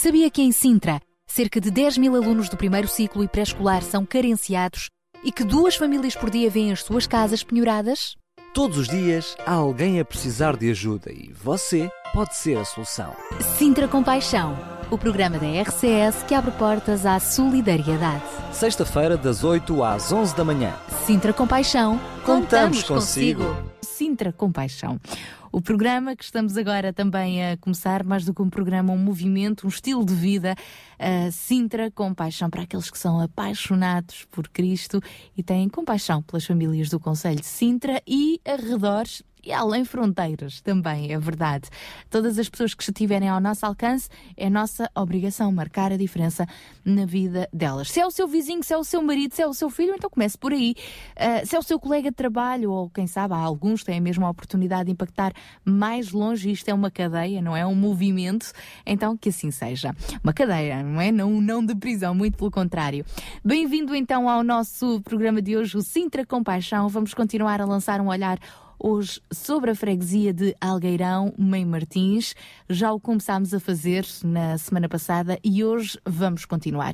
Sabia 0.00 0.30
que 0.30 0.40
em 0.40 0.52
Sintra, 0.52 1.00
cerca 1.26 1.60
de 1.60 1.72
10 1.72 1.98
mil 1.98 2.14
alunos 2.14 2.48
do 2.48 2.56
primeiro 2.56 2.86
ciclo 2.86 3.24
e 3.24 3.26
pré-escolar 3.26 3.82
são 3.82 4.06
carenciados 4.06 4.88
e 5.24 5.32
que 5.32 5.42
duas 5.42 5.74
famílias 5.74 6.14
por 6.14 6.30
dia 6.30 6.48
vêm 6.48 6.70
as 6.70 6.84
suas 6.84 7.04
casas 7.04 7.42
penhoradas? 7.42 8.14
Todos 8.54 8.78
os 8.78 8.86
dias 8.86 9.36
há 9.44 9.54
alguém 9.54 9.98
a 9.98 10.04
precisar 10.04 10.56
de 10.56 10.70
ajuda 10.70 11.10
e 11.10 11.32
você 11.32 11.90
pode 12.14 12.36
ser 12.36 12.56
a 12.58 12.64
solução. 12.64 13.12
Sintra 13.58 13.88
Compaixão, 13.88 14.56
o 14.88 14.96
programa 14.96 15.36
da 15.36 15.48
RCS 15.62 16.22
que 16.28 16.34
abre 16.34 16.52
portas 16.52 17.04
à 17.04 17.18
solidariedade. 17.18 18.22
Sexta-feira, 18.52 19.16
das 19.16 19.42
8 19.42 19.82
às 19.82 20.12
11 20.12 20.36
da 20.36 20.44
manhã. 20.44 20.76
Sintra 21.06 21.32
Compaixão, 21.32 22.00
Contamos 22.24 22.84
consigo. 22.84 23.42
Sintra 23.82 24.32
Compaixão. 24.32 25.00
O 25.50 25.60
programa 25.60 26.14
que 26.14 26.24
estamos 26.24 26.56
agora 26.56 26.92
também 26.92 27.44
a 27.44 27.56
começar, 27.56 28.04
mais 28.04 28.24
do 28.24 28.34
que 28.34 28.42
um 28.42 28.50
programa, 28.50 28.92
um 28.92 28.98
movimento, 28.98 29.64
um 29.66 29.68
estilo 29.68 30.04
de 30.04 30.14
vida, 30.14 30.54
uh, 30.98 31.32
Sintra 31.32 31.90
Compaixão 31.90 32.50
para 32.50 32.62
aqueles 32.62 32.90
que 32.90 32.98
são 32.98 33.20
apaixonados 33.20 34.26
por 34.30 34.48
Cristo 34.48 35.00
e 35.36 35.42
têm 35.42 35.68
compaixão 35.68 36.22
pelas 36.22 36.44
famílias 36.44 36.90
do 36.90 37.00
Conselho 37.00 37.40
de 37.40 37.46
Sintra 37.46 38.02
e 38.06 38.40
arredores 38.46 39.22
e 39.44 39.52
além 39.52 39.84
fronteiras 39.84 40.60
também, 40.60 41.12
é 41.12 41.18
verdade. 41.18 41.68
Todas 42.10 42.38
as 42.38 42.48
pessoas 42.48 42.74
que 42.74 42.82
estiverem 42.82 43.28
ao 43.28 43.40
nosso 43.40 43.64
alcance, 43.64 44.08
é 44.36 44.48
nossa 44.50 44.90
obrigação 44.94 45.50
marcar 45.52 45.92
a 45.92 45.96
diferença 45.96 46.46
na 46.84 47.04
vida 47.04 47.48
delas. 47.52 47.90
Se 47.90 48.00
é 48.00 48.06
o 48.06 48.10
seu 48.10 48.26
vizinho, 48.26 48.62
se 48.62 48.72
é 48.72 48.76
o 48.76 48.84
seu 48.84 49.02
marido, 49.02 49.34
se 49.34 49.42
é 49.42 49.46
o 49.46 49.54
seu 49.54 49.70
filho, 49.70 49.94
então 49.94 50.10
comece 50.10 50.36
por 50.36 50.52
aí. 50.52 50.74
Uh, 51.16 51.46
se 51.46 51.56
é 51.56 51.58
o 51.58 51.62
seu 51.62 51.78
colega 51.78 52.10
de 52.10 52.16
trabalho, 52.16 52.70
ou 52.70 52.90
quem 52.90 53.06
sabe, 53.06 53.34
há 53.34 53.38
alguns 53.38 53.84
têm 53.84 53.98
a 53.98 54.00
mesma 54.00 54.28
oportunidade 54.28 54.86
de 54.86 54.92
impactar 54.92 55.32
mais 55.64 56.12
longe. 56.12 56.50
Isto 56.50 56.68
é 56.68 56.74
uma 56.74 56.90
cadeia, 56.90 57.40
não 57.40 57.56
é 57.56 57.66
um 57.66 57.74
movimento. 57.74 58.52
Então, 58.86 59.16
que 59.16 59.28
assim 59.28 59.50
seja. 59.50 59.94
Uma 60.22 60.32
cadeia, 60.32 60.82
não 60.82 61.00
é? 61.00 61.12
Não, 61.12 61.40
não 61.40 61.64
de 61.64 61.74
prisão, 61.74 62.14
muito 62.14 62.36
pelo 62.36 62.50
contrário. 62.50 63.04
Bem-vindo 63.44 63.94
então 63.94 64.28
ao 64.28 64.42
nosso 64.42 65.00
programa 65.02 65.42
de 65.42 65.56
hoje, 65.56 65.76
o 65.76 65.82
Sintra 65.82 66.24
Compaixão. 66.24 66.88
Vamos 66.88 67.14
continuar 67.14 67.60
a 67.60 67.64
lançar 67.64 68.00
um 68.00 68.08
olhar 68.08 68.38
hoje 68.78 69.20
sobre 69.32 69.70
a 69.70 69.74
freguesia 69.74 70.32
de 70.32 70.54
Algueirão, 70.60 71.34
Mãe 71.36 71.64
Martins. 71.64 72.34
Já 72.68 72.92
o 72.92 73.00
começámos 73.00 73.52
a 73.52 73.60
fazer 73.60 74.06
na 74.24 74.56
semana 74.58 74.88
passada 74.88 75.38
e 75.42 75.64
hoje 75.64 75.98
vamos 76.06 76.44
continuar. 76.44 76.92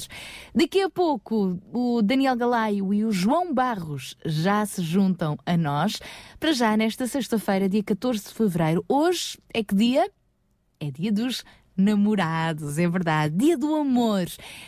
Daqui 0.55 0.81
a 0.81 0.91
pouco, 0.91 1.59
o 1.73 2.03
Daniel 2.03 2.37
Galaio 2.37 2.95
e 2.95 3.05
o 3.05 3.13
João 3.13 3.53
Barros 3.53 4.17
já 4.25 4.65
se 4.65 4.83
juntam 4.83 5.37
a 5.45 5.57
nós. 5.57 6.01
Para 6.41 6.53
já, 6.53 6.77
nesta 6.77 7.07
sexta-feira, 7.07 7.69
dia 7.69 7.83
14 7.83 8.25
de 8.25 8.35
fevereiro. 8.35 8.85
Hoje 8.89 9.39
é 9.53 9.63
que 9.63 9.75
dia? 9.75 10.11
É 10.81 10.91
dia 10.91 11.13
dos 11.13 11.45
namorados, 11.77 12.79
é 12.79 12.89
verdade, 12.89 13.37
dia 13.37 13.57
do 13.57 13.75
amor. 13.75 14.27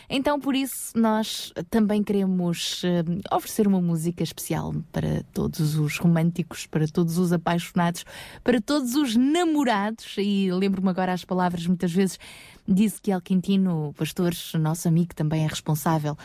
Então, 0.09 0.39
por 0.39 0.55
isso, 0.55 0.97
nós 0.97 1.53
também 1.69 2.03
queremos 2.03 2.83
uh, 2.83 3.35
oferecer 3.35 3.67
uma 3.67 3.81
música 3.81 4.23
especial 4.23 4.73
para 4.91 5.23
todos 5.33 5.75
os 5.75 5.97
românticos, 5.97 6.65
para 6.65 6.87
todos 6.87 7.17
os 7.17 7.31
apaixonados, 7.31 8.05
para 8.43 8.59
todos 8.59 8.95
os 8.95 9.15
namorados. 9.15 10.15
E 10.17 10.51
lembro-me 10.51 10.89
agora 10.89 11.13
as 11.13 11.23
palavras 11.23 11.65
muitas 11.65 11.91
vezes 11.91 12.19
disse 12.67 13.01
que 13.01 13.11
El 13.11 13.21
Quintino, 13.21 13.93
pastor, 13.97 14.33
nosso 14.59 14.87
amigo, 14.87 15.15
também 15.15 15.45
é 15.45 15.47
responsável 15.47 16.17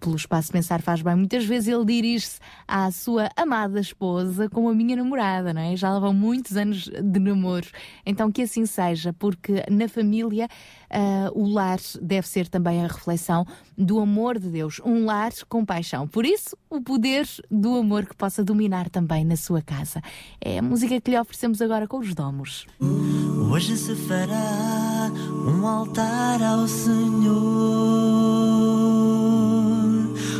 pelo 0.00 0.16
espaço 0.16 0.52
Pensar 0.52 0.82
Faz 0.82 1.02
Bem. 1.02 1.16
Muitas 1.16 1.44
vezes 1.44 1.68
ele 1.68 1.84
dirige-se 1.84 2.38
à 2.66 2.90
sua 2.90 3.28
amada 3.36 3.80
esposa 3.80 4.48
como 4.48 4.68
a 4.68 4.74
minha 4.74 4.96
namorada, 4.96 5.52
não 5.52 5.62
é? 5.62 5.76
Já 5.76 5.92
levam 5.92 6.12
muitos 6.12 6.56
anos 6.56 6.88
de 6.88 7.20
namoro. 7.20 7.66
Então 8.04 8.30
que 8.30 8.42
assim 8.42 8.66
seja, 8.66 9.12
porque 9.12 9.64
na 9.70 9.88
família 9.88 10.48
uh, 10.90 11.40
o 11.40 11.48
lar 11.48 11.78
deve 12.00 12.26
ser 12.26 12.48
também 12.48 12.84
a 12.84 12.88
reflexão 12.88 13.46
do 13.76 14.00
amor 14.00 14.38
de 14.38 14.48
Deus, 14.48 14.80
um 14.84 15.04
lar 15.04 15.30
com 15.48 15.64
paixão. 15.64 16.06
Por 16.06 16.26
isso, 16.26 16.56
o 16.68 16.80
poder 16.80 17.26
do 17.50 17.76
amor 17.76 18.06
que 18.06 18.14
possa 18.14 18.44
dominar 18.44 18.88
também 18.90 19.24
na 19.24 19.36
sua 19.36 19.62
casa. 19.62 20.02
É 20.40 20.58
a 20.58 20.62
música 20.62 21.00
que 21.00 21.10
lhe 21.10 21.18
oferecemos 21.18 21.62
agora 21.62 21.86
com 21.86 21.98
os 21.98 22.14
domos. 22.14 22.66
Hoje 23.50 23.76
se 23.76 23.94
fará 23.94 25.10
um 25.46 25.66
altar 25.66 26.42
ao 26.42 26.66
Senhor. 26.68 28.10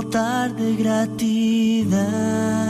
altar 0.00 0.48
de 0.56 0.76
gratitud. 0.76 2.69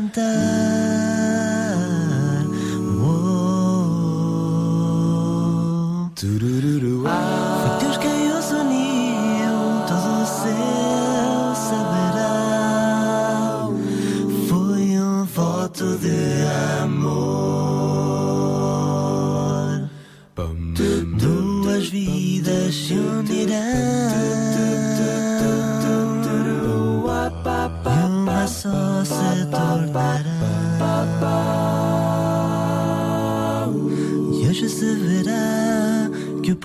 de 0.00 0.10
gratidão. 0.10 0.95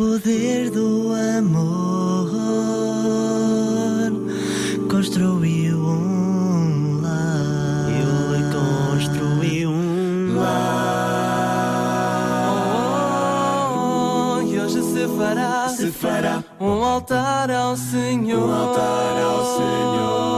poder 0.01 0.71
do 0.71 1.13
amor 1.37 2.31
construiu 4.89 5.77
um 5.77 7.01
lar. 7.01 7.85
Ele 7.87 8.41
construiu 8.51 9.69
um 9.69 10.39
lar. 10.39 11.61
Oh, 14.37 14.41
e 14.41 14.59
hoje 14.59 14.81
se 14.81 15.07
fará, 15.15 15.69
se 15.69 15.91
fará 15.91 16.43
um 16.59 16.83
altar 16.83 17.51
ao 17.51 17.77
Senhor. 17.77 18.49
Um 18.49 18.51
altar 18.51 19.21
ao 19.21 19.45
Senhor. 19.55 20.30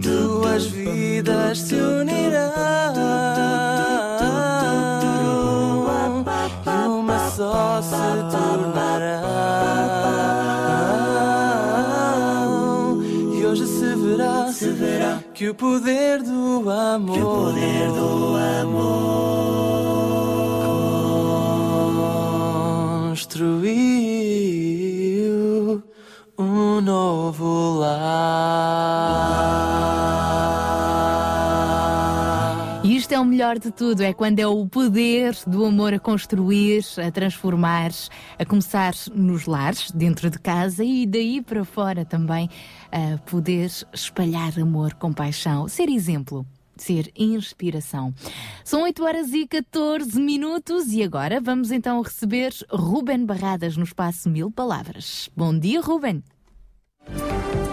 Duas 0.00 0.64
vidas 0.68 1.58
se 1.58 1.74
unirão 1.74 2.50
e 5.02 6.88
uma 6.88 7.18
só 7.30 7.82
se 7.82 7.96
tornarão. 8.30 9.28
E 13.34 13.44
hoje 13.44 13.66
se 13.66 13.94
verá, 13.96 14.50
se 14.50 14.70
verá 14.70 15.22
que 15.34 15.50
o 15.50 15.54
poder 15.54 16.22
do 16.22 16.70
amor, 16.70 17.14
que 17.14 17.20
o 17.20 17.26
poder 17.26 17.88
do 17.88 18.34
construiu 18.62 19.77
melhor 33.38 33.56
de 33.56 33.70
tudo, 33.70 34.02
é 34.02 34.12
quando 34.12 34.40
é 34.40 34.48
o 34.48 34.66
poder 34.66 35.32
do 35.46 35.64
amor 35.64 35.94
a 35.94 35.98
construir, 36.00 36.84
a 36.96 37.08
transformar, 37.08 37.92
a 38.36 38.44
começar 38.44 38.92
nos 39.14 39.46
lares, 39.46 39.92
dentro 39.92 40.28
de 40.28 40.40
casa 40.40 40.82
e 40.82 41.06
daí 41.06 41.40
para 41.40 41.64
fora 41.64 42.04
também, 42.04 42.50
a 42.90 43.16
poder 43.18 43.70
espalhar 43.92 44.58
amor, 44.58 44.92
compaixão, 44.94 45.68
ser 45.68 45.88
exemplo. 45.88 46.44
Ser 46.76 47.12
inspiração. 47.16 48.12
São 48.64 48.82
8 48.82 49.04
horas 49.04 49.32
e 49.32 49.46
14 49.46 50.20
minutos 50.20 50.92
e 50.92 51.02
agora 51.02 51.40
vamos 51.40 51.70
então 51.70 52.00
receber 52.00 52.52
Ruben 52.70 53.24
Barradas 53.24 53.76
no 53.76 53.84
espaço 53.84 54.28
Mil 54.28 54.50
Palavras. 54.50 55.30
Bom 55.36 55.56
dia, 55.56 55.80
Ruben. 55.80 56.24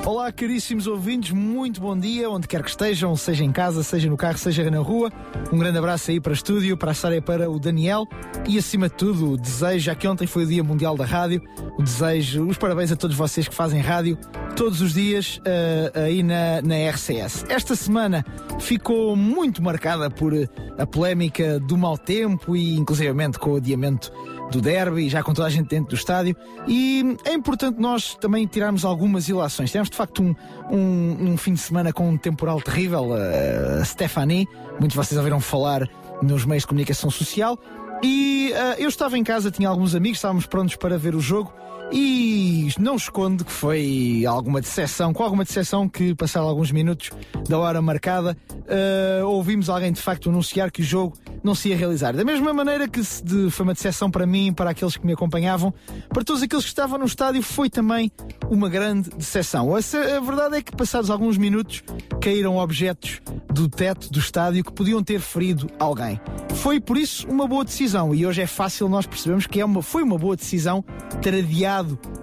Olá, 0.05 0.31
caríssimos 0.31 0.85
ouvintes, 0.85 1.31
muito 1.31 1.81
bom 1.81 1.97
dia, 1.97 2.29
onde 2.29 2.47
quer 2.47 2.61
que 2.61 2.69
estejam, 2.69 3.15
seja 3.15 3.43
em 3.43 3.51
casa, 3.51 3.81
seja 3.81 4.07
no 4.07 4.15
carro, 4.15 4.37
seja 4.37 4.69
na 4.69 4.77
rua. 4.77 5.11
Um 5.51 5.57
grande 5.57 5.79
abraço 5.79 6.11
aí 6.11 6.19
para 6.19 6.29
o 6.29 6.33
estúdio, 6.33 6.77
para 6.77 6.91
a 6.91 6.93
Sara 6.93 7.15
e 7.15 7.21
para 7.21 7.49
o 7.49 7.57
Daniel. 7.57 8.07
E 8.47 8.55
acima 8.55 8.87
de 8.87 8.93
tudo, 8.93 9.35
desejo, 9.35 9.79
já 9.79 9.95
que 9.95 10.07
ontem 10.07 10.27
foi 10.27 10.43
o 10.43 10.45
Dia 10.45 10.63
Mundial 10.63 10.95
da 10.95 11.05
Rádio, 11.05 11.41
o 11.79 11.81
desejo, 11.81 12.45
os 12.45 12.55
parabéns 12.55 12.91
a 12.91 12.95
todos 12.95 13.15
vocês 13.15 13.47
que 13.47 13.55
fazem 13.55 13.81
rádio 13.81 14.15
todos 14.55 14.79
os 14.79 14.93
dias 14.93 15.37
uh, 15.37 15.99
aí 16.05 16.21
na, 16.21 16.61
na 16.61 16.75
RCS. 16.91 17.43
Esta 17.49 17.75
semana 17.75 18.23
ficou 18.59 19.15
muito 19.15 19.61
marcada 19.63 20.07
por 20.09 20.33
a 20.77 20.85
polémica 20.85 21.59
do 21.59 21.75
mau 21.75 21.97
tempo 21.97 22.55
e, 22.55 22.77
inclusivamente, 22.77 23.39
com 23.39 23.53
o 23.53 23.55
adiamento 23.55 24.13
do 24.51 24.61
derby, 24.61 25.09
já 25.09 25.23
com 25.23 25.33
toda 25.33 25.47
a 25.47 25.51
gente 25.51 25.67
dentro 25.67 25.89
do 25.89 25.95
estádio. 25.95 26.35
E 26.67 27.17
é 27.25 27.33
importante 27.33 27.79
nós 27.79 28.15
também 28.15 28.45
tirarmos 28.45 28.85
algumas 28.85 29.27
ilações. 29.27 29.71
Tivemos 29.71 29.89
de 29.89 29.97
facto 29.97 30.23
um, 30.23 30.35
um, 30.71 31.31
um 31.31 31.37
fim 31.37 31.53
de 31.53 31.59
semana 31.59 31.91
com 31.91 32.09
um 32.09 32.17
temporal 32.17 32.61
terrível. 32.61 33.09
A 33.13 33.83
Stephanie, 33.83 34.47
muitos 34.79 34.89
de 34.89 34.97
vocês 34.97 35.17
ouviram 35.17 35.39
falar 35.39 35.89
nos 36.21 36.45
meios 36.45 36.63
de 36.63 36.67
comunicação 36.67 37.09
social. 37.09 37.57
E 38.03 38.51
uh, 38.53 38.79
eu 38.79 38.89
estava 38.89 39.17
em 39.17 39.23
casa, 39.23 39.49
tinha 39.49 39.69
alguns 39.69 39.95
amigos, 39.95 40.17
estávamos 40.17 40.45
prontos 40.45 40.75
para 40.75 40.97
ver 40.97 41.15
o 41.15 41.19
jogo. 41.19 41.53
E 41.91 42.67
não 42.79 42.95
escondo 42.95 43.45
que 43.45 43.51
foi 43.51 44.23
alguma 44.27 44.59
decepção, 44.59 45.13
com 45.13 45.23
alguma 45.23 45.43
decepção 45.43 45.87
que, 45.87 46.13
passaram 46.15 46.47
alguns 46.47 46.71
minutos 46.71 47.11
da 47.47 47.57
hora 47.57 47.81
marcada, 47.81 48.37
uh, 48.51 49.25
ouvimos 49.25 49.69
alguém 49.69 49.91
de 49.91 50.01
facto 50.01 50.29
anunciar 50.29 50.71
que 50.71 50.81
o 50.81 50.83
jogo 50.83 51.15
não 51.43 51.53
se 51.53 51.69
ia 51.69 51.77
realizar. 51.77 52.15
Da 52.15 52.23
mesma 52.23 52.53
maneira 52.53 52.87
que 52.87 53.01
de, 53.23 53.51
foi 53.51 53.63
uma 53.63 53.73
decepção 53.73 54.09
para 54.09 54.25
mim, 54.25 54.51
para 54.51 54.71
aqueles 54.71 54.97
que 54.97 55.05
me 55.05 55.13
acompanhavam, 55.13 55.73
para 56.09 56.23
todos 56.23 56.41
aqueles 56.41 56.65
que 56.65 56.69
estavam 56.69 56.97
no 56.97 57.05
estádio, 57.05 57.41
foi 57.41 57.69
também 57.69 58.11
uma 58.49 58.67
grande 58.67 59.09
decepção. 59.11 59.73
A, 59.75 59.77
a 59.77 60.19
verdade 60.19 60.57
é 60.57 60.61
que, 60.61 60.75
passados 60.75 61.09
alguns 61.09 61.37
minutos, 61.37 61.83
caíram 62.19 62.57
objetos 62.57 63.21
do 63.53 63.69
teto 63.69 64.11
do 64.11 64.19
estádio 64.19 64.63
que 64.63 64.73
podiam 64.73 65.03
ter 65.03 65.19
ferido 65.19 65.69
alguém. 65.79 66.19
Foi 66.55 66.79
por 66.79 66.97
isso 66.97 67.27
uma 67.27 67.47
boa 67.47 67.63
decisão 67.63 68.13
e 68.13 68.25
hoje 68.25 68.41
é 68.41 68.47
fácil 68.47 68.89
nós 68.89 69.05
percebermos 69.05 69.45
que 69.47 69.61
é 69.61 69.65
uma, 69.65 69.81
foi 69.81 70.03
uma 70.03 70.17
boa 70.17 70.35
decisão 70.35 70.83
ter 71.21 71.35
adiado 71.35 71.74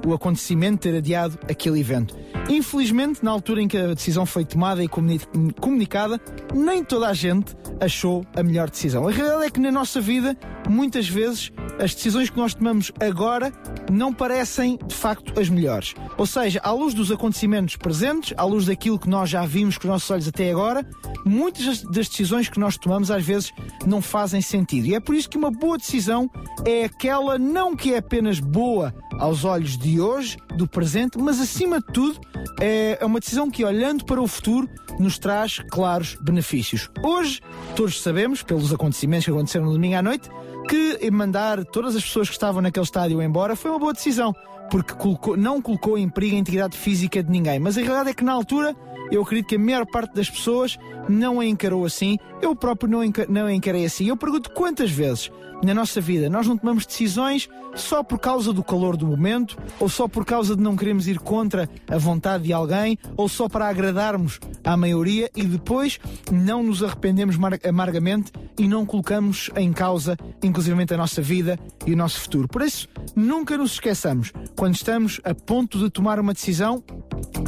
o 0.07 0.13
acontecimento, 0.13 0.81
ter 0.81 0.97
adiado 0.97 1.39
aquele 1.49 1.81
evento. 1.81 2.17
Infelizmente, 2.49 3.25
na 3.25 3.31
altura 3.31 3.63
em 3.63 3.69
que 3.69 3.77
a 3.77 3.95
decisão 3.95 4.27
foi 4.27 4.45
tomada 4.45 4.83
e 4.83 4.89
comunicada, 4.89 6.21
nem 6.55 6.83
toda 6.83 7.09
a 7.09 7.15
gente 7.15 7.57
achou 7.81 8.25
a 8.35 8.43
melhor 8.43 8.69
decisão. 8.69 9.07
A 9.07 9.11
realidade 9.11 9.45
é 9.45 9.51
que 9.51 9.61
na 9.61 9.71
nossa 9.71 10.01
vida, 10.01 10.37
muitas 10.69 11.09
vezes, 11.09 11.53
as 11.79 11.95
decisões 11.95 12.31
que 12.31 12.37
nós 12.37 12.55
tomamos 12.55 12.93
agora 13.01 13.53
não 13.91 14.13
parecem 14.13 14.79
de 14.87 14.95
facto 14.95 15.39
as 15.39 15.49
melhores. 15.49 15.95
Ou 16.17 16.27
seja, 16.27 16.61
à 16.63 16.73
luz 16.73 16.95
dos 16.95 17.11
acontecimentos 17.11 17.77
presentes, 17.77 18.35
à 18.37 18.45
luz 18.45 18.67
daquilo 18.67 18.99
que 18.99 19.09
nós 19.09 19.31
já 19.31 19.45
vimos 19.47 19.79
com 19.79 19.85
os 19.85 19.91
nossos 19.91 20.11
olhos 20.11 20.29
até 20.29 20.51
agora, 20.51 20.87
muitas 21.25 21.83
das 21.83 22.09
decisões 22.09 22.49
que 22.49 22.59
nós 22.59 22.77
tomamos 22.77 23.11
às 23.11 23.25
vezes 23.25 23.53
não 23.87 24.03
fazem 24.03 24.41
sentido. 24.41 24.87
E 24.87 24.95
é 24.95 25.01
por 25.01 25.15
isso 25.15 25.29
que 25.29 25.39
uma 25.39 25.51
boa 25.51 25.79
decisão 25.79 26.31
é 26.65 26.85
aquela 26.85 27.39
não 27.39 27.77
que 27.77 27.95
é 27.95 27.99
apenas 27.99 28.39
boa 28.41 28.95
aos 29.19 29.42
olhos 29.45 29.77
de 29.77 30.01
hoje, 30.01 30.37
do 30.57 30.67
presente, 30.67 31.19
mas 31.19 31.41
acima 31.41 31.81
de 31.81 31.87
tudo 31.87 32.21
é 32.61 32.99
uma 33.03 33.21
decisão 33.21 33.51
que, 33.51 33.65
olhando 33.65 34.05
para 34.05 34.21
o 34.21 34.27
futuro, 34.27 34.69
nos 34.99 35.19
traz 35.19 35.59
claros 35.71 36.17
benefícios. 36.21 36.91
Hoje, 37.03 37.41
todos 37.75 38.01
sabemos, 38.01 38.43
pelos 38.43 38.73
acontecimentos 38.73 39.25
que 39.25 39.31
aconteceram 39.31 39.67
no 39.67 39.73
domingo 39.73 39.97
à 39.97 40.03
noite, 40.03 40.29
que 40.69 41.11
mandar 41.11 41.65
todas 41.65 41.97
as 41.97 42.03
pessoas 42.03 42.29
que 42.29 42.35
estavam 42.35 42.63
naquele 42.63 42.85
estádio 42.85 43.21
embora 43.23 43.57
foi 43.57 43.71
uma 43.71 43.81
boa 43.81 43.93
decisão, 43.93 44.35
porque 44.71 44.95
colocou, 44.95 45.37
não 45.37 45.61
colocou 45.61 45.99
em 45.99 46.09
perigo 46.09 46.37
a 46.37 46.39
integridade 46.39 46.77
física 46.77 47.23
de 47.23 47.31
ninguém. 47.31 47.59
Mas 47.59 47.77
a 47.77 47.81
realidade 47.81 48.11
é 48.11 48.15
que 48.15 48.25
na 48.25 48.33
altura 48.33 48.75
eu 49.11 49.23
acredito 49.23 49.49
que 49.49 49.57
a 49.57 49.59
maior 49.59 49.85
parte 49.87 50.15
das 50.15 50.31
pessoas 50.31 50.79
não 51.09 51.41
a 51.41 51.47
encarou 51.47 51.85
assim, 51.85 52.19
eu 52.43 52.57
próprio 52.57 52.91
não, 52.91 53.01
não 53.29 53.49
encarei 53.49 53.85
assim. 53.85 54.09
Eu 54.09 54.17
pergunto 54.17 54.51
quantas 54.51 54.91
vezes 54.91 55.31
na 55.63 55.73
nossa 55.73 56.01
vida 56.01 56.29
nós 56.29 56.47
não 56.47 56.59
tomamos 56.59 56.85
decisões 56.85 57.49
só 57.75 58.03
por 58.03 58.19
causa 58.19 58.53
do 58.53 58.63
calor 58.63 58.97
do 58.97 59.07
momento, 59.07 59.57
ou 59.81 59.89
só 59.89 60.07
por 60.07 60.25
causa 60.25 60.55
de 60.57 60.63
não 60.63 60.77
queremos 60.77 61.07
ir 61.07 61.19
contra 61.19 61.69
a 61.89 61.97
vontade 61.97 62.45
de 62.45 62.53
alguém, 62.53 62.99
ou 63.17 63.29
só 63.29 63.49
para 63.49 63.69
agradarmos 63.69 64.39
à 64.63 64.77
maioria 64.77 65.31
e 65.35 65.45
depois 65.45 65.99
não 66.31 66.63
nos 66.63 66.83
arrependemos 66.83 67.37
amargamente 67.67 68.33
e 68.59 68.67
não 68.69 68.85
colocamos 68.85 69.51
em 69.57 69.73
causa, 69.73 70.17
inclusivamente, 70.43 70.93
a 70.93 70.97
nossa 70.97 71.23
vida 71.23 71.59
e 71.87 71.95
o 71.95 71.97
nosso 71.97 72.21
futuro. 72.21 72.49
Por 72.49 72.63
isso, 72.63 72.89
nunca 73.17 73.57
nos 73.57 73.73
esqueçamos, 73.73 74.33
quando 74.57 74.75
estamos 74.75 75.21
a 75.25 75.35
ponto 75.35 75.79
de 75.79 75.89
tomar 75.89 76.21
uma 76.21 76.35
decisão, 76.35 76.83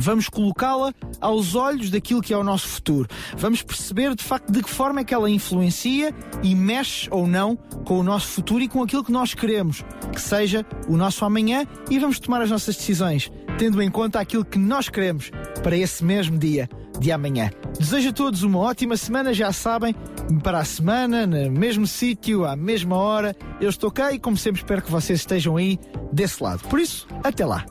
vamos 0.01 0.29
colocá-la 0.29 0.95
aos 1.21 1.55
olhos 1.55 1.91
daquilo 1.91 2.23
que 2.23 2.33
é 2.33 2.37
o 2.37 2.45
nosso 2.45 2.69
futuro. 2.69 3.09
Vamos 3.37 3.63
perceber 3.63 4.15
de 4.15 4.25
facto 4.25 4.51
de 4.51 4.63
que 4.63 4.71
forma 4.71 4.84
é 5.01 5.05
que 5.05 5.15
ela 5.15 5.31
influencia 5.31 6.15
e 6.43 6.55
mexe 6.55 7.09
ou 7.11 7.27
não 7.27 7.57
com 7.57 7.99
o 7.99 8.03
nosso 8.03 8.29
futuro 8.29 8.63
e 8.63 8.69
com 8.69 8.83
aquilo 8.83 9.05
que 9.05 9.13
nós 9.13 9.35
queremos 9.35 9.85
que 10.15 10.21
seja 10.21 10.65
o 10.89 10.97
nosso 10.97 11.25
amanhã 11.25 11.67
e 11.91 11.99
vamos 11.99 12.19
tomar 12.19 12.41
as 12.41 12.51
nossas 12.51 12.77
decisões, 12.77 13.31
tendo 13.59 13.83
em 13.83 13.91
conta 13.91 14.21
aquilo 14.21 14.45
que 14.45 14.59
nós 14.59 14.89
queremos 14.89 15.31
para 15.63 15.77
esse 15.77 16.05
mesmo 16.05 16.39
dia 16.39 16.69
de 16.99 17.11
amanhã. 17.11 17.51
Desejo 17.79 18.11
a 18.11 18.13
todos 18.13 18.43
uma 18.43 18.61
ótima 18.61 18.97
semana, 18.97 19.35
já 19.35 19.53
sabem, 19.53 19.95
para 20.43 20.59
a 20.59 20.65
semana, 20.65 21.27
no 21.27 21.51
mesmo 21.51 21.87
sítio, 21.87 22.45
à 22.45 22.55
mesma 22.55 22.97
hora. 22.97 23.37
Eu 23.61 23.69
estou 23.69 23.91
cá 23.91 24.13
e, 24.13 24.19
como 24.19 24.37
sempre, 24.37 24.61
espero 24.61 24.83
que 24.83 24.91
vocês 24.91 25.21
estejam 25.21 25.57
aí 25.57 25.79
desse 26.13 26.43
lado. 26.43 26.63
Por 26.69 26.79
isso, 26.79 27.07
até 27.23 27.45
lá. 27.45 27.67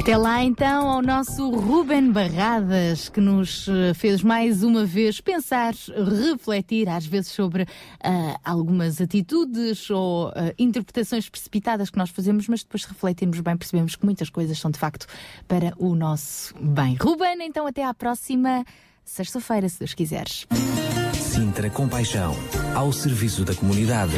Até 0.00 0.16
lá 0.16 0.42
então 0.42 0.88
ao 0.88 1.02
nosso 1.02 1.50
Ruben 1.50 2.10
Barradas, 2.10 3.10
que 3.10 3.20
nos 3.20 3.68
eh, 3.68 3.92
fez 3.92 4.22
mais 4.22 4.62
uma 4.62 4.86
vez 4.86 5.20
pensar, 5.20 5.74
refletir, 6.22 6.88
às 6.88 7.04
vezes 7.04 7.32
sobre 7.32 7.64
uh, 7.64 7.66
algumas 8.42 8.98
atitudes 8.98 9.90
ou 9.90 10.30
uh, 10.30 10.32
interpretações 10.58 11.28
precipitadas 11.28 11.90
que 11.90 11.98
nós 11.98 12.08
fazemos, 12.08 12.48
mas 12.48 12.62
depois 12.62 12.84
refletirmos 12.84 13.40
bem, 13.40 13.58
percebemos 13.58 13.94
que 13.94 14.06
muitas 14.06 14.30
coisas 14.30 14.58
são 14.58 14.70
de 14.70 14.78
facto 14.78 15.06
para 15.46 15.74
o 15.76 15.94
nosso 15.94 16.54
bem. 16.58 16.96
Ruben, 16.98 17.36
então 17.42 17.66
até 17.66 17.84
à 17.84 17.92
próxima 17.92 18.64
sexta-feira, 19.04 19.68
se 19.68 19.80
Deus 19.80 19.92
quiseres. 19.92 20.46
Sintra 21.12 21.68
Compaixão, 21.68 22.34
ao 22.74 22.90
serviço 22.90 23.44
da 23.44 23.54
comunidade. 23.54 24.14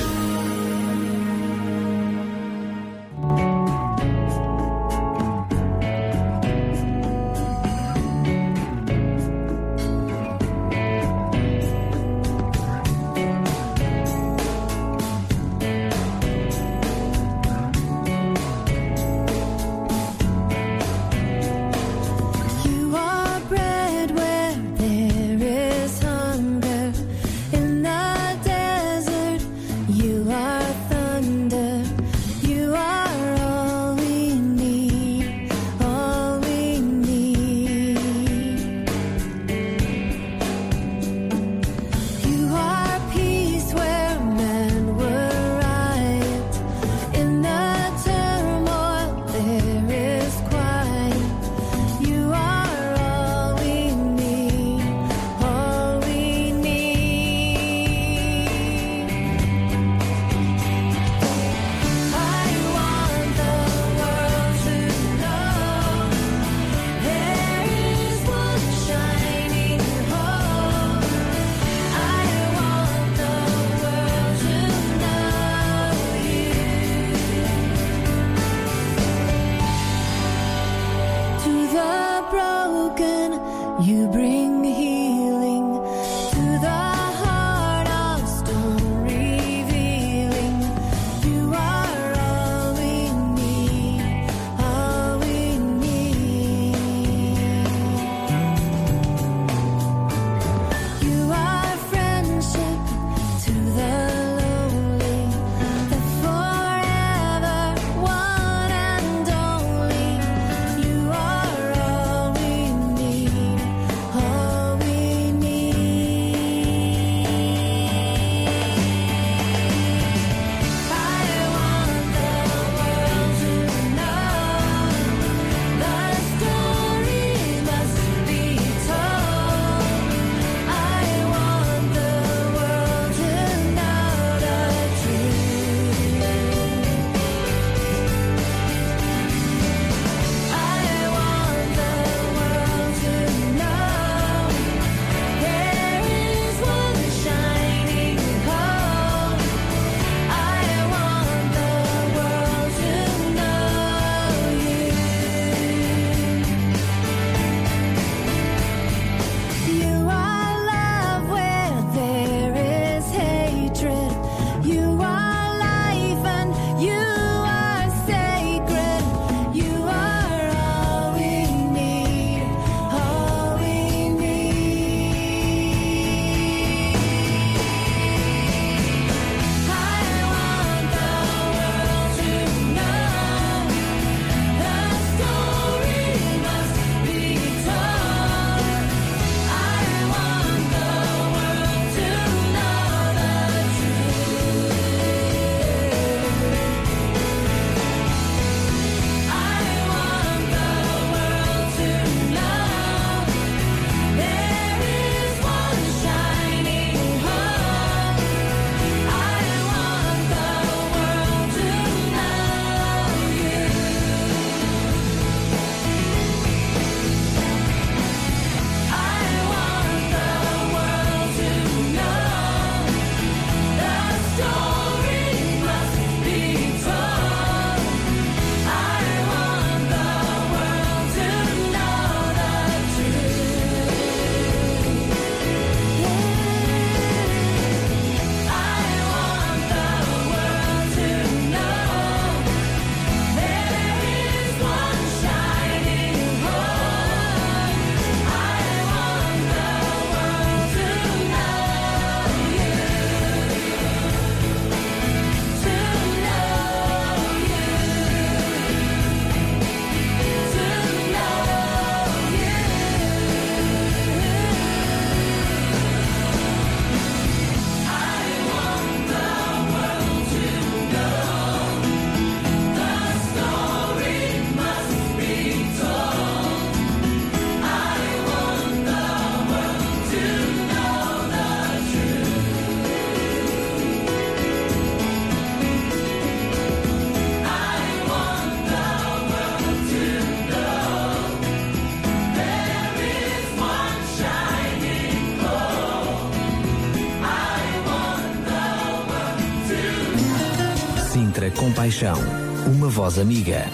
Compaixão, 301.82 302.16
uma 302.64 302.88
voz 302.88 303.18
amiga. 303.18 303.66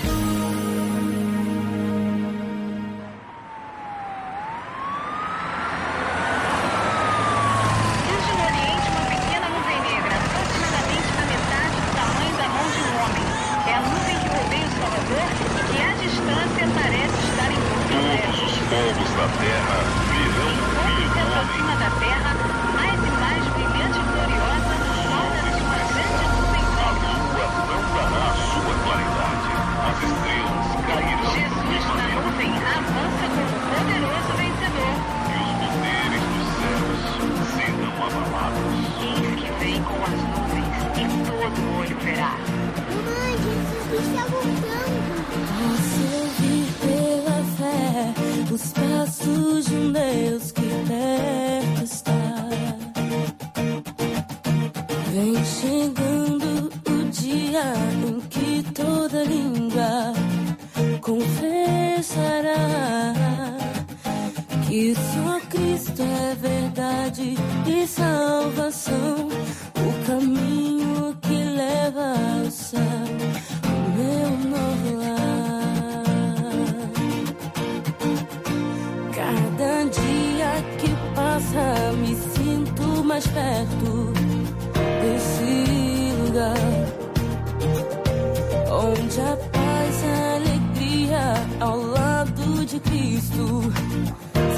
Haja 89.18 89.36
paz 89.52 90.02
e 90.04 90.36
alegria 90.36 91.34
ao 91.58 91.76
lado 91.76 92.64
de 92.64 92.78
Cristo. 92.78 93.62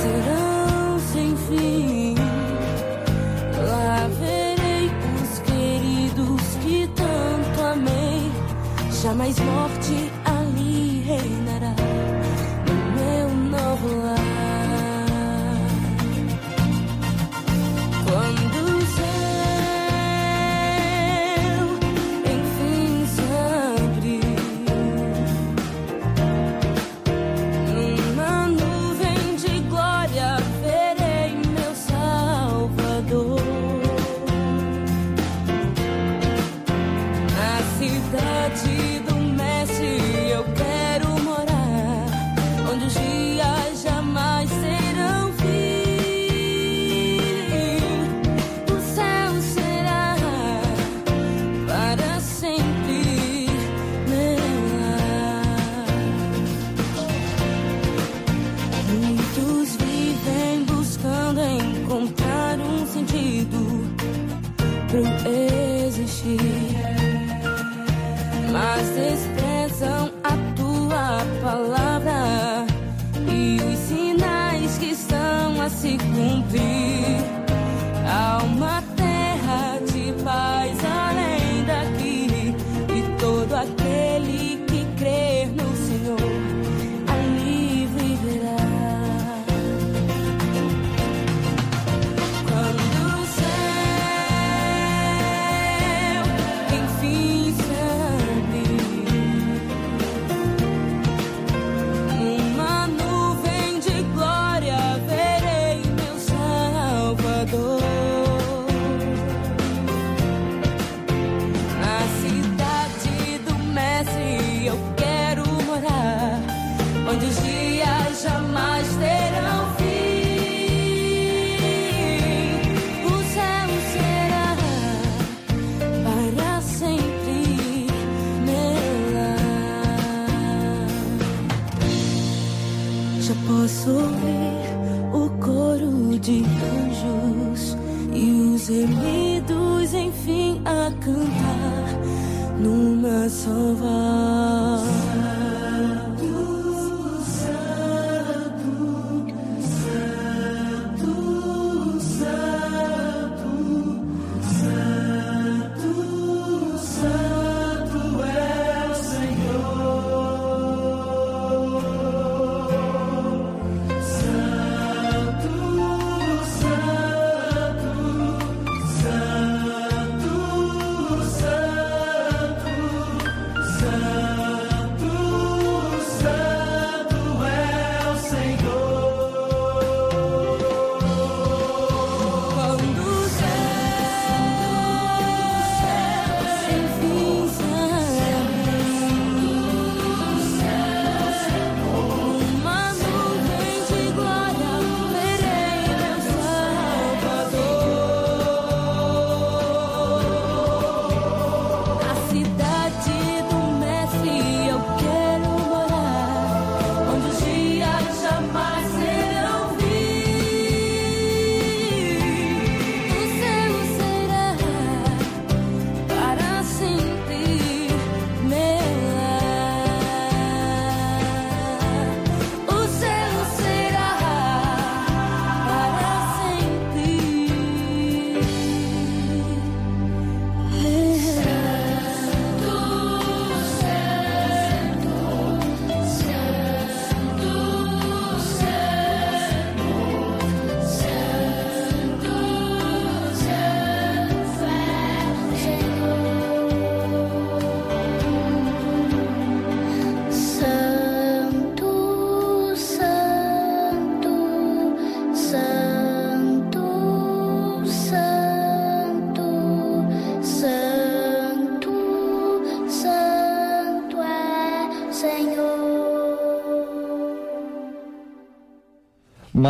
Serão 0.03 0.99
sem 0.99 1.35
fim. 1.49 2.15
Lá 3.67 4.07
verei 4.19 4.91
os 5.23 5.39
queridos 5.39 6.43
que 6.63 6.91
tanto 6.95 7.63
amei. 7.63 8.31
Jamais 9.03 9.39
morte. 9.39 10.10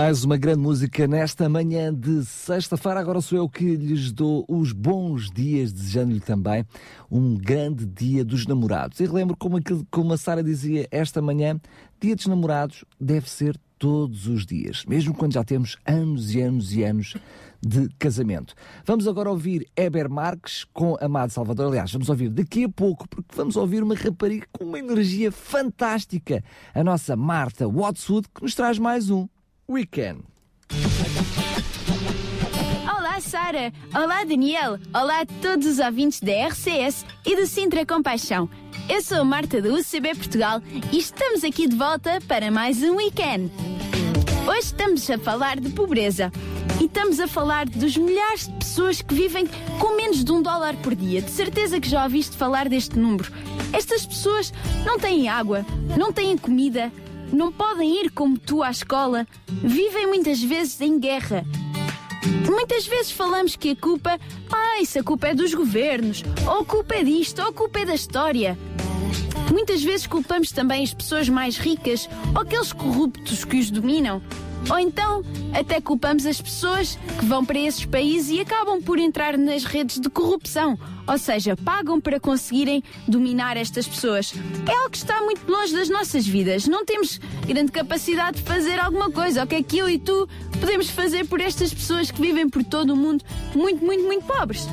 Mais 0.02 0.24
uma 0.24 0.38
grande 0.38 0.60
música 0.60 1.06
nesta 1.06 1.46
manhã 1.46 1.92
de 1.92 2.24
sexta-feira. 2.24 3.00
Agora 3.00 3.20
sou 3.20 3.36
eu 3.36 3.46
que 3.50 3.76
lhes 3.76 4.10
dou 4.10 4.46
os 4.48 4.72
bons 4.72 5.30
dias, 5.30 5.74
desejando-lhe 5.74 6.20
também 6.20 6.64
um 7.10 7.36
grande 7.36 7.84
dia 7.84 8.24
dos 8.24 8.46
namorados. 8.46 8.98
E 8.98 9.04
relembro 9.04 9.36
como, 9.36 9.58
como 9.90 10.14
a 10.14 10.16
Sara 10.16 10.42
dizia 10.42 10.88
esta 10.90 11.20
manhã: 11.20 11.60
dia 12.00 12.16
dos 12.16 12.26
namorados 12.26 12.82
deve 12.98 13.28
ser 13.28 13.60
todos 13.78 14.26
os 14.26 14.46
dias, 14.46 14.86
mesmo 14.86 15.12
quando 15.12 15.34
já 15.34 15.44
temos 15.44 15.76
anos 15.84 16.34
e 16.34 16.40
anos 16.40 16.74
e 16.74 16.82
anos 16.82 17.14
de 17.60 17.86
casamento. 17.98 18.54
Vamos 18.86 19.06
agora 19.06 19.28
ouvir 19.28 19.68
Eber 19.76 20.08
Marques 20.08 20.64
com 20.72 20.96
Amado 20.98 21.30
Salvador. 21.30 21.66
Aliás, 21.66 21.92
vamos 21.92 22.08
ouvir 22.08 22.30
daqui 22.30 22.64
a 22.64 22.70
pouco, 22.70 23.06
porque 23.06 23.36
vamos 23.36 23.54
ouvir 23.54 23.82
uma 23.82 23.94
rapariga 23.94 24.46
com 24.50 24.64
uma 24.64 24.78
energia 24.78 25.30
fantástica, 25.30 26.42
a 26.74 26.82
nossa 26.82 27.14
Marta 27.14 27.68
Watswood, 27.68 28.28
que 28.34 28.42
nos 28.42 28.54
traz 28.54 28.78
mais 28.78 29.10
um 29.10 29.28
Weekend. 29.70 30.24
Olá, 32.92 33.20
Sara. 33.20 33.72
Olá, 33.94 34.24
Daniel. 34.24 34.80
Olá 34.92 35.20
a 35.20 35.26
todos 35.40 35.64
os 35.64 35.78
ouvintes 35.78 36.18
da 36.18 36.48
RCS 36.48 37.06
e 37.24 37.36
do 37.36 37.46
Sintra 37.46 37.86
Compaixão. 37.86 38.50
Eu 38.88 39.00
sou 39.00 39.18
a 39.18 39.24
Marta 39.24 39.62
do 39.62 39.76
UCB 39.76 40.16
Portugal 40.16 40.60
e 40.90 40.98
estamos 40.98 41.44
aqui 41.44 41.68
de 41.68 41.76
volta 41.76 42.18
para 42.26 42.50
mais 42.50 42.82
um 42.82 42.96
weekend. 42.96 43.52
Hoje 44.44 44.58
estamos 44.58 45.08
a 45.08 45.16
falar 45.18 45.60
de 45.60 45.68
pobreza 45.68 46.32
e 46.80 46.86
estamos 46.86 47.20
a 47.20 47.28
falar 47.28 47.66
dos 47.66 47.96
milhares 47.96 48.48
de 48.48 48.54
pessoas 48.54 49.00
que 49.00 49.14
vivem 49.14 49.46
com 49.78 49.94
menos 49.94 50.24
de 50.24 50.32
um 50.32 50.42
dólar 50.42 50.74
por 50.78 50.96
dia. 50.96 51.22
De 51.22 51.30
certeza 51.30 51.78
que 51.78 51.88
já 51.88 52.02
ouviste 52.02 52.36
falar 52.36 52.68
deste 52.68 52.98
número. 52.98 53.30
Estas 53.72 54.04
pessoas 54.04 54.52
não 54.84 54.98
têm 54.98 55.28
água, 55.28 55.64
não 55.96 56.12
têm 56.12 56.36
comida, 56.36 56.90
não 57.32 57.52
podem 57.52 58.02
ir 58.02 58.10
como 58.10 58.38
tu 58.38 58.62
à 58.62 58.70
escola, 58.70 59.26
vivem 59.48 60.06
muitas 60.06 60.42
vezes 60.42 60.80
em 60.80 60.98
guerra. 60.98 61.44
Muitas 62.48 62.86
vezes 62.86 63.10
falamos 63.10 63.56
que 63.56 63.70
a 63.70 63.76
culpa, 63.76 64.18
ah, 64.52 64.80
isso 64.80 64.98
a 64.98 65.02
culpa 65.02 65.28
é 65.28 65.34
dos 65.34 65.54
governos, 65.54 66.22
ou 66.46 66.60
a 66.60 66.64
culpa 66.64 66.94
é 66.96 67.04
disto, 67.04 67.40
ou 67.40 67.48
a 67.48 67.52
culpa 67.52 67.80
é 67.80 67.84
da 67.84 67.94
história. 67.94 68.58
Muitas 69.50 69.82
vezes 69.82 70.06
culpamos 70.06 70.52
também 70.52 70.84
as 70.84 70.94
pessoas 70.94 71.28
mais 71.28 71.56
ricas 71.56 72.08
ou 72.34 72.42
aqueles 72.42 72.72
corruptos 72.72 73.44
que 73.44 73.58
os 73.58 73.70
dominam. 73.70 74.22
Ou 74.68 74.78
então, 74.78 75.22
até 75.52 75.80
culpamos 75.80 76.26
as 76.26 76.40
pessoas 76.40 76.98
que 77.18 77.24
vão 77.24 77.44
para 77.44 77.58
esses 77.58 77.84
países 77.84 78.30
e 78.30 78.40
acabam 78.40 78.82
por 78.82 78.98
entrar 78.98 79.38
nas 79.38 79.64
redes 79.64 79.98
de 79.98 80.10
corrupção. 80.10 80.78
Ou 81.06 81.18
seja, 81.18 81.56
pagam 81.56 82.00
para 82.00 82.20
conseguirem 82.20 82.84
dominar 83.08 83.56
estas 83.56 83.86
pessoas. 83.86 84.32
É 84.68 84.74
algo 84.76 84.90
que 84.90 84.98
está 84.98 85.20
muito 85.22 85.50
longe 85.50 85.72
das 85.72 85.88
nossas 85.88 86.26
vidas. 86.26 86.66
Não 86.66 86.84
temos 86.84 87.20
grande 87.46 87.72
capacidade 87.72 88.38
de 88.38 88.42
fazer 88.42 88.78
alguma 88.78 89.10
coisa. 89.10 89.42
O 89.42 89.46
que 89.46 89.56
é 89.56 89.62
que 89.62 89.78
eu 89.78 89.88
e 89.88 89.98
tu 89.98 90.28
podemos 90.60 90.88
fazer 90.90 91.26
por 91.26 91.40
estas 91.40 91.72
pessoas 91.74 92.10
que 92.10 92.20
vivem 92.20 92.48
por 92.48 92.62
todo 92.62 92.92
o 92.92 92.96
mundo 92.96 93.24
muito, 93.54 93.84
muito, 93.84 94.04
muito 94.04 94.24
pobres? 94.24 94.66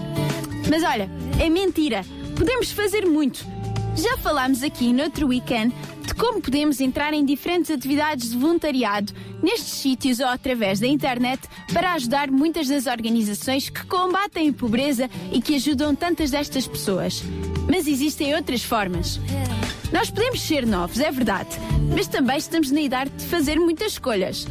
Mas 0.69 0.83
olha, 0.83 1.09
é 1.39 1.49
mentira. 1.49 2.05
Podemos 2.35 2.71
fazer 2.71 3.05
muito. 3.05 3.56
Já 3.97 4.15
falámos 4.17 4.61
aqui 4.61 4.93
no 4.93 5.03
outro 5.03 5.27
weekend 5.27 5.73
de 6.05 6.13
como 6.13 6.39
podemos 6.39 6.79
entrar 6.79 7.15
em 7.15 7.25
diferentes 7.25 7.71
atividades 7.71 8.29
de 8.29 8.37
voluntariado 8.37 9.11
nestes 9.41 9.73
sítios 9.73 10.19
ou 10.19 10.27
através 10.27 10.79
da 10.79 10.85
internet 10.85 11.41
para 11.73 11.93
ajudar 11.93 12.29
muitas 12.29 12.67
das 12.67 12.85
organizações 12.85 13.69
que 13.69 13.83
combatem 13.87 14.49
a 14.49 14.53
pobreza 14.53 15.09
e 15.31 15.41
que 15.41 15.55
ajudam 15.55 15.95
tantas 15.95 16.29
destas 16.29 16.67
pessoas. 16.67 17.23
Mas 17.67 17.87
existem 17.87 18.35
outras 18.35 18.63
formas. 18.63 19.19
Nós 19.91 20.11
podemos 20.11 20.41
ser 20.41 20.65
novos, 20.65 20.99
é 20.99 21.11
verdade, 21.11 21.49
mas 21.95 22.07
também 22.07 22.37
estamos 22.37 22.69
na 22.69 22.81
idade 22.81 23.09
de 23.17 23.25
fazer 23.25 23.59
muitas 23.59 23.93
escolhas. 23.93 24.45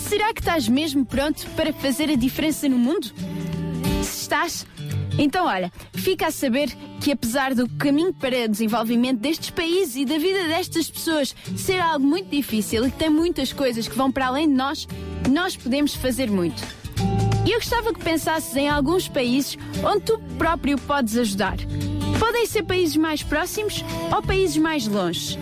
Será 0.00 0.32
que 0.32 0.40
estás 0.40 0.66
mesmo 0.66 1.04
pronto 1.04 1.46
para 1.50 1.74
fazer 1.74 2.08
a 2.08 2.16
diferença 2.16 2.66
no 2.68 2.78
mundo? 2.78 3.12
Se 4.02 4.22
estás, 4.22 4.66
então, 5.18 5.46
olha, 5.46 5.72
fica 5.92 6.28
a 6.28 6.30
saber 6.30 6.70
que 7.00 7.10
apesar 7.10 7.54
do 7.54 7.68
caminho 7.70 8.14
para 8.14 8.44
o 8.44 8.48
desenvolvimento 8.48 9.18
destes 9.18 9.50
países 9.50 9.96
e 9.96 10.04
da 10.04 10.16
vida 10.16 10.46
destas 10.46 10.88
pessoas 10.88 11.34
ser 11.56 11.80
algo 11.80 12.06
muito 12.06 12.30
difícil 12.30 12.86
e 12.86 12.90
que 12.90 12.96
tem 12.96 13.10
muitas 13.10 13.52
coisas 13.52 13.88
que 13.88 13.96
vão 13.96 14.12
para 14.12 14.28
além 14.28 14.48
de 14.48 14.54
nós, 14.54 14.86
nós 15.28 15.56
podemos 15.56 15.94
fazer 15.94 16.30
muito. 16.30 16.62
E 17.44 17.50
eu 17.50 17.58
gostava 17.58 17.92
que 17.92 18.00
pensasses 18.00 18.54
em 18.54 18.68
alguns 18.68 19.08
países 19.08 19.56
onde 19.82 20.02
tu 20.02 20.18
próprio 20.36 20.78
podes 20.78 21.16
ajudar. 21.16 21.56
Podem 22.18 22.46
ser 22.46 22.62
países 22.62 22.96
mais 22.96 23.22
próximos 23.22 23.84
ou 24.14 24.22
países 24.22 24.56
mais 24.56 24.86
longe. 24.86 25.38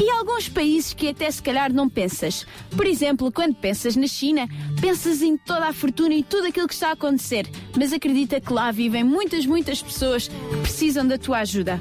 E 0.00 0.10
alguns 0.12 0.48
países 0.48 0.94
que 0.94 1.08
até 1.08 1.30
se 1.30 1.42
calhar 1.42 1.70
não 1.70 1.86
pensas. 1.86 2.46
Por 2.74 2.86
exemplo, 2.86 3.30
quando 3.30 3.54
pensas 3.54 3.94
na 3.96 4.06
China, 4.06 4.48
pensas 4.80 5.20
em 5.20 5.36
toda 5.36 5.66
a 5.66 5.74
fortuna 5.74 6.14
e 6.14 6.22
tudo 6.22 6.46
aquilo 6.46 6.66
que 6.66 6.72
está 6.72 6.88
a 6.88 6.92
acontecer, 6.92 7.46
mas 7.76 7.92
acredita 7.92 8.40
que 8.40 8.50
lá 8.50 8.70
vivem 8.70 9.04
muitas, 9.04 9.44
muitas 9.44 9.82
pessoas 9.82 10.28
que 10.28 10.56
precisam 10.62 11.06
da 11.06 11.18
tua 11.18 11.40
ajuda. 11.40 11.78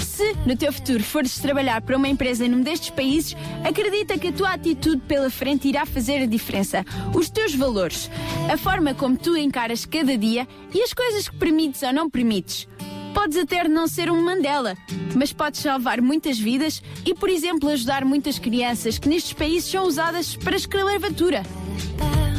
Se 0.00 0.34
no 0.44 0.56
teu 0.56 0.72
futuro 0.72 1.04
fores 1.04 1.38
trabalhar 1.38 1.80
para 1.82 1.96
uma 1.96 2.08
empresa 2.08 2.48
num 2.48 2.62
destes 2.62 2.90
países, 2.90 3.36
acredita 3.64 4.18
que 4.18 4.28
a 4.28 4.32
tua 4.32 4.54
atitude 4.54 5.00
pela 5.06 5.30
frente 5.30 5.68
irá 5.68 5.86
fazer 5.86 6.22
a 6.22 6.26
diferença. 6.26 6.84
Os 7.14 7.30
teus 7.30 7.54
valores, 7.54 8.10
a 8.52 8.56
forma 8.56 8.92
como 8.92 9.16
tu 9.16 9.36
encaras 9.36 9.86
cada 9.86 10.18
dia 10.18 10.48
e 10.74 10.82
as 10.82 10.92
coisas 10.92 11.28
que 11.28 11.36
permites 11.36 11.82
ou 11.82 11.92
não 11.92 12.10
permites. 12.10 12.66
Podes 13.14 13.36
até 13.36 13.68
não 13.68 13.86
ser 13.86 14.10
um 14.10 14.22
Mandela, 14.22 14.76
mas 15.14 15.32
podes 15.32 15.60
salvar 15.60 16.00
muitas 16.00 16.38
vidas 16.38 16.82
e, 17.04 17.14
por 17.14 17.28
exemplo, 17.28 17.68
ajudar 17.68 18.04
muitas 18.04 18.38
crianças 18.38 18.98
que 18.98 19.08
nestes 19.08 19.32
países 19.32 19.70
são 19.70 19.86
usadas 19.86 20.36
para 20.36 20.56
escravatura. 20.56 21.42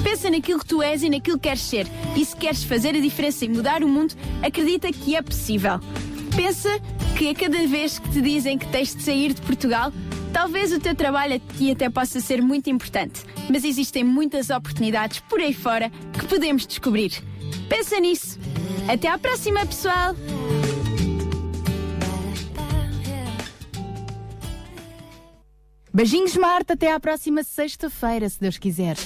Pensa 0.03 0.29
naquilo 0.29 0.59
que 0.59 0.65
tu 0.65 0.81
és 0.81 1.01
e 1.01 1.09
naquilo 1.09 1.37
que 1.37 1.47
queres 1.47 1.61
ser. 1.61 1.87
E 2.15 2.25
se 2.25 2.35
queres 2.35 2.63
fazer 2.63 2.89
a 2.95 2.99
diferença 2.99 3.45
e 3.45 3.49
mudar 3.49 3.83
o 3.83 3.87
mundo, 3.87 4.15
acredita 4.41 4.91
que 4.91 5.15
é 5.15 5.21
possível. 5.21 5.79
Pensa 6.35 6.69
que 7.17 7.29
a 7.29 7.35
cada 7.35 7.65
vez 7.67 7.99
que 7.99 8.09
te 8.09 8.21
dizem 8.21 8.57
que 8.57 8.67
tens 8.67 8.95
de 8.95 9.03
sair 9.03 9.33
de 9.33 9.41
Portugal, 9.41 9.93
talvez 10.33 10.73
o 10.73 10.79
teu 10.79 10.95
trabalho 10.95 11.35
aqui 11.35 11.71
até 11.71 11.89
possa 11.89 12.19
ser 12.19 12.41
muito 12.41 12.69
importante, 12.69 13.21
mas 13.49 13.63
existem 13.63 14.03
muitas 14.03 14.49
oportunidades 14.49 15.19
por 15.21 15.39
aí 15.39 15.53
fora 15.53 15.91
que 16.17 16.25
podemos 16.25 16.65
descobrir. 16.65 17.11
Pensa 17.69 17.99
nisso. 17.99 18.39
Até 18.87 19.07
à 19.07 19.17
próxima, 19.17 19.65
pessoal! 19.65 20.15
Beijinhos, 25.93 26.35
Marta. 26.35 26.73
Até 26.73 26.91
à 26.91 26.99
próxima 26.99 27.43
sexta-feira, 27.43 28.27
se 28.27 28.39
Deus 28.39 28.57
quiser. 28.57 28.97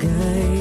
Jamais 0.00 0.51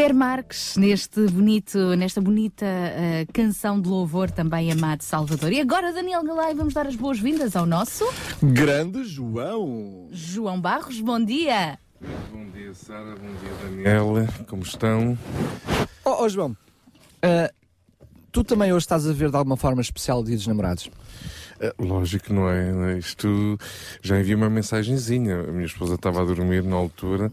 Heber 0.00 0.14
Marques, 0.14 0.78
neste 0.78 1.26
bonito, 1.26 1.94
nesta 1.94 2.22
bonita 2.22 2.64
eh, 2.64 3.26
canção 3.34 3.78
de 3.78 3.86
louvor 3.86 4.30
também 4.30 4.72
amado 4.72 5.02
Salvador. 5.02 5.52
E 5.52 5.60
agora, 5.60 5.92
Daniel 5.92 6.24
Galay, 6.24 6.54
vamos 6.54 6.72
dar 6.72 6.86
as 6.86 6.96
boas-vindas 6.96 7.54
ao 7.54 7.66
nosso 7.66 8.10
Grande 8.42 9.04
João! 9.04 10.08
João 10.10 10.58
Barros. 10.58 10.98
Bom 11.02 11.22
dia! 11.22 11.78
Bom 12.32 12.46
dia, 12.50 12.72
Sara. 12.72 13.14
Bom 13.14 13.28
dia, 13.42 13.52
Daniela. 13.62 14.26
Como 14.48 14.62
estão? 14.62 15.18
Ó 16.02 16.26
João, 16.30 16.56
ah, 17.22 17.52
tu 18.32 18.42
também 18.42 18.72
hoje 18.72 18.84
estás 18.84 19.06
a 19.06 19.12
ver 19.12 19.28
de 19.28 19.36
alguma 19.36 19.58
forma 19.58 19.82
especial 19.82 20.20
o 20.20 20.24
Dia 20.24 20.34
dos 20.34 20.46
Namorados? 20.46 20.90
É, 21.62 21.74
lógico, 21.78 22.32
não 22.32 22.48
é? 22.48 22.72
Não 22.72 22.84
é? 22.86 22.98
Isto 22.98 23.58
já 24.00 24.18
enviei 24.18 24.34
uma 24.34 24.48
mensagenzinha. 24.48 25.40
A 25.40 25.52
minha 25.52 25.66
esposa 25.66 25.94
estava 25.94 26.22
a 26.22 26.24
dormir 26.24 26.62
na 26.64 26.74
altura. 26.76 27.30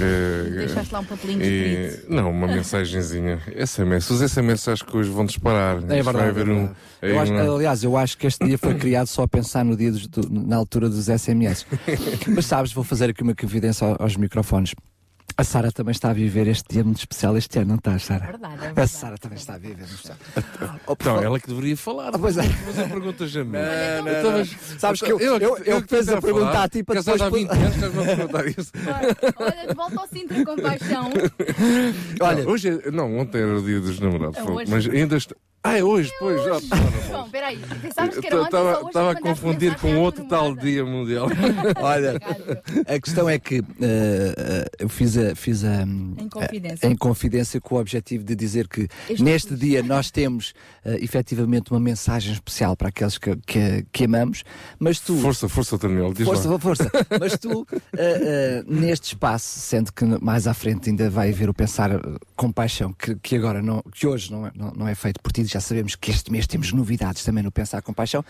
eh, 0.00 0.50
Deixaste 0.50 0.92
lá 0.94 1.00
um 1.00 1.04
papelinho 1.04 1.42
e-. 1.44 2.00
Não, 2.08 2.30
uma 2.30 2.46
mensagenzinha. 2.46 3.38
SMS. 3.66 4.08
Os 4.10 4.20
SMS 4.22 4.68
acho 4.68 4.84
que 4.86 4.96
hoje 4.96 5.10
vão 5.10 5.26
disparar. 5.26 5.76
É 5.90 6.02
verdade. 6.02 6.18
haver 6.30 6.48
é 6.48 6.52
um. 6.52 6.70
Eu 7.02 7.20
acho- 7.20 7.32
uma- 7.32 7.54
aliás, 7.54 7.84
eu 7.84 7.96
acho 7.98 8.16
que 8.16 8.26
este 8.26 8.46
dia 8.46 8.56
foi 8.56 8.74
criado 8.80 9.08
só 9.08 9.24
a 9.24 9.28
pensar 9.28 9.62
no 9.64 9.76
dia 9.76 9.92
dos- 9.92 10.06
do- 10.06 10.28
na 10.30 10.56
altura 10.56 10.88
dos 10.88 11.08
SMS. 11.08 11.66
Mas 12.28 12.46
sabes, 12.46 12.72
vou 12.72 12.82
fazer 12.82 13.10
aqui 13.10 13.22
uma 13.22 13.34
confidência 13.34 13.86
ao- 13.86 13.96
aos 14.02 14.16
microfones. 14.16 14.72
A 15.38 15.44
Sara 15.44 15.70
também 15.70 15.92
está 15.92 16.08
a 16.10 16.12
viver 16.14 16.46
este 16.48 16.64
dia 16.72 16.82
muito 16.82 16.98
especial 17.00 17.36
este 17.36 17.58
ano, 17.58 17.68
não 17.68 17.74
estás, 17.76 18.04
Sara? 18.04 18.24
Verdade, 18.24 18.54
é 18.54 18.56
A 18.56 18.60
verdade. 18.68 18.88
Sara 18.88 19.18
também 19.18 19.36
está 19.36 19.54
a 19.54 19.58
viver 19.58 19.76
muito 19.86 19.90
especial. 19.94 20.16
Então, 20.88 21.22
ela 21.22 21.38
que 21.38 21.46
deveria 21.48 21.76
falar. 21.76 22.10
Ah, 22.14 22.18
pois 22.18 22.38
é. 22.38 22.42
Mas 22.66 22.78
a 22.78 22.84
pergunta 22.88 23.26
já 23.26 23.44
me. 23.44 23.58
Então, 23.58 24.32
mas 24.32 24.56
sabes 24.78 25.00
que 25.02 25.12
eu, 25.12 25.20
eu, 25.20 25.36
eu, 25.38 25.58
eu 25.58 25.82
que 25.82 25.94
fiz 25.96 26.08
a 26.08 26.20
perguntar 26.22 26.52
falar, 26.52 26.64
a 26.64 26.68
ti 26.68 26.82
para 26.82 27.00
depois. 27.00 27.20
há 27.20 27.28
20 27.28 27.50
anos, 27.50 27.74
estás-me 27.74 28.00
a 28.02 28.16
perguntar 28.16 28.46
isso. 28.48 28.72
Olha, 29.36 29.66
de 29.68 29.74
volta 29.74 30.00
ao 30.00 30.08
Sintra 30.08 30.44
com 30.44 30.56
paixão. 30.56 31.10
Olha, 32.20 32.44
Não, 32.44 32.50
hoje 32.50 32.68
é- 32.86 32.90
não, 32.90 33.18
ontem 33.18 33.38
era 33.42 33.58
o 33.58 33.62
dia 33.62 33.80
dos 33.80 34.00
namorados. 34.00 34.38
É 34.38 34.42
mas 34.70 34.88
ainda 34.88 35.16
está. 35.16 35.34
Ah, 35.66 35.78
é 35.78 35.82
hoje, 35.82 36.12
pois. 36.18 36.42
já- 36.44 36.60
João, 37.08 37.28
peraí, 37.30 37.58
pensavas 37.82 38.18
que 38.18 38.26
era 38.26 38.40
ontem, 38.42 38.50
só 38.50 38.72
hoje 38.78 38.86
Estava 38.86 39.10
a 39.12 39.20
confundir 39.20 39.74
com 39.78 39.96
outro 39.96 40.24
tal 40.26 40.54
dia 40.54 40.84
mundial. 40.84 41.26
olha, 41.80 42.20
a 42.86 43.00
questão 43.00 43.28
é 43.28 43.38
que 43.38 43.56
eh, 43.80 44.34
eh, 44.36 44.64
eu 44.78 44.88
fiz 44.88 45.16
a. 45.16 45.34
Fiz 45.34 45.64
a 45.64 45.82
Em 45.82 46.28
confidência. 46.28 46.86
em 46.86 46.96
confidência 46.96 47.60
com 47.60 47.74
o 47.76 47.78
objetivo 47.80 48.22
de 48.24 48.34
dizer 48.36 48.68
que 48.68 48.88
Este 49.08 49.22
neste 49.22 49.48
curso. 49.48 49.62
dia 49.64 49.82
nós 49.82 50.10
temos 50.10 50.54
eh, 50.84 50.98
efetivamente 51.02 51.70
uma 51.72 51.80
mensagem 51.80 52.32
especial 52.32 52.76
para 52.76 52.88
aqueles 52.88 53.18
que, 53.18 53.34
que, 53.46 53.84
que 53.92 54.04
amamos, 54.04 54.44
mas 54.78 55.00
tu. 55.00 55.16
Força, 55.18 55.48
força, 55.48 55.76
Daniel. 55.78 56.12
Diz 56.12 56.26
Força, 56.26 56.48
lá. 56.50 56.58
força. 56.58 56.90
Mas 57.18 57.36
tu, 57.38 57.66
eh, 57.72 57.82
eh, 57.96 58.64
neste 58.66 59.08
espaço, 59.08 59.58
sendo 59.60 59.92
que 59.92 60.04
mais 60.20 60.46
à 60.46 60.54
frente 60.54 60.90
ainda 60.90 61.08
vai 61.10 61.30
haver 61.30 61.48
o 61.48 61.54
pensar 61.54 61.90
eh, 61.90 61.98
com 62.36 62.52
paixão, 62.52 62.92
que, 62.92 63.14
que 63.16 63.36
agora 63.36 63.60
não, 63.62 63.82
que 63.92 64.06
hoje 64.06 64.30
não 64.30 64.46
é, 64.46 64.52
não, 64.54 64.70
não 64.72 64.88
é 64.88 64.94
feito 64.94 65.20
por 65.20 65.32
ti, 65.32 65.44
já 65.44 65.55
sabemos 65.60 65.94
que 65.94 66.10
este 66.10 66.30
mês 66.32 66.46
temos 66.46 66.72
novidades 66.72 67.24
também 67.24 67.42
no 67.42 67.50
Pensar 67.52 67.82
com 67.82 67.92
Paixão, 67.92 68.24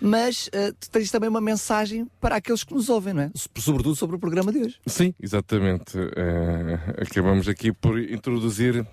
mas 0.00 0.48
tu 0.80 0.90
tens 0.90 1.10
também 1.10 1.28
uma 1.28 1.40
mensagem 1.40 2.06
para 2.20 2.36
aqueles 2.36 2.64
que 2.64 2.74
nos 2.74 2.88
ouvem, 2.88 3.12
não 3.14 3.22
é? 3.22 3.30
So- 3.34 3.48
Sobretudo 3.58 3.96
sobre 3.96 4.16
o 4.16 4.18
programa 4.18 4.52
de 4.52 4.58
hoje. 4.58 4.76
Sim, 4.86 5.14
exatamente. 5.20 5.96
Eh, 5.98 6.78
acabamos 7.02 7.48
aqui 7.48 7.72
por 7.72 7.98
introduzir 8.00 8.86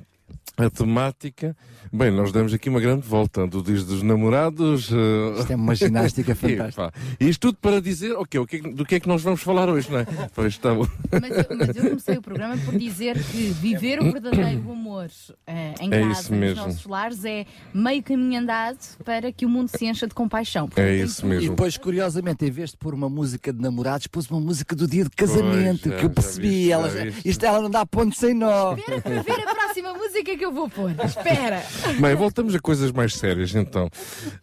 a 0.58 0.70
temática. 0.70 1.56
Bem, 1.94 2.12
nós 2.12 2.32
damos 2.32 2.54
aqui 2.54 2.68
uma 2.70 2.80
grande 2.82 3.08
volta 3.08 3.48
do 3.48 3.62
Dias 3.62 3.86
dos 3.86 4.02
Namorados. 4.04 4.90
eh, 4.92 5.40
Isto 5.40 5.54
é 5.54 5.56
uma 5.56 5.76
ginástica 5.76 6.32
e, 6.34 6.36
fantástica. 6.36 6.92
pá, 6.92 6.94
Isto 7.20 7.40
tudo 7.48 7.58
para 7.62 7.80
dizer, 7.82 8.14
ok, 8.14 8.40
o 8.42 8.46
que 8.48 8.56
é 8.58 8.60
que- 8.60 8.74
do 8.74 8.86
que 8.86 8.96
é 8.96 9.00
que 9.00 9.08
nós 9.08 9.22
vamos 9.22 9.42
falar 9.42 9.70
hoje, 9.70 9.90
não 9.92 10.00
é? 10.00 10.06
Pois 10.34 10.48
está 10.54 10.74
bom. 10.74 10.88
Mas 11.12 11.32
eu, 11.38 11.58
mas 11.58 11.76
eu 11.76 11.84
comecei 11.90 12.18
o 12.18 12.22
programa 12.22 12.58
por 12.58 12.78
dizer 12.78 13.16
que 13.24 13.48
viver 13.62 14.00
o 14.02 14.12
verdadeiro 14.12 14.72
amor 14.72 15.10
eh, 15.48 15.74
em 15.80 15.88
É 15.94 16.00
casa, 16.02 16.08
nos 16.08 16.30
mesmo. 16.30 16.66
nossos 16.66 16.86
lares, 16.86 17.24
é 17.24 17.46
meio 17.74 18.04
caminho 18.04 18.40
andado 18.42 18.78
para 19.06 19.32
que 19.32 19.46
o 19.46 19.50
mundo 19.50 19.70
se 19.70 19.86
encha 19.86 20.08
de 20.08 20.14
compaixão. 20.14 20.68
É 20.76 20.96
isso 20.96 21.22
tudo. 21.22 21.28
E 21.34 21.36
mesmo. 21.38 21.50
depois, 21.52 21.78
curiosamente, 21.78 22.46
em 22.46 22.52
vez 22.52 22.72
de 22.72 22.78
pôr 22.78 22.94
uma 22.94 23.10
música 23.10 23.54
de 23.54 23.62
namorados, 23.62 24.08
pôs 24.08 24.30
uma 24.30 24.40
música 24.42 24.76
do 24.76 24.88
dia 24.88 25.04
de 25.04 25.12
casamento, 25.12 25.82
Pois, 25.84 25.94
já- 25.96 26.00
que 26.00 26.06
eu 26.06 26.10
já 26.10 26.14
percebi. 26.14 26.48
viste, 26.50 26.72
ela, 26.72 26.90
já 26.90 26.98
já- 26.98 27.06
viste. 27.06 27.30
isto 27.30 27.46
ela 27.46 27.62
não 27.62 27.70
dá 27.70 27.86
ponto 27.86 28.16
sem 28.16 28.34
nó. 28.34 28.74
Espera 28.76 29.02
para 29.02 29.22
ver 29.22 29.48
a 29.48 29.56
próxima 29.56 29.94
música 29.94 30.36
que 30.36 30.44
eu 30.46 30.52
vou 30.52 30.68
pôr. 30.70 30.92
Espera. 31.06 31.64
Bem, 32.00 32.16
voltamos 32.16 32.56
a 32.56 32.60
coisas 32.60 32.92
mais 32.92 33.16
sérias 33.16 33.54
então. 33.56 33.90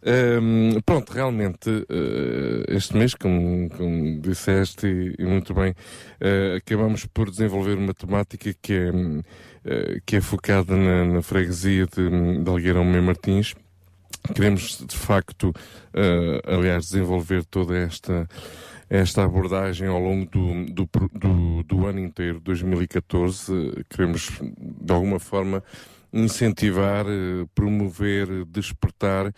Ahm, 0.05 0.81
pronto, 0.85 1.13
realmente, 1.13 1.69
eh, 1.89 2.65
este 2.77 2.97
mês, 2.97 3.15
como, 3.15 3.69
como 3.71 4.21
disseste 4.21 4.87
e, 4.87 5.15
e 5.19 5.25
muito 5.25 5.55
bem, 5.55 5.75
eh, 6.21 6.57
acabamos 6.57 7.07
por 7.07 7.31
desenvolver 7.31 7.77
uma 7.77 7.95
temática 7.95 8.55
que 8.61 8.73
é, 8.73 8.91
eh, 9.65 10.01
que 10.05 10.17
é 10.17 10.21
focada 10.21 10.77
na, 10.77 11.05
na 11.05 11.23
freguesia 11.23 11.87
de, 11.87 12.43
de 12.43 12.51
Algueirão 12.51 12.85
Mem 12.85 13.03
Martins. 13.03 13.55
Queremos, 14.35 14.85
de 14.87 14.97
facto, 14.97 15.53
aliás, 16.47 16.85
desenvolver 16.85 17.45
toda 17.45 17.77
esta 17.77 18.29
esta 18.89 19.25
abordagem 19.25 19.89
ao 19.89 19.99
longo 19.99 20.31
do, 20.31 20.67
do, 20.67 20.89
do, 21.19 21.63
do 21.63 21.87
ano 21.87 21.99
inteiro, 21.99 22.39
2014. 22.41 23.85
Queremos, 23.89 24.31
de 24.43 24.93
alguma 24.93 25.19
forma, 25.19 25.65
incentivar, 26.13 27.07
eh, 27.07 27.47
promover, 27.55 28.45
despertar 28.45 29.33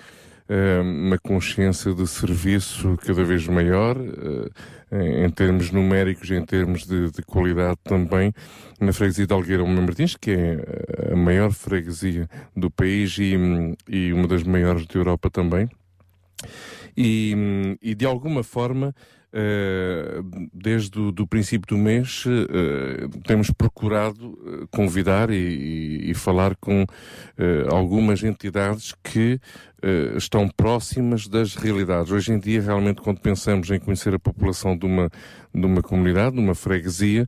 eh, 0.48 0.80
uma 0.80 1.18
consciência 1.18 1.94
de 1.94 2.06
serviço 2.06 2.96
cada 3.04 3.22
vez 3.24 3.46
maior, 3.46 3.96
eh, 4.90 5.24
em 5.24 5.30
termos 5.30 5.70
numéricos 5.70 6.30
em 6.30 6.44
termos 6.44 6.86
de, 6.86 7.10
de, 7.10 7.22
qualidade 7.22 7.78
também, 7.82 8.32
na 8.80 8.92
freguesia 8.92 9.26
de 9.26 9.32
Algueirão 9.32 9.66
Martins, 9.66 10.16
que 10.16 10.30
é 10.30 11.12
a 11.12 11.16
maior 11.16 11.50
freguesia 11.50 12.28
do 12.56 12.70
país 12.70 13.16
e, 13.18 13.34
e 13.88 14.12
uma 14.12 14.28
das 14.28 14.42
maiores 14.42 14.86
da 14.86 14.98
Europa 14.98 15.30
também. 15.30 15.68
E, 16.96 17.76
e 17.82 17.94
de 17.94 18.06
alguma 18.06 18.44
forma 18.44 18.94
desde 20.52 20.98
o 21.00 21.10
do 21.10 21.26
princípio 21.26 21.66
do 21.66 21.76
mês, 21.76 22.24
uh, 22.26 23.08
temos 23.26 23.50
procurado 23.50 24.38
eh, 24.46 24.66
convidar 24.70 25.30
e, 25.30 26.10
e, 26.10 26.14
falar 26.14 26.54
com 26.56 26.86
algumas 27.70 28.22
entidades 28.22 28.94
que 29.02 29.40
estão 30.16 30.48
próximas 30.48 31.26
das 31.26 31.56
realidades. 31.56 32.10
Hoje 32.10 32.32
em 32.32 32.38
dia, 32.38 32.62
realmente, 32.62 33.02
quando 33.02 33.20
pensamos 33.20 33.70
em 33.70 33.78
conhecer 33.78 34.14
a 34.14 34.18
população 34.18 34.76
de 34.76 34.86
uma, 34.86 35.10
de 35.54 35.66
uma 35.66 35.82
comunidade, 35.82 36.36
de 36.36 36.40
uma 36.40 36.54
freguesia, 36.54 37.26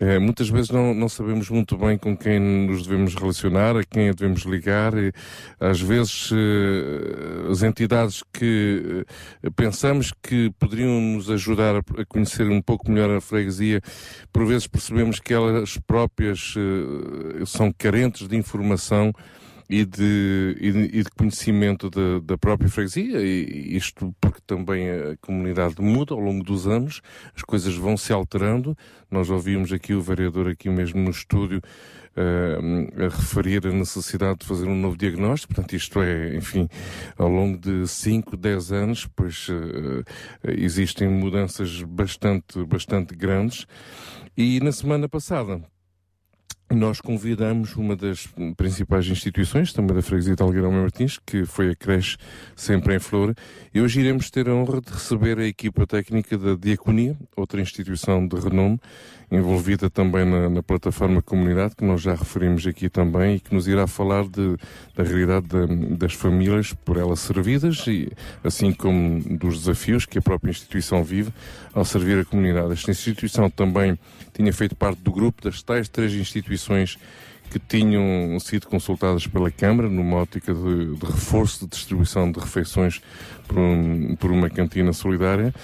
é, 0.00 0.18
muitas 0.18 0.48
vezes 0.48 0.70
não, 0.70 0.94
não 0.94 1.08
sabemos 1.08 1.50
muito 1.50 1.76
bem 1.76 1.98
com 1.98 2.16
quem 2.16 2.38
nos 2.38 2.86
devemos 2.86 3.14
relacionar, 3.16 3.76
a 3.76 3.82
quem 3.82 4.12
devemos 4.12 4.42
ligar. 4.42 4.96
E, 4.96 5.12
às 5.58 5.80
vezes, 5.80 6.30
eh, 6.32 7.50
as 7.50 7.62
entidades 7.62 8.22
que 8.32 9.04
eh, 9.42 9.50
pensamos 9.56 10.12
que 10.22 10.50
poderiam 10.58 11.00
nos 11.00 11.28
ajudar 11.28 11.76
a, 11.76 11.78
a, 11.78 12.04
conhecer 12.06 12.48
um 12.48 12.62
pouco 12.62 12.90
melhor 12.90 13.10
a 13.10 13.20
freguesia, 13.20 13.80
por 14.32 14.46
vezes 14.46 14.68
percebemos 14.68 15.18
que 15.18 15.34
elas 15.34 15.76
próprias 15.78 16.54
são 17.46 17.72
carentes 17.72 18.28
de 18.28 18.36
informação 18.36 19.12
e 19.68 19.84
de, 19.84 20.56
e 20.60 20.72
de, 20.72 20.78
e 20.98 21.02
de 21.02 21.10
conhecimento 21.10 21.90
da, 21.90 22.20
da, 22.20 22.38
própria 22.38 22.70
freguesia, 22.70 23.20
e 23.20 23.76
isto 23.76 24.14
porque 24.20 24.40
também 24.46 24.88
a 24.90 25.16
comunidade 25.20 25.74
muda 25.80 26.14
ao 26.14 26.20
longo 26.20 26.42
dos 26.42 26.66
anos, 26.66 27.02
as 27.36 27.42
coisas 27.42 27.74
vão 27.74 27.96
se 27.96 28.12
alterando. 28.12 28.76
Nós 29.10 29.28
ouvimos 29.28 29.72
aqui 29.72 29.92
o 29.92 30.00
vereador 30.00 30.48
aqui 30.48 30.70
mesmo 30.70 31.00
no 31.02 31.10
estúdio 31.10 31.60
uh, 32.16 33.04
a 33.04 33.08
referir 33.08 33.66
a 33.66 33.70
necessidade 33.70 34.40
de 34.40 34.46
fazer 34.46 34.66
um 34.66 34.74
novo 34.74 34.96
diagnóstico, 34.96 35.54
portanto 35.54 35.74
isto 35.74 36.00
é, 36.00 36.34
enfim, 36.34 36.66
ao 37.18 37.28
longo 37.28 37.58
de 37.58 37.86
5, 37.86 38.36
10 38.36 38.72
anos, 38.72 39.08
pois 39.14 39.48
uh, 39.50 40.02
existem 40.44 41.08
mudanças 41.08 41.82
bastante, 41.82 42.64
bastante 42.64 43.14
grandes. 43.14 43.66
E 44.34 44.60
na 44.60 44.72
semana 44.72 45.08
passada, 45.08 45.60
nós 46.70 47.00
convidamos 47.00 47.74
uma 47.76 47.96
das 47.96 48.28
principais 48.56 49.06
instituições, 49.06 49.72
também 49.72 49.96
da 49.96 50.02
Freguesia 50.02 50.36
de 50.36 50.42
Algueirão 50.42 50.70
Martins, 50.70 51.18
que 51.24 51.46
foi 51.46 51.70
a 51.70 51.74
creche 51.74 52.18
Sempre 52.54 52.94
em 52.94 52.98
Flor, 52.98 53.34
e 53.72 53.80
hoje 53.80 54.00
iremos 54.00 54.30
ter 54.30 54.48
a 54.48 54.54
honra 54.54 54.80
de 54.80 54.92
receber 54.92 55.38
a 55.38 55.46
equipa 55.46 55.86
técnica 55.86 56.36
da 56.36 56.54
Diaconia, 56.54 57.16
outra 57.34 57.60
instituição 57.60 58.26
de 58.26 58.36
renome, 58.38 58.78
envolvida 59.30 59.90
também 59.90 60.24
na, 60.24 60.48
na, 60.48 60.62
plataforma 60.62 61.20
Comunidade, 61.22 61.76
que 61.76 61.84
nós 61.84 62.00
já 62.00 62.14
referimos 62.14 62.66
aqui 62.66 62.88
também, 62.88 63.36
e 63.36 63.40
que 63.40 63.54
nos 63.54 63.66
irá 63.66 63.86
falar 63.86 64.24
de, 64.24 64.56
da 64.94 65.04
realidade 65.04 65.46
de, 65.46 65.96
das 65.96 66.12
famílias 66.14 66.72
por 66.72 66.96
ela 66.96 67.16
servidas, 67.16 67.86
e 67.86 68.10
assim 68.44 68.72
como 68.72 69.20
dos 69.38 69.60
desafios 69.60 70.06
que 70.06 70.18
a 70.18 70.22
própria 70.22 70.50
instituição 70.50 71.02
vive 71.04 71.32
ao 71.74 71.84
servir 71.84 72.18
a 72.18 72.24
comunidade. 72.24 72.72
Esta 72.72 72.90
instituição 72.90 73.50
também 73.50 73.98
tinha 74.34 74.52
feito 74.52 74.74
parte 74.74 75.00
do 75.02 75.10
grupo 75.10 75.42
das 75.42 75.62
tais 75.62 75.88
três 75.88 76.14
instituições 76.14 76.57
que 77.50 77.58
tinham 77.58 78.38
sido 78.40 78.66
consultadas 78.66 79.26
pela 79.26 79.50
Câmara 79.50 79.88
numa 79.88 80.16
ótica 80.16 80.52
de, 80.52 80.94
de 80.94 81.06
reforço 81.06 81.64
de 81.64 81.70
distribuição 81.70 82.30
de 82.30 82.38
refeições 82.38 83.00
por, 83.46 83.58
um, 83.58 84.16
por 84.16 84.30
uma 84.30 84.50
cantina 84.50 84.92
solidária. 84.92 85.54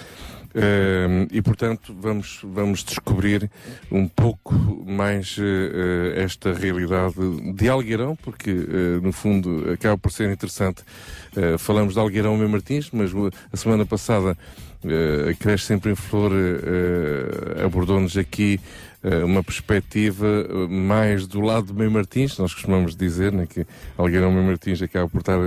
Uh, 0.55 1.27
e 1.33 1.41
portanto 1.41 1.93
vamos, 1.99 2.39
vamos 2.41 2.81
descobrir 2.81 3.51
um 3.91 4.07
pouco 4.07 4.55
mais 4.87 5.37
uh, 5.37 5.41
esta 6.15 6.53
realidade 6.53 7.15
de 7.53 7.67
Algueirão, 7.67 8.15
porque 8.15 8.51
uh, 8.51 9.01
no 9.03 9.11
fundo 9.11 9.69
acaba 9.73 9.97
por 9.97 10.13
ser 10.13 10.31
interessante. 10.31 10.81
falamos 11.59 11.95
de 11.95 11.99
Algueirão 11.99 12.41
e 12.41 12.47
Martins, 12.47 12.89
mas 12.93 13.11
a 13.51 13.57
semana 13.57 13.85
passada 13.85 14.37
a 15.29 15.33
Creche 15.33 15.65
Sempre 15.65 15.91
em 15.91 15.95
Flor 15.95 16.31
abordou-nos 17.65 18.15
aqui 18.15 18.59
uma 19.23 19.43
perspectiva 19.43 20.25
mais 20.67 21.27
do 21.27 21.39
lado 21.41 21.67
de 21.67 21.73
Meio 21.73 21.91
Martins, 21.91 22.37
nós 22.39 22.53
costumamos 22.53 22.95
dizer 22.95 23.31
né, 23.31 23.45
que 23.45 23.65
Algueirão 23.97 24.31
Meio 24.31 24.47
Martins 24.47 24.81
acaba 24.81 25.07
por 25.07 25.19
estar 25.19 25.37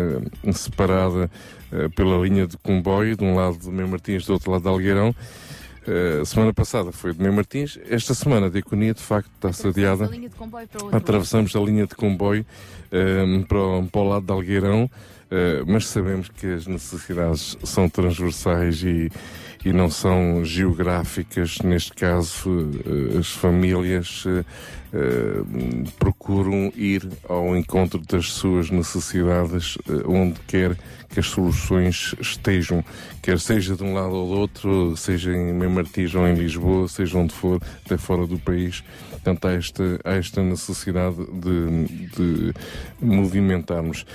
separada 0.53 1.29
eh, 1.71 1.89
pela 1.91 2.17
linha 2.19 2.47
de 2.47 2.57
comboio, 2.57 3.17
de 3.17 3.23
um 3.23 3.35
lado 3.35 3.59
de 3.59 3.69
Meio 3.69 3.89
Martins, 3.89 4.25
do 4.25 4.33
outro 4.33 4.51
lado 4.51 4.63
de 4.63 4.69
Algueirão. 4.69 5.15
Uh, 5.87 6.25
semana 6.27 6.53
passada 6.53 6.93
foi 6.93 7.15
de 7.15 7.21
Meio 7.21 7.33
Martins, 7.33 7.79
esta 7.89 8.13
semana 8.13 8.49
a 8.49 8.51
Diaconia 8.51 8.93
de 8.93 9.01
facto 9.01 9.31
está-se 9.35 9.69
adiada. 9.69 10.11
Atravessamos 10.93 11.57
a 11.57 11.61
linha 11.61 11.87
de 11.87 11.95
comboio 11.95 12.45
uh, 12.93 13.47
para, 13.47 13.59
o, 13.59 13.87
para, 13.87 14.01
o, 14.01 14.09
lado 14.09 14.27
de 14.27 14.33
Algueirão, 14.33 14.85
uh, 14.85 15.65
mas 15.67 15.87
sabemos 15.87 16.29
que 16.29 16.47
as 16.47 16.67
necessidades 16.67 17.57
são 17.65 17.89
transversais 17.89 18.83
e, 18.83 19.11
e 19.65 19.73
não 19.73 19.91
são 19.91 20.45
geográficas. 20.45 21.59
Neste 21.59 21.93
caso, 21.93 22.71
as 23.19 23.31
famílias 23.31 24.25
procuram 25.99 26.73
ir 26.75 27.07
ao 27.29 27.57
encontro 27.57 28.01
das 28.01 28.33
suas 28.33 28.71
necessidades 28.71 29.77
onde 30.07 30.41
quer 30.47 30.77
que 31.09 31.21
as 31.21 31.27
soluções 31.27 32.15
estejam, 32.21 32.85
quer 33.23 33.39
seja 33.39 33.75
de 33.75 33.83
um 33.83 33.95
lado 33.95 34.15
ou 34.15 34.27
do 34.27 34.41
outro, 34.41 34.97
seja 34.97 35.33
em 35.33 35.53
Meio 35.53 35.71
Martins 35.71 36.15
ou 36.15 36.27
em 36.27 36.35
Lisboa, 36.35 36.89
seja 36.89 37.19
onde 37.19 37.35
for, 37.35 37.61
até 37.85 37.97
fora 37.97 38.27
do 38.27 38.39
país. 38.39 38.83
Portanto, 39.11 39.47
há 39.47 39.53
esta, 39.53 40.01
há 40.05 40.13
esta 40.13 40.43
necessidade 40.43 41.17
de, 41.17 42.09
de 42.17 42.55
movimentarmos. 43.01 44.07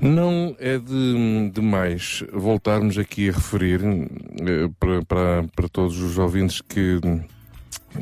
Não 0.00 0.54
é 0.58 0.78
de, 0.78 1.50
demais 1.54 2.22
voltarmos 2.32 2.98
aqui 2.98 3.30
a 3.30 3.32
referir 3.32 3.80
eh, 3.82 4.68
para, 4.78 5.02
para, 5.02 5.44
para 5.54 5.68
todos 5.68 5.98
os 5.98 6.18
ouvintes 6.18 6.60
que 6.60 7.00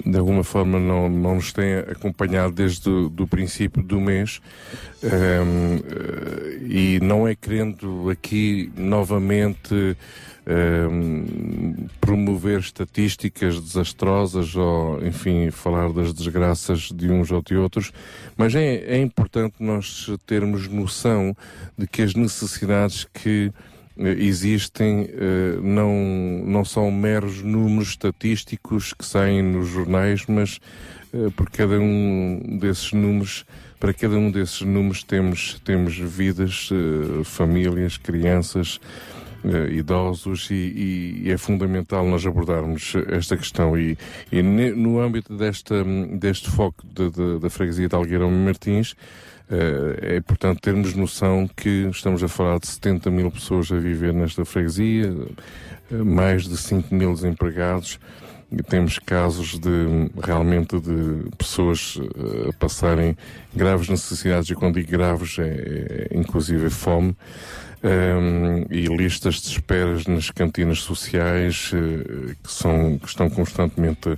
de 0.05 0.19
alguma 0.19 0.43
forma 0.43 0.81
não, 0.81 1.09
não 1.09 1.37
nos 1.37 1.53
têm 1.53 1.77
acompanhado 1.77 2.53
desde 2.53 2.89
o 2.89 3.27
princípio 3.29 3.81
do 3.83 4.01
mês 4.01 4.41
um, 5.03 5.09
ehm, 5.09 6.67
e 6.69 6.99
não 7.01 7.29
é 7.29 7.35
querendo 7.37 8.11
aqui 8.11 8.73
novamente 8.77 9.97
um, 10.47 11.87
promover 12.01 12.61
estatísticas 12.61 13.61
desastrosas 13.61 14.55
ou, 14.55 15.05
enfim, 15.05 15.51
falar 15.51 15.93
das 15.93 16.13
desgraças 16.13 16.91
de 16.93 17.11
uns 17.11 17.31
ou 17.33 17.43
de 17.43 17.57
outros, 17.57 17.93
mas 18.37 18.55
é, 18.55 18.77
é 18.85 19.01
importante 19.01 19.55
nós 19.61 20.11
termos 20.27 20.69
noção 20.69 21.35
de 21.77 21.87
que 21.87 22.03
as 22.03 22.15
necessidades 22.15 23.07
que 23.13 23.53
existem 23.97 25.03
uh, 25.03 25.63
não, 25.63 26.43
não 26.45 26.65
são 26.65 26.91
meros 26.91 27.43
números 27.43 27.91
estatísticos 27.91 28.93
que 28.93 29.07
saem 29.07 29.41
nos 29.41 29.69
jornais, 29.69 30.25
mas 30.27 30.59
uh, 31.13 31.31
por 31.31 31.49
cada 31.49 31.79
um 31.79 32.59
desses 32.61 32.93
números, 32.93 33.47
para 33.79 33.95
cada 33.95 34.17
um 34.17 34.31
desses 34.31 34.63
números 34.63 35.05
temos, 35.05 35.61
temos 35.65 35.97
vidas, 35.97 36.71
famílias, 37.25 37.99
crianças, 37.99 38.81
idosos 39.71 40.49
e, 40.51 41.23
e, 41.25 41.31
é 41.31 41.37
fundamental 41.37 42.07
nós 42.07 42.25
abordarmos 42.27 42.95
esta 43.09 43.37
questão 43.37 43.79
e, 43.79 43.97
e 44.33 44.43
no 44.43 45.01
âmbito 45.01 45.37
desta, 45.37 45.85
deste 46.19 46.51
foco 46.51 46.85
de, 46.87 47.11
de, 47.11 47.39
da 47.39 47.51
freguesia 47.51 47.89
de 47.89 47.95
Algueirão 47.95 48.31
Martins 48.31 48.95
é 50.01 50.17
importante 50.17 50.61
termos 50.61 50.95
noção 50.95 51.49
que 51.55 51.89
estamos 51.91 52.23
a 52.23 52.29
falar 52.29 52.59
de 52.59 52.67
70 52.67 53.11
mil 53.11 53.31
pessoas 53.31 53.71
a 53.71 53.77
viver 53.77 54.15
nesta 54.15 54.45
freguesia, 54.45 55.15
eh, 55.91 55.97
mais 55.97 56.49
de 56.49 56.57
5 56.57 56.95
mil 56.95 57.13
desempregados, 57.13 57.99
e 58.51 58.63
temos 58.63 58.99
casos 58.99 59.59
de 59.59 60.11
realmente 60.23 60.79
de 60.81 61.31
pessoas 61.37 61.99
eh, 62.01 62.49
a 62.49 62.53
passarem 62.55 63.17
graves 63.55 63.89
necessidades, 63.89 64.49
e 64.49 64.55
quando 64.55 64.77
digo 64.77 64.91
graves 64.91 65.39
é, 65.39 66.09
é 66.11 66.19
inclusive 66.19 66.71
fome. 66.71 67.15
Um, 67.85 68.65
e 68.71 68.87
listas 68.87 69.43
de 69.43 69.49
esperas 69.49 70.07
nas 70.07 70.31
cantinas 70.31 70.79
sociais 70.79 71.71
uh, 71.75 72.35
que, 72.43 72.51
são, 72.51 72.99
que 72.99 73.07
estão 73.07 73.29
constantemente 73.29 74.09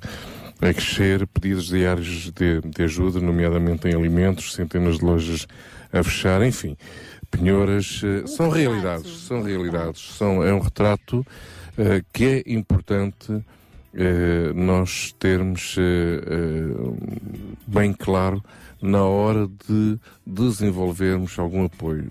a 0.60 0.72
crescer, 0.72 1.26
pedidos 1.26 1.66
diários 1.66 2.30
de, 2.30 2.60
de 2.60 2.82
ajuda, 2.84 3.18
nomeadamente 3.18 3.88
em 3.88 3.94
alimentos, 3.96 4.54
centenas 4.54 4.98
de 4.98 5.04
lojas 5.04 5.48
a 5.92 6.00
fechar, 6.00 6.42
enfim, 6.42 6.76
penhoras, 7.28 8.04
uh, 8.04 8.28
são 8.28 8.50
realidades, 8.50 9.10
são 9.26 9.42
realidades, 9.42 10.14
são, 10.16 10.44
é 10.44 10.54
um 10.54 10.60
retrato 10.60 11.26
uh, 11.76 12.06
que 12.12 12.24
é 12.24 12.52
importante 12.52 13.42
nós 14.54 15.14
termos 15.18 15.74
bem 17.66 17.94
claro 17.94 18.44
na 18.80 19.04
hora 19.04 19.48
de 19.68 19.98
desenvolvermos 20.26 21.38
algum 21.38 21.64
apoio. 21.64 22.08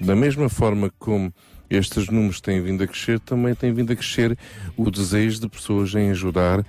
da 0.00 0.16
mesma 0.16 0.48
forma 0.48 0.90
como 0.98 1.32
estes 1.70 2.08
números 2.08 2.40
têm 2.40 2.62
vindo 2.62 2.82
a 2.82 2.86
crescer, 2.86 3.20
também 3.20 3.54
tem 3.54 3.72
vindo 3.72 3.92
a 3.92 3.96
crescer 3.96 4.36
o 4.76 4.90
desejo 4.90 5.40
de 5.40 5.48
pessoas 5.48 5.94
em 5.94 6.10
ajudar 6.10 6.64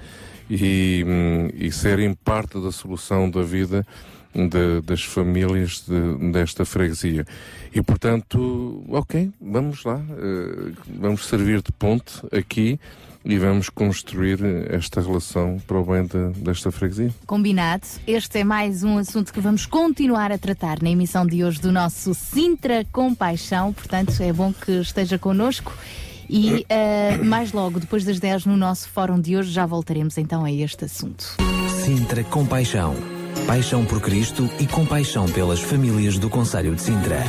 e, 0.50 1.06
hum, 1.08 1.50
e 1.54 1.72
serem 1.72 2.14
parte 2.14 2.60
da 2.60 2.72
solução 2.72 3.30
da 3.30 3.42
vida 3.42 3.86
de, 4.34 4.82
das 4.82 5.04
famílias 5.04 5.84
de, 5.88 6.32
desta 6.32 6.66
freguesia. 6.66 7.26
E 7.74 7.82
portanto, 7.82 8.84
ok, 8.90 9.32
vamos 9.40 9.84
lá, 9.84 9.98
uh, 9.98 10.74
vamos 11.00 11.26
servir 11.26 11.62
de 11.62 11.72
ponte 11.72 12.22
aqui 12.32 12.80
e 13.24 13.38
vamos 13.38 13.70
construir 13.70 14.40
esta 14.70 15.02
relação 15.02 15.58
para 15.68 15.78
o 15.78 15.84
bem 15.84 16.06
de, 16.06 16.40
desta 16.40 16.72
freguesia. 16.72 17.14
Combinado. 17.26 17.86
Este 18.08 18.40
é 18.40 18.44
mais 18.44 18.84
um 18.84 18.98
assunto 18.98 19.34
que 19.34 19.40
vamos 19.40 19.66
continuar 19.66 20.32
a 20.32 20.38
tratar 20.38 20.82
na 20.82 20.90
emissão 20.90 21.26
de 21.26 21.44
hoje 21.44 21.60
do 21.60 21.72
nosso 21.72 22.14
Sintra 22.14 22.86
Compaixão. 22.92 23.74
Portanto, 23.74 24.14
é 24.22 24.32
bom 24.32 24.54
que 24.54 24.72
esteja 24.80 25.18
connosco. 25.18 25.74
E 26.30 26.66
uh, 26.70 27.26
mais 27.26 27.52
logo, 27.52 27.80
depois 27.80 28.04
das 28.04 28.20
10, 28.20 28.46
no 28.46 28.56
nosso 28.56 28.88
fórum 28.90 29.20
de 29.20 29.36
hoje, 29.36 29.52
já 29.52 29.66
voltaremos 29.66 30.18
então 30.18 30.46
a 30.46 30.52
este 30.52 30.86
assunto. 30.86 31.36
Sintra 31.84 32.24
Compaixão. 32.24 32.96
Paixão 33.48 33.84
por 33.84 34.00
Cristo 34.00 34.48
e 34.60 34.68
compaixão 34.68 35.26
pelas 35.28 35.60
famílias 35.60 36.20
do 36.20 36.30
Conselho 36.30 36.76
de 36.76 36.82
Sintra. 36.82 37.24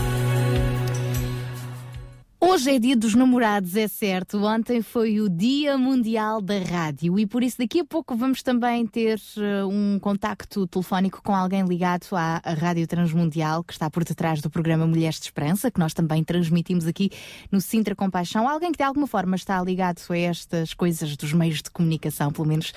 Hoje 2.43 2.71
é 2.71 2.79
dia 2.79 2.97
dos 2.97 3.15
namorados, 3.15 3.77
é 3.77 3.87
certo. 3.87 4.43
Ontem 4.43 4.81
foi 4.81 5.21
o 5.21 5.29
Dia 5.29 5.77
Mundial 5.77 6.41
da 6.41 6.59
Rádio 6.59 7.19
e 7.19 7.27
por 7.27 7.43
isso 7.43 7.59
daqui 7.59 7.81
a 7.81 7.85
pouco 7.85 8.17
vamos 8.17 8.43
também 8.43 8.87
ter 8.87 9.21
uh, 9.37 9.69
um 9.69 9.99
contacto 9.99 10.67
telefónico 10.67 11.21
com 11.23 11.37
alguém 11.37 11.63
ligado 11.67 12.07
à 12.13 12.41
Rádio 12.59 12.87
Transmundial 12.87 13.63
que 13.63 13.75
está 13.75 13.91
por 13.91 14.05
detrás 14.05 14.41
do 14.41 14.49
programa 14.49 14.87
Mulheres 14.87 15.17
de 15.17 15.27
Esperança, 15.27 15.71
que 15.71 15.79
nós 15.79 15.93
também 15.93 16.25
transmitimos 16.25 16.87
aqui 16.87 17.11
no 17.53 17.61
Sintra 17.61 17.95
Compaixão. 17.95 18.49
Alguém 18.49 18.73
que 18.73 18.79
de 18.79 18.85
alguma 18.85 19.07
forma 19.07 19.37
está 19.37 19.63
ligado 19.63 20.01
a 20.09 20.19
estas 20.19 20.73
coisas 20.73 21.19
dos 21.19 21.35
meios 21.35 21.61
de 21.61 21.71
comunicação, 21.71 22.33
pelo 22.33 22.49
menos 22.49 22.73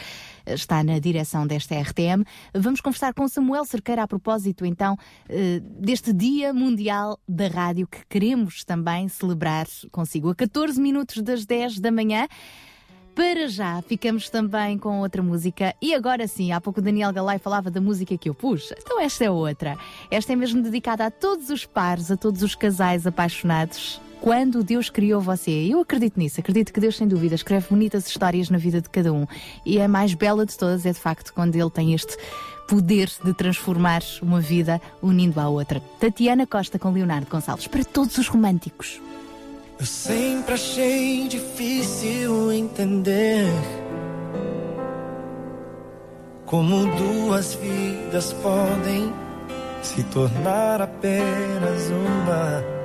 está 0.46 0.84
na 0.84 1.00
direção 1.00 1.46
desta 1.48 1.80
RTM. 1.80 2.24
Vamos 2.54 2.82
conversar 2.82 3.14
com 3.14 3.28
Samuel 3.28 3.66
Cerqueira 3.66 4.04
a 4.04 4.08
propósito, 4.08 4.66
então, 4.66 4.98
eh, 5.30 5.62
deste 5.80 6.14
Dia 6.14 6.54
Mundial 6.54 7.20
da 7.28 7.48
Rádio 7.48 7.88
que 7.88 8.06
queremos 8.08 8.64
também 8.64 9.08
celebrar 9.08 9.68
consigo. 9.92 10.30
A 10.30 10.36
14 10.36 10.80
minutos 10.80 11.22
das 11.22 11.46
10 11.46 11.80
da 11.80 11.92
manhã. 11.92 12.28
Para 13.16 13.48
já, 13.48 13.80
ficamos 13.84 14.28
também 14.28 14.76
com 14.76 15.02
outra 15.02 15.22
música. 15.22 15.76
E 15.80 15.94
agora 15.94 16.28
sim, 16.28 16.52
há 16.52 16.60
pouco 16.60 16.82
Daniel 16.82 17.14
Galay 17.14 17.38
falava 17.38 17.70
da 17.70 17.80
música 17.80 18.18
que 18.18 18.28
eu 18.28 18.34
pus. 18.34 18.74
Então 18.76 19.00
esta 19.00 19.24
é 19.24 19.30
outra. 19.30 19.78
Esta 20.10 20.34
é 20.34 20.36
mesmo 20.36 20.64
dedicada 20.64 21.06
a 21.06 21.12
todos 21.12 21.52
os 21.52 21.64
pares, 21.64 22.10
a 22.10 22.18
todos 22.18 22.42
os 22.42 22.56
casais 22.56 23.06
apaixonados 23.06 24.02
quando 24.24 24.64
Deus 24.64 24.90
criou 24.90 25.20
você. 25.20 25.52
Eu 25.52 25.82
acredito 25.82 26.18
nisso, 26.18 26.40
acredito 26.40 26.72
que 26.72 26.80
Deus, 26.80 26.96
sem 26.96 27.06
dúvida, 27.06 27.36
escreve 27.36 27.68
bonitas 27.70 28.08
histórias 28.08 28.50
na 28.50 28.58
vida 28.58 28.80
de 28.80 28.90
cada 28.90 29.12
um. 29.12 29.28
E 29.66 29.82
a 29.82 29.88
mais 29.90 30.14
bela 30.14 30.46
de 30.46 30.58
todas 30.58 30.86
é, 30.86 30.94
de 30.94 30.98
facto, 30.98 31.34
quando 31.34 31.58
Ele 31.58 31.70
tem 31.70 31.94
este 31.94 32.16
poder 32.66 33.12
de 33.22 33.34
transformar 33.34 34.02
uma 34.22 34.40
vida 34.40 34.82
unindo 35.02 35.42
à 35.42 35.50
outra. 35.50 35.82
Tatiana 36.00 36.48
Costa 36.48 36.80
com 36.80 36.90
Leonardo 36.92 37.28
Gonçalves, 37.30 37.68
para 37.68 37.84
todos 37.84 38.18
os 38.18 38.30
românticos. 38.30 39.02
Eu 39.78 39.86
sempre 39.86 40.54
achei 40.54 41.28
difícil 41.28 42.54
entender 42.54 43.52
como 46.46 46.86
duas 46.96 47.56
vidas 47.56 48.32
podem 48.42 49.12
se 49.82 50.02
tornar 50.06 50.82
apenas 50.82 51.90
uma. 51.90 52.83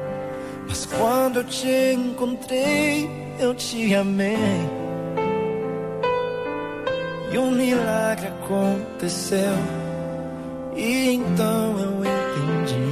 Mas 0.68 0.84
quando 0.84 1.38
eu 1.38 1.44
te 1.44 1.94
encontrei, 1.94 3.10
eu 3.40 3.54
te 3.54 3.94
amei. 3.94 4.36
E 7.32 7.38
um 7.38 7.50
milagre 7.50 8.28
aconteceu. 8.28 9.54
E 10.76 11.14
então 11.14 11.78
eu 11.78 12.04
entendi 12.04 12.88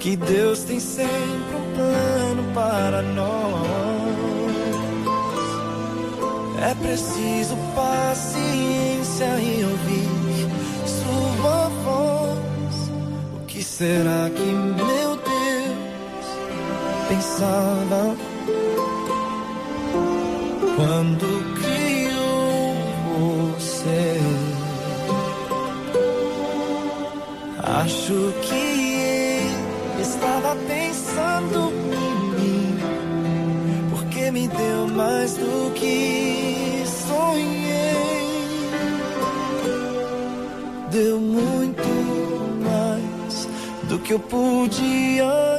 que 0.00 0.16
Deus 0.16 0.64
tem 0.64 0.78
sempre 0.78 1.56
um 1.56 1.74
plano 1.74 2.54
para 2.54 3.02
nós. 3.02 3.66
É 6.68 6.74
preciso 6.74 7.56
paciência 7.74 9.24
e 9.40 9.64
ouvir 9.64 10.26
sua 10.86 11.68
voz. 11.84 12.90
O 13.34 13.46
que 13.46 13.62
será 13.62 14.30
que 14.30 14.42
pensava 17.16 18.14
quando 20.76 21.26
criou 21.60 22.74
você. 23.18 24.20
Acho 27.62 28.32
que 28.42 30.00
estava 30.00 30.54
pensando 30.68 31.72
em 31.92 32.40
mim, 32.40 32.78
porque 33.90 34.30
me 34.30 34.46
deu 34.48 34.86
mais 34.88 35.34
do 35.36 35.72
que 35.74 36.84
sonhei. 37.08 37.96
Deu 40.90 41.18
muito 41.18 41.88
mais 42.62 43.48
do 43.88 43.98
que 44.00 44.12
eu 44.12 44.18
podia 44.20 45.55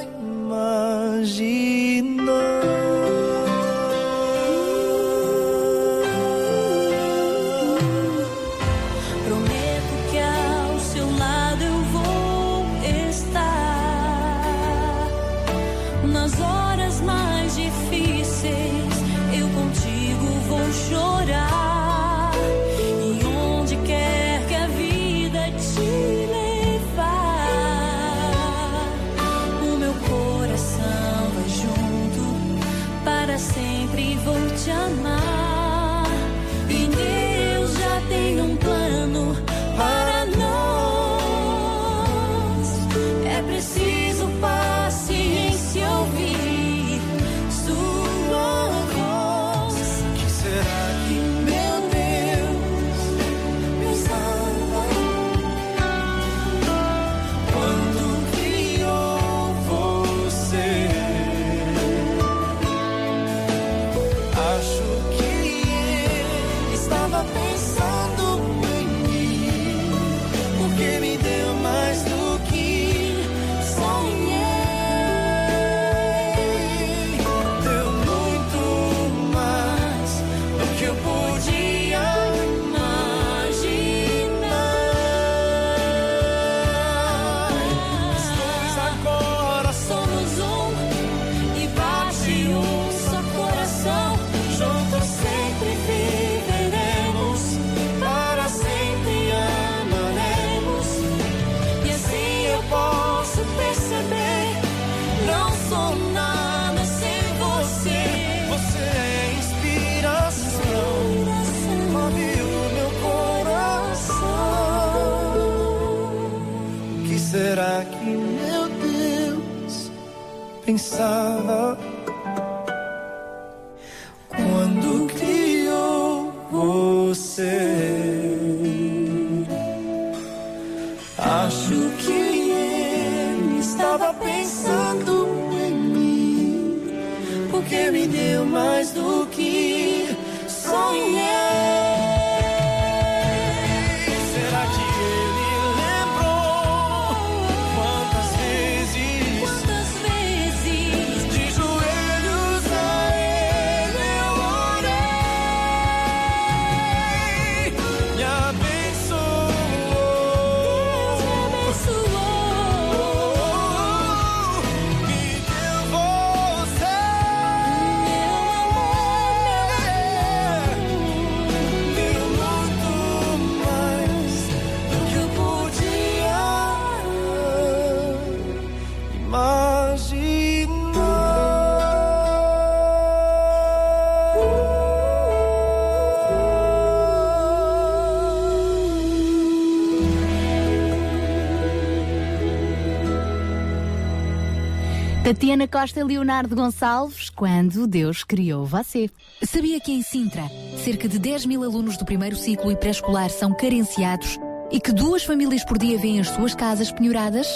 Tatiana 195.47 195.65
Costa 195.65 196.01
e 196.01 196.03
Leonardo 196.03 196.53
Gonçalves, 196.53 197.29
quando 197.29 197.87
Deus 197.87 198.21
criou 198.21 198.65
você. 198.65 199.09
Sabia 199.41 199.79
que 199.79 199.93
em 199.93 200.01
Sintra, 200.01 200.43
cerca 200.83 201.07
de 201.07 201.17
10 201.17 201.45
mil 201.45 201.63
alunos 201.63 201.95
do 201.95 202.03
primeiro 202.03 202.35
ciclo 202.35 202.69
e 202.69 202.75
pré-escolar 202.75 203.29
são 203.29 203.53
carenciados 203.53 204.37
e 204.69 204.81
que 204.81 204.91
duas 204.91 205.23
famílias 205.23 205.63
por 205.63 205.77
dia 205.77 205.97
vêm 205.97 206.19
as 206.19 206.27
suas 206.27 206.53
casas 206.53 206.91
penhoradas? 206.91 207.47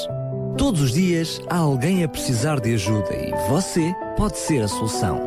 Todos 0.58 0.80
os 0.80 0.94
dias 0.94 1.42
há 1.50 1.58
alguém 1.58 2.02
a 2.02 2.08
precisar 2.08 2.62
de 2.62 2.76
ajuda 2.76 3.14
e 3.14 3.32
você 3.50 3.94
pode 4.16 4.38
ser 4.38 4.64
a 4.64 4.70
solução. 4.70 5.20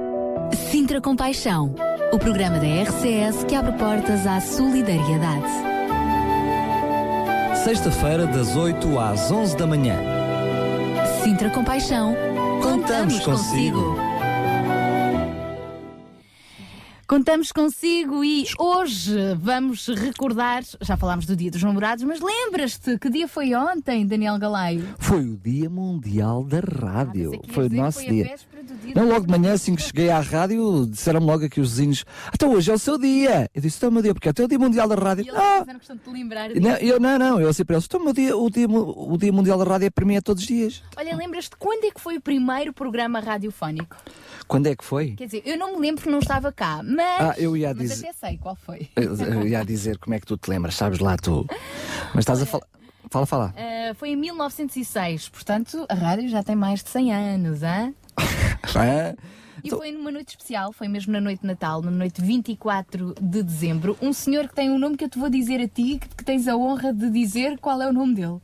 Sintra 0.70 1.02
Compaixão, 1.02 1.74
o 2.14 2.18
programa 2.18 2.58
da 2.58 2.82
RCS 2.82 3.44
que 3.46 3.54
abre 3.54 3.72
portas 3.72 4.26
à 4.26 4.40
solidariedade. 4.40 5.52
Sexta-feira, 7.62 8.26
das 8.26 8.56
8 8.56 8.98
às 8.98 9.30
11 9.30 9.54
da 9.54 9.66
manhã. 9.66 9.98
Sintra 11.22 11.50
Compaixão, 11.50 12.14
Contamos 12.84 13.20
consigo. 13.20 13.96
Contamos 17.06 17.50
consigo 17.50 18.22
e 18.22 18.44
hoje 18.58 19.34
vamos 19.40 19.86
recordar, 19.86 20.62
já 20.82 20.94
falámos 20.94 21.24
do 21.24 21.34
Dia 21.34 21.50
dos 21.50 21.62
Namorados, 21.62 22.04
mas 22.04 22.20
lembras-te 22.20 22.98
que 22.98 23.08
dia 23.08 23.26
foi 23.26 23.54
ontem, 23.54 24.06
Daniel 24.06 24.38
Galaio? 24.38 24.86
Foi 24.98 25.24
o 25.24 25.34
Dia 25.34 25.70
Mundial 25.70 26.44
da 26.44 26.60
Rádio. 26.60 27.30
pensei 27.30 27.38
que 27.38 27.46
ias 27.46 27.54
foi 27.54 27.66
o 27.66 27.70
nosso 27.70 27.98
foi 28.00 28.08
dia. 28.08 28.36
Não, 28.94 29.08
logo 29.08 29.26
de 29.26 29.30
manhã, 29.30 29.52
assim 29.54 29.74
que 29.74 29.82
cheguei 29.82 30.08
à 30.08 30.20
rádio, 30.20 30.86
disseram-me 30.86 31.26
logo 31.26 31.44
aqui 31.44 31.60
os 31.60 31.70
vizinhos: 31.70 32.04
Então 32.32 32.52
hoje 32.52 32.70
é 32.70 32.74
o 32.74 32.78
seu 32.78 32.96
dia. 32.96 33.50
Eu 33.54 33.60
disse: 33.60 33.76
Então, 33.78 33.88
o 33.88 33.92
meu 33.92 34.02
dia, 34.02 34.14
porque 34.14 34.28
é 34.28 34.44
o 34.44 34.48
Dia 34.48 34.58
Mundial 34.58 34.86
da 34.88 34.94
Rádio. 34.94 35.24
E 35.24 35.28
eles 35.28 35.40
Ah! 35.40 35.58
fizeram 35.60 35.78
questão 35.80 35.96
de 35.96 36.02
te 36.02 36.10
lembrar 36.10 36.48
Não, 36.50 36.54
disso. 36.74 36.84
eu, 36.84 37.00
não, 37.00 37.18
não, 37.18 37.40
eu 37.40 37.48
assim 37.48 37.64
para 37.64 37.74
eles: 37.74 37.86
Então, 37.86 38.00
o, 38.00 38.04
meu 38.04 38.12
dia, 38.12 38.36
o, 38.36 38.48
dia, 38.48 38.68
o 38.68 39.16
dia 39.18 39.32
Mundial 39.32 39.58
da 39.58 39.64
Rádio 39.64 39.86
é 39.86 39.90
para 39.90 40.04
mim 40.04 40.14
é 40.14 40.20
todos 40.20 40.42
os 40.42 40.46
dias. 40.48 40.82
Olha, 40.96 41.16
lembras-te 41.16 41.56
quando 41.58 41.84
é 41.84 41.90
que 41.90 42.00
foi 42.00 42.16
o 42.16 42.20
primeiro 42.20 42.72
programa 42.72 43.18
radiofónico? 43.20 43.96
Quando 44.46 44.66
é 44.68 44.76
que 44.76 44.84
foi? 44.84 45.12
Quer 45.16 45.24
dizer, 45.26 45.42
eu 45.44 45.58
não 45.58 45.72
me 45.74 45.80
lembro 45.80 45.96
porque 46.02 46.10
não 46.10 46.18
estava 46.20 46.52
cá, 46.52 46.80
mas, 46.84 47.20
Ah, 47.20 47.34
eu 47.36 47.56
ia 47.56 47.74
mas 47.74 47.88
dizer- 47.90 48.08
até 48.08 48.28
sei 48.28 48.38
qual 48.38 48.54
foi. 48.54 48.88
Eu, 48.96 49.16
eu 49.16 49.48
ia 49.48 49.64
dizer 49.64 49.98
como 49.98 50.14
é 50.14 50.20
que 50.20 50.26
tu 50.26 50.36
te 50.36 50.48
lembras, 50.48 50.74
sabes 50.76 50.98
lá 51.00 51.16
tu. 51.16 51.46
Mas 52.14 52.22
estás 52.22 52.40
a 52.42 52.46
falar. 52.46 52.64
Fala, 53.10 53.26
fala. 53.26 53.54
Ah, 53.56 53.94
foi 53.94 54.10
em 54.10 54.16
1906, 54.16 55.28
portanto 55.28 55.84
a 55.88 55.94
rádio 55.94 56.28
já 56.28 56.42
tem 56.42 56.54
mais 56.56 56.82
de 56.82 56.90
100 56.90 57.12
anos, 57.12 57.62
hein? 57.62 57.94
Ah, 58.76 59.14
E 59.62 59.70
foi 59.70 59.92
numa 59.92 60.10
noite 60.10 60.30
especial, 60.30 60.72
foi 60.72 60.88
mesmo 60.88 61.12
na 61.12 61.20
noite 61.20 61.40
de 61.42 61.46
Natal, 61.46 61.80
na 61.82 61.90
noite 61.90 62.20
24 62.20 63.14
de 63.20 63.42
dezembro. 63.42 63.96
Um 64.02 64.12
senhor 64.12 64.48
que 64.48 64.54
tem 64.54 64.70
um 64.70 64.78
nome 64.78 64.96
que 64.96 65.04
eu 65.04 65.08
te 65.08 65.18
vou 65.18 65.30
dizer 65.30 65.60
a 65.60 65.68
ti, 65.68 65.98
que, 66.00 66.08
que 66.08 66.24
tens 66.24 66.48
a 66.48 66.56
honra 66.56 66.92
de 66.92 67.08
dizer 67.10 67.58
qual 67.58 67.80
é 67.80 67.88
o 67.88 67.92
nome 67.92 68.14
dele. 68.14 68.38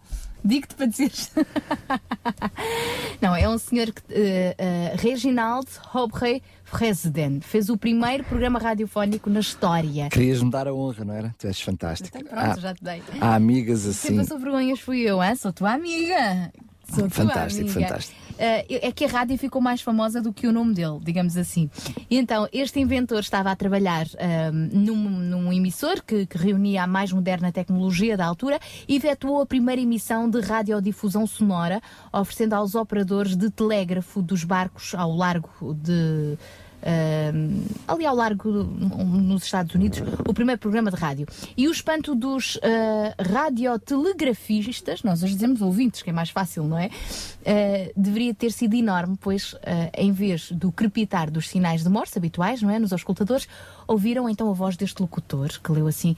Digo-te 0.44 0.74
para 0.74 0.86
dizeres. 0.86 1.30
Não, 3.20 3.34
é 3.34 3.48
um 3.48 3.58
senhor 3.58 3.92
que. 3.92 4.00
eh, 4.10 4.54
eh, 4.56 4.96
Reginald 4.98 5.66
Aubrey 5.92 6.42
President. 6.70 7.42
Fez 7.42 7.68
o 7.68 7.76
primeiro 7.76 8.24
programa 8.24 8.58
radiofónico 8.58 9.28
na 9.28 9.40
história. 9.40 10.08
Querias-me 10.08 10.50
dar 10.50 10.66
a 10.68 10.72
honra, 10.74 11.04
não 11.04 11.14
era? 11.14 11.34
Tu 11.38 11.46
és 11.46 11.60
fantástico. 11.60 12.16
Então 12.16 12.30
pronto, 12.30 12.58
Há- 12.58 12.60
já 12.60 12.74
te 12.74 12.82
dei. 12.82 13.02
Há 13.20 13.34
amigas 13.34 13.82
Quem 13.82 13.90
assim. 13.90 14.16
passou 14.16 14.38
vergonhas 14.38 14.80
fui 14.80 15.00
eu, 15.00 15.22
hein? 15.22 15.34
sou 15.36 15.52
tua 15.52 15.72
amiga. 15.72 16.50
Sou 16.88 17.00
tua 17.08 17.10
Fantástico, 17.10 17.70
amiga. 17.70 17.80
fantástico. 17.88 18.20
Eh, 18.42 18.88
é 18.88 18.90
que 18.90 19.04
a 19.04 19.08
rádio 19.08 19.36
ficou 19.36 19.60
mais 19.60 19.82
famosa 19.82 20.22
do 20.22 20.32
que 20.32 20.46
o 20.46 20.52
nome 20.52 20.72
dele, 20.72 20.98
digamos 21.02 21.36
assim. 21.36 21.68
E 22.08 22.16
então, 22.16 22.48
este 22.50 22.80
inventor 22.80 23.20
estava 23.20 23.50
a 23.50 23.56
trabalhar 23.56 24.06
ahm, 24.18 24.70
num, 24.72 24.96
num 24.96 25.52
emissor 25.52 26.02
que, 26.02 26.24
que 26.24 26.38
reunia 26.38 26.84
a 26.84 26.86
mais 26.86 27.12
moderna 27.12 27.52
tecnologia 27.52 28.16
da 28.16 28.24
altura 28.24 28.58
e 28.88 28.96
efetuou 28.96 29.42
a 29.42 29.46
primeira 29.46 29.82
emissão 29.82 30.28
de 30.30 30.40
radiodifusão 30.40 31.26
sonora, 31.26 31.82
oferecendo 32.10 32.54
aos 32.54 32.74
operadores 32.74 33.36
de 33.36 33.50
telégrafo 33.50 34.22
dos 34.22 34.42
barcos 34.42 34.94
ao 34.94 35.14
largo 35.14 35.74
de. 35.74 36.38
Ahm, 36.82 37.62
ali 37.86 38.06
ao 38.06 38.14
largo 38.14 38.50
nos 38.50 39.44
Estados 39.44 39.74
Unidos, 39.74 40.02
o 40.26 40.34
primeiro 40.34 40.60
programa 40.60 40.90
de 40.90 40.96
rádio. 40.96 41.26
E 41.56 41.68
o 41.68 41.72
espanto 41.72 42.14
dos 42.14 42.58
ah, 42.62 43.14
radiotelegrafistas, 43.22 45.02
nós 45.02 45.22
hoje 45.22 45.34
dizemos 45.34 45.60
ouvintes, 45.60 46.02
que 46.02 46.10
é 46.10 46.12
mais 46.12 46.30
fácil, 46.30 46.64
não 46.64 46.78
é? 46.78 46.90
Ah, 47.44 47.90
deveria 47.96 48.34
ter 48.34 48.52
sido 48.52 48.74
enorme, 48.74 49.16
pois 49.20 49.54
ah, 49.64 49.90
em 49.96 50.12
vez 50.12 50.52
do 50.52 50.72
crepitar 50.72 51.30
dos 51.30 51.48
sinais 51.48 51.82
de 51.82 51.88
Morse 51.88 52.16
habituais, 52.18 52.62
não 52.62 52.70
é? 52.70 52.78
Nos 52.78 52.92
auscultadores, 52.92 53.48
ouviram 53.86 54.28
então 54.28 54.48
a 54.50 54.52
voz 54.52 54.76
deste 54.76 55.00
locutor, 55.00 55.48
que 55.62 55.72
leu 55.72 55.86
assim 55.86 56.16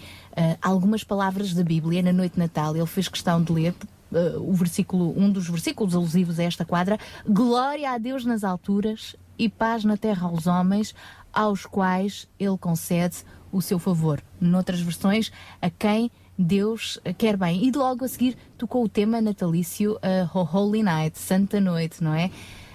algumas 0.61 1.05
palavras 1.05 1.53
da 1.53 1.63
Bíblia 1.63 2.03
na 2.03 2.13
noite 2.13 2.35
de 2.35 2.39
Natal. 2.39 2.75
Ele 2.75 2.87
fez 2.87 3.09
questão 3.09 3.43
de 3.43 3.53
ler 3.53 3.75
uh, 4.13 4.39
o 4.41 4.53
versículo, 4.53 5.15
um 5.17 5.31
dos 5.31 5.49
versículos 5.49 5.95
alusivos 5.95 6.39
a 6.39 6.45
esta 6.45 6.65
quadra, 6.65 6.99
glória 7.27 7.91
a 7.91 7.99
Deus 7.99 8.25
nas 8.25 8.45
alturas 8.45 9.17
e 9.43 9.49
paz 9.49 9.85
na 9.85 9.97
terra 9.97 10.29
aos 10.29 10.47
homens, 10.47 10.95
aos 11.33 11.67
quais 11.67 12.29
ele 12.39 12.57
concede 12.57 13.25
o 13.51 13.61
seu 13.61 13.77
favor. 13.77 14.23
Noutras 14.41 14.81
versões, 14.81 15.33
a 15.61 15.69
quem 15.69 16.13
Deus 16.39 17.01
quer 17.19 17.37
bem. 17.37 17.65
E 17.65 17.73
logo 17.73 18.05
a 18.05 18.09
seguir 18.09 18.37
tocou 18.57 18.85
o 18.85 18.89
tema 18.89 19.21
natalício 19.21 19.95
uh, 19.97 20.57
Holy 20.57 20.85
Night, 20.85 21.19
Santa 21.19 21.61
Noite, 21.61 22.05
não 22.05 22.15
é? 22.15 22.31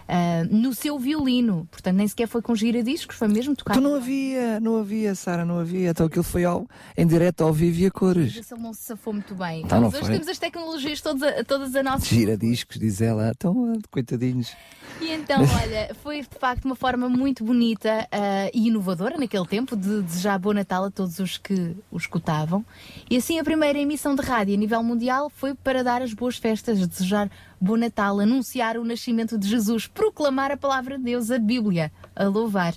Uh, 0.07 0.55
no 0.55 0.73
seu 0.73 0.97
violino, 0.97 1.67
portanto 1.69 1.95
nem 1.95 2.07
sequer 2.07 2.27
foi 2.27 2.41
com 2.41 2.55
giradiscos, 2.55 3.17
foi 3.17 3.27
mesmo 3.27 3.53
tocado. 3.53 3.79
Tu 3.79 3.83
não 3.83 3.95
havia, 3.95 4.57
não 4.61 4.77
havia, 4.77 5.13
Sara, 5.15 5.43
não 5.43 5.59
havia. 5.59 5.89
Então 5.89 6.05
aquilo 6.05 6.23
foi 6.23 6.45
ao, 6.45 6.65
em 6.97 7.05
direto 7.05 7.43
ao 7.43 7.51
vivo 7.51 7.79
e 7.79 7.85
a 7.85 7.91
cores. 7.91 8.35
Ele 8.35 8.61
não 8.61 8.73
se 8.73 8.83
safou 8.83 9.11
muito 9.13 9.35
bem. 9.35 9.63
Então 9.63 9.85
hoje 9.85 9.99
foi. 9.99 10.11
temos 10.11 10.27
as 10.29 10.37
tecnologias 10.37 11.01
todas 11.01 11.23
a, 11.23 11.43
todas 11.43 11.75
a 11.75 11.83
nosso 11.83 12.05
Gira 12.05 12.37
discos, 12.37 12.79
diz 12.79 13.01
ela. 13.01 13.31
Então, 13.35 13.73
ah, 13.73 13.81
coitadinhos. 13.91 14.55
E 15.01 15.11
então, 15.11 15.41
olha, 15.61 15.95
foi 16.01 16.21
de 16.21 16.39
facto 16.39 16.65
uma 16.65 16.75
forma 16.75 17.07
muito 17.07 17.43
bonita 17.43 18.07
ah, 18.11 18.49
e 18.53 18.67
inovadora 18.67 19.17
naquele 19.17 19.45
tempo 19.45 19.75
de 19.75 20.01
desejar 20.01 20.39
Bom 20.39 20.53
Natal 20.53 20.85
a 20.85 20.91
todos 20.91 21.19
os 21.19 21.37
que 21.37 21.75
o 21.91 21.97
escutavam. 21.97 22.65
E 23.09 23.17
assim 23.17 23.39
a 23.39 23.43
primeira 23.43 23.77
emissão 23.77 24.15
de 24.15 24.21
rádio 24.21 24.53
a 24.53 24.57
nível 24.57 24.81
mundial 24.83 25.29
foi 25.29 25.53
para 25.53 25.83
dar 25.83 26.01
as 26.01 26.13
boas 26.13 26.37
festas, 26.37 26.85
desejar 26.87 27.29
Bom 27.59 27.77
Natal, 27.77 28.19
anunciar 28.19 28.77
o 28.77 28.83
nascimento 28.83 29.37
de 29.37 29.47
Jesus, 29.47 29.87
proclamar 29.87 30.51
a 30.51 30.57
palavra 30.57 30.97
de 30.97 31.03
Deus, 31.03 31.31
a 31.31 31.39
Bíblia, 31.39 31.91
a 32.15 32.25
louvar. 32.25 32.73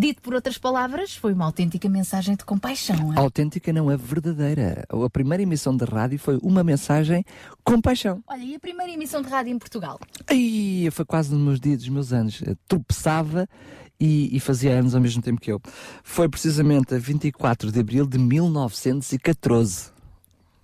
Dito 0.00 0.22
por 0.22 0.32
outras 0.32 0.56
palavras, 0.56 1.14
foi 1.14 1.34
uma 1.34 1.44
autêntica 1.44 1.86
mensagem 1.86 2.34
de 2.34 2.42
compaixão. 2.42 2.96
hein? 2.96 3.12
Autêntica 3.16 3.70
não 3.70 3.90
é 3.90 3.98
verdadeira. 3.98 4.86
A 4.88 5.10
primeira 5.10 5.42
emissão 5.42 5.76
de 5.76 5.84
rádio 5.84 6.18
foi 6.18 6.38
uma 6.42 6.64
mensagem 6.64 7.22
com 7.62 7.82
paixão. 7.82 8.24
Olha, 8.26 8.42
e 8.42 8.54
a 8.54 8.58
primeira 8.58 8.90
emissão 8.90 9.20
de 9.20 9.28
rádio 9.28 9.52
em 9.52 9.58
Portugal? 9.58 10.00
Ai, 10.26 10.88
foi 10.90 11.04
quase 11.04 11.34
nos 11.34 11.42
meus 11.42 11.60
dias 11.60 11.80
dos 11.80 11.88
meus 11.90 12.14
anos. 12.14 12.40
Eu 12.40 12.56
tropeçava 12.66 13.46
e, 14.00 14.34
e 14.34 14.40
fazia 14.40 14.72
anos 14.72 14.94
ao 14.94 15.02
mesmo 15.02 15.20
tempo 15.20 15.38
que 15.38 15.52
eu. 15.52 15.60
Foi 16.02 16.30
precisamente 16.30 16.94
a 16.94 16.98
24 16.98 17.70
de 17.70 17.78
abril 17.78 18.06
de 18.06 18.16
1914. 18.16 19.90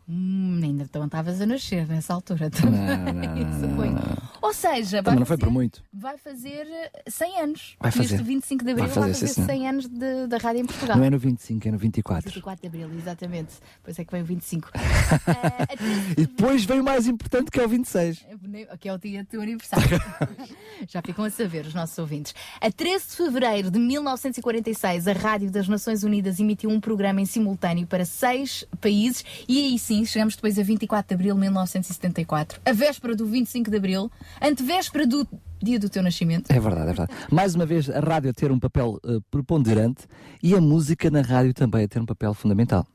Hum, 0.09 0.61
ainda 0.63 0.85
então 0.85 1.05
estavas 1.05 1.41
a 1.41 1.47
nascer 1.47 1.87
nessa 1.89 2.15
altura. 2.15 2.49
Não, 2.63 2.71
não, 3.13 3.51
Isso 3.51 3.67
não, 3.67 3.77
foi. 3.77 3.91
não. 3.91 4.17
Ou 4.41 4.53
seja, 4.55 5.03
vai 5.03 5.15
Também 5.15 5.19
não 5.21 5.27
foi 5.27 5.37
fazer, 5.37 5.45
por 5.47 5.51
muito. 5.53 5.83
vai 5.93 6.17
fazer 6.19 6.65
eh, 6.71 7.03
100 7.09 7.41
anos. 7.41 7.77
Vai 7.81 7.91
fazer. 7.91 8.13
Neste 8.13 8.25
25 8.27 8.65
de 8.65 8.71
Abril 8.71 8.87
Vai 8.87 8.95
vai 8.95 9.09
fazer, 9.15 9.27
fazer, 9.27 9.27
sim, 9.29 9.35
senhor. 9.47 9.47
100 9.47 9.69
anos 9.69 9.89
de- 9.89 10.27
da 10.29 10.37
rádio 10.37 10.61
em 10.63 10.67
Portugal. 10.67 10.97
Não 10.97 11.05
é 11.05 11.11
no 11.11 11.19
25, 11.19 11.67
é 11.67 11.71
no 11.73 11.79
24. 11.79 12.31
24 12.31 12.61
de 12.63 12.69
Abril, 12.69 12.97
exatamente. 12.97 13.55
Pois 13.83 13.99
é 13.99 14.05
que 14.05 14.13
vem 14.13 14.23
o 14.23 14.25
25. 14.25 14.71
E 16.17 16.27
depois 16.27 16.65
vem 16.65 16.81
o 16.81 16.85
mais 16.85 17.07
importante 17.07 17.51
que 17.51 17.59
é 17.61 17.65
o 17.65 17.69
26. 17.69 18.25
que 18.81 18.89
é 18.89 18.93
o 18.95 18.99
dia 18.99 19.25
do 19.25 19.27
teu 19.29 19.41
aniversário. 19.43 20.01
Já 20.89 21.03
ficam 21.03 21.25
a 21.25 21.31
saber, 21.31 21.67
os 21.67 21.75
nossos 21.75 21.99
ouvintes. 21.99 22.35
A 22.61 22.71
13 22.71 23.07
de 23.09 23.17
fevereiro 23.17 23.71
de 23.71 23.79
1946, 23.79 25.09
a 25.09 25.13
Rádio 25.13 25.51
das 25.51 25.67
Nações 25.69 26.03
Unidas 26.05 26.39
emitiu 26.39 26.71
um 26.71 26.81
programa 26.81 27.21
em 27.21 27.27
simultâneo 27.27 27.87
para 27.87 28.05
seis 28.05 28.65
países 28.81 29.25
e 29.49 29.59
aí 29.59 29.79
sim 29.79 29.96
chegamos 30.05 30.35
depois 30.37 30.59
a 30.59 30.63
24 30.63 31.09
de 31.09 31.15
abril 31.15 31.35
de 31.35 31.41
1974, 31.41 32.61
a 32.65 32.73
véspera 32.73 33.15
do 33.15 33.27
25 33.27 33.71
de 33.71 33.77
abril, 33.77 34.11
antevéspera 34.43 35.07
do 35.07 35.27
dia 35.63 35.79
do 35.79 35.89
teu 35.89 36.03
nascimento. 36.03 36.51
É 36.51 36.61
verdade, 36.61 36.91
é 36.91 36.95
verdade. 36.95 37.13
Mais 37.31 37.55
uma 37.55 37.65
vez, 37.65 37.89
a 37.89 38.01
rádio 38.01 38.31
a 38.31 38.33
ter 38.33 38.51
um 38.51 38.59
papel 38.59 38.99
eh, 39.05 39.19
preponderante 39.31 40.07
e 40.43 40.55
a 40.55 40.61
música 40.61 41.11
na 41.11 41.23
rádio 41.23 41.55
também 41.55 41.85
a 41.85 41.89
ter 41.89 42.01
um 42.01 42.07
papel 42.07 42.35
fundamental. 42.35 42.87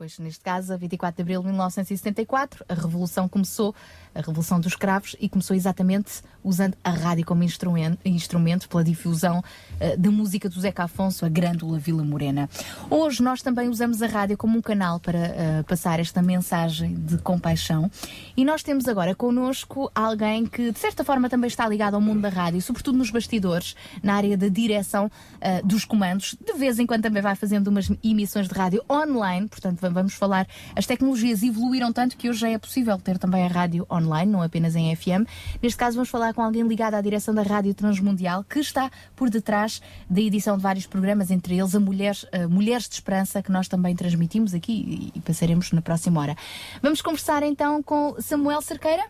Pois, 0.00 0.18
neste 0.18 0.42
caso, 0.42 0.72
a 0.72 0.78
24 0.78 1.16
de 1.16 1.20
abril 1.20 1.42
de 1.42 1.48
1974, 1.48 2.64
a 2.66 2.72
Revolução 2.72 3.28
começou, 3.28 3.74
a 4.14 4.20
Revolução 4.20 4.58
dos 4.58 4.74
Cravos, 4.74 5.14
e 5.20 5.28
começou 5.28 5.54
exatamente 5.54 6.22
usando 6.42 6.74
a 6.82 6.88
rádio 6.88 7.26
como 7.26 7.42
instrumento, 7.42 7.98
instrumento 8.02 8.66
pela 8.66 8.82
difusão 8.82 9.44
eh, 9.78 9.98
da 9.98 10.10
música 10.10 10.48
do 10.48 10.58
Zeca 10.58 10.84
Afonso, 10.84 11.26
a 11.26 11.28
Grândola 11.28 11.78
Vila 11.78 12.02
Morena. 12.02 12.48
Hoje 12.88 13.22
nós 13.22 13.42
também 13.42 13.68
usamos 13.68 14.00
a 14.00 14.06
rádio 14.06 14.38
como 14.38 14.56
um 14.56 14.62
canal 14.62 14.98
para 14.98 15.18
eh, 15.18 15.62
passar 15.68 16.00
esta 16.00 16.22
mensagem 16.22 16.94
de 16.94 17.18
compaixão 17.18 17.90
e 18.34 18.42
nós 18.42 18.62
temos 18.62 18.88
agora 18.88 19.14
connosco 19.14 19.92
alguém 19.94 20.46
que 20.46 20.72
de 20.72 20.78
certa 20.78 21.04
forma 21.04 21.28
também 21.28 21.48
está 21.48 21.68
ligado 21.68 21.92
ao 21.92 22.00
mundo 22.00 22.22
da 22.22 22.30
rádio, 22.30 22.62
sobretudo 22.62 22.96
nos 22.96 23.10
bastidores, 23.10 23.76
na 24.02 24.14
área 24.14 24.34
da 24.34 24.48
direção 24.48 25.10
eh, 25.42 25.60
dos 25.60 25.84
comandos. 25.84 26.34
De 26.42 26.54
vez 26.54 26.78
em 26.78 26.86
quando 26.86 27.02
também 27.02 27.20
vai 27.20 27.36
fazendo 27.36 27.68
umas 27.68 27.90
emissões 28.02 28.48
de 28.48 28.54
rádio 28.54 28.82
online, 28.90 29.46
portanto 29.46 29.78
va- 29.78 29.89
vamos 29.92 30.14
falar, 30.14 30.46
as 30.76 30.86
tecnologias 30.86 31.42
evoluíram 31.42 31.92
tanto 31.92 32.16
que 32.16 32.28
hoje 32.28 32.40
já 32.40 32.48
é 32.48 32.58
possível 32.58 32.98
ter 32.98 33.18
também 33.18 33.44
a 33.44 33.48
rádio 33.48 33.86
online, 33.90 34.30
não 34.30 34.42
apenas 34.42 34.74
em 34.76 34.94
FM. 34.94 35.26
Neste 35.62 35.76
caso 35.78 35.96
vamos 35.96 36.08
falar 36.08 36.32
com 36.34 36.42
alguém 36.42 36.66
ligado 36.66 36.94
à 36.94 37.00
direção 37.00 37.34
da 37.34 37.42
Rádio 37.42 37.74
Transmundial, 37.74 38.44
que 38.44 38.58
está 38.60 38.90
por 39.16 39.28
detrás 39.30 39.80
da 40.08 40.20
edição 40.20 40.56
de 40.56 40.62
vários 40.62 40.86
programas, 40.86 41.30
entre 41.30 41.58
eles 41.58 41.74
a 41.74 41.80
Mulheres, 41.80 42.26
a 42.32 42.48
Mulheres 42.48 42.88
de 42.88 42.94
Esperança, 42.94 43.42
que 43.42 43.50
nós 43.52 43.68
também 43.68 43.94
transmitimos 43.94 44.54
aqui 44.54 45.12
e, 45.14 45.20
passaremos 45.20 45.72
na 45.72 45.82
próxima 45.82 46.20
hora. 46.20 46.36
Vamos 46.82 47.00
conversar 47.02 47.42
então 47.42 47.82
com 47.82 48.14
Samuel 48.20 48.60
Cerqueira? 48.62 49.04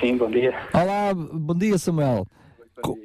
Sim, 0.00 0.16
bom 0.16 0.30
dia. 0.30 0.52
Olá, 0.72 1.12
bom 1.14 1.54
dia 1.54 1.76
Samuel. 1.78 2.26
Co- 2.82 2.98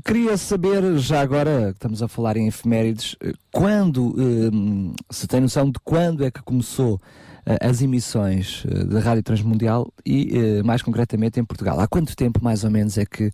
Queria 0.00 0.38
saber, 0.38 0.96
já 0.96 1.20
agora 1.20 1.70
estamos 1.70 2.02
a 2.02 2.08
falar 2.08 2.38
em 2.38 2.48
efemérides, 2.48 3.14
eh, 3.22 3.32
quando, 3.52 4.14
eh, 4.18 4.94
se 5.10 5.28
tem 5.28 5.38
noção 5.38 5.70
de 5.70 5.78
quando 5.84 6.24
é 6.24 6.30
que 6.30 6.42
começou 6.42 6.98
eh, 7.46 7.58
as 7.60 7.82
emissões 7.82 8.64
eh, 8.64 8.84
da 8.84 9.00
Rádio 9.00 9.22
Transmundial 9.22 9.92
e, 10.04 10.62
mais 10.64 10.80
concretamente, 10.80 11.38
em 11.38 11.44
Portugal. 11.44 11.78
Há 11.78 11.86
quanto 11.86 12.16
tempo, 12.16 12.42
mais 12.42 12.64
ou 12.64 12.70
menos, 12.70 12.96
é 12.96 13.04
que 13.04 13.30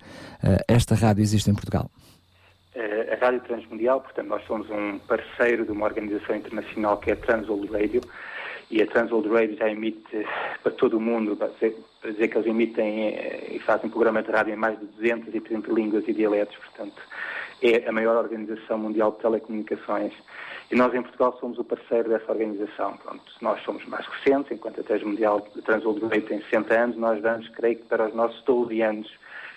esta 0.67 0.97
rádio 0.97 1.23
existe 1.23 1.49
em 1.49 1.55
Portugal? 1.55 1.89
A 2.75 3.25
Rádio 3.25 3.41
Transmundial, 3.41 4.01
portanto, 4.01 4.27
nós 4.27 4.45
somos 4.47 4.69
um 4.69 4.99
parceiro 4.99 5.65
de 5.65 5.73
uma 5.73 5.87
organização 5.87 6.37
internacional 6.37 6.99
que 6.99 7.11
é 7.11 7.13
a 7.15 7.17
Transworld 7.17 7.69
Radio 7.73 8.01
e 8.71 8.83
a 8.83 8.87
Transworld 8.87 9.29
Radio 9.29 9.57
já 9.57 9.71
emite 9.71 10.27
para 10.63 10.73
todo 10.73 10.99
o 10.99 11.01
mundo, 11.01 11.37
para 12.01 12.13
dizer, 12.13 12.29
que 12.29 12.37
eles 12.37 12.47
emitem 12.47 13.09
eh, 13.09 13.49
e 13.53 13.59
fazem 13.61 13.91
programas 13.91 14.25
de 14.25 14.31
rádio 14.31 14.55
em 14.55 14.57
mais 14.57 14.79
de 14.79 14.87
230 14.87 15.73
línguas 15.73 16.07
e 16.07 16.13
dialetos, 16.13 16.57
portanto, 16.57 17.01
é 17.63 17.89
a 17.89 17.93
maior 17.93 18.17
organização 18.17 18.79
mundial 18.79 19.13
de 19.13 19.19
telecomunicações. 19.19 20.13
E 20.71 20.77
nós 20.77 20.95
em 20.95 21.03
Portugal 21.03 21.37
somos 21.41 21.59
o 21.59 21.65
parceiro 21.65 22.11
dessa 22.11 22.31
organização. 22.31 22.97
Pronto, 22.99 23.25
nós 23.41 23.61
somos 23.63 23.85
mais 23.87 24.07
recentes, 24.07 24.53
enquanto 24.53 24.81
a 24.81 24.85
Transmundial, 24.85 25.47
a 25.59 25.63
Transworld 25.63 26.03
Radio 26.03 26.29
tem 26.29 26.43
60 26.43 26.75
anos, 26.75 26.97
nós 26.97 27.21
vamos, 27.21 27.49
creio 27.49 27.77
que, 27.77 27.85
para 27.85 28.07
os 28.07 28.15
nossos 28.15 28.43
12 28.45 28.81
anos, 28.83 29.11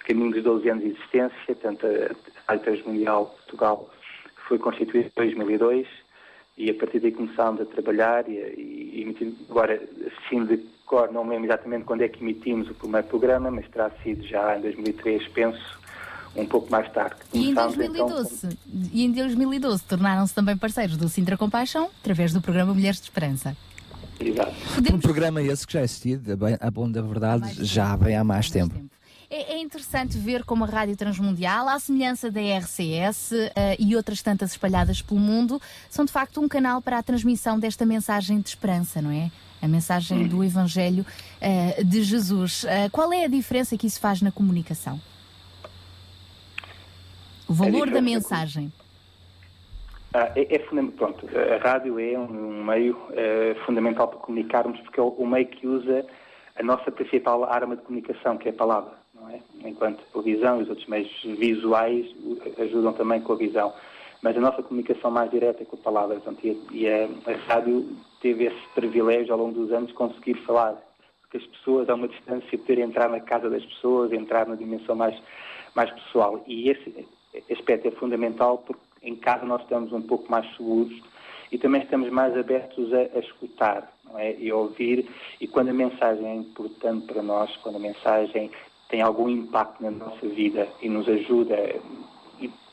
caminho 0.07 0.31
dos 0.31 0.43
12 0.43 0.69
anos 0.69 0.83
de 0.83 0.89
existência, 0.91 1.35
portanto, 1.47 1.85
a 1.85 2.51
Rádio 2.53 2.63
Transmundial 2.63 3.25
de 3.25 3.35
Portugal 3.43 3.89
foi 4.47 4.57
constituída 4.57 5.07
em 5.07 5.11
2002 5.15 5.87
e 6.57 6.69
a 6.69 6.73
partir 6.73 6.99
daí 6.99 7.11
começámos 7.11 7.61
a 7.61 7.65
trabalhar 7.65 8.27
e, 8.27 8.33
e, 8.33 9.15
e 9.19 9.37
agora, 9.49 9.81
assim 10.07 10.45
de 10.45 10.57
cor, 10.91 11.09
não 11.09 11.23
me 11.23 11.29
lembro 11.29 11.45
exatamente 11.45 11.85
quando 11.85 12.01
é 12.01 12.09
que 12.09 12.21
emitimos 12.21 12.69
o 12.69 12.73
primeiro 12.73 13.07
programa, 13.07 13.49
mas 13.49 13.65
terá 13.69 13.89
sido 14.03 14.27
já 14.27 14.57
em 14.57 14.61
2003, 14.61 15.25
penso, 15.29 15.79
um 16.35 16.45
pouco 16.45 16.69
mais 16.69 16.91
tarde. 16.91 17.15
E 17.33 17.49
em 17.49 17.55
Começámos, 17.55 17.79
então, 17.79 18.07
2012, 18.07 18.59
e 18.91 19.05
em 19.05 19.11
2012 19.13 19.83
tornaram-se 19.85 20.35
também 20.35 20.57
parceiros 20.57 20.97
do 20.97 21.07
Sintra 21.07 21.37
Compaixão 21.37 21.89
através 22.01 22.33
do 22.33 22.41
programa 22.41 22.73
Mulheres 22.73 22.99
de 22.99 23.05
Esperança. 23.05 23.55
Exato. 24.19 24.53
Um 24.93 24.99
programa 24.99 25.41
esse 25.41 25.65
que 25.65 25.73
já 25.73 25.81
existia, 25.81 26.19
a 26.59 26.69
bom 26.69 26.91
da 26.91 27.01
verdade, 27.01 27.65
já 27.65 27.95
vem 27.95 28.17
há 28.17 28.23
mais 28.23 28.49
tempo. 28.49 28.75
É, 29.29 29.53
é 29.53 29.59
interessante 29.59 30.17
ver 30.17 30.43
como 30.43 30.65
a 30.65 30.67
Rádio 30.67 30.97
Transmundial, 30.97 31.69
à 31.69 31.79
semelhança 31.79 32.29
da 32.29 32.41
RCS 32.41 33.31
eh, 33.31 33.77
e 33.79 33.95
outras 33.95 34.21
tantas 34.21 34.51
espalhadas 34.51 35.01
pelo 35.01 35.21
mundo, 35.21 35.59
são 35.89 36.03
de 36.03 36.11
facto 36.11 36.41
um 36.41 36.49
canal 36.49 36.81
para 36.81 36.97
a 36.97 37.03
transmissão 37.03 37.57
desta 37.57 37.85
mensagem 37.85 38.41
de 38.41 38.49
esperança, 38.49 39.01
não 39.01 39.09
é? 39.09 39.31
A 39.61 39.67
mensagem 39.67 40.27
do 40.27 40.43
Evangelho 40.43 41.05
eh, 41.39 41.83
de 41.83 42.01
Jesus. 42.01 42.65
Eh, 42.65 42.89
qual 42.89 43.13
é 43.13 43.25
a 43.25 43.27
diferença 43.27 43.77
que 43.77 43.85
isso 43.85 43.99
faz 43.99 44.21
na 44.21 44.31
comunicação? 44.31 44.99
O 47.47 47.53
valor 47.53 47.89
da 47.89 48.01
mensagem. 48.01 48.71
Ah, 50.13 50.31
é, 50.35 50.55
é 50.55 50.59
fundamental. 50.59 51.13
Pronto, 51.13 51.27
a 51.37 51.57
rádio 51.57 51.99
é 51.99 52.17
um 52.17 52.63
meio 52.63 52.97
eh, 53.11 53.55
fundamental 53.65 54.07
para 54.07 54.19
comunicarmos, 54.19 54.79
porque 54.81 54.99
é 54.99 55.03
o, 55.03 55.09
o 55.09 55.27
meio 55.27 55.47
que 55.47 55.67
usa 55.67 56.05
a 56.55 56.63
nossa 56.63 56.91
principal 56.91 57.43
arma 57.43 57.75
de 57.75 57.83
comunicação, 57.83 58.37
que 58.37 58.47
é 58.47 58.51
a 58.51 58.55
palavra. 58.55 58.93
Não 59.13 59.29
é? 59.29 59.39
Enquanto 59.63 60.01
a 60.01 60.11
televisão 60.13 60.59
e 60.59 60.63
os 60.63 60.69
outros 60.69 60.87
meios 60.87 61.09
visuais 61.23 62.05
ajudam 62.57 62.93
também 62.93 63.21
com 63.21 63.33
a 63.33 63.37
visão. 63.37 63.73
Mas 64.21 64.37
a 64.37 64.39
nossa 64.39 64.61
comunicação 64.61 65.09
mais 65.09 65.31
direta 65.31 65.63
é 65.63 65.65
com 65.65 65.75
a 65.75 65.79
palavra. 65.79 66.15
Portanto, 66.15 66.45
e 66.45 66.59
e 66.71 66.87
a, 66.87 67.07
a 67.25 67.35
rádio 67.47 67.89
teve 68.21 68.45
esse 68.45 68.67
privilégio 68.75 69.33
ao 69.33 69.39
longo 69.39 69.53
dos 69.53 69.71
anos 69.71 69.89
de 69.89 69.95
conseguir 69.95 70.35
falar. 70.45 70.77
Porque 71.21 71.37
as 71.37 71.45
pessoas, 71.45 71.89
a 71.89 71.95
uma 71.95 72.07
distância, 72.07 72.57
poderem 72.57 72.85
entrar 72.85 73.09
na 73.09 73.19
casa 73.19 73.49
das 73.49 73.65
pessoas, 73.65 74.11
entrar 74.11 74.47
na 74.47 74.55
dimensão 74.55 74.95
mais, 74.95 75.17
mais 75.75 75.89
pessoal. 75.91 76.43
E 76.45 76.69
esse 76.69 77.07
aspecto 77.51 77.87
é 77.87 77.91
fundamental 77.91 78.59
porque 78.59 78.81
em 79.01 79.15
casa 79.15 79.45
nós 79.45 79.61
estamos 79.61 79.91
um 79.91 80.01
pouco 80.01 80.29
mais 80.29 80.45
seguros 80.55 80.93
e 81.51 81.57
também 81.57 81.81
estamos 81.81 82.09
mais 82.09 82.37
abertos 82.37 82.93
a, 82.93 83.17
a 83.17 83.19
escutar 83.19 83.91
é? 84.15 84.35
e 84.37 84.49
a 84.49 84.55
ouvir. 84.55 85.09
E 85.39 85.47
quando 85.47 85.69
a 85.69 85.73
mensagem 85.73 86.25
é 86.25 86.35
importante 86.35 87.07
para 87.07 87.21
nós, 87.21 87.55
quando 87.57 87.75
a 87.77 87.79
mensagem 87.79 88.51
tem 88.89 89.01
algum 89.01 89.29
impacto 89.29 89.81
na 89.81 89.91
nossa 89.91 90.27
vida 90.27 90.67
e 90.81 90.89
nos 90.89 91.07
ajuda, 91.07 91.55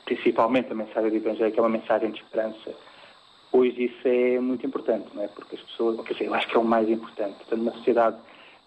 principalmente 0.09 0.73
a 0.73 0.75
mensagem 0.75 1.11
do 1.11 1.17
Evangelho, 1.17 1.53
que 1.53 1.59
é 1.59 1.63
uma 1.63 1.69
mensagem 1.69 2.11
de 2.11 2.21
esperança, 2.23 2.75
hoje 3.53 3.85
isso 3.85 4.09
é 4.09 4.41
muito 4.41 4.67
importante, 4.67 5.07
não 5.15 5.23
é? 5.23 5.29
Porque 5.29 5.57
as 5.57 5.63
pessoas, 5.63 6.01
quer 6.07 6.15
dizer, 6.15 6.27
eu 6.27 6.35
acho 6.35 6.49
que 6.49 6.57
é 6.57 6.61
o 6.61 6.65
mais 6.65 6.89
importante. 6.89 7.37
Portanto, 7.37 7.59
numa 7.59 7.73
sociedade 7.73 8.17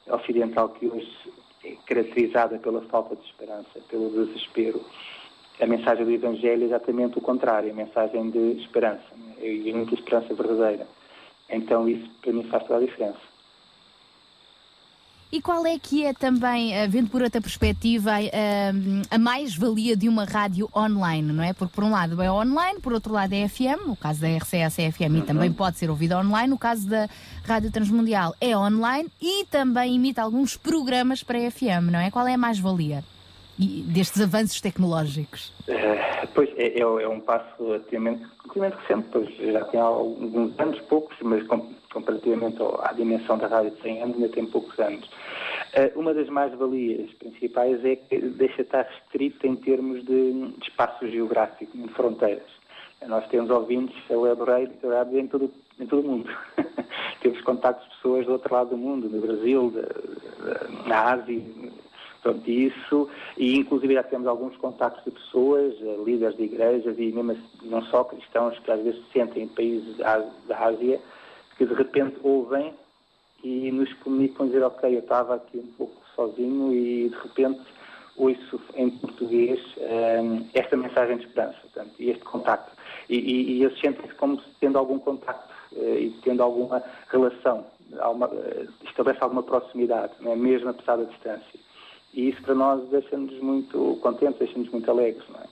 ocidental 0.08 0.70
que 0.70 0.88
hoje 0.88 1.12
é 1.66 1.76
caracterizada 1.88 2.60
pela 2.60 2.82
falta 2.84 3.16
de 3.16 3.26
esperança, 3.26 3.80
pelo 3.89 4.10
desespero, 4.12 4.86
a 5.60 5.66
mensagem 5.66 6.06
do 6.06 6.12
Evangelho 6.12 6.64
é 6.64 6.66
exatamente 6.66 7.18
o 7.18 7.22
contrário, 7.22 7.72
a 7.72 7.74
mensagem 7.74 8.30
de 8.30 8.62
esperança, 8.62 9.04
é? 9.39 9.48
e 9.48 9.74
muita 9.74 9.96
esperança 9.96 10.34
verdadeira. 10.34 10.88
Então 11.50 11.89
isso 11.89 12.08
para 12.22 12.34
mim 12.34 12.44
faz 12.44 12.64
toda 12.64 12.80
a 12.80 12.86
diferença. 12.86 13.30
E 15.32 15.41
qual 15.41 15.65
é 15.65 15.79
que 15.79 16.03
é 16.05 16.13
também, 16.13 16.73
eh, 16.75 16.88
vendo 16.89 17.09
por 17.09 17.21
outra 17.21 17.39
perspectiva, 17.39 18.21
eh, 18.21 18.71
a 19.09 19.17
mais-valia 19.17 19.95
de 19.95 20.09
uma 20.09 20.25
rádio 20.25 20.67
online, 20.75 21.32
não 21.32 21.41
é? 21.41 21.53
Porque 21.53 21.73
por 21.73 21.86
um 21.86 21.91
lado 21.91 22.21
é 22.21 22.29
online, 22.29 22.82
por 22.82 22.91
outro 22.91 23.13
lado 23.13 23.32
é 23.34 23.47
FM, 23.47 23.88
o 23.88 23.95
caso 23.95 24.19
da 24.19 24.27
RCS 24.27 24.79
é 24.79 24.91
FM 24.91 25.19
e 25.19 25.21
também 25.21 25.49
pode 25.51 25.77
ser 25.77 25.89
ouvida 25.89 26.19
online, 26.19 26.49
no 26.49 26.57
caso 26.57 26.86
da 26.89 27.07
Rádio 27.45 27.71
Transmundial 27.71 28.36
é 28.41 28.57
online 28.57 29.09
e 29.21 29.45
também 29.45 29.95
imita 29.95 30.21
alguns 30.21 30.57
programas 30.57 31.23
para 31.23 31.49
FM, 31.49 31.89
não 31.91 31.99
é? 31.99 32.11
Qual 32.11 32.27
é 32.27 32.34
a 32.34 32.38
mais-valia 32.38 33.01
destes 33.57 34.19
avanços 34.21 34.59
tecnológicos? 34.59 35.53
Eh, 35.67 36.27
pois 36.36 36.49
é, 36.57 36.77
é, 36.77 36.82
é 36.82 37.07
um 37.07 37.21
passo 37.21 37.45
relativamente, 37.57 38.23
relativamente 38.43 38.75
recente, 38.86 39.07
pois 39.11 39.53
já 39.53 39.63
tem 39.65 39.79
alguns 39.79 40.59
anos, 40.59 40.79
poucos, 40.89 41.15
mas 41.21 41.47
com- 41.47 41.71
comparativamente 41.92 42.58
à 42.82 42.94
dimensão 42.94 43.38
da 43.38 43.48
rádio 43.48 43.72
de 43.72 43.82
100 43.82 44.04
anos, 44.04 44.16
ainda 44.16 44.30
tem 44.30 44.46
poucos 44.46 44.78
anos. 44.80 45.10
Eh, 45.74 45.92
uma 45.96 46.14
das 46.14 46.28
mais-valias 46.30 47.12
principais 47.14 47.84
é 47.86 47.96
que 47.96 48.20
deixa 48.20 48.58
de 48.58 48.62
estar 48.64 48.84
restrito 48.84 49.48
em 49.48 49.56
termos 49.56 50.04
de, 50.06 50.54
espaço 50.62 51.08
geográfico, 51.08 51.78
de 51.78 51.88
fronteiras. 51.89 52.62
Nós 53.08 53.28
temos 53.30 53.50
ouvintes 53.50 53.96
a 54.12 54.14
web 54.16 54.42
rádio, 54.44 55.20
em, 55.20 55.28
todo, 55.28 55.52
em 55.80 55.88
todo 55.88 56.06
o 56.06 56.08
mundo. 56.08 56.30
temos 57.22 57.42
contactos 57.42 57.88
de 57.88 57.96
pessoas 57.96 58.26
do 58.26 58.34
outro 58.34 58.54
lado 58.54 58.70
do 58.72 58.78
mundo, 58.78 59.10
no 59.10 59.22
Brasil, 59.22 59.74
na 60.86 61.14
Ásia, 61.14 61.42
pronto, 62.22 62.50
isso, 62.50 63.10
e 63.38 63.58
inclusive 63.58 63.96
já 63.96 64.04
temos 64.04 64.28
alguns 64.28 64.56
contactos 64.58 65.04
de 65.04 65.12
pessoas, 65.12 65.74
eh, 65.82 65.98
líderes 66.06 66.38
de 66.38 66.44
igrejas 66.44 66.96
e 67.00 67.12
mesmo 67.12 67.32
assim, 67.32 67.44
não 67.64 67.82
só 67.86 68.04
cristãos 68.04 68.58
que 68.60 68.72
às 68.72 68.82
vezes 68.82 69.04
se 69.06 69.14
sentem 69.14 69.44
em 69.44 69.48
países 69.48 69.98
da 69.98 70.60
Ásia, 70.60 71.02
que 71.62 71.66
de 71.68 71.76
repente 71.76 72.18
ouvem 72.24 72.74
e 73.43 73.72
nos 73.72 73.93
comunicam 73.99 74.47
dizer, 74.47 74.64
ok, 74.64 74.95
eu 74.95 75.01
estava 75.01 75.36
aqui 75.36 75.59
um 75.59 75.72
pouco 75.78 75.95
sozinho 76.16 76.74
e 76.74 77.07
de 77.07 77.16
repente 77.16 77.62
ouço 78.18 78.59
em 78.74 78.89
português 78.89 79.59
ehm, 79.78 80.49
esta 80.55 80.76
mensagem 80.76 81.18
de 81.18 81.26
esperança, 81.28 81.59
portanto, 81.62 81.93
e 81.99 82.09
este 82.09 82.24
contacto. 82.24 82.72
E, 83.07 83.16
e, 83.16 83.51
e 83.51 83.64
eles 83.64 83.80
sentem-se 83.80 84.16
como 84.16 84.41
se 84.41 84.49
tendo 84.59 84.80
algum 84.80 84.97
contacto 84.97 85.53
eh, 85.76 85.99
e 85.99 86.09
tendo 86.24 86.41
alguma 86.41 86.84
relação, 87.09 87.64
alguma, 87.99 88.28
eh, 88.34 88.66
estabelece 88.86 89.24
alguma 89.24 89.43
proximidade, 89.43 90.14
não 90.20 90.32
é? 90.32 90.36
mesmo 90.36 90.70
apesar 90.70 90.95
da 90.95 91.03
distância. 91.03 91.59
E 92.12 92.30
isso 92.30 92.41
para 92.41 92.55
nós 92.55 92.89
deixa-nos 92.89 93.39
muito 93.39 93.99
contentes, 94.01 94.39
deixa-nos 94.39 94.70
muito 94.70 94.89
alegres, 94.89 95.30
não 95.30 95.41
é? 95.41 95.47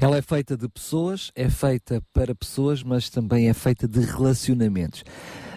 Ela 0.00 0.18
é 0.18 0.22
feita 0.22 0.56
de 0.56 0.68
pessoas, 0.68 1.30
é 1.34 1.48
feita 1.48 2.02
para 2.12 2.34
pessoas, 2.34 2.82
mas 2.82 3.10
também 3.10 3.48
é 3.48 3.54
feita 3.54 3.86
de 3.86 4.00
relacionamentos. 4.00 5.04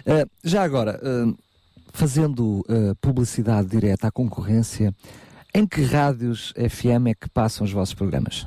Ah, 0.06 0.26
já 0.42 0.62
agora, 0.62 1.00
ah, 1.02 1.32
fazendo 1.92 2.64
ah, 2.68 2.94
publicidade 3.00 3.68
direta 3.68 4.08
à 4.08 4.10
concorrência, 4.10 4.94
em 5.54 5.66
que 5.66 5.82
rádios 5.82 6.52
FM 6.56 7.08
é 7.08 7.14
que 7.14 7.28
passam 7.30 7.64
os 7.64 7.72
vossos 7.72 7.94
programas? 7.94 8.46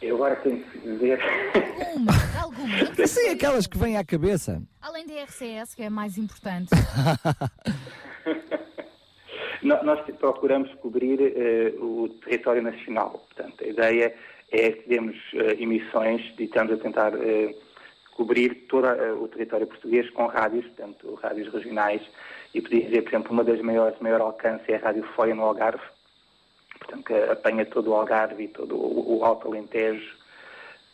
Eu 0.00 0.16
agora 0.16 0.36
tenho 0.36 0.62
que 0.64 0.78
dizer. 0.78 1.20
Algumas, 1.86 2.36
algumas. 2.36 2.88
Sim, 3.10 3.28
aquelas 3.30 3.66
que 3.66 3.76
vêm 3.76 3.96
à 3.96 4.04
cabeça. 4.04 4.62
Além 4.80 5.06
da 5.06 5.14
RCS, 5.24 5.74
que 5.74 5.82
é 5.82 5.86
a 5.86 5.90
mais 5.90 6.16
importante. 6.16 6.70
Nós 9.62 10.00
procuramos 10.18 10.72
cobrir 10.74 11.20
eh, 11.20 11.74
o 11.80 12.08
território 12.24 12.62
nacional. 12.62 13.26
Portanto, 13.34 13.64
a 13.64 13.66
ideia 13.66 14.14
é 14.52 14.72
que 14.72 14.88
demos 14.88 15.16
eh, 15.34 15.56
emissões 15.58 16.22
e 16.38 16.44
estamos 16.44 16.72
a 16.72 16.76
tentar 16.76 17.12
eh, 17.14 17.54
cobrir 18.14 18.66
todo 18.68 18.86
o 19.20 19.28
território 19.28 19.66
português 19.66 20.08
com 20.10 20.26
rádios, 20.26 20.64
portanto, 20.66 21.14
rádios 21.16 21.52
regionais. 21.52 22.02
E 22.54 22.60
podia 22.60 22.84
dizer, 22.84 23.02
por 23.02 23.10
exemplo, 23.10 23.32
uma 23.32 23.44
das 23.44 23.60
maiores, 23.60 23.98
maior 24.00 24.20
alcance 24.20 24.64
é 24.70 24.76
a 24.76 24.78
Rádio 24.78 25.04
Foia 25.14 25.34
no 25.34 25.42
Algarve, 25.42 25.82
portanto, 26.78 27.04
que 27.04 27.14
apanha 27.14 27.66
todo 27.66 27.90
o 27.90 27.94
Algarve 27.94 28.44
e 28.44 28.48
todo 28.48 28.76
o, 28.76 29.18
o 29.18 29.24
Alto 29.24 29.48
Alentejo. 29.48 30.16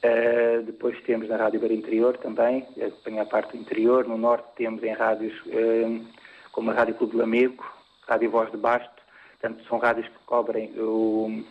Uh, 0.05 0.63
depois 0.65 1.01
temos 1.05 1.29
na 1.31 1.37
Rádio 1.37 1.61
Bar 1.61 1.73
Interior 1.73 2.19
também, 2.19 2.67
apanha 2.87 3.23
a 3.23 3.27
parte 3.27 3.53
do 3.53 3.59
interior. 3.59 4.07
No 4.07 4.19
norte 4.19 4.47
temos 4.57 4.83
em 4.83 4.93
rádios 4.93 5.35
uh, 5.47 6.05
como 6.53 6.71
a 6.71 6.75
Rádio 6.75 6.95
Clube 6.97 7.13
de 7.13 7.19
Lamego, 7.21 7.65
Rádio 8.07 8.31
Voz 8.31 8.51
de 8.51 8.57
Basto. 8.57 9.03
Portanto, 9.41 9.65
são 9.69 9.79
rádios 9.79 10.07
que 10.09 10.19
cobrem 10.27 10.73
o, 10.79 11.45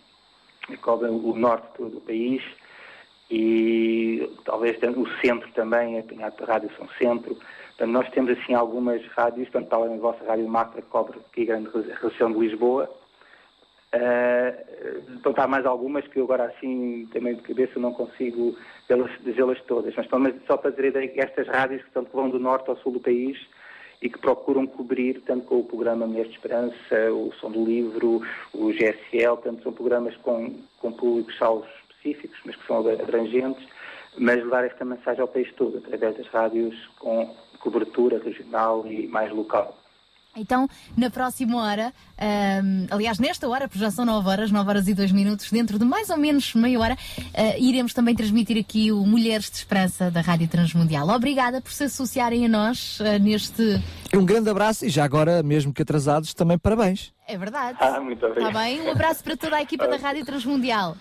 que 0.67 0.77
cobrem 0.77 1.11
o 1.11 1.35
norte 1.35 1.67
todo 1.77 1.97
o 1.97 2.01
país 2.01 2.43
e 3.29 4.29
talvez 4.45 4.77
o 4.77 5.07
centro 5.21 5.49
também, 5.53 5.99
apanhado 5.99 6.43
Rádio 6.43 6.71
São 6.77 6.87
Centro. 6.97 7.35
Portanto, 7.35 7.91
nós 7.91 8.09
temos 8.11 8.37
assim 8.37 8.53
algumas 8.53 9.05
rádios, 9.07 9.49
tanto 9.51 9.67
para 9.67 9.79
além 9.79 9.95
da 9.95 10.01
vossa 10.01 10.23
Rádio 10.25 10.47
Macra, 10.47 10.81
que 10.81 10.87
cobre 10.87 11.19
aqui 11.19 11.43
a 11.43 11.45
grande 11.45 11.69
região 12.01 12.31
de 12.31 12.39
Lisboa, 12.39 12.89
Uh, 13.93 15.03
então 15.19 15.31
há 15.37 15.47
mais 15.47 15.67
algumas 15.67 16.07
que 16.07 16.17
eu 16.17 16.23
agora 16.23 16.45
assim 16.45 17.07
também 17.13 17.35
de 17.35 17.43
cabeça 17.43 17.79
não 17.79 17.93
consigo 17.93 18.57
dizê-las 19.23 19.61
todas, 19.67 19.93
mas, 19.95 20.35
só 20.47 20.57
para 20.57 20.71
dizer 20.71 21.09
que 21.09 21.21
estas 21.21 21.47
rádios 21.47 21.83
que 21.83 21.91
tanto 21.91 22.09
vão 22.11 22.27
do 22.27 22.39
norte 22.39 22.67
ao 22.71 22.77
sul 22.77 22.93
do 22.93 22.99
país 22.99 23.37
e 24.03 24.09
que 24.09 24.19
procuram 24.19 24.67
cobrir 24.67 25.21
tanto 25.21 25.45
com 25.45 25.59
o 25.61 25.63
programa 25.63 26.05
Mulheres 26.05 26.29
de 26.29 26.35
Esperança, 26.37 27.11
o 27.13 27.31
Som 27.39 27.51
do 27.51 27.63
Livro, 27.63 28.21
o 28.53 28.71
GSL, 28.73 29.37
tanto 29.41 29.63
são 29.63 29.71
programas 29.71 30.13
com, 30.17 30.53
com 30.79 30.91
públicos 30.91 31.37
salvos 31.37 31.69
específicos, 31.89 32.37
mas 32.45 32.57
que 32.57 32.67
são 32.67 32.79
abrangentes, 32.79 33.65
mas 34.17 34.43
levar 34.43 34.65
esta 34.65 34.83
mensagem 34.83 35.21
ao 35.21 35.27
país 35.29 35.49
todo, 35.53 35.77
através 35.77 36.17
das 36.17 36.27
rádios 36.27 36.75
com 36.99 37.33
cobertura 37.59 38.21
regional 38.21 38.85
e 38.85 39.07
mais 39.07 39.31
local. 39.31 39.82
Então, 40.35 40.67
na 40.97 41.09
próxima 41.09 41.61
hora, 41.61 41.93
um, 42.63 42.87
aliás, 42.89 43.19
nesta 43.19 43.47
hora, 43.47 43.67
porque 43.67 43.79
já 43.79 43.91
são 43.91 44.03
9 44.03 44.27
horas, 44.27 44.51
9 44.51 44.67
horas 44.69 44.87
e 44.87 44.93
2 44.93 45.11
minutos, 45.11 45.51
dentro 45.51 45.77
de 45.77 45.85
mais 45.85 46.09
ou 46.09 46.17
menos 46.17 46.55
meia 46.55 46.79
hora, 46.79 46.95
uh, 46.95 47.59
iremos 47.59 47.93
também 47.93 48.15
transmitir 48.15 48.57
aqui 48.57 48.91
o 48.91 49.05
Mulheres 49.05 49.49
de 49.49 49.57
Esperança 49.57 50.09
da 50.09 50.21
Rádio 50.21 50.47
Transmundial. 50.47 51.07
Obrigada 51.09 51.61
por 51.61 51.71
se 51.71 51.83
associarem 51.83 52.45
a 52.45 52.49
nós 52.49 52.99
uh, 52.99 53.19
neste. 53.21 53.79
Um 54.13 54.25
grande 54.25 54.49
abraço 54.49 54.85
e 54.85 54.89
já 54.89 55.03
agora, 55.03 55.43
mesmo 55.43 55.71
que 55.71 55.83
atrasados, 55.83 56.33
também 56.33 56.57
parabéns. 56.57 57.13
É 57.27 57.37
verdade. 57.37 57.77
Ah, 57.79 57.99
muito 58.01 58.25
obrigado. 58.25 58.49
Está 58.49 58.59
bem? 58.63 58.81
Um 58.81 58.91
abraço 58.91 59.23
para 59.23 59.37
toda 59.37 59.55
a 59.57 59.61
equipa 59.61 59.87
da 59.87 59.97
Rádio 59.97 60.25
Transmundial. 60.25 60.97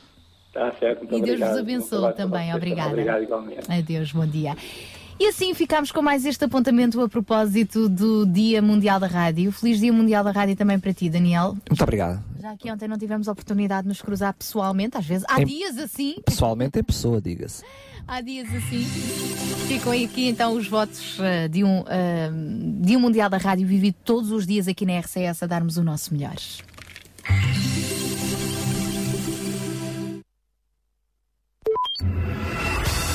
Está 0.49 0.71
certo, 0.79 0.99
muito 0.99 1.17
E 1.17 1.23
Deus 1.23 1.31
obrigado. 1.31 1.51
vos 1.53 1.59
abençoe 1.59 2.13
também. 2.13 2.55
Obrigada. 2.55 2.91
Obrigado, 2.91 3.23
igualmente. 3.23 3.73
Adeus, 3.73 4.13
bom 4.13 4.27
dia. 4.27 4.55
E 5.19 5.29
assim 5.29 5.55
ficamos 5.55 5.93
com 5.93 6.03
mais 6.03 6.25
este 6.25 6.45
apontamento 6.45 7.01
a 7.01 7.09
propósito 7.09 7.89
do 7.89 8.27
Dia 8.27 8.61
Mundial 8.61 8.99
da 8.99 9.07
Rádio. 9.07 9.53
Feliz 9.53 9.79
Dia 9.79 9.93
Mundial 9.93 10.25
da 10.25 10.33
Rádio 10.33 10.57
também 10.57 10.79
para 10.81 10.93
ti, 10.93 11.09
Daniel. 11.09 11.57
Muito 11.69 11.83
obrigado. 11.83 12.23
Já 12.41 12.57
que 12.57 12.71
ontem 12.71 12.89
não 12.89 12.99
tivemos 12.99 13.29
a 13.29 13.33
oportunidade 13.33 13.83
de 13.83 13.89
nos 13.89 14.03
cruzar 14.03 14.35
pessoalmente, 14.35 14.97
às 14.97 15.07
vezes, 15.07 15.25
há 15.29 15.41
Em- 15.41 15.47
dias 15.47 15.79
assim, 15.79 16.17
Pessoalmente 16.25 16.79
é 16.79 16.83
pessoa, 16.83 17.21
diga-se. 17.21 17.63
há 18.09 18.21
dias 18.21 18.49
assim. 18.53 18.85
Ficam 19.69 19.93
aqui 19.93 20.29
então 20.29 20.55
os 20.55 20.67
votos 20.67 21.19
eh, 21.21 21.47
de, 21.47 21.63
um, 21.63 21.85
eh, 21.87 22.31
Dia 22.81 22.99
Mundial 22.99 23.31
da 23.31 23.37
Rádio 23.39 23.67
vivido 23.67 23.95
todos 24.05 24.33
os 24.33 24.45
dias 24.45 24.67
aqui 24.67 24.85
na 24.85 24.99
RCS 24.99 25.43
a 25.45 25.47
darmos 25.47 25.77
o 25.77 25.85
nosso 25.85 26.13
melhor. 26.13 26.35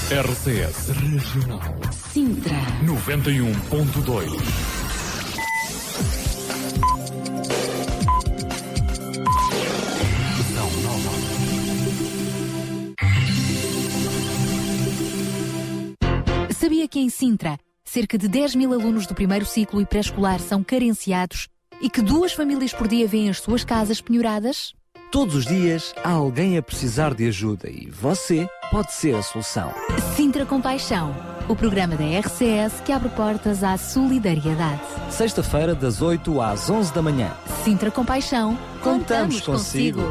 RCS 0.10 0.88
Regional 0.88 1.76
Sintra. 2.14 2.56
91.2. 2.86 4.30
São 10.54 10.72
Nova. 10.82 11.12
Sabia 16.54 16.88
que 16.88 17.00
em 17.00 17.10
Sintra, 17.10 17.60
cerca 17.84 18.18
de 18.18 18.30
10 18.30 18.56
mil 18.56 18.72
alunos 18.72 19.06
do 19.08 19.14
primeiro 19.14 19.46
ciclo 19.46 19.82
e 19.82 19.86
pré-escolar 19.86 20.40
são 20.40 20.64
carenciados 20.64 21.50
e 21.82 21.90
que 21.90 22.02
duas 22.02 22.32
famílias 22.32 22.72
por 22.72 22.88
dia 22.88 23.06
vêm 23.06 23.30
as 23.30 23.42
suas 23.42 23.66
casas 23.66 24.00
penhoradas? 24.00 24.74
Todos 25.12 25.36
os 25.36 25.46
dias 25.46 25.94
há 26.04 26.12
alguém 26.12 26.58
a 26.58 26.62
precisar 26.62 27.14
de 27.14 27.28
ajuda 27.28 27.70
e 27.70 27.90
você 27.90 28.48
pode 28.70 28.92
ser 28.94 29.16
a 29.16 29.22
solução. 29.22 29.72
Sintra 30.16 30.46
Compaixão, 30.46 31.16
o 31.48 31.56
programa 31.56 31.96
da 31.96 32.04
RCS 32.04 32.82
que 32.86 32.92
abre 32.92 33.08
portas 33.10 33.64
à 33.64 33.78
solidariedade. 33.78 34.82
Sexta-feira, 35.10 35.74
das 35.74 36.02
8 36.02 36.42
às 36.42 36.70
11 36.70 36.94
da 36.94 37.02
manhã. 37.02 37.32
Sintra 37.64 37.90
Compaixão, 37.90 38.58
Contamos 38.84 39.40
consigo. 39.42 40.02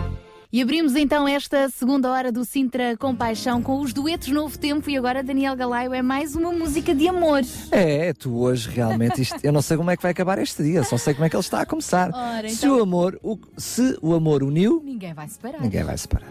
E 0.53 0.63
abrimos 0.63 0.95
então 0.95 1.27
esta 1.27 1.69
segunda 1.69 2.11
hora 2.11 2.31
do 2.31 2.45
Sintra 2.45 2.97
Compaixão 2.97 3.61
com 3.61 3.81
os 3.81 3.93
duetos 3.93 4.29
Novo 4.29 4.57
Tempo 4.59 4.89
e 4.89 4.97
agora 4.97 5.23
Daniel 5.23 5.57
Galaio 5.57 5.93
é 5.93 6.03
mais 6.03 6.35
uma 6.37 6.53
música 6.53 6.95
de 6.95 7.09
amor. 7.09 7.43
É, 7.71 8.13
tu 8.13 8.37
hoje 8.39 8.71
realmente 8.71 9.21
isto, 9.23 9.39
eu 9.43 9.53
não 9.53 9.61
sei 9.61 9.77
como 9.77 9.91
é 9.91 9.97
que 9.97 10.03
vai 10.03 10.13
acabar 10.13 10.39
este 10.39 10.63
dia, 10.63 10.85
só 10.85 10.97
sei 10.97 11.15
como 11.15 11.25
é 11.27 11.29
que 11.29 11.37
ele 11.37 11.41
está 11.41 11.61
a 11.63 11.67
começar. 11.67 12.11
Ora, 12.15 12.49
se 12.49 12.65
então- 12.65 12.79
o 12.79 12.83
amor, 12.83 13.19
o, 13.23 13.39
se 13.57 13.99
o 14.01 14.15
amor 14.15 14.43
uniu, 14.43 14.81
Ninguém 14.85 15.13
vai 15.13 15.29
separar. 15.29 15.61
ninguém 15.61 15.83
vai 15.83 15.99
separar. 15.99 16.29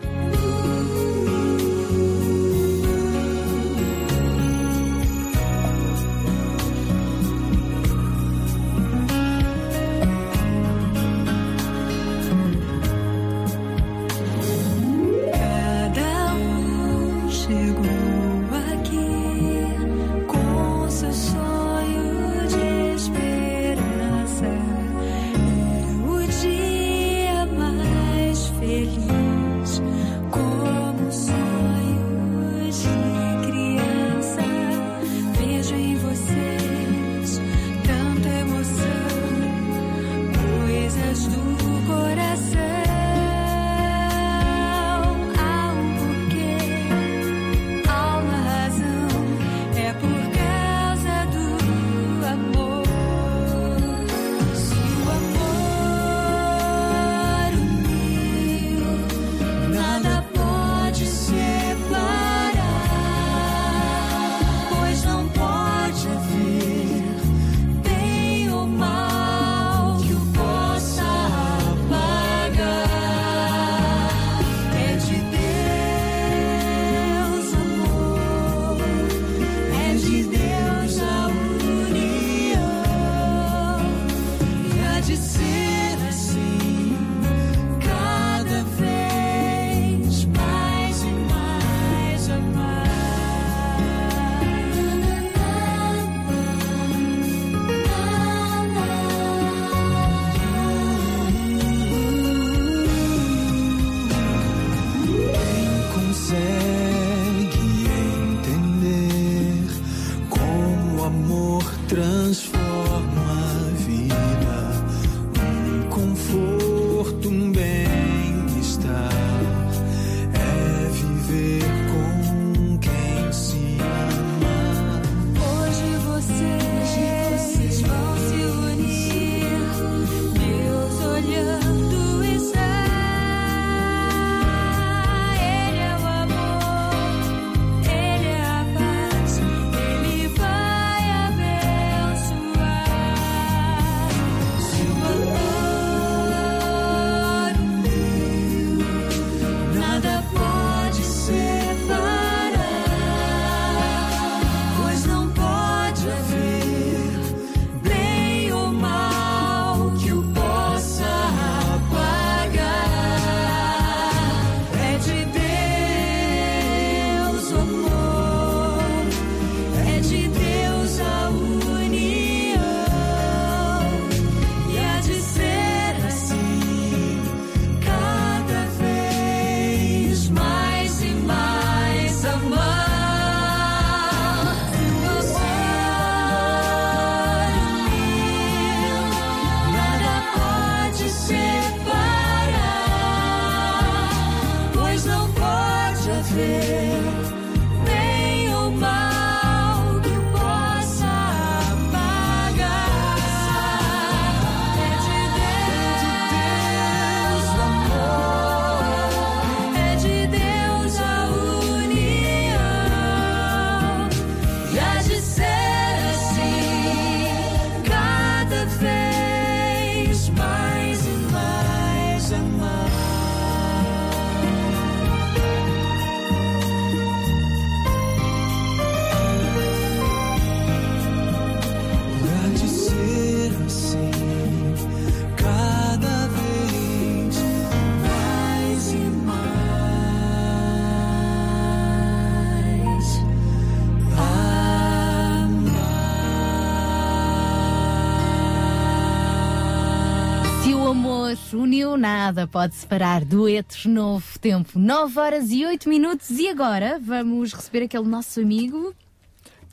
Amor 251.36 251.62
uniu, 251.62 251.98
nada 251.98 252.48
pode 252.48 252.76
separar. 252.76 253.26
Duetos, 253.26 253.86
novo 253.86 254.40
tempo. 254.40 254.80
9 254.80 255.20
horas 255.20 255.52
e 255.52 255.66
8 255.66 255.90
minutos. 255.90 256.30
E 256.30 256.48
agora 256.48 257.00
vamos 257.00 257.54
receber 257.54 257.84
aquele 257.84 258.08
nosso 258.08 258.40
amigo. 258.40 258.96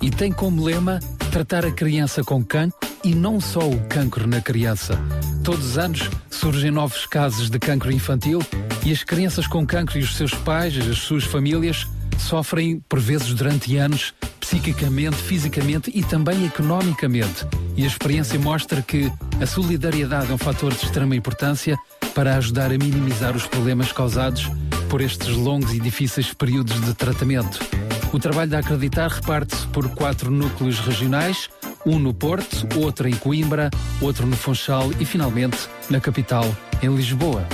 E 0.03 0.11
tem 0.11 0.33
como 0.33 0.63
lema 0.63 1.01
tratar 1.31 1.65
a 1.65 1.71
criança 1.71 2.23
com 2.23 2.45
cancro 2.45 2.79
e 3.05 3.15
não 3.15 3.41
só 3.41 3.61
o 3.61 3.81
cancro 3.89 4.27
na 4.27 4.41
criança. 4.41 4.99
Todos 5.43 5.65
os 5.65 5.79
anos 5.79 6.11
surgem 6.31 6.71
novos 6.71 7.07
casos 7.07 7.49
de 7.49 7.59
cancro 7.59 7.93
infantil 7.93 8.41
e 8.89 8.93
as 8.93 9.05
crianças 9.05 9.47
com 9.47 9.67
cancro 9.67 9.99
e 9.99 10.03
os 10.03 10.17
seus 10.17 10.33
pais, 10.33 10.75
as 10.79 10.97
suas 10.97 11.23
famílias, 11.23 11.87
sofrem 12.17 12.83
por 12.89 12.99
vezes 12.99 13.35
durante 13.35 13.77
anos 13.77 14.15
psiquicamente, 14.41 15.17
fisicamente 15.17 15.93
e 15.95 16.03
também 16.03 16.47
economicamente. 16.47 17.47
E 17.77 17.85
a 17.85 17.87
experiência 17.87 18.39
mostra 18.39 18.81
que 18.81 19.13
a 19.43 19.45
solidariedade 19.45 20.31
é 20.31 20.35
um 20.35 20.39
fator 20.39 20.73
de 20.73 20.87
extrema 20.87 21.15
importância 21.15 21.77
para 22.15 22.37
ajudar 22.37 22.73
a 22.73 22.79
minimizar 22.79 23.37
os 23.37 23.47
problemas 23.47 23.93
causados 23.93 24.51
por 24.89 25.03
estes 25.03 25.37
longos 25.37 25.75
e 25.75 25.81
difíceis 25.81 26.33
períodos 26.33 26.81
de 26.81 26.95
tratamento. 26.95 27.59
O 28.11 28.19
trabalho 28.19 28.51
da 28.51 28.61
Acreditar 28.61 29.09
reparte-se 29.09 29.67
por 29.67 29.91
quatro 29.91 30.31
núcleos 30.31 30.81
regionais, 30.81 31.51
um 31.85 31.99
no 31.99 32.15
Porto, 32.15 32.67
outro 32.81 33.07
em 33.07 33.15
Coimbra, 33.15 33.69
outro 34.01 34.27
no 34.27 34.35
Funchal 34.35 34.91
e 34.99 35.05
finalmente 35.05 35.69
na 35.91 36.01
capital, 36.01 36.47
em 36.83 36.89
Lisboa. 36.89 37.47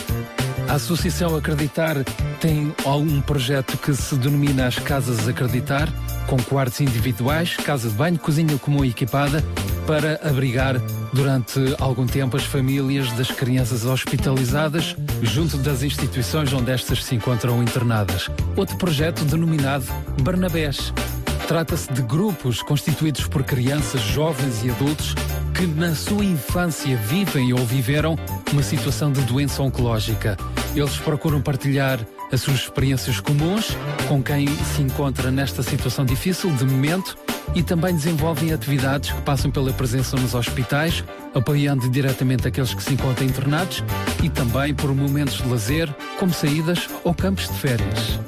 A 0.74 0.76
Associação 0.76 1.36
Acreditar 1.36 1.94
tem 2.40 2.74
um 2.84 3.20
projeto 3.20 3.78
que 3.78 3.94
se 3.94 4.16
denomina 4.16 4.66
as 4.66 4.76
Casas 4.76 5.28
Acreditar, 5.28 5.88
com 6.26 6.36
quartos 6.36 6.80
individuais, 6.80 7.56
casa 7.56 7.88
de 7.88 7.94
banho, 7.94 8.18
cozinha 8.18 8.58
comum 8.58 8.84
equipada, 8.84 9.40
para 9.86 10.18
abrigar 10.28 10.80
durante 11.12 11.60
algum 11.78 12.08
tempo 12.08 12.36
as 12.36 12.42
famílias 12.42 13.12
das 13.12 13.30
crianças 13.30 13.84
hospitalizadas 13.84 14.96
junto 15.22 15.56
das 15.58 15.84
instituições 15.84 16.52
onde 16.52 16.72
estas 16.72 17.04
se 17.04 17.14
encontram 17.14 17.62
internadas. 17.62 18.28
Outro 18.56 18.76
projeto 18.76 19.24
denominado 19.24 19.84
Barnabés. 20.22 20.92
Trata-se 21.46 21.92
de 21.92 22.02
grupos 22.02 22.62
constituídos 22.62 23.26
por 23.26 23.44
crianças, 23.44 24.00
jovens 24.00 24.64
e 24.64 24.70
adultos 24.70 25.14
que 25.54 25.66
na 25.66 25.94
sua 25.94 26.24
infância 26.24 26.96
vivem 26.96 27.52
ou 27.52 27.64
viveram 27.64 28.16
uma 28.52 28.62
situação 28.62 29.12
de 29.12 29.20
doença 29.22 29.62
oncológica. 29.62 30.36
Eles 30.74 30.96
procuram 30.96 31.40
partilhar 31.40 32.00
as 32.32 32.40
suas 32.40 32.60
experiências 32.60 33.20
comuns 33.20 33.76
com 34.08 34.22
quem 34.22 34.48
se 34.48 34.82
encontra 34.82 35.30
nesta 35.30 35.62
situação 35.62 36.04
difícil 36.04 36.50
de 36.50 36.64
momento 36.64 37.16
e 37.54 37.62
também 37.62 37.94
desenvolvem 37.94 38.52
atividades 38.52 39.12
que 39.12 39.20
passam 39.20 39.50
pela 39.50 39.72
presença 39.72 40.16
nos 40.16 40.34
hospitais, 40.34 41.04
apoiando 41.34 41.88
diretamente 41.88 42.48
aqueles 42.48 42.74
que 42.74 42.82
se 42.82 42.94
encontram 42.94 43.26
internados 43.26 43.84
e 44.22 44.28
também 44.28 44.74
por 44.74 44.92
momentos 44.94 45.36
de 45.36 45.48
lazer, 45.48 45.94
como 46.18 46.32
saídas 46.32 46.88
ou 47.04 47.14
campos 47.14 47.48
de 47.48 47.54
férias. 47.54 48.18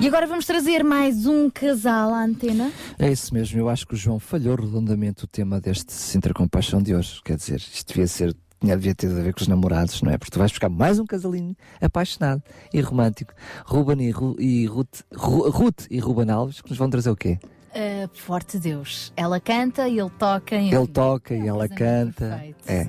E 0.00 0.06
agora 0.06 0.26
vamos 0.26 0.46
trazer 0.46 0.82
mais 0.82 1.26
um 1.26 1.50
casal 1.50 2.14
à 2.14 2.24
antena. 2.24 2.72
É 2.98 3.10
isso 3.10 3.34
mesmo, 3.34 3.58
eu 3.58 3.68
acho 3.68 3.86
que 3.86 3.94
o 3.94 3.96
João 3.96 4.18
falhou 4.18 4.56
redondamente 4.56 5.24
o 5.24 5.26
tema 5.26 5.60
deste 5.60 5.92
Sintra 5.92 6.32
Compaixão 6.32 6.82
de 6.82 6.94
hoje. 6.94 7.20
Quer 7.22 7.36
dizer, 7.36 7.56
isto 7.56 7.88
devia 7.88 8.06
ser, 8.06 8.34
tinha, 8.58 8.74
devia 8.74 8.94
ter 8.94 9.08
a 9.10 9.22
ver 9.22 9.34
com 9.34 9.42
os 9.42 9.48
namorados, 9.48 10.00
não 10.00 10.12
é? 10.12 10.16
Porque 10.16 10.30
tu 10.30 10.38
vais 10.38 10.50
buscar 10.50 10.70
mais 10.70 10.98
um 10.98 11.04
casalinho 11.04 11.54
apaixonado 11.80 12.42
e 12.72 12.80
romântico. 12.80 13.34
Ruben 13.66 14.00
e, 14.02 14.10
Ru, 14.10 14.36
e 14.38 14.66
Ruth, 14.66 15.02
Ru, 15.14 15.50
Ruth 15.50 15.86
e 15.90 15.98
Ruben 15.98 16.30
Alves, 16.30 16.62
que 16.62 16.70
nos 16.70 16.78
vão 16.78 16.88
trazer 16.88 17.10
o 17.10 17.16
quê? 17.16 17.38
Uh, 17.76 18.08
forte 18.14 18.58
Deus. 18.58 19.12
Ela 19.14 19.38
canta 19.38 19.86
e 19.86 19.98
ele 19.98 20.08
toca. 20.18 20.56
e- 20.56 20.72
Ele 20.74 20.86
toca 20.86 21.34
e 21.34 21.46
ela 21.46 21.68
canta. 21.68 22.42
É. 22.66 22.88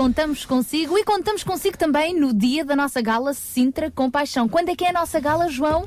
contamos 0.00 0.46
consigo 0.46 0.96
e 0.96 1.04
contamos 1.04 1.44
consigo 1.44 1.76
também 1.76 2.18
no 2.18 2.32
dia 2.32 2.64
da 2.64 2.74
nossa 2.74 3.02
gala 3.02 3.34
Sintra 3.34 3.90
Compaixão. 3.90 4.48
Quando 4.48 4.70
é 4.70 4.74
que 4.74 4.82
é 4.82 4.88
a 4.88 4.94
nossa 4.94 5.20
gala, 5.20 5.50
João? 5.50 5.86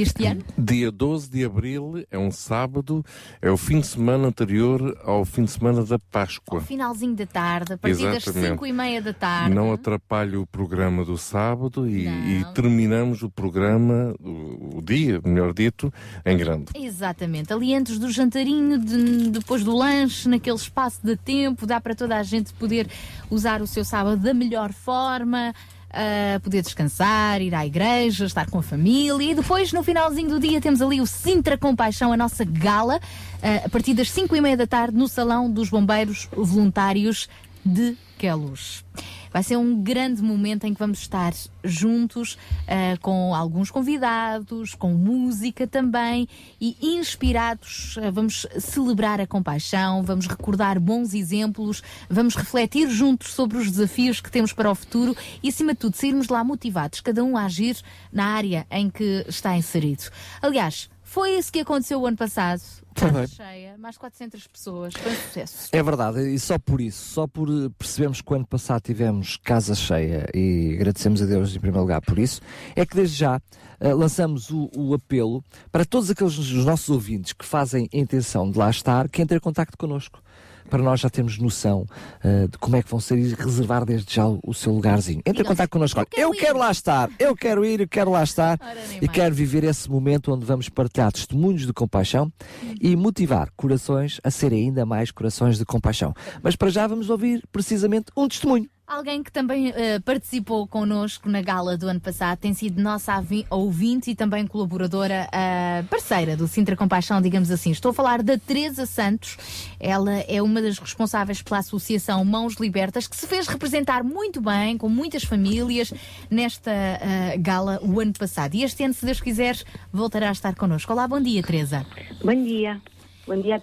Este 0.00 0.26
ano? 0.26 0.42
Dia 0.56 0.90
12 0.92 1.28
de 1.30 1.44
Abril, 1.44 2.04
é 2.10 2.18
um 2.18 2.30
sábado, 2.30 3.04
é 3.42 3.50
o 3.50 3.56
fim 3.56 3.80
de 3.80 3.86
semana 3.86 4.28
anterior 4.28 4.96
ao 5.04 5.24
fim 5.24 5.44
de 5.44 5.50
semana 5.50 5.84
da 5.84 5.98
Páscoa. 5.98 6.60
Finalzinho 6.60 7.14
da 7.16 7.26
tarde, 7.26 7.72
a 7.72 7.78
partir 7.78 8.02
das 8.04 8.22
Exatamente. 8.26 8.52
5 8.52 8.66
e 8.66 8.72
meia 8.72 9.02
da 9.02 9.12
tarde. 9.12 9.54
Não 9.54 9.72
atrapalhe 9.72 10.36
o 10.36 10.46
programa 10.46 11.04
do 11.04 11.18
sábado 11.18 11.88
e, 11.88 12.06
e 12.06 12.44
terminamos 12.54 13.22
o 13.22 13.30
programa, 13.30 14.14
o, 14.20 14.78
o 14.78 14.82
dia, 14.82 15.20
melhor 15.24 15.52
dito, 15.52 15.92
em 16.24 16.36
grande. 16.36 16.66
Exatamente, 16.76 17.52
ali 17.52 17.74
antes 17.74 17.98
do 17.98 18.10
jantarinho, 18.10 18.78
de- 18.78 19.30
depois 19.30 19.64
do 19.64 19.74
lanche, 19.76 20.28
naquele 20.28 20.56
espaço 20.56 21.00
de 21.04 21.16
tempo, 21.16 21.66
dá 21.66 21.80
para 21.80 21.94
toda 21.94 22.16
a 22.16 22.22
gente 22.22 22.52
poder 22.54 22.88
usar 23.30 23.60
o 23.60 23.66
seu 23.66 23.84
sábado 23.84 24.16
da 24.22 24.32
melhor 24.32 24.72
forma, 24.72 25.52
ah, 25.90 26.40
poder 26.42 26.62
descansar, 26.62 27.40
ir 27.40 27.54
à 27.54 27.66
igreja, 27.66 28.26
estar 28.26 28.48
com 28.50 28.58
a 28.58 28.62
família 28.62 29.32
e 29.32 29.34
depois 29.34 29.72
no 29.72 29.82
finalzinho 29.82 30.28
do 30.28 30.40
dia 30.40 30.60
temos 30.60 30.82
ali 30.82 31.00
o 31.00 31.06
Sintra 31.06 31.56
Compaixão, 31.56 32.12
a 32.12 32.16
nossa 32.16 32.44
gala, 32.44 33.00
ah, 33.42 33.66
a 33.66 33.68
partir 33.68 33.94
das 33.94 34.10
5 34.10 34.34
e 34.36 34.40
meia 34.40 34.56
da 34.56 34.66
tarde 34.66 34.96
no 34.96 35.08
Salão 35.08 35.50
dos 35.50 35.70
Bombeiros 35.70 36.28
Voluntários 36.32 37.28
de 37.64 37.96
Queluz. 38.18 38.84
Vai 39.32 39.42
ser 39.42 39.56
um 39.56 39.82
grande 39.82 40.22
momento 40.22 40.64
em 40.64 40.72
que 40.72 40.78
vamos 40.78 40.98
estar 41.00 41.32
juntos 41.62 42.38
ah, 42.66 42.96
com 43.00 43.34
alguns 43.34 43.70
convidados, 43.70 44.74
com 44.74 44.92
música 44.92 45.66
também 45.66 46.28
e 46.60 46.76
inspirados. 46.80 47.98
Ah, 48.02 48.10
vamos 48.10 48.46
celebrar 48.58 49.20
a 49.20 49.26
compaixão, 49.26 50.02
vamos 50.02 50.26
recordar 50.26 50.80
bons 50.80 51.14
exemplos, 51.14 51.82
vamos 52.08 52.34
refletir 52.34 52.88
juntos 52.90 53.32
sobre 53.32 53.58
os 53.58 53.70
desafios 53.70 54.20
que 54.20 54.30
temos 54.30 54.52
para 54.52 54.70
o 54.70 54.74
futuro 54.74 55.16
e, 55.42 55.48
acima 55.48 55.72
de 55.72 55.80
tudo, 55.80 55.96
sairmos 55.96 56.28
lá 56.28 56.42
motivados, 56.42 57.00
cada 57.00 57.22
um 57.22 57.36
a 57.36 57.44
agir 57.44 57.76
na 58.12 58.26
área 58.26 58.66
em 58.70 58.90
que 58.90 59.24
está 59.28 59.56
inserido. 59.56 60.04
Aliás, 60.40 60.88
foi 61.02 61.38
isso 61.38 61.50
que 61.50 61.60
aconteceu 61.60 62.00
o 62.00 62.06
ano 62.06 62.16
passado. 62.16 62.60
Foi 62.98 63.08
Casa 63.08 63.18
bem. 63.18 63.26
cheia, 63.28 63.78
mais 63.78 63.94
de 63.94 64.00
400 64.00 64.46
pessoas, 64.48 64.94
foi 64.94 65.12
um 65.12 65.14
sucesso. 65.14 65.68
É 65.72 65.82
verdade, 65.82 66.20
e 66.34 66.38
só 66.38 66.58
por 66.58 66.80
isso, 66.80 67.12
só 67.14 67.26
por 67.26 67.48
percebermos 67.78 68.20
que 68.20 68.32
o 68.32 68.36
ano 68.36 68.46
passado 68.46 68.80
tivemos 68.82 69.36
casa 69.36 69.74
cheia 69.74 70.26
e 70.34 70.72
agradecemos 70.74 71.22
a 71.22 71.26
Deus 71.26 71.54
em 71.54 71.60
primeiro 71.60 71.82
lugar 71.82 72.00
por 72.00 72.18
isso, 72.18 72.40
é 72.74 72.84
que 72.84 72.96
desde 72.96 73.16
já 73.16 73.40
eh, 73.80 73.94
lançamos 73.94 74.50
o, 74.50 74.68
o 74.76 74.94
apelo 74.94 75.42
para 75.70 75.84
todos 75.84 76.10
aqueles 76.10 76.34
dos 76.34 76.50
nossos 76.64 76.88
ouvintes 76.88 77.32
que 77.32 77.44
fazem 77.44 77.88
a 77.92 77.96
intenção 77.96 78.50
de 78.50 78.58
lá 78.58 78.68
estar, 78.68 79.08
que 79.08 79.22
entrem 79.22 79.36
em 79.36 79.40
contacto 79.40 79.78
connosco. 79.78 80.20
Para 80.68 80.82
nós 80.82 81.00
já 81.00 81.10
termos 81.10 81.38
noção 81.38 81.86
eh, 82.22 82.46
de 82.46 82.58
como 82.58 82.76
é 82.76 82.82
que 82.82 82.90
vão 82.90 83.00
ser 83.00 83.18
e 83.18 83.34
reservar 83.34 83.84
desde 83.84 84.14
já 84.14 84.26
o, 84.26 84.38
o 84.44 84.54
seu 84.54 84.72
lugarzinho. 84.72 85.22
Entre 85.24 85.42
em 85.42 85.46
contato 85.46 85.70
connosco. 85.70 86.00
Olha, 86.00 86.08
eu 86.16 86.30
quero 86.32 86.58
lá 86.58 86.70
estar, 86.70 87.10
eu 87.18 87.34
quero 87.34 87.64
ir, 87.64 87.80
eu 87.80 87.88
quero 87.88 88.10
lá 88.10 88.22
estar 88.22 88.58
e 89.00 89.08
quero 89.08 89.34
viver 89.34 89.64
esse 89.64 89.90
momento 89.90 90.32
onde 90.32 90.44
vamos 90.44 90.68
partilhar 90.68 91.12
testemunhos 91.12 91.66
de 91.66 91.72
compaixão 91.72 92.32
e 92.80 92.94
motivar 92.96 93.48
corações 93.56 94.20
a 94.22 94.30
serem 94.30 94.66
ainda 94.66 94.84
mais 94.84 95.10
corações 95.10 95.58
de 95.58 95.64
compaixão. 95.64 96.14
Mas 96.42 96.56
para 96.56 96.70
já 96.70 96.86
vamos 96.86 97.10
ouvir 97.10 97.42
precisamente 97.50 98.10
um 98.16 98.28
testemunho. 98.28 98.68
Alguém 98.88 99.22
que 99.22 99.30
também 99.30 99.70
eh, 99.76 99.98
participou 99.98 100.66
connosco 100.66 101.28
na 101.28 101.42
gala 101.42 101.76
do 101.76 101.86
ano 101.86 102.00
passado 102.00 102.38
tem 102.38 102.54
sido 102.54 102.80
nossa 102.80 103.22
ouvinte 103.50 104.10
e 104.10 104.14
também 104.14 104.46
colaboradora 104.46 105.28
eh, 105.30 105.84
parceira 105.90 106.34
do 106.34 106.48
Sintra 106.48 106.74
Compaixão, 106.74 107.20
digamos 107.20 107.50
assim. 107.50 107.70
Estou 107.70 107.90
a 107.90 107.94
falar 107.94 108.22
da 108.22 108.38
Teresa 108.38 108.86
Santos. 108.86 109.36
Ela 109.78 110.20
é 110.20 110.40
uma 110.40 110.62
das 110.62 110.78
responsáveis 110.78 111.42
pela 111.42 111.58
Associação 111.58 112.24
Mãos 112.24 112.54
Libertas, 112.54 113.06
que 113.06 113.14
se 113.14 113.26
fez 113.26 113.46
representar 113.46 114.02
muito 114.02 114.40
bem, 114.40 114.78
com 114.78 114.88
muitas 114.88 115.22
famílias, 115.22 115.92
nesta 116.30 116.70
eh, 116.70 117.36
gala 117.38 117.78
o 117.82 118.00
ano 118.00 118.14
passado. 118.18 118.54
E 118.54 118.62
este 118.62 118.82
ano, 118.84 118.94
se 118.94 119.04
Deus 119.04 119.20
quiser, 119.20 119.62
voltará 119.92 120.30
a 120.30 120.32
estar 120.32 120.54
connosco. 120.54 120.90
Olá, 120.90 121.06
bom 121.06 121.20
dia, 121.20 121.42
Teresa. 121.42 121.84
Bom 122.24 122.42
dia. 122.42 122.80
Bom 123.26 123.38
dia 123.38 123.62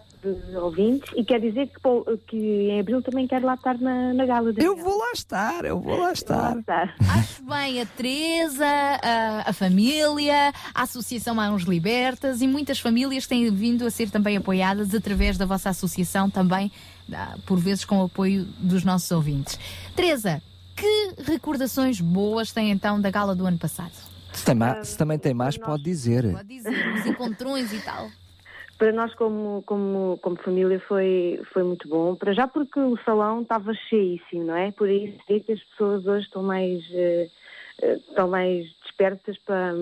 ouvintes. 0.61 1.09
E 1.15 1.23
quer 1.23 1.39
dizer 1.39 1.67
que, 1.67 1.79
pô, 1.79 2.03
que 2.27 2.37
em 2.37 2.79
abril 2.79 3.01
também 3.01 3.27
quero 3.27 3.45
lá 3.45 3.53
estar 3.55 3.77
na, 3.79 4.13
na 4.13 4.25
gala. 4.25 4.53
Eu 4.57 4.75
vou 4.75 4.97
lá 4.97 5.11
estar, 5.13 5.65
eu 5.65 5.79
vou 5.79 5.97
lá 5.97 6.11
estar. 6.11 6.55
Acho 7.17 7.43
bem 7.43 7.81
a 7.81 7.85
Teresa, 7.85 8.65
a, 8.65 9.49
a 9.49 9.53
família, 9.53 10.51
a 10.73 10.81
Associação 10.83 11.35
Mãos 11.35 11.63
Libertas 11.63 12.41
e 12.41 12.47
muitas 12.47 12.79
famílias 12.79 13.27
têm 13.27 13.49
vindo 13.53 13.85
a 13.85 13.89
ser 13.91 14.09
também 14.09 14.37
apoiadas 14.37 14.93
através 14.93 15.37
da 15.37 15.45
vossa 15.45 15.69
associação, 15.69 16.29
também 16.29 16.71
ah, 17.13 17.37
por 17.45 17.59
vezes 17.59 17.85
com 17.85 17.99
o 17.99 18.05
apoio 18.05 18.45
dos 18.59 18.83
nossos 18.83 19.09
ouvintes. 19.11 19.59
Teresa, 19.95 20.41
Que 20.75 21.13
recordações 21.25 22.01
boas 22.01 22.51
tem 22.51 22.69
então 22.71 22.99
da 22.99 23.09
gala 23.09 23.33
do 23.33 23.45
ano 23.45 23.57
passado? 23.57 23.93
Se, 24.33 24.43
tem 24.43 24.53
ma- 24.55 24.83
se 24.83 24.97
também 24.97 25.17
tem 25.17 25.33
mais, 25.33 25.57
pode 25.57 25.83
dizer. 25.83 26.29
Pode 26.33 26.47
dizer, 26.49 26.93
os 26.99 27.05
encontrões 27.05 27.71
e 27.71 27.79
tal. 27.79 28.09
Para 28.77 28.91
nós, 28.91 29.13
como, 29.15 29.63
como, 29.65 30.17
como 30.21 30.35
família, 30.43 30.79
foi, 30.81 31.39
foi 31.53 31.63
muito 31.63 31.87
bom. 31.87 32.13
Para 32.15 32.33
já 32.33 32.45
porque 32.47 32.77
o 32.79 32.97
salão 33.05 33.41
estava 33.41 33.73
cheíssimo, 33.73 34.43
não 34.43 34.55
é? 34.55 34.71
Por 34.71 34.89
isso 34.89 35.17
é 35.29 35.39
que 35.39 35.53
as 35.53 35.63
pessoas 35.63 36.05
hoje 36.05 36.25
estão 36.25 36.43
mais, 36.43 36.83
eh, 36.91 37.29
eh, 37.81 37.93
estão 38.09 38.27
mais 38.27 38.65
despertas 38.81 39.37
para, 39.45 39.73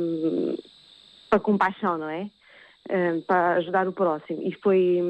para 1.28 1.40
compaixão, 1.40 1.98
não 1.98 2.08
é? 2.08 2.30
Eh, 2.90 3.20
para 3.26 3.56
ajudar 3.56 3.88
o 3.88 3.94
próximo. 3.94 4.44
E 4.44 4.54
foi, 4.62 5.02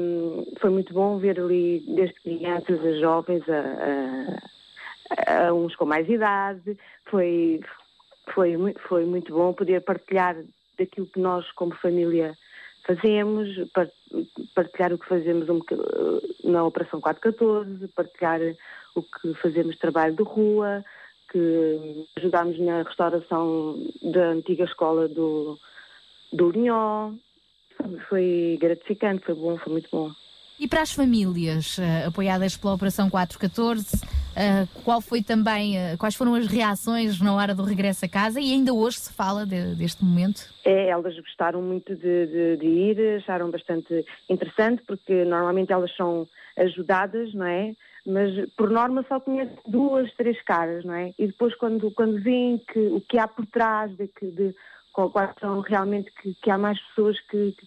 foi 0.60 0.70
muito 0.70 0.94
bom 0.94 1.18
ver 1.18 1.38
ali, 1.38 1.84
desde 1.86 2.14
crianças 2.22 2.80
a 2.82 2.92
jovens, 3.00 3.42
a, 3.50 3.60
a- 5.28 5.48
a 5.48 5.52
uns 5.52 5.76
com 5.76 5.84
mais 5.84 6.08
idade. 6.08 6.78
Foi, 7.10 7.60
foi, 8.32 8.56
foi 8.88 9.04
muito 9.04 9.34
bom 9.34 9.52
poder 9.52 9.82
partilhar 9.82 10.36
daquilo 10.78 11.06
que 11.06 11.20
nós, 11.20 11.50
como 11.52 11.74
família, 11.76 12.34
fazemos, 12.84 13.48
par- 13.72 13.90
partilhar 14.54 14.92
o 14.92 14.98
que 14.98 15.08
fazemos 15.08 15.46
na 16.44 16.64
Operação 16.64 17.00
414, 17.00 17.88
partilhar 17.88 18.40
o 18.94 19.02
que 19.02 19.34
fazemos 19.34 19.76
trabalho 19.78 20.14
de 20.14 20.22
rua, 20.22 20.84
que 21.30 22.06
ajudámos 22.16 22.58
na 22.60 22.82
restauração 22.82 23.76
da 24.02 24.28
antiga 24.28 24.64
escola 24.64 25.08
do, 25.08 25.58
do 26.32 26.50
Linhó. 26.50 27.12
Foi 28.08 28.56
gratificante, 28.60 29.24
foi 29.24 29.34
bom, 29.34 29.58
foi 29.58 29.72
muito 29.72 29.88
bom. 29.90 30.10
E 30.58 30.68
para 30.68 30.82
as 30.82 30.92
famílias 30.92 31.78
eh, 31.80 32.06
apoiadas 32.06 32.56
pela 32.56 32.74
Operação 32.74 33.10
414, 33.10 34.00
eh, 34.36 34.66
qual 34.84 35.00
foi 35.00 35.20
também, 35.20 35.76
eh, 35.76 35.96
quais 35.96 36.14
foram 36.14 36.34
as 36.36 36.46
reações 36.46 37.20
na 37.20 37.34
hora 37.34 37.52
do 37.56 37.64
regresso 37.64 38.04
a 38.04 38.08
casa 38.08 38.40
e 38.40 38.52
ainda 38.52 38.72
hoje 38.72 38.98
se 38.98 39.12
fala 39.12 39.44
de- 39.44 39.74
deste 39.74 40.04
momento? 40.04 40.54
É, 40.64 40.88
elas 40.90 41.18
gostaram 41.18 41.60
muito 41.60 41.96
de, 41.96 42.26
de- 42.26 42.56
de 42.58 42.66
ir, 42.66 43.16
acharam 43.16 43.50
bastante 43.50 44.04
interessante, 44.30 44.80
porque 44.86 45.24
normalmente 45.24 45.72
elas 45.72 45.94
são 45.96 46.26
ajudadas, 46.56 47.34
não 47.34 47.46
é? 47.46 47.74
Mas 48.06 48.30
por 48.56 48.70
norma 48.70 49.04
só 49.08 49.18
conhecem 49.18 49.58
duas, 49.66 50.12
três 50.14 50.40
caras, 50.44 50.84
não 50.84 50.94
é? 50.94 51.12
E 51.18 51.26
depois 51.26 51.52
quando, 51.56 51.90
quando 51.90 52.22
veem 52.22 52.58
que, 52.58 52.78
o 52.78 53.00
que 53.00 53.18
há 53.18 53.26
por 53.26 53.44
trás, 53.46 53.90
de, 53.96 54.08
de 54.22 54.54
quais 54.92 55.30
são 55.40 55.58
realmente 55.60 56.12
que, 56.22 56.32
que 56.40 56.48
há 56.50 56.56
mais 56.56 56.78
pessoas 56.88 57.18
que, 57.28 57.52
que, 57.58 57.66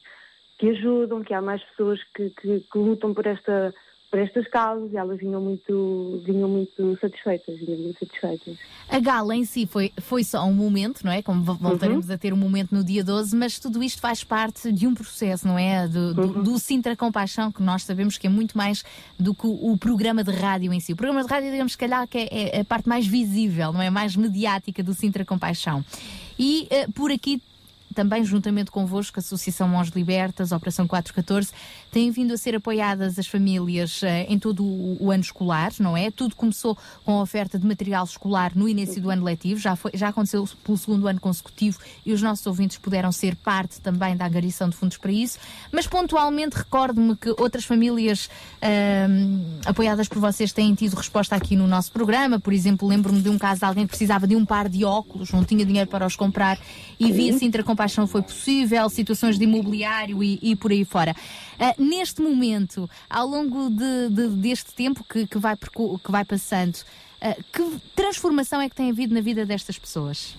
que 0.57 0.69
ajudam, 0.69 1.23
que 1.23 1.33
há 1.33 1.41
mais 1.41 1.61
pessoas 1.63 1.99
que, 2.15 2.29
que, 2.31 2.59
que 2.71 2.77
lutam 2.77 3.13
por 3.13 3.25
esta 3.25 3.73
por 4.09 4.19
estas 4.19 4.47
causas 4.47 4.89
e 4.93 4.95
elas 4.95 5.17
vinham 5.19 5.41
muito, 5.41 6.23
vinham 6.25 6.47
muito 6.47 6.97
satisfeitas, 7.01 7.59
vinham 7.59 7.77
muito 7.77 7.99
satisfeitas. 7.99 8.57
A 8.87 9.01
gala 9.01 9.35
em 9.35 9.43
si 9.43 9.65
foi, 9.65 9.91
foi 9.99 10.23
só 10.23 10.45
um 10.45 10.53
momento, 10.53 11.03
não 11.03 11.11
é? 11.11 11.21
Como 11.21 11.43
vo- 11.43 11.55
voltaremos 11.55 12.09
a 12.09 12.17
ter 12.17 12.31
um 12.31 12.37
momento 12.37 12.73
no 12.73 12.85
dia 12.85 13.03
12, 13.03 13.35
mas 13.35 13.59
tudo 13.59 13.83
isto 13.83 13.99
faz 13.99 14.23
parte 14.23 14.71
de 14.71 14.87
um 14.87 14.93
processo, 14.93 15.45
não 15.45 15.59
é? 15.59 15.89
Do, 15.89 16.13
do, 16.13 16.27
do 16.41 16.57
Sintra 16.57 16.95
Compaixão, 16.95 17.51
que 17.51 17.61
nós 17.61 17.83
sabemos 17.83 18.17
que 18.17 18.27
é 18.27 18.29
muito 18.29 18.57
mais 18.57 18.81
do 19.19 19.35
que 19.35 19.45
o, 19.45 19.73
o 19.73 19.77
programa 19.77 20.23
de 20.23 20.31
rádio 20.31 20.71
em 20.71 20.79
si. 20.79 20.93
O 20.93 20.95
programa 20.95 21.21
de 21.25 21.29
rádio, 21.29 21.51
digamos, 21.51 21.73
se 21.73 21.77
calhar, 21.77 22.07
que 22.07 22.17
é, 22.17 22.55
é 22.57 22.61
a 22.61 22.65
parte 22.65 22.87
mais 22.87 23.05
visível, 23.05 23.73
não 23.73 23.81
é? 23.81 23.89
Mais 23.89 24.15
mediática 24.15 24.81
do 24.81 24.93
Sintra 24.93 25.25
Compaixão. 25.25 25.83
E 26.39 26.65
eh, 26.69 26.87
por 26.95 27.11
aqui 27.11 27.41
também 27.97 28.23
juntamente 28.23 28.69
convosco, 28.69 29.17
a 29.17 29.21
Associação 29.21 29.67
Mãos 29.67 29.87
Libertas, 29.87 30.51
Operação 30.51 30.87
414, 30.87 31.51
têm 31.91 32.11
vindo 32.11 32.31
a 32.31 32.37
ser 32.37 32.53
apoiadas 32.53 33.17
as 33.17 33.25
famílias 33.25 34.03
eh, 34.03 34.27
em 34.29 34.37
todo 34.37 34.63
o, 34.63 35.09
ano 35.09 35.23
escolar, 35.23 35.71
não 35.79 35.97
é? 35.97 36.11
Tudo 36.11 36.35
começou 36.35 36.77
com 37.03 37.17
a 37.17 37.23
oferta 37.23 37.57
de 37.57 37.65
material 37.65 38.03
escolar 38.03 38.51
no 38.53 38.69
início 38.69 39.01
do 39.01 39.09
ano 39.09 39.23
letivo, 39.23 39.59
já, 39.59 39.75
foi, 39.75 39.89
já 39.95 40.09
aconteceu 40.09 40.47
pelo 40.63 40.77
segundo 40.77 41.07
ano 41.07 41.19
consecutivo 41.19 41.79
e 42.05 42.13
os 42.13 42.21
nossos 42.21 42.45
ouvintes 42.45 42.77
puderam 42.77 43.11
ser 43.11 43.35
parte 43.35 43.81
também 43.81 44.15
da 44.15 44.27
angariação 44.27 44.69
de 44.69 44.75
fundos 44.75 44.97
para 44.97 45.11
isso, 45.11 45.39
mas 45.71 45.87
pontualmente 45.87 46.55
recordo-me 46.55 47.15
que 47.15 47.31
outras 47.31 47.65
famílias 47.65 48.29
ahm, 48.61 49.41
apoiadas 49.65 50.07
por 50.07 50.19
vocês 50.19 50.53
têm 50.53 50.75
tido 50.75 50.93
resposta 50.93 51.35
aqui 51.35 51.55
no 51.55 51.65
nosso 51.67 51.91
programa, 51.91 52.39
por 52.39 52.53
exemplo, 52.53 52.87
lembro-me 52.87 53.21
de 53.23 53.29
um 53.29 53.39
caso 53.39 53.61
de 53.61 53.65
alguém 53.65 53.85
que 53.85 53.89
precisava 53.89 54.27
de 54.27 54.35
um 54.35 54.45
par 54.45 54.69
de 54.69 54.85
óculos, 54.85 55.31
não 55.31 55.43
tinha 55.43 55.65
dinheiro 55.65 55.89
para 55.89 56.05
os 56.05 56.15
comprar 56.15 56.59
e 56.99 57.11
via 57.11 57.33
Compaixão 57.87 58.05
foi 58.05 58.21
possível, 58.21 58.89
situações 58.89 59.37
de 59.37 59.45
imobiliário 59.45 60.21
e, 60.21 60.37
e 60.41 60.55
por 60.57 60.71
aí 60.71 60.83
fora. 60.83 61.15
Ah, 61.57 61.73
neste 61.79 62.21
momento, 62.21 62.89
ao 63.09 63.25
longo 63.25 63.69
de- 63.69 64.09
de- 64.09 64.27
deste 64.35 64.75
tempo 64.75 65.05
que, 65.05 65.25
que 65.25 65.37
vai, 65.37 65.55
que 65.55 66.11
vai 66.11 66.25
passando, 66.25 66.77
ah, 67.21 67.33
que 67.53 67.79
transformação 67.95 68.59
é 68.59 68.67
que 68.67 68.75
tem 68.75 68.89
havido 68.91 69.13
na 69.13 69.21
vida 69.21 69.45
destas 69.45 69.79
pessoas? 69.79 70.35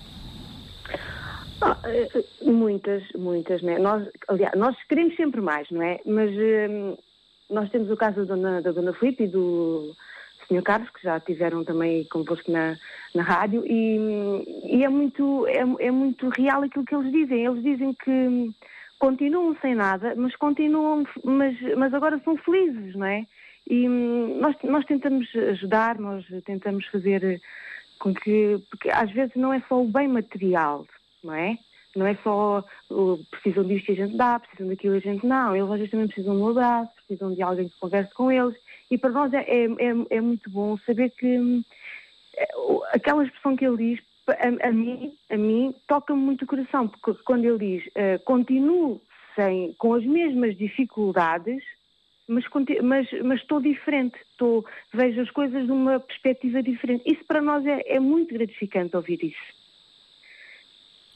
Ah, 1.62 1.78
eh, 1.84 2.24
muitas, 2.44 3.02
muitas, 3.16 3.62
né? 3.62 3.78
Nós, 3.78 4.06
aliás, 4.28 4.54
nós 4.58 4.76
queremos 4.86 5.16
sempre 5.16 5.40
mais, 5.40 5.70
não 5.70 5.80
é? 5.82 6.00
Mas 6.04 6.30
hum, 6.30 6.98
nós 7.48 7.70
temos 7.70 7.90
o 7.90 7.96
caso 7.96 8.26
da 8.26 8.34
dona, 8.34 8.60
da 8.60 8.72
dona 8.72 8.92
Filipe 8.92 9.24
e 9.24 9.28
do 9.28 9.96
Sr. 10.48 10.62
Carlos, 10.62 10.90
que 10.90 11.02
já 11.02 11.20
tiveram 11.20 11.62
também 11.62 12.04
convosco 12.04 12.50
na, 12.50 12.76
na 13.14 13.22
rádio, 13.22 13.62
e, 13.66 13.98
e 14.64 14.82
é, 14.82 14.88
muito, 14.88 15.46
é, 15.46 15.86
é 15.86 15.90
muito 15.90 16.28
real 16.30 16.62
aquilo 16.62 16.84
que 16.84 16.94
eles 16.94 17.12
dizem. 17.12 17.44
Eles 17.44 17.62
dizem 17.62 17.92
que 17.92 18.10
hum, 18.10 18.52
continuam 18.98 19.56
sem 19.60 19.74
nada, 19.74 20.14
mas 20.16 20.34
continuam, 20.36 21.04
mas, 21.22 21.56
mas 21.76 21.92
agora 21.92 22.20
são 22.24 22.36
felizes, 22.38 22.94
não 22.94 23.06
é? 23.06 23.26
E 23.68 23.88
hum, 23.88 24.38
nós, 24.40 24.56
nós 24.64 24.84
tentamos 24.86 25.28
ajudar, 25.36 25.98
nós 25.98 26.24
tentamos 26.44 26.86
fazer 26.86 27.40
com 27.98 28.14
que, 28.14 28.58
porque 28.70 28.90
às 28.90 29.10
vezes 29.10 29.34
não 29.36 29.52
é 29.52 29.62
só 29.68 29.82
o 29.82 29.88
bem 29.88 30.08
material, 30.08 30.86
não 31.22 31.34
é? 31.34 31.58
Não 31.96 32.06
é 32.06 32.16
só 32.22 32.64
precisam 33.30 33.64
disto 33.64 33.90
e 33.90 33.92
a 33.92 34.06
gente 34.06 34.16
dá, 34.16 34.38
precisam 34.38 34.68
daquilo 34.68 34.94
e 34.94 34.98
a 34.98 35.00
gente 35.00 35.26
não. 35.26 35.56
Eles 35.56 35.70
às 35.70 35.76
vezes 35.76 35.90
também 35.90 36.06
precisam 36.06 36.36
de 36.36 36.42
um 36.42 36.48
abraço, 36.48 36.92
precisam 36.94 37.34
de 37.34 37.42
alguém 37.42 37.68
que 37.68 37.78
converse 37.78 38.14
com 38.14 38.30
eles. 38.30 38.56
E 38.90 38.96
para 38.98 39.10
nós 39.10 39.32
é, 39.32 39.40
é, 39.40 39.64
é- 39.64 40.16
é 40.16 40.20
muito 40.20 40.48
bom 40.50 40.76
saber 40.78 41.10
que 41.10 41.38
hum, 41.38 41.62
é, 42.36 42.48
aquela 42.92 43.24
expressão 43.24 43.56
que 43.56 43.66
ele 43.66 43.94
diz, 43.94 44.04
a, 44.28 44.68
a 44.68 44.72
mim, 44.72 45.12
a 45.30 45.36
mim 45.36 45.74
toca-me 45.86 46.20
muito 46.20 46.42
o 46.44 46.46
coração, 46.46 46.88
porque 46.88 47.22
quando 47.24 47.44
ele 47.44 47.58
diz 47.58 47.90
eh, 47.94 48.18
continuo 48.18 49.00
sem, 49.34 49.72
com 49.78 49.94
as 49.94 50.04
mesmas 50.04 50.56
dificuldades, 50.56 51.62
mas, 52.28 52.44
mas, 52.82 53.08
mas 53.24 53.40
estou 53.40 53.60
diferente, 53.60 54.16
estou, 54.30 54.66
vejo 54.92 55.20
as 55.22 55.30
coisas 55.30 55.64
de 55.64 55.72
uma 55.72 55.98
perspectiva 55.98 56.62
diferente. 56.62 57.10
Isso 57.10 57.24
para 57.26 57.40
nós 57.40 57.64
é, 57.64 57.82
é 57.86 57.98
muito 57.98 58.34
gratificante 58.34 58.94
ouvir 58.96 59.22
isso. 59.24 59.57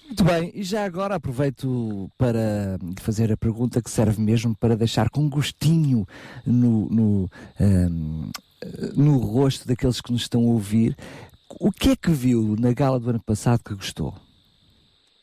Muito 0.07 0.25
bem, 0.25 0.53
e 0.55 0.63
já 0.63 0.85
agora 0.85 1.15
aproveito 1.15 2.11
para 2.19 2.79
fazer 3.01 3.33
a 3.33 3.37
pergunta 3.37 3.81
que 3.81 3.91
serve 3.91 4.21
mesmo 4.21 4.55
para 4.55 4.77
deixar 4.77 5.09
com 5.09 5.29
gostinho 5.29 6.07
no, 6.47 6.89
no, 6.91 7.31
ahm, 7.59 8.31
no 8.95 9.17
rosto 9.19 9.67
daqueles 9.67 10.01
que 10.01 10.13
nos 10.13 10.23
estão 10.23 10.43
a 10.43 10.53
ouvir. 10.53 10.97
O 11.59 11.71
que 11.71 11.91
é 11.91 11.97
que 11.97 12.11
viu 12.11 12.57
na 12.59 12.73
gala 12.73 13.01
do 13.01 13.11
ano 13.11 13.23
passado 13.23 13.63
que 13.65 13.75
gostou? 13.75 14.15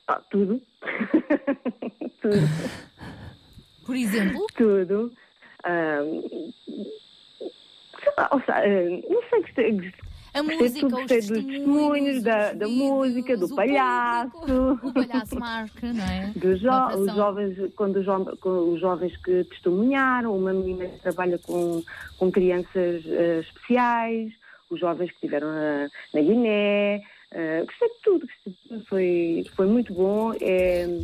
Ah, 0.08 0.22
tudo. 0.32 0.62
tudo. 2.22 2.50
Por 3.86 3.96
exemplo? 3.96 4.46
Tudo. 4.56 5.12
Sei 8.04 8.14
lá, 8.18 8.30
ou 8.32 8.40
seja, 8.40 8.54
ah, 8.56 8.64
não 9.10 9.22
sei, 9.54 9.92
A 10.34 10.44
música, 10.44 10.80
tudo, 10.82 10.96
os 10.96 11.02
gostei 11.02 11.18
dos 11.22 11.28
testemunhos, 11.30 12.24
da, 12.24 12.54
da 12.54 12.68
música, 12.68 13.36
do 13.38 13.50
palhaço. 13.56 14.32
O 14.84 14.94
palhaço 14.94 15.40
marca, 15.40 15.92
não 15.94 16.04
é? 16.04 16.32
Dos 16.36 16.60
jo- 16.62 16.98
os 16.98 17.16
jovens, 17.16 17.74
quando 17.76 17.98
os, 17.98 18.06
jo- 18.06 18.38
com 18.40 18.74
os 18.74 18.80
jovens 18.80 19.16
que 19.18 19.44
testemunharam, 19.46 20.36
uma 20.38 20.54
menina 20.54 20.86
que 20.88 21.00
trabalha 21.00 21.38
com, 21.40 21.82
com 22.18 22.32
crianças 22.32 23.04
eh, 23.06 23.40
especiais, 23.40 24.32
os 24.70 24.80
jovens 24.80 25.10
que 25.10 25.16
estiveram 25.16 25.48
na, 25.48 25.90
na 26.14 26.22
Guiné, 26.22 27.02
eh, 27.32 27.64
gostei 27.66 27.88
de 27.90 27.96
tudo, 28.04 28.28
gostei 28.28 28.54
de 28.54 28.60
tudo, 28.70 28.86
foi, 28.86 29.46
foi 29.56 29.66
muito 29.66 29.94
bom. 29.94 30.34
é- 30.40 31.00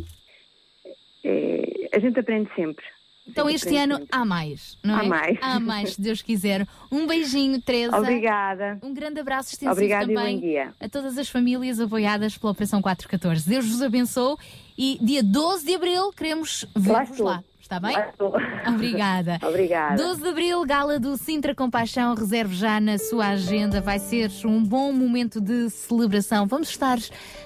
é- 1.24 1.88
a 1.92 1.98
gente 1.98 2.18
aprende 2.20 2.48
sempre. 2.54 2.84
Então 3.28 3.48
este 3.50 3.76
ano 3.76 4.06
há 4.10 4.24
mais, 4.24 4.78
não 4.82 4.96
Há 4.96 5.04
é? 5.04 5.08
mais. 5.08 5.38
Há 5.40 5.60
mais, 5.60 5.92
se 5.94 6.00
Deus 6.00 6.22
quiser. 6.22 6.66
Um 6.90 7.06
beijinho, 7.06 7.60
Teresa. 7.60 7.98
Obrigada. 7.98 8.78
Um 8.82 8.94
grande 8.94 9.20
abraço 9.20 9.50
extensivo 9.50 9.72
Obrigada 9.72 10.06
também 10.06 10.58
a 10.80 10.88
todas 10.88 11.18
as 11.18 11.28
famílias 11.28 11.80
apoiadas 11.80 12.38
pela 12.38 12.52
Operação 12.52 12.80
414. 12.80 13.48
Deus 13.48 13.66
vos 13.66 13.82
abençoe 13.82 14.36
e 14.78 14.98
dia 15.02 15.22
12 15.22 15.66
de 15.66 15.74
Abril 15.74 16.12
queremos 16.12 16.64
ver-vos 16.74 17.18
lá. 17.18 17.42
Está 17.66 17.80
bem? 17.80 17.96
Obrigada. 18.72 19.40
Obrigada. 19.42 19.96
12 20.00 20.22
de 20.22 20.28
Abril, 20.28 20.64
Gala 20.64 21.00
do 21.00 21.16
Sintra 21.16 21.52
Compaixão, 21.52 22.14
reserve 22.14 22.54
já 22.54 22.78
na 22.80 22.96
sua 22.96 23.30
agenda. 23.30 23.80
Vai 23.80 23.98
ser 23.98 24.30
um 24.44 24.62
bom 24.62 24.92
momento 24.92 25.40
de 25.40 25.68
celebração. 25.70 26.46
Vamos 26.46 26.68
estar 26.68 26.96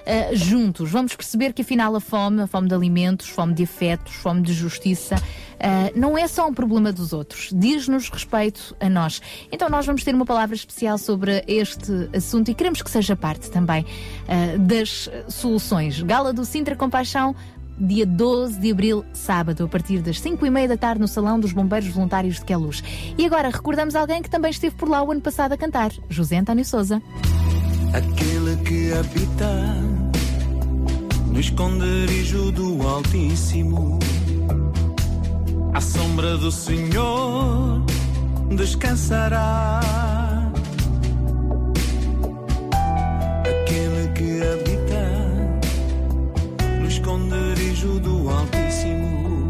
eh, 0.05 0.35
juntos, 0.35 0.91
vamos 0.91 1.15
perceber 1.15 1.53
que 1.53 1.63
afinal 1.63 1.95
a 1.95 1.99
fome, 1.99 2.43
a 2.43 2.45
fome 2.45 2.67
de 2.67 2.75
alimentos, 2.75 3.29
fome 3.29 3.55
de 3.55 3.63
afetos, 3.63 4.13
fome 4.13 4.43
de 4.43 4.53
justiça, 4.53 5.15
Uh, 5.61 5.99
não 5.99 6.17
é 6.17 6.27
só 6.27 6.47
um 6.47 6.53
problema 6.53 6.91
dos 6.91 7.13
outros, 7.13 7.49
diz-nos 7.53 8.09
respeito 8.09 8.75
a 8.79 8.89
nós. 8.89 9.21
Então 9.51 9.69
nós 9.69 9.85
vamos 9.85 10.03
ter 10.03 10.15
uma 10.15 10.25
palavra 10.25 10.55
especial 10.55 10.97
sobre 10.97 11.43
este 11.47 12.09
assunto 12.15 12.49
e 12.49 12.55
queremos 12.55 12.81
que 12.81 12.89
seja 12.89 13.15
parte 13.15 13.51
também 13.51 13.83
uh, 13.83 14.57
das 14.57 15.07
soluções. 15.27 16.01
Gala 16.01 16.33
do 16.33 16.43
Sintra 16.45 16.75
Compaixão, 16.75 17.35
dia 17.77 18.07
12 18.07 18.59
de 18.59 18.71
abril, 18.71 19.05
sábado, 19.13 19.65
a 19.65 19.67
partir 19.67 19.99
das 19.99 20.19
5 20.19 20.43
e 20.43 20.49
meia 20.49 20.67
da 20.67 20.77
tarde 20.77 20.99
no 20.99 21.07
Salão 21.07 21.39
dos 21.39 21.51
Bombeiros 21.51 21.89
Voluntários 21.89 22.35
de 22.35 22.45
Queluz. 22.45 22.83
E 23.15 23.23
agora 23.23 23.49
recordamos 23.49 23.95
alguém 23.95 24.21
que 24.21 24.29
também 24.29 24.49
esteve 24.49 24.75
por 24.75 24.89
lá 24.89 25.03
o 25.03 25.11
ano 25.11 25.21
passado 25.21 25.53
a 25.53 25.57
cantar, 25.57 25.91
José 26.09 26.37
António 26.37 26.65
Souza. 26.65 27.01
Aquele 27.93 28.55
que 28.63 28.93
habita 28.93 29.75
no 31.27 31.39
esconderijo 31.39 32.51
do 32.51 32.87
Altíssimo 32.87 33.99
à 35.73 35.81
sombra 35.81 36.37
do 36.37 36.51
Senhor 36.51 37.81
descansará. 38.55 39.79
Aquele 43.41 44.07
que 44.13 44.41
habita 44.41 45.03
no 46.79 46.87
esconderijo 46.87 47.99
do 47.99 48.29
Altíssimo, 48.29 49.47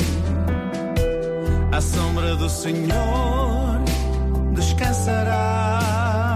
à 1.71 1.81
sombra 1.81 2.35
do 2.35 2.49
Senhor 2.49 3.81
descansará. 4.53 6.30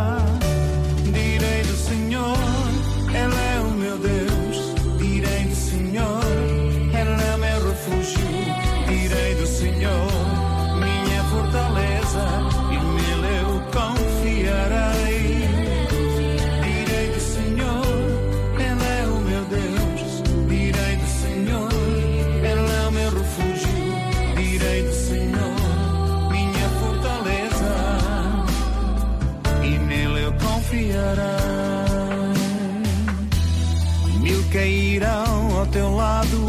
teu 35.76 35.94
lado, 35.94 36.40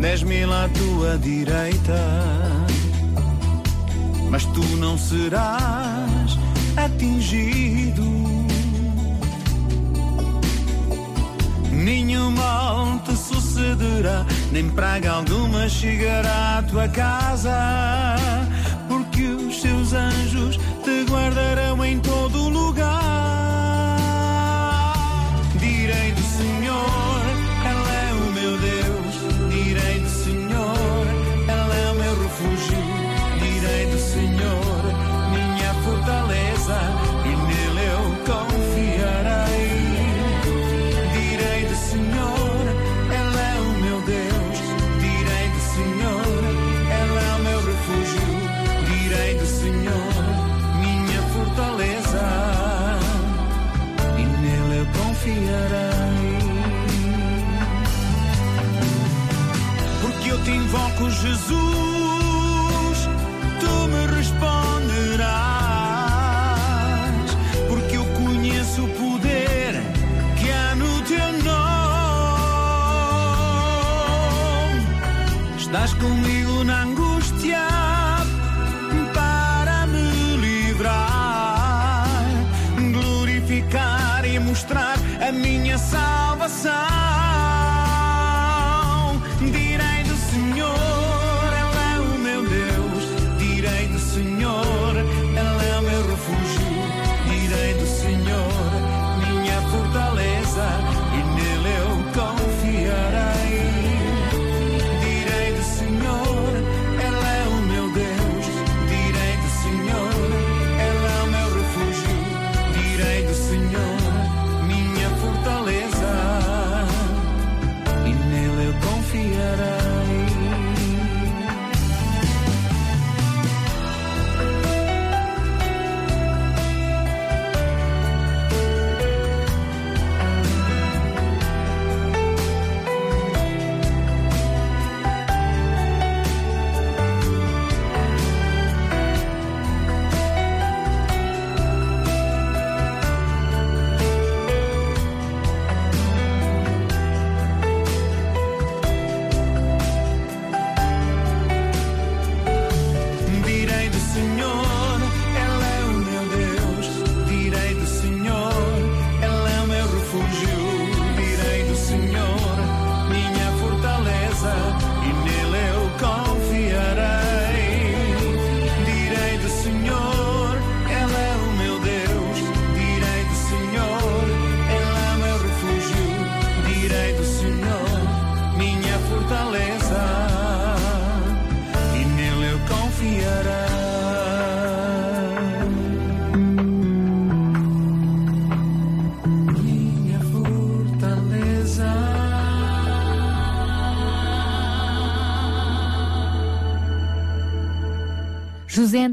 dez 0.00 0.24
mil 0.24 0.52
à 0.52 0.68
tua 0.68 1.16
direita. 1.18 2.00
Mas 4.28 4.44
tu 4.46 4.60
não 4.76 4.98
serás 4.98 6.36
atingido. 6.76 8.02
Nenhum 11.70 12.32
mal 12.32 12.98
te 13.04 13.16
sucederá, 13.16 14.26
nem 14.50 14.68
praga 14.68 15.12
alguma 15.12 15.68
chegará 15.68 16.58
à 16.58 16.62
tua 16.64 16.88
casa, 16.88 18.16
porque 18.88 19.28
os 19.28 19.60
seus 19.60 19.92
anjos 19.92 20.58
te 20.82 21.04
guardarão 21.08 21.84
em 21.84 22.00
todo 22.00 22.48
lugar. 22.48 23.03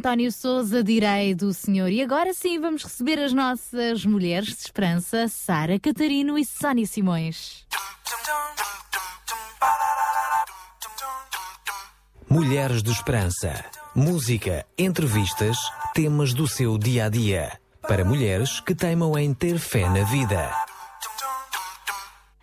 António 0.01 0.31
Souza, 0.31 0.83
direi 0.83 1.35
do 1.35 1.53
senhor. 1.53 1.91
E 1.91 2.01
agora 2.01 2.33
sim 2.33 2.59
vamos 2.59 2.83
receber 2.83 3.19
as 3.19 3.33
nossas 3.33 4.03
mulheres 4.03 4.47
de 4.47 4.61
esperança, 4.63 5.27
Sara 5.27 5.79
Catarino 5.79 6.39
e 6.39 6.43
Sónia 6.43 6.87
Simões. 6.87 7.67
Mulheres 12.27 12.81
de 12.81 12.89
Esperança. 12.89 13.63
Música, 13.93 14.65
entrevistas, 14.75 15.55
temas 15.93 16.33
do 16.33 16.47
seu 16.47 16.79
dia 16.79 17.05
a 17.05 17.09
dia. 17.09 17.59
Para 17.83 18.03
mulheres 18.03 18.59
que 18.59 18.73
teimam 18.73 19.15
em 19.19 19.31
ter 19.35 19.59
fé 19.59 19.87
na 19.87 20.03
vida. 20.03 20.51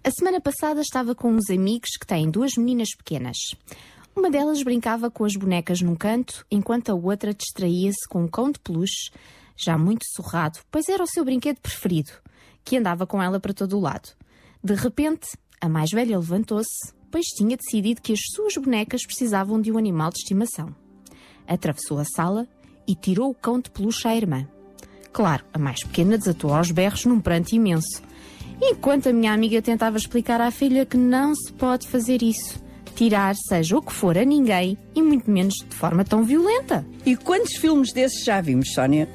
A 0.04 0.10
semana 0.12 0.40
passada 0.40 0.80
estava 0.80 1.12
com 1.12 1.32
uns 1.32 1.50
amigos 1.50 1.90
que 2.00 2.06
têm 2.06 2.30
duas 2.30 2.52
meninas 2.56 2.90
pequenas. 2.96 3.36
Uma 4.18 4.32
delas 4.32 4.64
brincava 4.64 5.12
com 5.12 5.24
as 5.24 5.36
bonecas 5.36 5.80
num 5.80 5.94
canto, 5.94 6.44
enquanto 6.50 6.90
a 6.90 6.94
outra 6.94 7.32
distraía-se 7.32 8.06
com 8.08 8.24
um 8.24 8.28
cão 8.28 8.50
de 8.50 8.58
peluche, 8.58 9.12
já 9.56 9.78
muito 9.78 10.02
surrado, 10.08 10.58
pois 10.72 10.88
era 10.88 11.04
o 11.04 11.06
seu 11.06 11.24
brinquedo 11.24 11.60
preferido, 11.60 12.10
que 12.64 12.76
andava 12.76 13.06
com 13.06 13.22
ela 13.22 13.38
para 13.38 13.54
todo 13.54 13.78
o 13.78 13.80
lado. 13.80 14.10
De 14.62 14.74
repente, 14.74 15.28
a 15.60 15.68
mais 15.68 15.92
velha 15.92 16.18
levantou-se, 16.18 16.92
pois 17.12 17.26
tinha 17.26 17.56
decidido 17.56 18.02
que 18.02 18.12
as 18.12 18.18
suas 18.34 18.56
bonecas 18.56 19.06
precisavam 19.06 19.60
de 19.60 19.70
um 19.70 19.78
animal 19.78 20.10
de 20.10 20.18
estimação. 20.18 20.74
Atravessou 21.46 22.00
a 22.00 22.04
sala 22.04 22.48
e 22.88 22.96
tirou 22.96 23.30
o 23.30 23.34
cão 23.34 23.60
de 23.60 23.70
peluche 23.70 24.08
à 24.08 24.16
irmã. 24.16 24.48
Claro, 25.12 25.44
a 25.54 25.60
mais 25.60 25.84
pequena 25.84 26.18
desatou 26.18 26.52
aos 26.52 26.72
berros 26.72 27.04
num 27.04 27.20
pranto 27.20 27.54
imenso. 27.54 28.02
Enquanto 28.60 29.10
a 29.10 29.12
minha 29.12 29.32
amiga 29.32 29.62
tentava 29.62 29.96
explicar 29.96 30.40
à 30.40 30.50
filha 30.50 30.84
que 30.84 30.96
não 30.96 31.36
se 31.36 31.52
pode 31.52 31.86
fazer 31.86 32.20
isso, 32.20 32.66
tirar 32.98 33.36
seja 33.36 33.76
o 33.76 33.80
que 33.80 33.92
for 33.92 34.18
a 34.18 34.24
ninguém 34.24 34.76
e 34.92 35.00
muito 35.00 35.30
menos 35.30 35.54
de 35.54 35.76
forma 35.76 36.02
tão 36.04 36.24
violenta. 36.24 36.84
E 37.06 37.14
quantos 37.14 37.54
filmes 37.54 37.92
desses 37.92 38.24
já 38.24 38.40
vimos, 38.40 38.72
Sónia? 38.72 39.08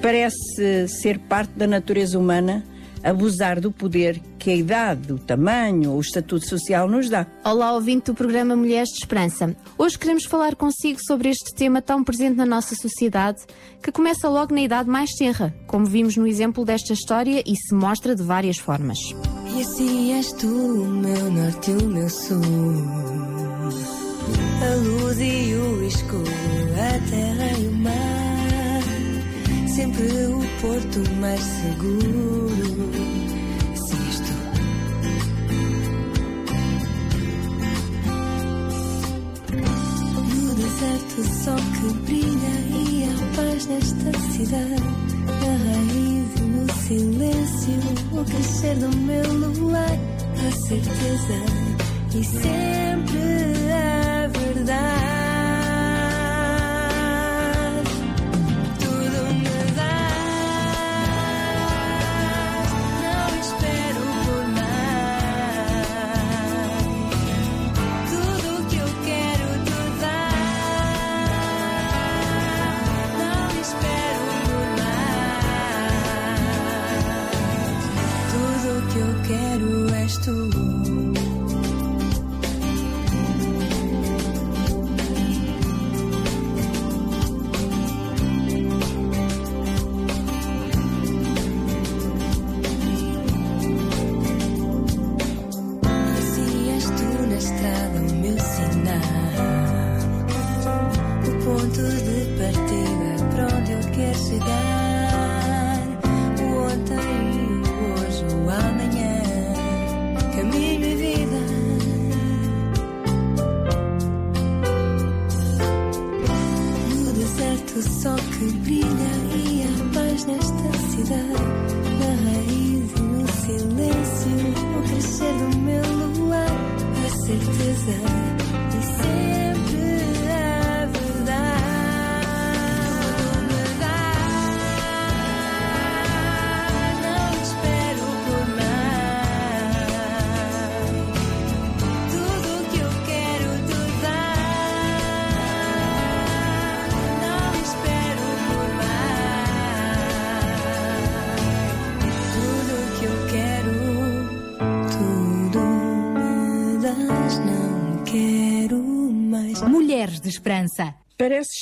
Parece 0.00 0.86
ser 0.86 1.18
parte 1.18 1.50
da 1.50 1.66
natureza 1.66 2.16
humana 2.16 2.64
abusar 3.02 3.60
do 3.60 3.70
poder 3.70 4.20
que 4.38 4.50
a 4.50 4.54
idade, 4.56 5.12
o 5.12 5.18
tamanho 5.18 5.90
ou 5.90 5.98
o 5.98 6.00
estatuto 6.00 6.46
social 6.46 6.88
nos 6.88 7.08
dá. 7.08 7.26
Olá, 7.44 7.72
ouvinte 7.72 8.06
do 8.06 8.14
programa 8.14 8.56
Mulheres 8.56 8.88
de 8.90 9.00
Esperança. 9.00 9.56
Hoje 9.76 9.98
queremos 9.98 10.24
falar 10.24 10.54
consigo 10.54 10.98
sobre 11.06 11.28
este 11.28 11.54
tema 11.54 11.82
tão 11.82 12.04
presente 12.04 12.36
na 12.36 12.46
nossa 12.46 12.74
sociedade, 12.74 13.40
que 13.82 13.92
começa 13.92 14.28
logo 14.28 14.54
na 14.54 14.60
idade 14.60 14.88
mais 14.88 15.10
tenra, 15.12 15.54
como 15.66 15.86
vimos 15.86 16.16
no 16.16 16.26
exemplo 16.26 16.64
desta 16.64 16.92
história 16.92 17.42
e 17.46 17.56
se 17.56 17.74
mostra 17.74 18.14
de 18.14 18.22
várias 18.22 18.58
formas. 18.58 18.98
E 19.54 19.62
assim 19.62 20.12
és 20.14 20.32
tu, 20.32 20.46
o 20.46 20.86
meu 20.86 21.30
norte 21.30 21.70
e 21.70 21.74
o 21.74 21.88
meu 21.88 22.08
sul. 22.08 22.38
A 24.60 24.74
luz 24.74 25.18
e 25.20 25.54
o 25.54 25.84
escuro, 25.84 26.24
a 26.74 27.10
terra 27.10 27.58
e 27.58 27.66
o 27.68 27.72
mar. 27.72 28.27
Sempre 29.78 30.10
o 30.26 30.40
porto 30.60 30.98
mais 31.20 31.40
seguro. 31.40 32.50
Se 33.76 33.94
és 33.94 34.18
tu. 34.26 34.36
No 40.34 40.54
deserto, 40.56 41.18
sol 41.44 41.62
que 41.76 41.88
brilha 42.06 42.54
e 42.74 43.04
a 43.04 43.14
paz 43.36 43.66
nesta 43.68 44.10
cidade. 44.32 44.82
Na 45.46 45.54
raiz 45.70 46.28
e 46.34 46.42
no 46.42 46.66
silêncio, 46.82 47.80
o 48.10 48.24
crescer 48.24 48.74
do 48.78 48.90
meu 48.96 49.32
luar. 49.60 49.96
A 50.44 50.50
certeza 50.66 51.38
e 52.16 52.24
sempre 52.24 53.72
a 53.72 54.26
verdade. 54.26 55.27
Quero 80.16 80.67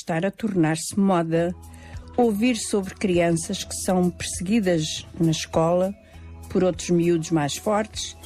estar 0.06 0.24
a 0.24 0.30
tornar-se 0.30 0.96
moda 0.96 1.52
ouvir 2.16 2.56
sobre 2.56 2.94
crianças 2.94 3.64
que 3.64 3.74
são 3.74 4.08
perseguidas 4.08 5.04
na 5.18 5.32
escola 5.32 5.92
por 6.48 6.62
outros 6.62 6.90
miúdos 6.90 7.32
mais 7.32 7.56
fortes 7.56 8.16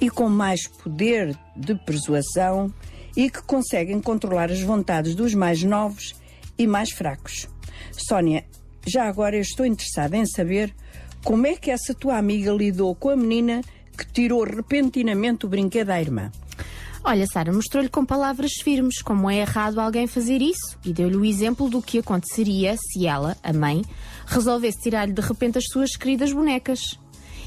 e 0.00 0.08
com 0.08 0.30
mais 0.30 0.66
poder 0.66 1.38
de 1.54 1.74
persuasão 1.74 2.72
e 3.14 3.28
que 3.28 3.42
conseguem 3.42 4.00
controlar 4.00 4.50
as 4.50 4.62
vontades 4.62 5.14
dos 5.14 5.34
mais 5.34 5.62
novos 5.62 6.14
e 6.58 6.66
mais 6.66 6.90
fracos. 6.90 7.46
Sónia, 7.92 8.42
já 8.86 9.04
agora 9.06 9.36
eu 9.36 9.42
estou 9.42 9.66
interessada 9.66 10.16
em 10.16 10.24
saber 10.24 10.74
como 11.22 11.46
é 11.46 11.54
que 11.54 11.70
essa 11.70 11.92
tua 11.92 12.16
amiga 12.16 12.50
lidou 12.50 12.94
com 12.94 13.10
a 13.10 13.16
menina 13.16 13.60
que 13.96 14.06
tirou 14.10 14.42
repentinamente 14.42 15.44
o 15.44 15.50
brinquedo 15.50 15.90
à 15.90 16.00
irmã. 16.00 16.32
Olha, 17.08 17.24
Sara, 17.24 17.52
mostrou-lhe 17.52 17.88
com 17.88 18.04
palavras 18.04 18.50
firmes 18.64 19.00
como 19.00 19.30
é 19.30 19.36
errado 19.36 19.78
alguém 19.78 20.08
fazer 20.08 20.42
isso 20.42 20.76
e 20.84 20.92
deu-lhe 20.92 21.16
o 21.16 21.24
exemplo 21.24 21.70
do 21.70 21.80
que 21.80 22.00
aconteceria 22.00 22.74
se 22.76 23.06
ela, 23.06 23.36
a 23.44 23.52
mãe, 23.52 23.84
resolvesse 24.26 24.80
tirar-lhe 24.80 25.12
de 25.12 25.22
repente 25.22 25.56
as 25.56 25.66
suas 25.66 25.94
queridas 25.94 26.32
bonecas. 26.32 26.80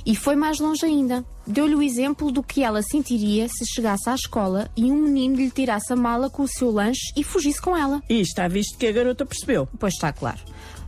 E 0.05 0.15
foi 0.15 0.37
mais 0.37 0.61
longe 0.61 0.85
ainda. 0.85 1.25
Deu-lhe 1.45 1.75
o 1.75 1.83
exemplo 1.83 2.31
do 2.31 2.41
que 2.41 2.63
ela 2.63 2.81
sentiria 2.81 3.49
se 3.49 3.65
chegasse 3.65 4.09
à 4.09 4.15
escola 4.15 4.71
e 4.77 4.85
um 4.85 4.95
menino 4.95 5.35
lhe 5.35 5.51
tirasse 5.51 5.91
a 5.91 5.95
mala 5.97 6.29
com 6.29 6.43
o 6.43 6.47
seu 6.47 6.71
lanche 6.71 7.11
e 7.17 7.21
fugisse 7.21 7.61
com 7.61 7.75
ela. 7.75 8.01
E 8.09 8.21
está 8.21 8.47
visto 8.47 8.77
que 8.77 8.87
a 8.87 8.93
garota 8.93 9.25
percebeu. 9.25 9.67
Pois 9.77 9.93
está 9.93 10.13
claro. 10.13 10.39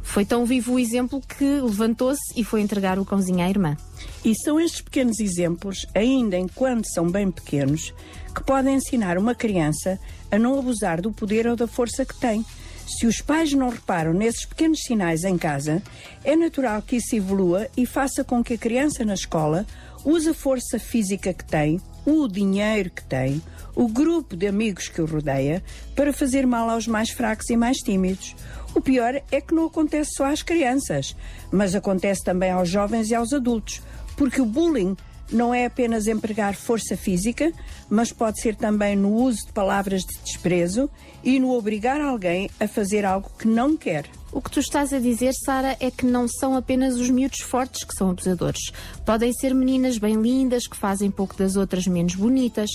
Foi 0.01 0.25
tão 0.25 0.45
vivo 0.45 0.73
o 0.73 0.79
exemplo 0.79 1.21
que 1.21 1.43
levantou-se 1.43 2.21
e 2.35 2.43
foi 2.43 2.61
entregar 2.61 2.97
o 2.97 3.05
cãozinho 3.05 3.43
à 3.43 3.49
irmã. 3.49 3.77
E 4.25 4.33
são 4.35 4.59
estes 4.59 4.81
pequenos 4.81 5.19
exemplos, 5.19 5.85
ainda 5.93 6.37
enquanto 6.37 6.85
são 6.85 7.09
bem 7.09 7.29
pequenos, 7.29 7.93
que 8.31 8.43
podem 8.43 8.75
ensinar 8.75 9.17
uma 9.17 9.35
criança 9.35 9.99
a 10.31 10.39
não 10.39 10.57
abusar 10.57 11.01
do 11.01 11.11
poder 11.11 11.47
ou 11.47 11.55
da 11.55 11.67
força 11.67 12.05
que 12.05 12.17
tem. 12.19 12.45
Se 12.87 13.05
os 13.05 13.21
pais 13.21 13.53
não 13.53 13.69
reparam 13.69 14.13
nesses 14.13 14.45
pequenos 14.45 14.79
sinais 14.81 15.23
em 15.23 15.37
casa, 15.37 15.81
é 16.23 16.35
natural 16.35 16.81
que 16.81 16.97
isso 16.97 17.15
evolua 17.15 17.67
e 17.77 17.85
faça 17.85 18.23
com 18.23 18.43
que 18.43 18.53
a 18.53 18.57
criança 18.57 19.05
na 19.05 19.13
escola 19.13 19.65
use 20.03 20.29
a 20.29 20.33
força 20.33 20.79
física 20.79 21.33
que 21.33 21.45
tem, 21.45 21.79
o 22.05 22.27
dinheiro 22.27 22.89
que 22.89 23.03
tem, 23.03 23.41
o 23.75 23.87
grupo 23.87 24.35
de 24.35 24.47
amigos 24.47 24.87
que 24.87 25.01
o 25.01 25.05
rodeia, 25.05 25.63
para 25.95 26.11
fazer 26.11 26.45
mal 26.45 26.69
aos 26.69 26.87
mais 26.87 27.09
fracos 27.11 27.49
e 27.49 27.55
mais 27.55 27.77
tímidos. 27.77 28.35
O 28.73 28.81
pior 28.81 29.21
é 29.31 29.41
que 29.41 29.53
não 29.53 29.65
acontece 29.65 30.11
só 30.15 30.25
às 30.25 30.41
crianças, 30.41 31.15
mas 31.51 31.75
acontece 31.75 32.23
também 32.23 32.51
aos 32.51 32.69
jovens 32.69 33.09
e 33.09 33.15
aos 33.15 33.33
adultos, 33.33 33.81
porque 34.15 34.41
o 34.41 34.45
bullying 34.45 34.95
não 35.31 35.53
é 35.53 35.65
apenas 35.65 36.07
empregar 36.07 36.55
força 36.55 36.97
física, 36.97 37.51
mas 37.89 38.11
pode 38.11 38.41
ser 38.41 38.55
também 38.55 38.95
no 38.95 39.13
uso 39.13 39.45
de 39.47 39.53
palavras 39.53 40.01
de 40.01 40.17
desprezo 40.23 40.89
e 41.23 41.39
no 41.39 41.51
obrigar 41.51 42.01
alguém 42.01 42.49
a 42.59 42.67
fazer 42.67 43.05
algo 43.05 43.31
que 43.37 43.47
não 43.47 43.77
quer. 43.77 44.05
O 44.31 44.41
que 44.41 44.49
tu 44.49 44.59
estás 44.59 44.93
a 44.93 44.99
dizer, 44.99 45.33
Sara, 45.33 45.75
é 45.79 45.91
que 45.91 46.05
não 46.05 46.27
são 46.27 46.55
apenas 46.55 46.95
os 46.95 47.09
miúdos 47.09 47.41
fortes 47.41 47.83
que 47.83 47.93
são 47.93 48.09
abusadores. 48.09 48.71
Podem 49.05 49.33
ser 49.33 49.53
meninas 49.53 49.97
bem 49.97 50.15
lindas 50.21 50.67
que 50.67 50.77
fazem 50.77 51.11
pouco 51.11 51.35
das 51.35 51.55
outras 51.55 51.85
menos 51.85 52.15
bonitas. 52.15 52.69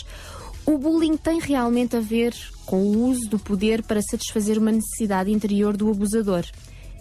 O 0.66 0.76
bullying 0.76 1.16
tem 1.16 1.40
realmente 1.40 1.96
a 1.96 2.00
ver 2.00 2.34
com 2.66 2.82
o 2.82 3.06
uso 3.06 3.28
do 3.30 3.38
poder 3.38 3.82
para 3.82 4.02
satisfazer 4.02 4.58
uma 4.58 4.72
necessidade 4.72 5.30
interior 5.30 5.76
do 5.76 5.90
abusador. 5.90 6.44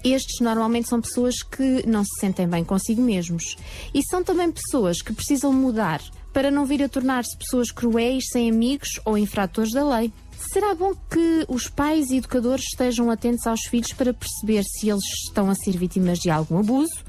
Estes 0.06 0.40
normalmente 0.40 0.88
são 0.88 1.02
pessoas 1.02 1.42
que 1.42 1.84
não 1.88 2.04
se 2.04 2.20
sentem 2.20 2.48
bem 2.48 2.64
consigo 2.64 3.02
mesmos. 3.02 3.58
E 3.92 4.04
são 4.04 4.24
também 4.24 4.52
pessoas 4.52 5.02
que 5.02 5.12
precisam 5.12 5.52
mudar 5.52 6.00
para 6.32 6.52
não 6.52 6.64
vir 6.64 6.84
a 6.84 6.88
tornar-se 6.88 7.36
pessoas 7.36 7.72
cruéis, 7.72 8.26
sem 8.32 8.52
amigos 8.52 9.00
ou 9.04 9.18
infratores 9.18 9.72
da 9.72 9.84
lei. 9.98 10.14
Será 10.54 10.76
bom 10.76 10.94
que 11.10 11.44
os 11.48 11.68
pais 11.68 12.12
e 12.12 12.18
educadores 12.18 12.66
estejam 12.66 13.10
atentos 13.10 13.48
aos 13.48 13.62
filhos 13.62 13.94
para 13.94 14.14
perceber 14.14 14.64
se 14.64 14.90
eles 14.90 15.06
estão 15.28 15.50
a 15.50 15.56
ser 15.56 15.76
vítimas 15.76 16.20
de 16.20 16.30
algum 16.30 16.60
abuso? 16.60 17.04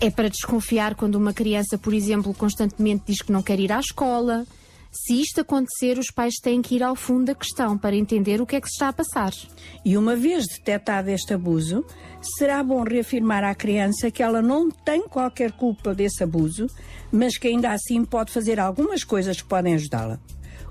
É 0.00 0.10
para 0.10 0.28
desconfiar 0.28 0.96
quando 0.96 1.14
uma 1.14 1.32
criança, 1.32 1.78
por 1.78 1.94
exemplo, 1.94 2.34
constantemente 2.34 3.04
diz 3.06 3.22
que 3.22 3.30
não 3.30 3.44
quer 3.44 3.60
ir 3.60 3.70
à 3.70 3.78
escola? 3.78 4.44
Se 4.94 5.14
isto 5.22 5.40
acontecer, 5.40 5.98
os 5.98 6.08
pais 6.08 6.34
têm 6.34 6.60
que 6.60 6.74
ir 6.74 6.82
ao 6.82 6.94
fundo 6.94 7.24
da 7.24 7.34
questão 7.34 7.78
para 7.78 7.96
entender 7.96 8.42
o 8.42 8.46
que 8.46 8.56
é 8.56 8.60
que 8.60 8.68
se 8.68 8.74
está 8.74 8.88
a 8.88 8.92
passar. 8.92 9.32
E 9.82 9.96
uma 9.96 10.14
vez 10.14 10.46
detectado 10.46 11.08
este 11.08 11.32
abuso, 11.32 11.82
será 12.36 12.62
bom 12.62 12.82
reafirmar 12.82 13.42
à 13.42 13.54
criança 13.54 14.10
que 14.10 14.22
ela 14.22 14.42
não 14.42 14.70
tem 14.70 15.08
qualquer 15.08 15.52
culpa 15.52 15.94
desse 15.94 16.22
abuso, 16.22 16.66
mas 17.10 17.38
que 17.38 17.48
ainda 17.48 17.72
assim 17.72 18.04
pode 18.04 18.30
fazer 18.30 18.60
algumas 18.60 19.02
coisas 19.02 19.40
que 19.40 19.48
podem 19.48 19.72
ajudá-la. 19.72 20.20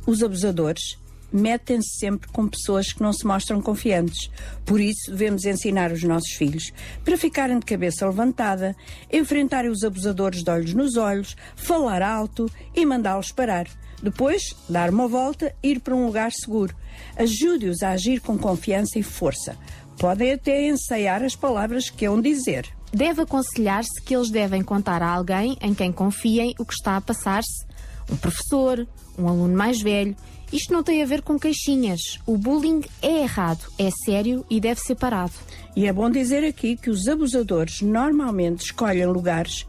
Os 0.05 0.21
abusadores 0.21 0.99
metem-se 1.33 1.97
sempre 1.97 2.29
com 2.31 2.47
pessoas 2.47 2.93
que 2.93 3.01
não 3.01 3.13
se 3.13 3.25
mostram 3.25 3.59
confiantes. 3.59 4.29
Por 4.63 4.79
isso, 4.79 5.09
devemos 5.09 5.45
ensinar 5.45 5.91
os 5.91 6.03
nossos 6.03 6.33
filhos 6.33 6.71
para 7.03 7.17
ficarem 7.17 7.57
de 7.57 7.65
cabeça 7.65 8.05
levantada, 8.05 8.75
enfrentarem 9.11 9.71
os 9.71 9.83
abusadores 9.83 10.43
de 10.43 10.51
olhos 10.51 10.75
nos 10.75 10.95
olhos, 10.95 11.35
falar 11.55 12.03
alto 12.03 12.51
e 12.75 12.85
mandá-los 12.85 13.31
parar. 13.31 13.67
Depois, 14.01 14.41
dar 14.67 14.89
uma 14.89 15.07
volta 15.07 15.53
ir 15.61 15.79
para 15.79 15.95
um 15.95 16.05
lugar 16.05 16.31
seguro. 16.31 16.75
Ajude-os 17.15 17.83
a 17.83 17.91
agir 17.91 18.19
com 18.19 18.37
confiança 18.37 18.97
e 18.97 19.03
força. 19.03 19.55
Podem 19.99 20.33
até 20.33 20.67
ensaiar 20.67 21.23
as 21.23 21.35
palavras 21.35 21.89
que 21.89 22.05
hão 22.05 22.19
dizer. 22.19 22.67
Deve 22.91 23.21
aconselhar-se 23.21 24.01
que 24.01 24.15
eles 24.15 24.29
devem 24.29 24.63
contar 24.63 25.01
a 25.01 25.09
alguém 25.09 25.57
em 25.61 25.73
quem 25.73 25.91
confiem 25.91 26.55
o 26.59 26.65
que 26.65 26.73
está 26.73 26.97
a 26.97 27.01
passar-se. 27.01 27.65
Um 28.11 28.17
professor, 28.17 28.87
um 29.17 29.27
aluno 29.27 29.55
mais 29.55 29.81
velho. 29.81 30.15
Isto 30.51 30.73
não 30.73 30.83
tem 30.83 31.01
a 31.01 31.05
ver 31.05 31.21
com 31.21 31.39
queixinhas. 31.39 32.19
O 32.25 32.37
bullying 32.37 32.81
é 33.01 33.21
errado, 33.21 33.65
é 33.79 33.89
sério 34.05 34.45
e 34.49 34.59
deve 34.59 34.81
ser 34.81 34.95
parado. 34.95 35.31
E 35.75 35.85
é 35.85 35.93
bom 35.93 36.09
dizer 36.09 36.43
aqui 36.43 36.75
que 36.75 36.89
os 36.89 37.07
abusadores 37.07 37.81
normalmente 37.81 38.65
escolhem 38.65 39.05
lugares 39.05 39.65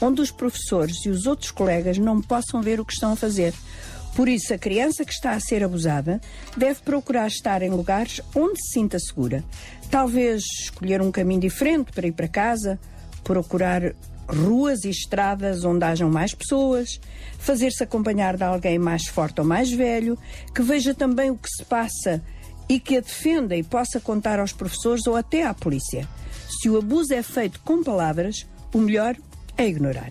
onde 0.00 0.20
os 0.20 0.30
professores 0.30 1.04
e 1.04 1.08
os 1.08 1.26
outros 1.26 1.50
colegas 1.50 1.98
não 1.98 2.20
possam 2.20 2.60
ver 2.60 2.80
o 2.80 2.84
que 2.84 2.92
estão 2.92 3.12
a 3.12 3.16
fazer. 3.16 3.54
Por 4.14 4.28
isso, 4.28 4.54
a 4.54 4.58
criança 4.58 5.04
que 5.04 5.12
está 5.12 5.32
a 5.32 5.40
ser 5.40 5.62
abusada 5.62 6.20
deve 6.56 6.80
procurar 6.80 7.26
estar 7.26 7.60
em 7.62 7.70
lugares 7.70 8.20
onde 8.34 8.58
se 8.62 8.72
sinta 8.72 8.98
segura. 8.98 9.44
Talvez 9.90 10.42
escolher 10.62 11.02
um 11.02 11.12
caminho 11.12 11.40
diferente 11.40 11.92
para 11.92 12.06
ir 12.06 12.12
para 12.12 12.26
casa, 12.26 12.78
procurar 13.22 13.94
ruas 14.26 14.84
e 14.84 14.90
estradas 14.90 15.64
onde 15.64 15.84
hajam 15.84 16.10
mais 16.10 16.34
pessoas, 16.34 17.00
fazer-se 17.38 17.82
acompanhar 17.82 18.36
de 18.36 18.42
alguém 18.42 18.78
mais 18.78 19.06
forte 19.06 19.40
ou 19.40 19.46
mais 19.46 19.70
velho, 19.70 20.18
que 20.54 20.62
veja 20.62 20.94
também 20.94 21.30
o 21.30 21.36
que 21.36 21.48
se 21.48 21.64
passa 21.64 22.22
e 22.68 22.80
que 22.80 22.96
a 22.96 23.00
defenda 23.00 23.56
e 23.56 23.62
possa 23.62 24.00
contar 24.00 24.40
aos 24.40 24.52
professores 24.52 25.06
ou 25.06 25.14
até 25.14 25.44
à 25.44 25.54
polícia. 25.54 26.08
Se 26.48 26.68
o 26.68 26.78
abuso 26.78 27.12
é 27.12 27.22
feito 27.22 27.60
com 27.60 27.82
palavras, 27.82 28.46
o 28.72 28.78
melhor 28.78 29.16
é 29.56 29.66
ignorar. 29.66 30.10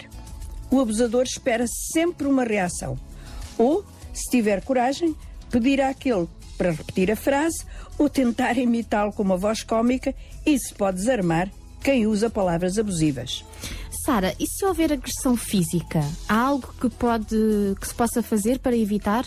O 0.69 0.79
abusador 0.79 1.23
espera 1.23 1.65
sempre 1.93 2.27
uma 2.27 2.43
reação. 2.43 2.97
Ou, 3.57 3.85
se 4.13 4.29
tiver 4.29 4.61
coragem, 4.61 5.15
pedir 5.49 5.81
àquele 5.81 6.27
para 6.57 6.71
repetir 6.71 7.11
a 7.11 7.15
frase 7.15 7.63
ou 7.97 8.09
tentar 8.09 8.57
imitá-lo 8.57 9.11
com 9.11 9.23
uma 9.23 9.37
voz 9.37 9.63
cómica. 9.63 10.13
Isso 10.45 10.73
pode 10.75 10.97
desarmar 10.97 11.49
quem 11.83 12.07
usa 12.07 12.29
palavras 12.29 12.77
abusivas. 12.77 13.45
Sara, 14.05 14.35
e 14.39 14.45
se 14.47 14.65
houver 14.65 14.91
agressão 14.91 15.35
física, 15.35 16.03
há 16.27 16.35
algo 16.35 16.73
que 16.79 16.89
pode 16.89 17.35
que 17.79 17.87
se 17.87 17.93
possa 17.93 18.21
fazer 18.21 18.59
para 18.59 18.75
evitar? 18.75 19.25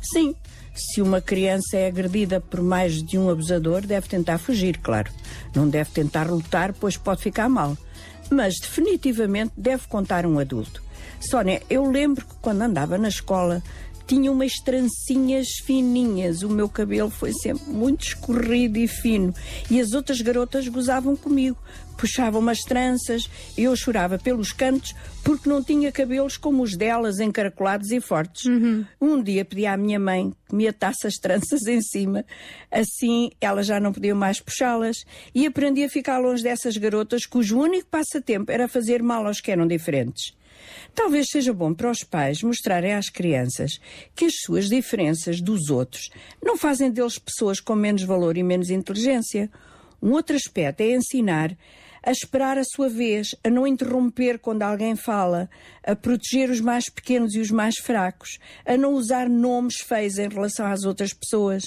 Sim. 0.00 0.34
Se 0.74 1.02
uma 1.02 1.20
criança 1.20 1.76
é 1.76 1.88
agredida 1.88 2.40
por 2.40 2.62
mais 2.62 3.02
de 3.02 3.18
um 3.18 3.28
abusador, 3.28 3.84
deve 3.84 4.06
tentar 4.06 4.38
fugir, 4.38 4.78
claro. 4.78 5.10
Não 5.54 5.68
deve 5.68 5.90
tentar 5.90 6.30
lutar, 6.30 6.72
pois 6.72 6.96
pode 6.96 7.20
ficar 7.22 7.48
mal. 7.48 7.76
Mas 8.30 8.54
definitivamente 8.60 9.52
deve 9.56 9.86
contar 9.88 10.26
um 10.26 10.38
adulto. 10.38 10.82
Sónia, 11.20 11.62
eu 11.68 11.90
lembro 11.90 12.24
que 12.24 12.34
quando 12.40 12.62
andava 12.62 12.96
na 12.96 13.08
escola 13.08 13.62
tinha 14.08 14.32
umas 14.32 14.54
trancinhas 14.54 15.48
fininhas. 15.62 16.42
O 16.42 16.48
meu 16.48 16.66
cabelo 16.66 17.10
foi 17.10 17.30
sempre 17.34 17.70
muito 17.70 18.06
escorrido 18.06 18.78
e 18.78 18.88
fino. 18.88 19.34
E 19.70 19.78
as 19.78 19.92
outras 19.92 20.22
garotas 20.22 20.66
gozavam 20.66 21.14
comigo. 21.14 21.58
Puxavam 21.98 22.40
umas 22.40 22.60
tranças 22.60 23.28
eu 23.56 23.74
chorava 23.76 24.18
pelos 24.18 24.52
cantos 24.52 24.94
porque 25.24 25.48
não 25.48 25.62
tinha 25.62 25.90
cabelos 25.90 26.36
como 26.36 26.62
os 26.62 26.76
delas, 26.76 27.18
encaracolados 27.18 27.90
e 27.90 28.00
fortes. 28.00 28.46
Um 29.00 29.22
dia 29.22 29.44
pedi 29.44 29.66
à 29.66 29.76
minha 29.76 29.98
mãe 29.98 30.32
que 30.48 30.54
me 30.54 30.66
atasse 30.66 31.06
as 31.06 31.14
tranças 31.14 31.66
em 31.66 31.82
cima. 31.82 32.24
Assim 32.70 33.30
elas 33.40 33.66
já 33.66 33.78
não 33.78 33.92
podiam 33.92 34.16
mais 34.16 34.40
puxá-las. 34.40 35.04
E 35.34 35.44
aprendi 35.44 35.84
a 35.84 35.88
ficar 35.90 36.18
longe 36.18 36.42
dessas 36.42 36.78
garotas 36.78 37.26
cujo 37.26 37.58
único 37.58 37.88
passatempo 37.88 38.50
era 38.50 38.68
fazer 38.68 39.02
mal 39.02 39.26
aos 39.26 39.40
que 39.40 39.50
eram 39.50 39.66
diferentes. 39.66 40.37
Talvez 40.94 41.28
seja 41.30 41.52
bom 41.52 41.72
para 41.72 41.90
os 41.90 42.02
pais 42.02 42.42
mostrarem 42.42 42.92
às 42.92 43.08
crianças 43.08 43.78
que 44.14 44.24
as 44.24 44.34
suas 44.40 44.68
diferenças 44.68 45.40
dos 45.40 45.70
outros 45.70 46.10
não 46.42 46.56
fazem 46.56 46.90
deles 46.90 47.18
pessoas 47.18 47.60
com 47.60 47.74
menos 47.74 48.02
valor 48.02 48.36
e 48.36 48.42
menos 48.42 48.70
inteligência. 48.70 49.50
Um 50.02 50.12
outro 50.12 50.36
aspecto 50.36 50.80
é 50.80 50.94
ensinar 50.94 51.56
a 52.02 52.10
esperar 52.10 52.56
a 52.58 52.64
sua 52.64 52.88
vez, 52.88 53.34
a 53.44 53.50
não 53.50 53.66
interromper 53.66 54.38
quando 54.38 54.62
alguém 54.62 54.96
fala, 54.96 55.48
a 55.84 55.94
proteger 55.94 56.50
os 56.50 56.60
mais 56.60 56.88
pequenos 56.88 57.34
e 57.34 57.40
os 57.40 57.50
mais 57.50 57.76
fracos, 57.76 58.38
a 58.64 58.76
não 58.76 58.94
usar 58.94 59.28
nomes 59.28 59.76
feios 59.76 60.18
em 60.18 60.28
relação 60.28 60.66
às 60.66 60.84
outras 60.84 61.12
pessoas, 61.12 61.64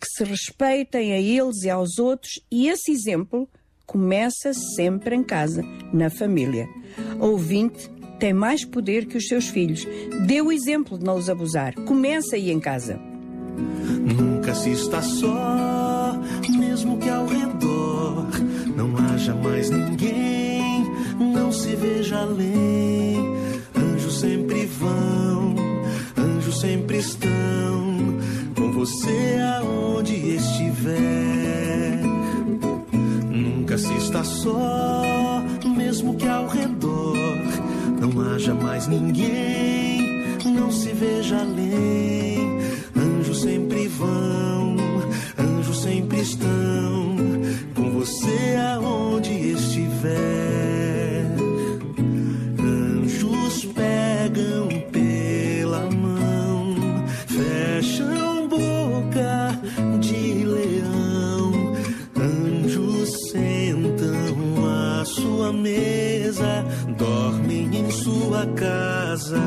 que 0.00 0.06
se 0.16 0.24
respeitem 0.24 1.12
a 1.12 1.20
eles 1.20 1.62
e 1.62 1.70
aos 1.70 1.98
outros, 1.98 2.40
e 2.50 2.68
esse 2.68 2.90
exemplo 2.90 3.48
começa 3.86 4.52
sempre 4.76 5.14
em 5.14 5.22
casa, 5.22 5.62
na 5.92 6.10
família. 6.10 6.68
Ouvinte 7.20 7.88
tem 8.22 8.32
mais 8.32 8.64
poder 8.64 9.06
que 9.06 9.16
os 9.16 9.26
seus 9.26 9.48
filhos. 9.48 9.84
Dê 10.28 10.40
o 10.40 10.52
exemplo 10.52 10.96
de 10.96 11.04
não 11.04 11.16
os 11.16 11.28
abusar. 11.28 11.74
Começa 11.74 12.36
aí 12.36 12.52
em 12.52 12.60
casa. 12.60 13.00
Nunca 14.16 14.54
se 14.54 14.70
está 14.70 15.02
só, 15.02 16.16
mesmo 16.48 16.98
que 16.98 17.08
ao 17.08 17.26
redor 17.26 18.28
não 18.76 18.96
haja 18.96 19.34
mais 19.34 19.70
ninguém, 19.70 20.86
não 21.18 21.50
se 21.50 21.74
veja 21.74 22.20
além. 22.20 23.16
Anjos 23.74 24.20
sempre 24.20 24.66
vão, 24.66 25.56
anjos 26.16 26.60
sempre 26.60 26.98
estão 26.98 28.20
com 28.54 28.70
você 28.70 29.36
aonde 29.58 30.14
estiver. 30.36 32.02
Nunca 33.28 33.76
se 33.76 33.92
está 33.94 34.22
só, 34.22 35.42
mesmo 35.76 36.14
que 36.14 36.28
ao 36.28 36.46
redor 36.46 37.12
não 38.02 38.20
haja 38.20 38.52
mais 38.52 38.88
ninguém, 38.88 40.36
não 40.44 40.72
se 40.72 40.92
veja 40.92 41.38
além. 41.38 42.58
Anjos 42.96 43.42
sempre 43.42 43.86
vão, 43.86 44.76
anjos 45.38 45.82
sempre 45.82 46.20
estão 46.20 47.16
com 47.76 47.90
você 47.92 48.56
aonde 48.74 49.32
estiver. 49.32 50.41
Casa. 68.46 69.40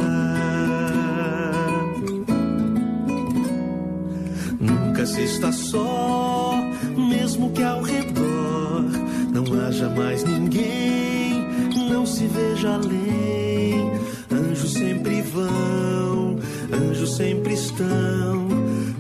Nunca 4.60 5.06
se 5.06 5.24
está 5.24 5.52
só, 5.52 6.56
mesmo 6.96 7.52
que 7.52 7.64
ao 7.64 7.82
redor 7.82 8.84
não 9.32 9.44
haja 9.66 9.90
mais 9.90 10.24
ninguém, 10.24 11.46
não 11.90 12.06
se 12.06 12.26
veja 12.28 12.74
além. 12.76 13.92
Anjos 14.32 14.74
sempre 14.74 15.22
vão, 15.22 16.40
anjos 16.72 17.16
sempre 17.16 17.54
estão 17.54 18.48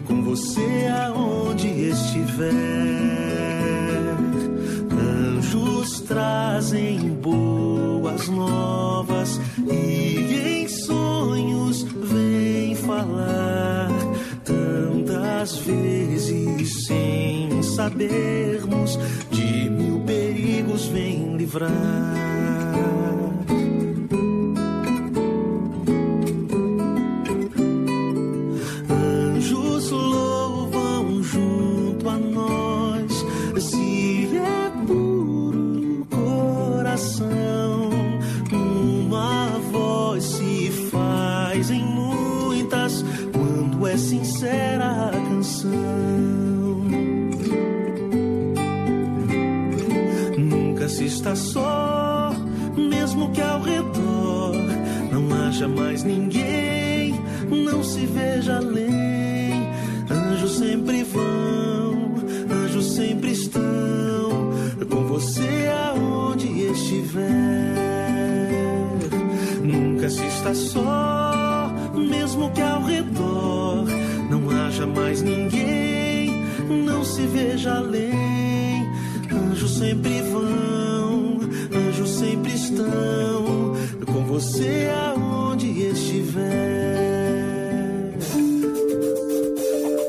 com 0.05 0.21
você 0.23 0.87
aonde 1.05 1.67
estiver. 1.67 3.14
Trazem 6.07 6.99
boas 7.21 8.27
novas 8.27 9.39
e 9.67 10.61
em 10.61 10.67
sonhos 10.67 11.81
vêm 11.83 12.75
falar 12.75 13.89
tantas 14.43 15.57
vezes 15.57 16.85
sem 16.85 17.63
sabermos 17.63 18.99
de 19.31 19.69
mil 19.69 20.01
perigos 20.01 20.85
vem 20.85 21.35
livrar. 21.37 22.34
Sincera 43.97 45.07
a 45.07 45.11
canção. 45.11 45.73
Nunca 50.37 50.89
se 50.89 51.05
está 51.05 51.35
só, 51.35 52.33
mesmo 52.75 53.31
que 53.31 53.41
ao 53.41 53.61
redor 53.61 54.55
não 55.11 55.33
haja 55.33 55.67
mais 55.67 56.03
ninguém, 56.03 57.15
não 57.49 57.83
se 57.83 58.05
veja 58.05 58.57
além. 58.57 59.69
Anjos 60.09 60.57
sempre 60.57 61.03
vão, 61.03 62.15
anjos 62.51 62.95
sempre 62.95 63.31
estão 63.31 63.63
com 64.89 65.07
você 65.07 65.71
aonde 65.87 66.47
estiver. 66.47 67.75
Nunca 69.63 70.09
se 70.09 70.25
está 70.25 70.53
só, 70.53 71.71
mesmo 71.95 72.51
que 72.51 72.61
ao 72.61 72.83
redor 72.83 73.54
mais 74.85 75.21
ninguém, 75.21 76.43
não 76.85 77.03
se 77.03 77.25
veja 77.27 77.77
além. 77.77 78.85
Anjos 79.31 79.77
sempre 79.77 80.21
vão, 80.21 81.39
anjos 81.73 82.09
sempre 82.09 82.53
estão 82.53 83.75
com 84.05 84.25
você 84.25 84.89
aonde 85.07 85.67
estiver. 85.87 86.85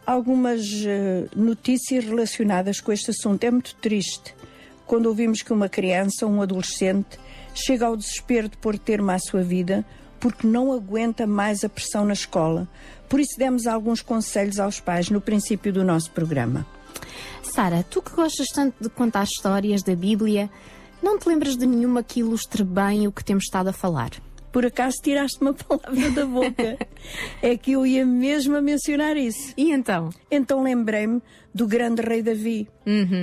algumas 0.05 0.65
eh, 0.85 1.29
notícias 1.33 2.03
relacionadas 2.03 2.81
com 2.81 2.91
este 2.91 3.11
assunto. 3.11 3.41
É 3.45 3.49
muito 3.49 3.73
triste 3.75 4.35
quando 4.85 5.05
ouvimos 5.05 5.41
que 5.41 5.53
uma 5.53 5.69
criança 5.69 6.27
um 6.27 6.41
adolescente 6.41 7.17
chega 7.55 7.85
ao 7.85 7.95
desespero 7.95 8.49
de 8.49 8.57
pôr 8.57 8.77
termo 8.77 9.11
à 9.11 9.17
sua 9.17 9.43
vida 9.43 9.85
porque 10.19 10.45
não 10.45 10.73
aguenta 10.73 11.25
mais 11.25 11.63
a 11.63 11.69
pressão 11.69 12.03
na 12.03 12.13
escola. 12.13 12.67
Por 13.09 13.19
isso 13.19 13.37
demos 13.37 13.67
alguns 13.67 14.01
conselhos 14.01 14.59
aos 14.59 14.79
pais 14.79 15.09
no 15.09 15.21
princípio 15.21 15.71
do 15.71 15.83
nosso 15.83 16.11
programa. 16.11 16.65
Sara, 17.41 17.85
tu 17.89 18.01
que 18.01 18.11
gostas 18.11 18.47
tanto 18.47 18.75
de 18.81 18.89
contar 18.89 19.23
histórias 19.23 19.81
da 19.81 19.95
Bíblia, 19.95 20.49
não 21.01 21.17
te 21.17 21.27
lembras 21.29 21.55
de 21.55 21.65
nenhuma 21.65 22.03
que 22.03 22.19
ilustre 22.19 22.63
bem 22.63 23.07
o 23.07 23.11
que 23.11 23.23
temos 23.23 23.45
estado 23.45 23.69
a 23.69 23.73
falar? 23.73 24.11
Por 24.51 24.65
acaso 24.65 24.97
tiraste 25.01 25.39
uma 25.41 25.53
palavra 25.55 26.09
da 26.11 26.25
boca. 26.25 26.77
é 27.41 27.57
que 27.57 27.73
eu 27.73 27.85
ia 27.85 28.05
mesmo 28.05 28.55
a 28.55 28.61
mencionar 28.61 29.15
isso. 29.15 29.53
E 29.55 29.71
então? 29.71 30.09
Então 30.31 30.63
lembrei-me 30.63 31.21
do 31.53 31.67
grande 31.67 32.01
rei 32.01 32.21
Davi. 32.21 32.67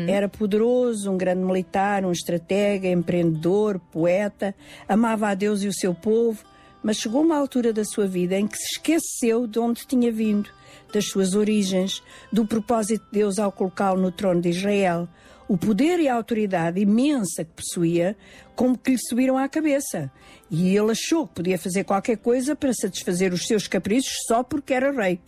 Era 0.08 0.28
poderoso, 0.28 1.10
um 1.10 1.16
grande 1.16 1.42
militar, 1.42 2.04
um 2.04 2.12
estratega, 2.12 2.88
empreendedor, 2.88 3.80
poeta, 3.92 4.54
amava 4.88 5.28
a 5.28 5.34
Deus 5.34 5.62
e 5.62 5.68
o 5.68 5.72
seu 5.72 5.94
povo, 5.94 6.44
mas 6.84 6.98
chegou 6.98 7.22
uma 7.22 7.38
altura 7.38 7.72
da 7.72 7.82
sua 7.82 8.06
vida 8.06 8.38
em 8.38 8.46
que 8.46 8.58
se 8.58 8.76
esqueceu 8.76 9.46
de 9.46 9.58
onde 9.58 9.86
tinha 9.86 10.12
vindo, 10.12 10.50
das 10.92 11.06
suas 11.06 11.34
origens, 11.34 12.02
do 12.30 12.46
propósito 12.46 13.02
de 13.06 13.20
Deus 13.20 13.38
ao 13.38 13.50
colocá-lo 13.50 14.00
no 14.00 14.12
trono 14.12 14.42
de 14.42 14.50
Israel. 14.50 15.08
O 15.48 15.56
poder 15.56 15.98
e 15.98 16.08
a 16.08 16.14
autoridade 16.14 16.80
imensa 16.80 17.42
que 17.42 17.50
possuía, 17.52 18.14
como 18.54 18.76
que 18.76 18.92
lhe 18.92 18.98
subiram 18.98 19.38
à 19.38 19.48
cabeça. 19.48 20.12
E 20.50 20.76
ele 20.76 20.92
achou 20.92 21.26
que 21.26 21.36
podia 21.36 21.58
fazer 21.58 21.84
qualquer 21.84 22.18
coisa 22.18 22.54
para 22.54 22.72
satisfazer 22.74 23.32
os 23.32 23.46
seus 23.46 23.66
caprichos 23.66 24.18
só 24.26 24.42
porque 24.42 24.74
era 24.74 24.92
rei. 24.92 25.18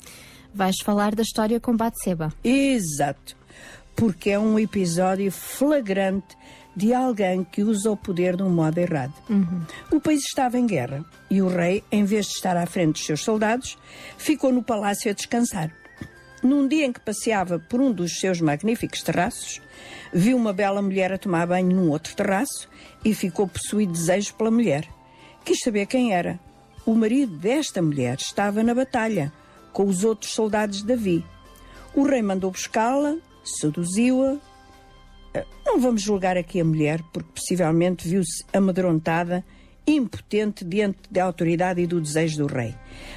Vais 0.55 0.77
falar 0.85 1.15
da 1.15 1.23
história 1.23 1.59
com 1.59 1.74
Batseba. 1.74 2.33
Exato. 2.45 3.35
Porque 3.95 4.31
é 4.31 4.39
um 4.39 4.59
episódio 4.59 5.33
flagrante 5.33 6.37
de 6.77 6.93
alguém 6.93 7.43
que 7.43 7.62
usa 7.62 7.90
o 7.90 7.97
poder 7.97 8.36
de 8.36 8.43
um 8.43 8.51
modo 8.51 8.77
errado. 8.78 9.15
O 9.90 9.98
país 9.98 10.23
estava 10.24 10.59
em 10.59 10.66
guerra 10.66 11.03
e 11.31 11.40
o 11.40 11.48
rei, 11.48 11.82
em 11.90 12.05
vez 12.05 12.27
de 12.27 12.32
estar 12.32 12.57
à 12.57 12.66
frente 12.66 12.97
dos 12.97 13.07
seus 13.07 13.24
soldados, 13.24 13.78
ficou 14.19 14.53
no 14.53 14.62
palácio 14.62 15.11
a 15.11 15.15
descansar. 15.15 15.73
Num 16.43 16.69
dia 16.69 16.85
em 16.85 16.93
que 16.93 17.01
passeava 17.01 17.59
por 17.59 17.81
um 17.81 17.90
dos 17.90 18.20
seus 18.20 18.40
magníficos 18.40 19.03
terraços, 19.03 19.61
viu 20.12 20.36
uma 20.36 20.53
bela 20.53 20.82
mulher 20.82 21.12
a 21.12 21.19
tomar 21.19 21.47
banho 21.47 21.74
num 21.74 21.90
outro 21.90 22.15
terraço 22.15 22.69
e 23.05 23.15
ficou 23.15 23.48
possuído 23.48 23.93
de 23.93 23.98
desejo 23.98 24.35
pela 24.35 24.51
mulher. 24.51 24.86
Quis 25.44 25.61
saber 25.61 25.86
quem 25.86 26.12
era. 26.12 26.39
O 26.85 26.94
marido 26.94 27.36
desta 27.36 27.81
mulher 27.81 28.19
estava 28.19 28.62
na 28.62 28.74
batalha 28.74 29.32
com 29.73 29.86
os 29.86 30.05
outros 30.05 30.32
soldados 30.32 30.78
de 30.78 30.86
Davi. 30.86 31.24
O 31.94 32.03
rei 32.05 32.23
mandou 32.23 32.51
buscá-la, 32.51 33.16
seduziu-a. 33.43 34.36
Não 35.65 35.81
vamos 35.81 36.03
julgar 36.03 36.37
aqui 36.37 36.61
a 36.61 36.65
mulher, 36.65 37.03
porque 37.13 37.29
possivelmente 37.35 38.09
viu-se 38.09 38.45
amedrontada, 38.53 39.45
impotente 39.87 40.65
diante 40.65 40.99
da 41.11 41.25
autoridade 41.25 41.81
e 41.81 41.87
do 41.87 42.01
desejo 42.01 42.39
do 42.39 42.47
rei. 42.47 42.75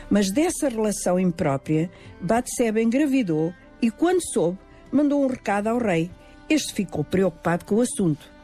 Mas 0.09 0.31
dessa 0.31 0.69
relação 0.69 1.19
imprópria, 1.19 1.89
Batseba 2.21 2.81
engravidou 2.81 3.53
e, 3.81 3.89
quando 3.89 4.21
soube, 4.33 4.57
mandou 4.91 5.23
um 5.23 5.27
recado 5.27 5.67
ao 5.67 5.77
rei. 5.77 6.09
Este 6.49 6.73
ficou 6.73 7.03
preocupado 7.03 7.65
com 7.65 7.75
o 7.75 7.81
assunto. 7.81 8.39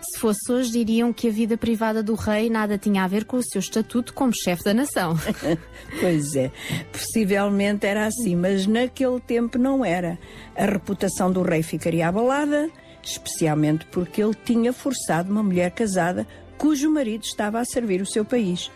Se 0.00 0.20
fosse 0.20 0.50
hoje, 0.50 0.70
diriam 0.70 1.12
que 1.12 1.28
a 1.28 1.30
vida 1.30 1.56
privada 1.58 2.02
do 2.02 2.14
rei 2.14 2.48
nada 2.48 2.78
tinha 2.78 3.04
a 3.04 3.08
ver 3.08 3.24
com 3.24 3.36
o 3.36 3.42
seu 3.42 3.58
estatuto 3.58 4.14
como 4.14 4.32
chefe 4.34 4.64
da 4.64 4.72
nação. 4.72 5.16
Pois 6.00 6.36
é, 6.36 6.50
possivelmente 6.92 7.86
era 7.86 8.06
assim, 8.06 8.36
mas 8.36 8.66
naquele 8.66 9.18
tempo 9.20 9.58
não 9.58 9.84
era. 9.84 10.18
A 10.54 10.66
reputação 10.66 11.32
do 11.32 11.42
rei 11.42 11.62
ficaria 11.62 12.08
abalada, 12.08 12.70
especialmente 13.10 13.86
porque 13.86 14.22
ele 14.22 14.34
tinha 14.34 14.72
forçado 14.72 15.30
uma 15.30 15.42
mulher 15.42 15.70
casada 15.70 16.26
cujo 16.56 16.90
marido 16.90 17.24
estava 17.24 17.60
a 17.60 17.64
servir 17.64 18.02
o 18.02 18.06
seu 18.06 18.24
país. 18.24 18.70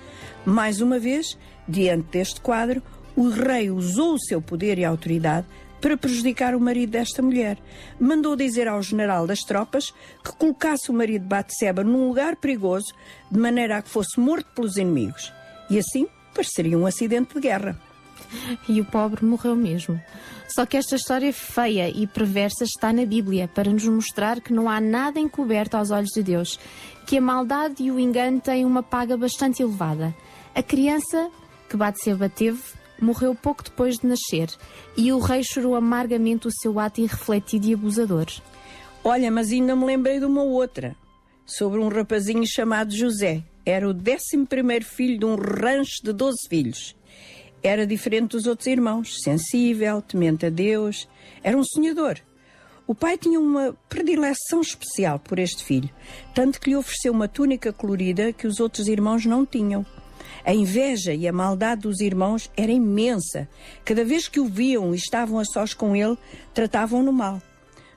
Mais 0.45 0.81
uma 0.81 0.99
vez, 0.99 1.39
diante 1.69 2.09
deste 2.13 2.41
quadro, 2.41 2.83
o 3.17 3.29
rei 3.29 3.71
usou 3.71 4.15
o 4.15 4.21
seu 4.21 4.41
poder 4.41 4.79
e 4.79 4.85
autoridade 4.85 5.47
para 5.81 5.97
prejudicar 5.97 6.55
o 6.55 6.61
marido 6.61 6.91
desta 6.91 7.21
mulher. 7.21 7.59
Mandou 7.99 8.37
dizer 8.37 8.69
ao 8.69 8.81
general 8.83 9.27
das 9.27 9.41
tropas 9.41 9.93
que 10.25 10.33
colocasse 10.37 10.91
o 10.91 10.95
marido 10.95 11.23
de 11.23 11.29
Batseba 11.29 11.83
num 11.83 12.07
lugar 12.07 12.37
perigoso, 12.37 12.95
de 13.31 13.39
maneira 13.39 13.79
a 13.79 13.83
que 13.83 13.91
fosse 13.91 14.19
morto 14.19 14.47
pelos 14.55 14.77
inimigos. 14.77 15.33
E 15.69 15.79
assim 15.79 16.07
pareceria 16.33 16.79
um 16.79 16.87
acidente 16.87 17.35
de 17.35 17.41
guerra. 17.41 17.92
E 18.69 18.81
o 18.81 18.85
pobre 18.85 19.25
morreu 19.25 19.55
mesmo. 19.57 20.01
Só 20.49 20.67
que 20.67 20.77
esta 20.77 20.97
história 20.97 21.33
feia 21.33 21.89
e 21.89 22.07
perversa 22.07 22.65
está 22.65 22.93
na 22.93 23.07
Bíblia 23.07 23.49
para 23.49 23.73
nos 23.73 23.87
mostrar 23.87 24.41
que 24.41 24.53
não 24.53 24.69
há 24.69 24.81
nada 24.81 25.19
encoberto 25.19 25.77
aos 25.77 25.91
olhos 25.91 26.11
de 26.15 26.23
Deus, 26.23 26.59
que 27.07 27.19
a 27.19 27.21
maldade 27.21 27.83
e 27.83 27.91
o 27.91 27.99
engano 27.99 28.41
têm 28.41 28.65
uma 28.65 28.83
paga 28.83 29.17
bastante 29.17 29.63
elevada. 29.63 30.15
A 30.55 30.63
criança 30.63 31.31
que 31.69 31.77
Batseba 31.77 32.29
teve 32.29 32.61
morreu 33.01 33.35
pouco 33.35 33.65
depois 33.65 33.99
de 33.99 34.07
nascer 34.07 34.49
e 34.97 35.13
o 35.13 35.19
rei 35.19 35.43
chorou 35.43 35.75
amargamente 35.75 36.47
o 36.47 36.53
seu 36.53 36.79
ato 36.79 37.01
irrefletido 37.01 37.67
e 37.67 37.75
abusador. 37.75 38.27
Olha, 39.03 39.31
mas 39.31 39.51
ainda 39.51 39.75
me 39.75 39.85
lembrei 39.85 40.21
de 40.21 40.25
uma 40.25 40.43
outra, 40.43 40.95
sobre 41.45 41.81
um 41.81 41.89
rapazinho 41.89 42.47
chamado 42.47 42.95
José. 42.95 43.43
Era 43.65 43.89
o 43.89 43.93
décimo 43.93 44.47
primeiro 44.47 44.85
filho 44.85 45.19
de 45.19 45.25
um 45.25 45.35
rancho 45.35 46.03
de 46.03 46.13
12 46.13 46.37
filhos. 46.49 46.97
Era 47.63 47.87
diferente 47.87 48.33
dos 48.33 48.47
outros 48.47 48.67
irmãos, 48.67 49.23
sensível, 49.23 50.03
temente 50.03 50.47
a 50.47 50.51
Deus, 50.51 51.09
era 51.45 51.57
um 51.57 51.63
sonhador. 51.63 52.19
O 52.89 52.95
pai 52.95 53.17
tinha 53.17 53.39
uma 53.39 53.77
predileção 53.89 54.61
especial 54.61 55.21
por 55.21 55.39
este 55.39 55.63
filho, 55.63 55.89
tanto 56.35 56.61
que 56.61 56.71
lhe 56.71 56.77
ofereceu 56.77 57.13
uma 57.13 57.29
túnica 57.29 57.73
colorida 57.73 58.33
que 58.33 58.49
os 58.49 58.59
outros 58.59 58.89
irmãos 58.89 59.25
não 59.25 59.47
tinham. 59.47 59.87
A 60.45 60.53
inveja 60.53 61.15
e 61.15 61.29
a 61.29 61.33
maldade 61.33 61.83
dos 61.83 62.01
irmãos 62.01 62.51
era 62.57 62.73
imensa. 62.73 63.49
Cada 63.85 64.05
vez 64.05 64.27
que 64.27 64.41
o 64.41 64.47
viam 64.47 64.93
e 64.93 64.97
estavam 64.97 65.39
a 65.39 65.45
sós 65.45 65.73
com 65.73 65.95
ele, 65.95 66.19
tratavam-no 66.53 67.13
mal. 67.13 67.41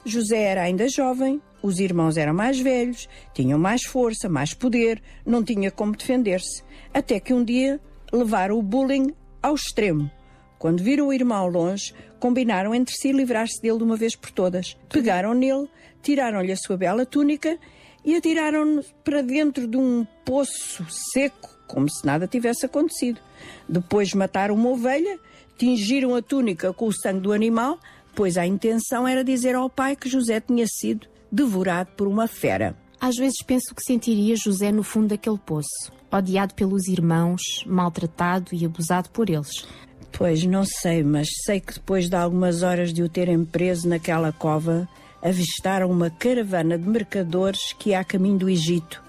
José 0.05 0.43
era 0.43 0.61
ainda 0.61 0.87
jovem, 0.87 1.41
os 1.63 1.79
irmãos 1.79 2.17
eram 2.17 2.35
mais 2.35 2.59
velhos, 2.59 3.09
tinham 3.33 3.57
mais 3.57 3.83
força, 3.83 4.29
mais 4.29 4.53
poder, 4.53 5.01
não 5.25 5.43
tinha 5.43 5.71
como 5.71 5.95
defender-se. 5.95 6.63
Até 6.93 7.19
que 7.19 7.33
um 7.33 7.43
dia 7.43 7.79
levaram 8.13 8.59
o 8.59 8.61
bullying 8.61 9.11
ao 9.45 9.53
extremo. 9.53 10.09
Quando 10.57 10.81
viram 10.81 11.07
o 11.07 11.13
irmão 11.13 11.47
longe, 11.47 11.93
combinaram 12.19 12.73
entre 12.73 12.95
si 12.95 13.11
livrar-se 13.11 13.61
dele 13.61 13.77
de 13.77 13.83
uma 13.83 13.95
vez 13.95 14.15
por 14.15 14.31
todas. 14.31 14.75
Pegaram 14.89 15.35
nele, 15.35 15.69
tiraram-lhe 16.01 16.51
a 16.51 16.57
sua 16.57 16.75
bela 16.75 17.05
túnica 17.05 17.55
e 18.03 18.15
atiraram-no 18.15 18.83
para 19.03 19.21
dentro 19.21 19.67
de 19.67 19.77
um 19.77 20.03
poço 20.25 20.83
seco, 21.13 21.49
como 21.67 21.87
se 21.87 22.03
nada 22.03 22.27
tivesse 22.27 22.65
acontecido. 22.65 23.21
Depois 23.69 24.13
mataram 24.15 24.55
uma 24.55 24.69
ovelha, 24.69 25.19
tingiram 25.57 26.15
a 26.15 26.23
túnica 26.23 26.73
com 26.73 26.87
o 26.87 26.93
sangue 26.93 27.21
do 27.21 27.31
animal, 27.31 27.77
pois 28.15 28.39
a 28.39 28.47
intenção 28.47 29.07
era 29.07 29.23
dizer 29.23 29.53
ao 29.53 29.69
pai 29.69 29.95
que 29.95 30.09
José 30.09 30.39
tinha 30.39 30.65
sido 30.65 31.07
devorado 31.31 31.91
por 31.95 32.07
uma 32.07 32.27
fera. 32.27 32.75
Às 32.99 33.15
vezes 33.15 33.43
penso 33.45 33.73
que 33.75 33.83
sentiria 33.83 34.35
José 34.35 34.71
no 34.71 34.83
fundo 34.83 35.09
daquele 35.09 35.37
poço, 35.37 35.91
odiado 36.11 36.53
pelos 36.53 36.87
irmãos, 36.87 37.41
maltratado 37.65 38.49
e 38.53 38.65
abusado 38.65 39.09
por 39.09 39.29
eles. 39.29 39.67
Pois 40.11 40.43
não 40.45 40.63
sei, 40.63 41.03
mas 41.03 41.27
sei 41.43 41.59
que 41.59 41.73
depois 41.73 42.09
de 42.09 42.15
algumas 42.15 42.63
horas 42.63 42.93
de 42.93 43.03
o 43.03 43.09
terem 43.09 43.43
preso 43.43 43.87
naquela 43.87 44.31
cova, 44.31 44.87
avistaram 45.21 45.91
uma 45.91 46.09
caravana 46.09 46.77
de 46.77 46.87
mercadores 46.87 47.73
que 47.73 47.89
ia 47.89 47.99
a 47.99 48.03
caminho 48.03 48.37
do 48.37 48.49
Egito 48.49 49.03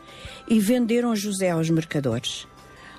e 0.48 0.58
venderam 0.58 1.14
José 1.14 1.50
aos 1.50 1.70
mercadores. 1.70 2.46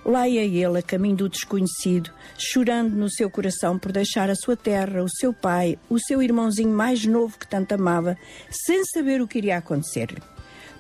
Lá 0.05 0.25
ia 0.25 0.43
ele 0.43 0.79
a 0.79 0.81
caminho 0.81 1.17
do 1.17 1.29
desconhecido, 1.29 2.11
chorando 2.37 2.95
no 2.95 3.09
seu 3.09 3.29
coração 3.29 3.77
por 3.77 3.91
deixar 3.91 4.29
a 4.29 4.35
sua 4.35 4.55
terra, 4.55 5.03
o 5.03 5.09
seu 5.09 5.33
pai, 5.33 5.77
o 5.89 5.99
seu 5.99 6.21
irmãozinho 6.21 6.69
mais 6.69 7.05
novo 7.05 7.37
que 7.37 7.47
tanto 7.47 7.73
amava, 7.73 8.17
sem 8.49 8.85
saber 8.85 9.21
o 9.21 9.27
que 9.27 9.39
iria 9.39 9.57
acontecer-lhe. 9.57 10.36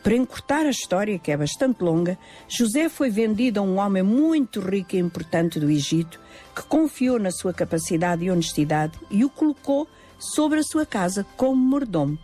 Para 0.07 0.15
encurtar 0.15 0.65
a 0.65 0.69
história, 0.69 1.19
que 1.19 1.33
é 1.33 1.35
bastante 1.35 1.83
longa, 1.83 2.17
José 2.47 2.87
foi 2.87 3.09
vendido 3.09 3.59
a 3.59 3.61
um 3.61 3.77
homem 3.77 4.01
muito 4.01 4.61
rico 4.61 4.95
e 4.95 4.99
importante 4.99 5.59
do 5.59 5.69
Egito, 5.69 6.17
que 6.55 6.63
confiou 6.63 7.19
na 7.19 7.29
sua 7.29 7.53
capacidade 7.53 8.23
e 8.23 8.31
honestidade 8.31 8.97
e 9.11 9.25
o 9.25 9.29
colocou 9.29 9.85
sobre 10.17 10.59
a 10.59 10.63
sua 10.63 10.85
casa 10.85 11.25
como 11.35 11.57
mordomo. 11.57 12.17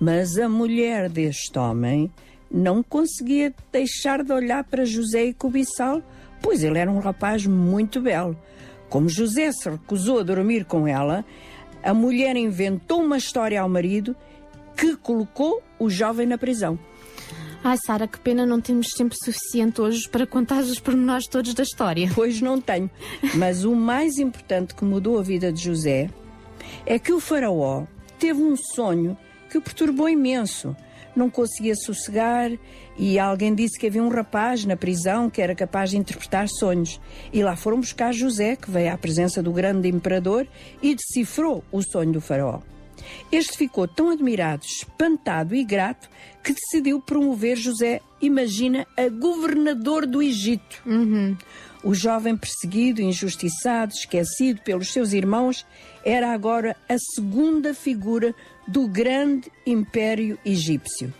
Mas 0.00 0.38
a 0.38 0.48
mulher 0.48 1.10
deste 1.10 1.58
homem 1.58 2.10
não 2.50 2.82
conseguia 2.82 3.52
deixar 3.70 4.24
de 4.24 4.32
olhar 4.32 4.64
para 4.64 4.86
José 4.86 5.26
e 5.26 5.34
cobiçá-lo, 5.34 6.02
pois 6.40 6.64
ele 6.64 6.78
era 6.78 6.90
um 6.90 7.00
rapaz 7.00 7.44
muito 7.44 8.00
belo. 8.00 8.34
Como 8.88 9.10
José 9.10 9.52
se 9.52 9.68
recusou 9.68 10.20
a 10.20 10.22
dormir 10.22 10.64
com 10.64 10.88
ela, 10.88 11.22
a 11.82 11.92
mulher 11.92 12.34
inventou 12.34 13.02
uma 13.02 13.18
história 13.18 13.60
ao 13.60 13.68
marido 13.68 14.16
que 14.74 14.96
colocou 14.96 15.62
o 15.78 15.90
jovem 15.90 16.26
na 16.26 16.38
prisão. 16.38 16.78
Ai, 17.62 17.76
Sara, 17.84 18.08
que 18.08 18.18
pena 18.18 18.46
não 18.46 18.58
temos 18.58 18.88
tempo 18.88 19.14
suficiente 19.22 19.82
hoje 19.82 20.08
para 20.08 20.26
contar 20.26 20.62
os 20.62 20.80
pormenores 20.80 21.26
todos 21.26 21.52
da 21.52 21.62
história. 21.62 22.08
Pois 22.14 22.40
não 22.40 22.58
tenho. 22.58 22.90
Mas 23.34 23.64
o 23.64 23.76
mais 23.76 24.16
importante 24.16 24.74
que 24.74 24.82
mudou 24.82 25.18
a 25.18 25.22
vida 25.22 25.52
de 25.52 25.62
José 25.62 26.08
é 26.86 26.98
que 26.98 27.12
o 27.12 27.20
faraó 27.20 27.84
teve 28.18 28.42
um 28.42 28.56
sonho 28.56 29.16
que 29.50 29.58
o 29.58 29.62
perturbou 29.62 30.08
imenso. 30.08 30.74
Não 31.14 31.28
conseguia 31.28 31.74
sossegar 31.74 32.50
e 32.96 33.18
alguém 33.18 33.54
disse 33.54 33.78
que 33.78 33.86
havia 33.86 34.02
um 34.02 34.08
rapaz 34.08 34.64
na 34.64 34.76
prisão 34.76 35.28
que 35.28 35.42
era 35.42 35.54
capaz 35.54 35.90
de 35.90 35.98
interpretar 35.98 36.48
sonhos. 36.48 36.98
E 37.30 37.42
lá 37.42 37.56
foram 37.56 37.80
buscar 37.80 38.14
José, 38.14 38.56
que 38.56 38.70
veio 38.70 38.90
à 38.90 38.96
presença 38.96 39.42
do 39.42 39.52
grande 39.52 39.86
imperador 39.86 40.46
e 40.82 40.94
decifrou 40.94 41.62
o 41.70 41.82
sonho 41.82 42.12
do 42.12 42.22
faraó. 42.22 42.60
Este 43.30 43.56
ficou 43.56 43.86
tão 43.86 44.10
admirado, 44.10 44.64
espantado 44.64 45.54
e 45.54 45.64
grato 45.64 46.08
que 46.42 46.52
decidiu 46.52 47.00
promover 47.00 47.56
José, 47.56 48.00
imagina, 48.20 48.86
a 48.96 49.08
governador 49.08 50.06
do 50.06 50.22
Egito. 50.22 50.82
O 51.82 51.94
jovem 51.94 52.36
perseguido, 52.36 53.00
injustiçado, 53.00 53.92
esquecido 53.92 54.60
pelos 54.62 54.92
seus 54.92 55.12
irmãos, 55.12 55.66
era 56.04 56.32
agora 56.32 56.76
a 56.88 56.96
segunda 57.14 57.72
figura 57.72 58.34
do 58.66 58.86
grande 58.86 59.50
império 59.66 60.38
egípcio. 60.44 61.12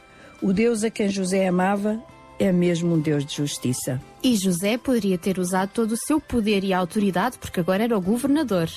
O 0.43 0.53
Deus 0.53 0.85
a 0.85 0.91
quem 0.91 1.09
José 1.09 1.47
amava 1.47 2.03
é 2.41 2.51
mesmo 2.51 2.95
um 2.95 2.99
Deus 2.99 3.25
de 3.25 3.37
justiça. 3.37 4.01
E 4.23 4.35
José 4.35 4.79
poderia 4.79 5.19
ter 5.19 5.39
usado 5.39 5.71
todo 5.75 5.93
o 5.93 5.97
seu 6.07 6.19
poder 6.19 6.65
e 6.65 6.73
autoridade, 6.73 7.37
porque 7.39 7.61
agora 7.61 7.85
era 7.85 7.97
o 7.97 8.01
governador, 8.01 8.69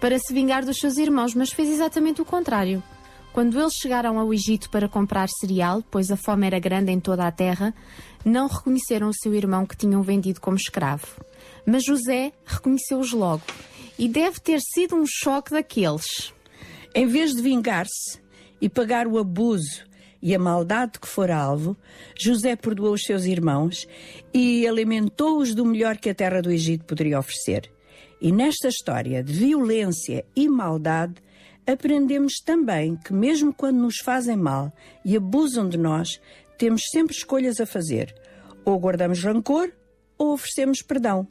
para 0.00 0.16
se 0.20 0.32
vingar 0.32 0.64
dos 0.64 0.78
seus 0.78 0.96
irmãos, 0.96 1.34
mas 1.34 1.52
fez 1.52 1.68
exatamente 1.68 2.22
o 2.22 2.24
contrário. 2.24 2.80
Quando 3.32 3.60
eles 3.60 3.74
chegaram 3.74 4.20
ao 4.20 4.32
Egito 4.32 4.70
para 4.70 4.88
comprar 4.88 5.28
cereal, 5.28 5.82
pois 5.90 6.12
a 6.12 6.16
fome 6.16 6.46
era 6.46 6.60
grande 6.60 6.92
em 6.92 7.00
toda 7.00 7.26
a 7.26 7.32
terra, 7.32 7.74
não 8.24 8.46
reconheceram 8.46 9.08
o 9.08 9.14
seu 9.14 9.34
irmão 9.34 9.66
que 9.66 9.76
tinham 9.76 10.00
vendido 10.00 10.40
como 10.40 10.56
escravo. 10.56 11.06
Mas 11.66 11.84
José 11.84 12.32
reconheceu-os 12.46 13.12
logo. 13.12 13.42
E 13.98 14.08
deve 14.08 14.38
ter 14.38 14.60
sido 14.60 14.94
um 14.94 15.04
choque 15.04 15.50
daqueles. 15.50 16.32
Em 16.94 17.06
vez 17.06 17.34
de 17.34 17.42
vingar-se 17.42 18.20
e 18.60 18.68
pagar 18.68 19.08
o 19.08 19.18
abuso 19.18 19.87
e 20.20 20.34
a 20.34 20.38
maldade 20.38 20.92
de 20.92 21.00
que 21.00 21.08
fora 21.08 21.36
alvo, 21.36 21.76
José 22.18 22.56
perdoou 22.56 22.94
os 22.94 23.02
seus 23.02 23.24
irmãos 23.24 23.86
e 24.32 24.66
alimentou-os 24.66 25.54
do 25.54 25.64
melhor 25.64 25.96
que 25.96 26.10
a 26.10 26.14
terra 26.14 26.42
do 26.42 26.50
Egito 26.50 26.84
poderia 26.84 27.18
oferecer. 27.18 27.70
E 28.20 28.32
nesta 28.32 28.68
história 28.68 29.22
de 29.22 29.32
violência 29.32 30.24
e 30.34 30.48
maldade, 30.48 31.14
aprendemos 31.66 32.40
também 32.44 32.96
que, 32.96 33.12
mesmo 33.12 33.54
quando 33.54 33.78
nos 33.78 33.98
fazem 33.98 34.36
mal 34.36 34.72
e 35.04 35.16
abusam 35.16 35.68
de 35.68 35.78
nós, 35.78 36.20
temos 36.58 36.82
sempre 36.90 37.14
escolhas 37.14 37.60
a 37.60 37.66
fazer. 37.66 38.12
Ou 38.64 38.78
guardamos 38.78 39.22
rancor 39.22 39.72
ou 40.18 40.32
oferecemos 40.32 40.82
perdão. 40.82 41.28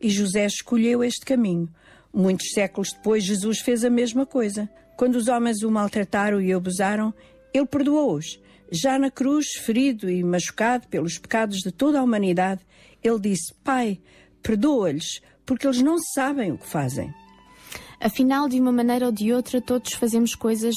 E 0.00 0.08
José 0.08 0.46
escolheu 0.46 1.04
este 1.04 1.26
caminho. 1.26 1.68
Muitos 2.12 2.52
séculos 2.52 2.92
depois, 2.92 3.22
Jesus 3.22 3.60
fez 3.60 3.84
a 3.84 3.90
mesma 3.90 4.24
coisa. 4.24 4.68
Quando 4.96 5.16
os 5.16 5.28
homens 5.28 5.62
o 5.62 5.70
maltrataram 5.70 6.40
e 6.40 6.52
abusaram, 6.52 7.14
ele 7.52 7.66
perdoou-os. 7.66 8.40
Já 8.72 8.98
na 8.98 9.10
cruz, 9.10 9.46
ferido 9.64 10.08
e 10.08 10.22
machucado 10.22 10.86
pelos 10.88 11.18
pecados 11.18 11.58
de 11.58 11.72
toda 11.72 11.98
a 11.98 12.02
humanidade, 12.02 12.60
ele 13.02 13.18
disse: 13.18 13.52
Pai, 13.64 14.00
perdoa-lhes, 14.42 15.20
porque 15.44 15.66
eles 15.66 15.82
não 15.82 15.98
sabem 16.14 16.52
o 16.52 16.58
que 16.58 16.66
fazem. 16.66 17.12
Afinal, 18.00 18.48
de 18.48 18.58
uma 18.60 18.72
maneira 18.72 19.06
ou 19.06 19.12
de 19.12 19.32
outra, 19.32 19.60
todos 19.60 19.92
fazemos 19.92 20.34
coisas 20.34 20.74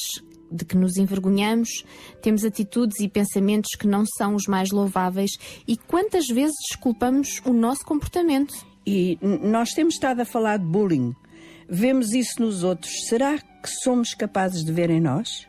de 0.52 0.66
que 0.66 0.78
nos 0.78 0.98
envergonhamos, 0.98 1.84
temos 2.22 2.46
atitudes 2.46 3.00
e 3.00 3.10
pensamentos 3.10 3.72
que 3.76 3.88
não 3.88 4.06
são 4.06 4.36
os 4.36 4.46
mais 4.46 4.72
louváveis 4.72 5.32
e 5.68 5.76
quantas 5.76 6.28
vezes 6.28 6.56
desculpamos 6.70 7.42
o 7.46 7.52
nosso 7.52 7.84
comportamento. 7.86 8.54
E 8.86 9.18
nós 9.22 9.70
temos 9.70 9.96
estado 9.96 10.20
a 10.20 10.26
falar 10.26 10.58
de 10.58 10.66
bullying. 10.66 11.16
Vemos 11.68 12.14
isso 12.14 12.42
nos 12.42 12.64
outros. 12.64 13.08
Será 13.08 13.38
que 13.38 13.70
somos 13.82 14.14
capazes 14.14 14.64
de 14.64 14.72
ver 14.72 14.90
em 14.90 15.02
nós? 15.02 15.48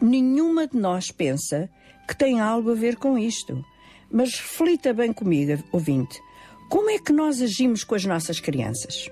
Nenhuma 0.00 0.66
de 0.66 0.76
nós 0.76 1.10
pensa 1.10 1.68
que 2.06 2.16
tem 2.16 2.40
algo 2.40 2.72
a 2.72 2.74
ver 2.74 2.96
com 2.96 3.18
isto. 3.18 3.64
Mas 4.10 4.38
reflita 4.38 4.92
bem 4.92 5.12
comigo, 5.12 5.62
ouvinte. 5.72 6.20
Como 6.68 6.90
é 6.90 6.98
que 6.98 7.12
nós 7.12 7.40
agimos 7.40 7.84
com 7.84 7.94
as 7.94 8.04
nossas 8.04 8.40
crianças? 8.40 9.10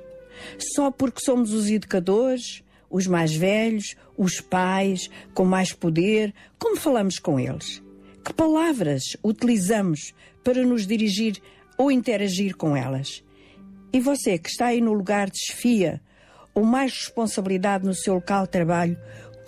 Só 0.75 0.91
porque 0.91 1.21
somos 1.25 1.53
os 1.53 1.69
educadores, 1.69 2.63
os 2.91 3.07
mais 3.07 3.35
velhos, 3.35 3.95
os 4.17 4.41
pais, 4.41 5.09
com 5.33 5.45
mais 5.45 5.73
poder, 5.73 6.35
como 6.59 6.77
falamos 6.77 7.19
com 7.19 7.39
eles? 7.39 7.83
Que 8.25 8.33
palavras 8.33 9.03
utilizamos 9.23 10.13
para 10.43 10.63
nos 10.65 10.87
dirigir 10.87 11.41
ou 11.79 11.91
interagir 11.91 12.57
com 12.57 12.77
elas? 12.77 13.23
E 13.93 14.01
você 14.01 14.39
que 14.39 14.49
está 14.49 14.67
aí 14.67 14.81
no 14.81 14.93
lugar 14.93 15.31
de 15.31 15.39
chefia 15.39 16.01
ou 16.55 16.65
mais 16.65 16.93
responsabilidade 16.93 17.87
no 17.87 17.95
seu 17.95 18.15
local 18.15 18.45
de 18.45 18.51
trabalho, 18.51 18.99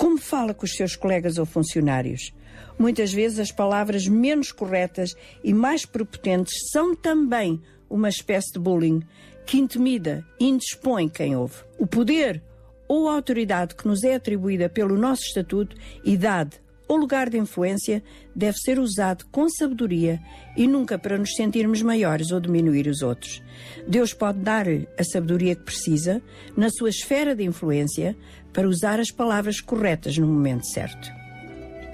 como 0.03 0.19
fala 0.19 0.53
com 0.53 0.65
os 0.65 0.73
seus 0.73 0.97
colegas 0.97 1.39
ou 1.39 1.47
funcionários? 1.47 2.35
Muitas 2.77 3.13
vezes 3.13 3.39
as 3.39 3.53
palavras 3.53 4.09
menos 4.09 4.51
corretas 4.51 5.15
e 5.45 5.55
mais 5.55 5.87
prepotentes 5.87 6.55
são 6.73 6.93
também 6.93 7.63
uma 7.89 8.09
espécie 8.09 8.53
de 8.53 8.59
bullying 8.59 9.01
que 9.47 9.59
intimida 9.59 10.27
e 10.41 10.47
indispõe 10.47 11.09
quem 11.09 11.37
ouve. 11.37 11.55
O 11.79 11.87
poder 11.87 12.43
ou 12.89 13.09
a 13.09 13.15
autoridade 13.15 13.77
que 13.77 13.87
nos 13.87 14.03
é 14.03 14.17
atribuída 14.17 14.69
pelo 14.69 14.99
nosso 14.99 15.23
estatuto, 15.23 15.77
idade 16.05 16.61
ou 16.89 16.97
lugar 16.97 17.31
de 17.31 17.39
influência 17.39 18.03
deve 18.35 18.59
ser 18.59 18.79
usado 18.79 19.25
com 19.31 19.49
sabedoria 19.49 20.21
e 20.57 20.67
nunca 20.67 20.99
para 20.99 21.17
nos 21.17 21.35
sentirmos 21.35 21.81
maiores 21.81 22.31
ou 22.33 22.41
diminuir 22.41 22.87
os 22.87 23.03
outros. 23.03 23.43
Deus 23.89 24.13
pode 24.13 24.41
dar-lhe 24.41 24.89
a 24.99 25.05
sabedoria 25.05 25.55
que 25.55 25.63
precisa 25.63 26.21
na 26.57 26.69
sua 26.69 26.91
esfera 26.91 27.35
de 27.35 27.45
influência 27.45 28.17
para 28.53 28.69
usar 28.69 29.01
as 29.01 29.11
palavras 29.11 29.61
corretas 29.61 30.17
no 30.19 30.27
momento 30.27 30.67
certo. 30.67 31.11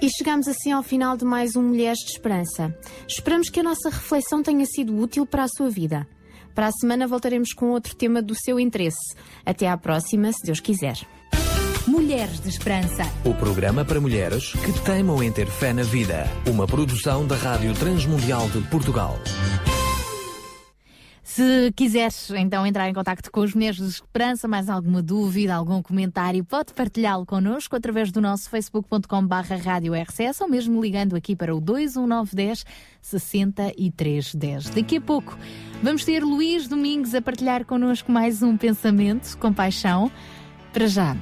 E 0.01 0.09
chegamos 0.11 0.47
assim 0.47 0.71
ao 0.71 0.83
final 0.83 1.17
de 1.17 1.25
mais 1.25 1.57
um 1.57 1.63
Mulheres 1.63 1.99
de 1.99 2.13
Esperança. 2.13 2.73
Esperamos 3.09 3.51
que 3.51 3.59
a 3.59 3.65
nossa 3.65 3.91
reflexão 3.91 4.43
tenha 4.43 4.65
sido 4.65 4.97
útil 4.97 5.27
para 5.27 5.43
a 5.43 5.49
sua 5.49 5.69
vida. 5.69 6.07
Para 6.55 6.69
a 6.69 6.73
semana 6.73 7.07
voltaremos 7.07 7.53
com 7.53 7.71
outro 7.71 7.95
tema 7.97 8.23
do 8.23 8.35
seu 8.35 8.61
interesse. 8.61 9.15
Até 9.45 9.69
à 9.69 9.77
próxima, 9.77 10.33
se 10.33 10.45
Deus 10.45 10.61
quiser. 10.61 10.99
Mulheres 11.87 12.41
de 12.41 12.49
Esperança. 12.49 13.03
O 13.25 13.33
programa 13.35 13.85
para 13.85 14.01
mulheres 14.01 14.53
que 14.53 14.73
teimam 14.85 15.23
em 15.23 15.33
ter 15.33 15.47
fé 15.47 15.73
na 15.73 15.83
vida. 15.83 16.29
Uma 16.47 16.67
produção 16.67 17.27
da 17.27 17.35
Rádio 17.35 17.73
Transmundial 17.75 18.49
de 18.51 18.61
Portugal. 18.69 19.19
Se 21.29 21.71
quiseres 21.77 22.31
então 22.31 22.67
entrar 22.67 22.89
em 22.89 22.95
contato 22.95 23.31
com 23.31 23.41
os 23.41 23.55
Mulheres 23.55 23.77
de 23.77 23.85
Esperança, 23.85 24.49
mais 24.49 24.71
alguma 24.71 25.03
dúvida, 25.03 25.55
algum 25.55 25.83
comentário, 25.83 26.43
pode 26.43 26.73
partilhá-lo 26.73 27.27
connosco 27.27 27.77
através 27.77 28.11
do 28.11 28.19
nosso 28.19 28.49
facebook.com 28.49 29.27
barra 29.27 29.57
rádio 29.57 29.93
RCS 29.95 30.41
ou 30.41 30.49
mesmo 30.49 30.81
ligando 30.81 31.15
aqui 31.15 31.37
para 31.37 31.55
o 31.55 31.61
21910 31.61 32.65
6310. 33.03 34.71
Daqui 34.71 34.97
a 34.97 35.01
pouco 35.03 35.39
vamos 35.83 36.03
ter 36.03 36.25
Luís 36.25 36.67
Domingos 36.67 37.15
a 37.15 37.21
partilhar 37.21 37.67
connosco 37.67 38.11
mais 38.11 38.43
um 38.43 38.57
pensamento 38.57 39.37
com 39.37 39.53
paixão. 39.53 40.11
Para 40.73 40.87
já, 40.87 41.15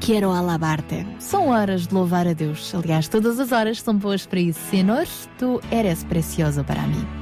quero 0.00 0.32
alabarte. 0.32 1.06
São 1.20 1.50
horas 1.50 1.86
de 1.86 1.94
louvar 1.94 2.26
a 2.26 2.32
Deus. 2.32 2.74
Aliás, 2.74 3.06
todas 3.06 3.38
as 3.38 3.52
horas 3.52 3.80
são 3.80 3.94
boas 3.94 4.26
para 4.26 4.40
isso. 4.40 4.60
Senhor, 4.68 5.06
tu 5.38 5.60
eres 5.70 6.02
precioso 6.02 6.64
para 6.64 6.82
mim. 6.82 7.19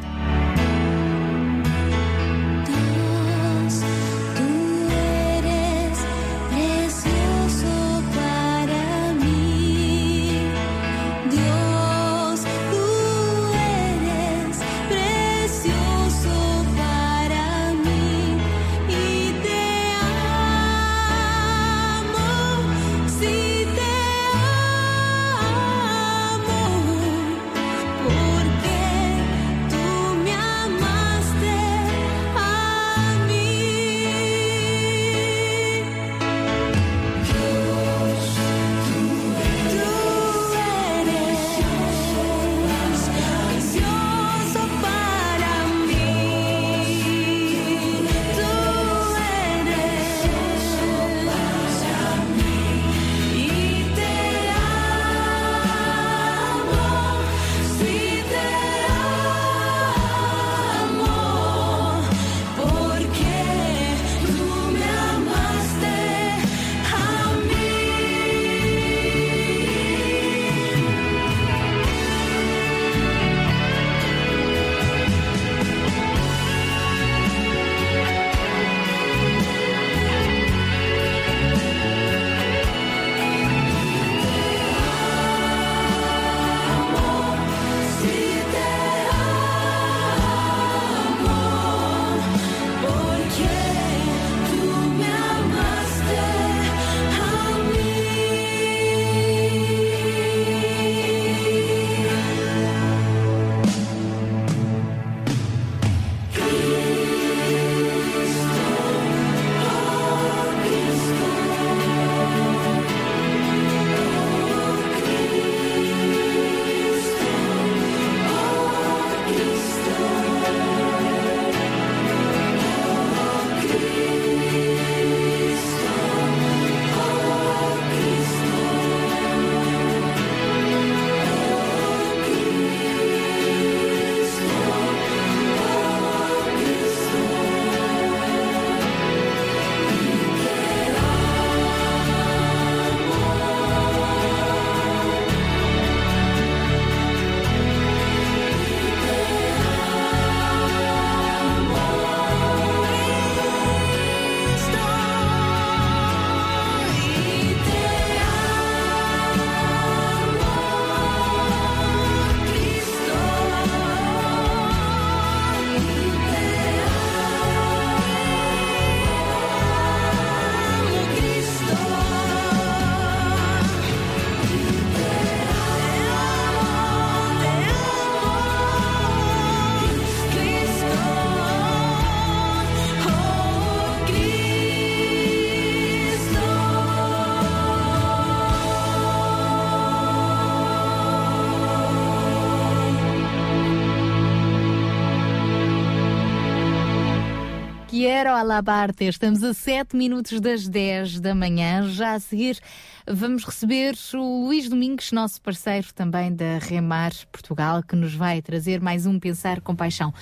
Quero 198.38 198.52
alabarte. 198.52 199.04
Estamos 199.04 199.42
a 199.42 199.52
7 199.52 199.96
minutos 199.96 200.40
das 200.40 200.68
10 200.68 201.18
da 201.18 201.34
manhã. 201.34 201.88
Já 201.88 202.12
a 202.12 202.20
seguir 202.20 202.60
vamos 203.04 203.42
receber 203.44 203.96
o 204.14 204.44
Luís 204.44 204.68
Domingos, 204.68 205.10
nosso 205.10 205.42
parceiro 205.42 205.92
também 205.92 206.32
da 206.32 206.58
Remar 206.58 207.10
Portugal, 207.32 207.82
que 207.82 207.96
nos 207.96 208.14
vai 208.14 208.40
trazer 208.40 208.80
mais 208.80 209.06
um 209.06 209.18
Pensar 209.18 209.60
com 209.60 209.74
Paixão. 209.74 210.14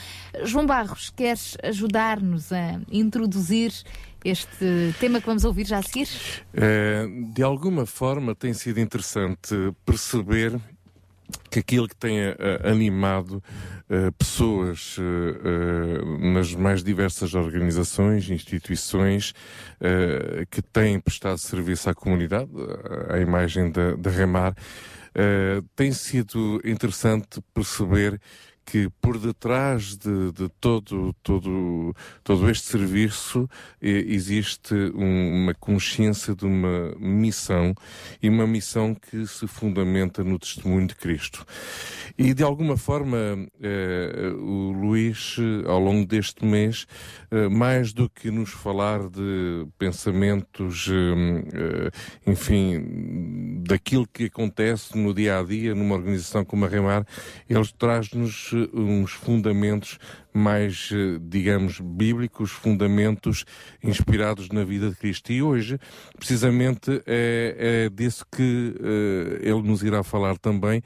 João 0.45 0.65
Barros, 0.65 1.11
queres 1.11 1.59
ajudar-nos 1.63 2.53
a 2.53 2.81
introduzir 2.91 3.73
este 4.25 4.95
tema 4.99 5.21
que 5.21 5.27
vamos 5.27 5.45
ouvir 5.45 5.67
já 5.67 5.79
a 5.79 5.83
seguir? 5.83 6.09
Eh, 6.55 7.07
de 7.35 7.43
alguma 7.43 7.85
forma 7.85 8.35
tem 8.35 8.55
sido 8.55 8.81
interessante 8.81 9.55
perceber 9.85 10.59
que 11.57 11.61
aquilo 11.61 11.89
que 11.89 11.97
tem 11.97 12.19
eh, 12.19 12.37
animado 12.65 13.43
eh, 13.89 14.11
pessoas 14.19 14.97
eh, 14.99 16.33
nas 16.33 16.55
mais 16.55 16.85
diversas 16.85 17.35
organizações, 17.35 18.28
instituições 18.28 19.33
que 20.51 20.62
têm 20.62 20.99
prestado 20.99 21.39
serviço 21.39 21.89
à 21.89 21.95
comunidade, 21.95 22.51
à 23.09 23.19
imagem 23.19 23.70
da, 23.70 23.95
da 23.95 24.11
Remar, 24.11 24.55
tem 25.74 25.93
sido 25.93 26.61
interessante 26.65 27.41
perceber 27.55 28.20
que 28.67 28.91
por 29.01 29.17
detrás 29.19 29.97
de, 29.97 30.33
de 30.33 30.49
todo, 30.61 31.15
todo, 31.23 31.95
todo 32.25 32.51
este 32.51 32.67
serviço 32.67 33.49
existe 33.81 34.75
um- 34.95 35.45
uma 35.45 35.55
consciência 35.55 36.35
de 36.35 36.45
uma 36.45 36.93
missão 36.99 37.73
e 38.21 38.29
uma 38.29 38.47
missão 38.47 38.93
que 38.95 39.25
se 39.27 39.47
fundamenta 39.47 40.25
no 40.25 40.37
testemunho 40.39 40.89
de 40.89 40.97
Cristo. 40.97 41.47
E 42.19 42.35
de 42.35 42.43
alguma 42.43 42.77
forma, 42.77 43.17
eh, 43.63 44.33
o 44.37 44.73
Luís, 44.73 45.37
ao 45.67 45.79
longo 45.79 46.05
deste 46.07 46.45
mês, 46.45 46.87
eh, 47.31 47.49
mais 47.49 47.93
do 47.93 48.09
que 48.11 48.31
nos 48.31 48.51
falar 48.51 49.09
de 49.09 49.67
pensamentos, 49.79 50.89
eh, 50.89 51.45
eh, 51.55 51.91
enfim, 52.27 53.63
daquilo 53.63 54.07
que 54.13 54.25
acontece 54.25 54.97
no 54.99 55.13
dia 55.15 55.39
a 55.39 55.43
dia 55.43 55.75
numa 55.75 55.95
organização 55.95 56.45
como 56.45 56.65
a 56.65 56.69
Remar, 56.69 57.07
ele 57.49 57.69
traz-nos 57.79 58.53
uns 58.73 59.12
fundamentos 59.12 59.99
mais, 60.37 60.91
eh, 60.93 61.19
digamos, 61.21 61.81
bíblicos, 61.81 62.51
fundamentos 62.51 63.45
inspirados 63.83 64.49
na 64.51 64.65
vida 64.65 64.91
de 64.91 64.97
Cristo. 64.97 65.33
E 65.33 65.43
hoje, 65.43 65.79
precisamente, 66.17 67.03
é, 67.07 67.87
é 67.87 67.89
disso 67.89 68.25
que 68.31 68.75
eh, 68.81 69.49
ele 69.49 69.63
nos 69.63 69.83
irá 69.83 70.03
falar 70.03 70.37
também, 70.39 70.83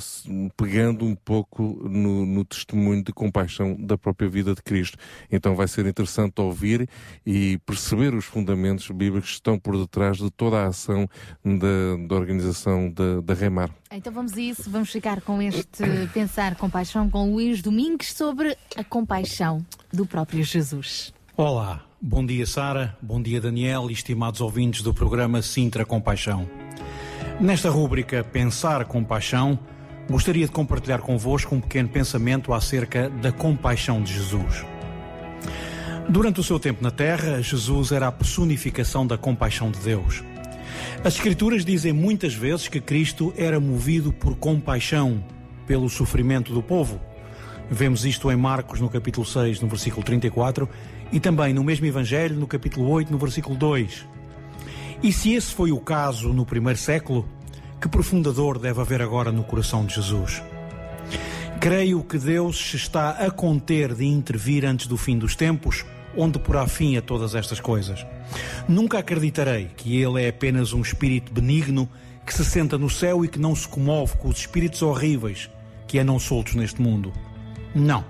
se- 0.00 0.28
pegando 0.56 1.04
um 1.04 1.14
pouco 1.14 1.62
no, 1.88 2.24
no 2.26 2.44
testemunho 2.44 3.02
de 3.02 3.12
compaixão 3.12 3.76
da 3.78 3.96
própria 3.98 4.28
vida 4.28 4.54
de 4.54 4.62
Cristo. 4.62 4.98
Então 5.30 5.54
vai 5.54 5.68
ser 5.68 5.86
interessante 5.86 6.40
ouvir 6.40 6.88
e 7.24 7.58
perceber 7.66 8.14
os 8.14 8.24
fundamentos 8.24 8.90
bíblicos 8.90 9.30
que 9.30 9.34
estão 9.36 9.58
por 9.58 9.76
detrás 9.78 10.18
de 10.18 10.30
toda 10.30 10.62
a 10.62 10.66
ação 10.68 11.08
da, 11.44 12.06
da 12.08 12.14
organização 12.14 12.90
da, 12.90 13.20
da 13.20 13.34
Remar. 13.34 13.70
Então 13.90 14.12
vamos 14.12 14.34
a 14.34 14.40
isso, 14.40 14.68
vamos 14.70 14.90
ficar 14.90 15.20
com 15.20 15.40
este 15.40 15.84
Pensar 16.12 16.56
com 16.56 16.68
Paixão 16.68 17.08
com 17.08 17.32
Luís 17.32 17.62
Domingues 17.62 18.12
sobre 18.12 18.35
a 18.76 18.84
compaixão 18.84 19.64
do 19.92 20.04
próprio 20.04 20.44
Jesus. 20.44 21.12
Olá, 21.36 21.82
bom 22.00 22.24
dia 22.24 22.46
Sara, 22.46 22.96
bom 23.00 23.22
dia 23.22 23.40
Daniel 23.40 23.88
e 23.88 23.94
estimados 23.94 24.40
ouvintes 24.40 24.82
do 24.82 24.92
programa 24.92 25.40
Sintra 25.40 25.86
Compaixão. 25.86 26.46
Nesta 27.40 27.70
rúbrica 27.70 28.22
Pensar 28.22 28.84
com 28.84 29.02
Paixão, 29.02 29.58
gostaria 30.10 30.44
de 30.44 30.52
compartilhar 30.52 30.98
convosco 30.98 31.54
um 31.54 31.60
pequeno 31.60 31.88
pensamento 31.88 32.52
acerca 32.52 33.08
da 33.08 33.32
compaixão 33.32 34.02
de 34.02 34.12
Jesus. 34.12 34.66
Durante 36.08 36.40
o 36.40 36.44
seu 36.44 36.60
tempo 36.60 36.82
na 36.82 36.90
Terra, 36.90 37.40
Jesus 37.40 37.90
era 37.90 38.08
a 38.08 38.12
personificação 38.12 39.06
da 39.06 39.16
compaixão 39.16 39.70
de 39.70 39.78
Deus. 39.80 40.22
As 41.02 41.14
Escrituras 41.14 41.64
dizem 41.64 41.92
muitas 41.92 42.34
vezes 42.34 42.68
que 42.68 42.80
Cristo 42.80 43.32
era 43.36 43.58
movido 43.58 44.12
por 44.12 44.36
compaixão 44.36 45.24
pelo 45.66 45.88
sofrimento 45.88 46.52
do 46.52 46.62
povo. 46.62 47.00
Vemos 47.70 48.04
isto 48.04 48.30
em 48.30 48.36
Marcos, 48.36 48.80
no 48.80 48.88
capítulo 48.88 49.26
6, 49.26 49.60
no 49.60 49.68
versículo 49.68 50.04
34, 50.04 50.68
e 51.10 51.18
também 51.18 51.52
no 51.52 51.64
mesmo 51.64 51.84
Evangelho, 51.86 52.36
no 52.36 52.46
capítulo 52.46 52.88
8, 52.88 53.10
no 53.10 53.18
versículo 53.18 53.56
2. 53.56 54.06
E 55.02 55.12
se 55.12 55.34
esse 55.34 55.52
foi 55.52 55.72
o 55.72 55.80
caso 55.80 56.32
no 56.32 56.46
primeiro 56.46 56.78
século, 56.78 57.28
que 57.80 57.88
profunda 57.88 58.32
dor 58.32 58.58
deve 58.58 58.80
haver 58.80 59.02
agora 59.02 59.32
no 59.32 59.42
coração 59.42 59.84
de 59.84 59.96
Jesus? 59.96 60.42
Creio 61.60 62.04
que 62.04 62.18
Deus 62.18 62.56
se 62.70 62.76
está 62.76 63.10
a 63.10 63.30
conter 63.30 63.94
de 63.94 64.06
intervir 64.06 64.64
antes 64.64 64.86
do 64.86 64.96
fim 64.96 65.18
dos 65.18 65.34
tempos, 65.34 65.84
onde 66.16 66.38
porá 66.38 66.66
fim 66.68 66.96
a 66.96 67.02
todas 67.02 67.34
estas 67.34 67.58
coisas. 67.58 68.06
Nunca 68.68 68.98
acreditarei 68.98 69.70
que 69.76 70.00
Ele 70.00 70.22
é 70.22 70.28
apenas 70.28 70.72
um 70.72 70.80
espírito 70.80 71.32
benigno 71.32 71.88
que 72.24 72.32
se 72.32 72.44
senta 72.44 72.78
no 72.78 72.88
céu 72.88 73.24
e 73.24 73.28
que 73.28 73.40
não 73.40 73.54
se 73.56 73.66
comove 73.66 74.16
com 74.16 74.28
os 74.28 74.38
espíritos 74.38 74.82
horríveis 74.82 75.50
que 75.86 75.98
andam 75.98 76.18
soltos 76.18 76.54
neste 76.54 76.80
mundo. 76.80 77.12
Não. 77.76 78.02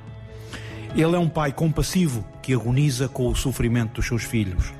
Ele 0.94 1.16
é 1.16 1.18
um 1.18 1.28
pai 1.28 1.52
compassivo 1.52 2.24
que 2.40 2.54
agoniza 2.54 3.08
com 3.08 3.26
o 3.26 3.34
sofrimento 3.34 3.94
dos 3.94 4.06
seus 4.06 4.22
filhos. 4.22 4.72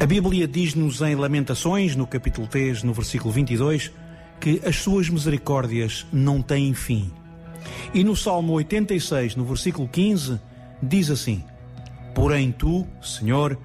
A 0.00 0.06
Bíblia 0.06 0.48
diz-nos 0.48 1.02
em 1.02 1.14
Lamentações, 1.14 1.94
no 1.94 2.06
capítulo 2.06 2.46
3, 2.46 2.82
no 2.84 2.94
versículo 2.94 3.30
22, 3.30 3.92
que 4.40 4.62
as 4.64 4.76
suas 4.76 5.10
misericórdias 5.10 6.06
não 6.10 6.40
têm 6.40 6.72
fim. 6.72 7.12
E 7.92 8.02
no 8.02 8.16
Salmo 8.16 8.54
86, 8.54 9.36
no 9.36 9.44
versículo 9.44 9.86
15, 9.86 10.40
diz 10.82 11.10
assim: 11.10 11.44
Porém 12.14 12.50
tu, 12.50 12.86
Senhor, 13.02 13.58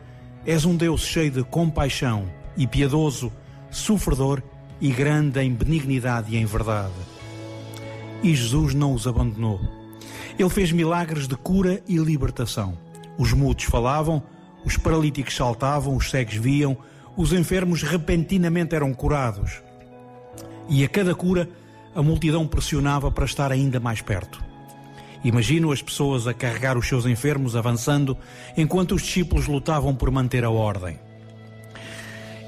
és 0.46 0.66
um 0.66 0.76
Deus 0.76 1.06
cheio 1.06 1.32
de 1.32 1.44
compaixão 1.44 2.28
e 2.58 2.68
piedoso, 2.68 3.32
sofredor 3.72 4.42
e 4.82 4.92
grande 4.92 5.40
em 5.40 5.54
benignidade 5.54 6.36
e 6.36 6.38
em 6.38 6.46
verdade. 6.46 7.13
E 8.24 8.34
Jesus 8.34 8.74
não 8.74 8.94
os 8.94 9.06
abandonou. 9.06 9.60
Ele 10.40 10.50
fez 10.50 10.72
milagres 10.72 11.28
de 11.28 11.36
cura 11.36 11.84
e 11.88 11.98
libertação. 11.98 12.78
Os 13.18 13.34
mudos 13.34 13.66
falavam, 13.66 14.24
os 14.66 14.78
paralíticos 14.78 15.36
saltavam, 15.36 15.96
os 15.96 16.10
cegos 16.10 16.36
viam, 16.36 16.78
os 17.18 17.34
enfermos 17.34 17.84
repentinamente 17.84 18.74
eram 18.74 18.94
curados. 18.94 19.62
E 20.70 20.84
a 20.84 20.88
cada 20.88 21.14
cura, 21.14 21.50
a 21.94 22.02
multidão 22.02 22.48
pressionava 22.48 23.12
para 23.12 23.26
estar 23.26 23.52
ainda 23.52 23.80
mais 23.80 24.02
perto. 24.02 24.42
Imagino 25.24 25.72
as 25.72 25.82
pessoas 25.82 26.26
a 26.26 26.34
carregar 26.34 26.78
os 26.78 26.88
seus 26.88 27.06
enfermos 27.06 27.56
avançando, 27.56 28.18
enquanto 28.58 28.96
os 28.96 29.04
discípulos 29.04 29.48
lutavam 29.48 29.94
por 29.94 30.10
manter 30.10 30.44
a 30.44 30.50
ordem. 30.50 31.00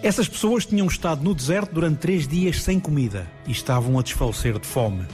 Essas 0.01 0.27
pessoas 0.27 0.65
tinham 0.65 0.87
estado 0.87 1.23
no 1.23 1.33
deserto 1.33 1.73
durante 1.73 1.99
três 1.99 2.27
dias 2.27 2.61
sem 2.63 2.79
comida 2.79 3.27
e 3.47 3.51
estavam 3.51 3.97
a 3.99 4.01
desfalecer 4.01 4.59
de 4.59 4.67
fome. 4.67 5.05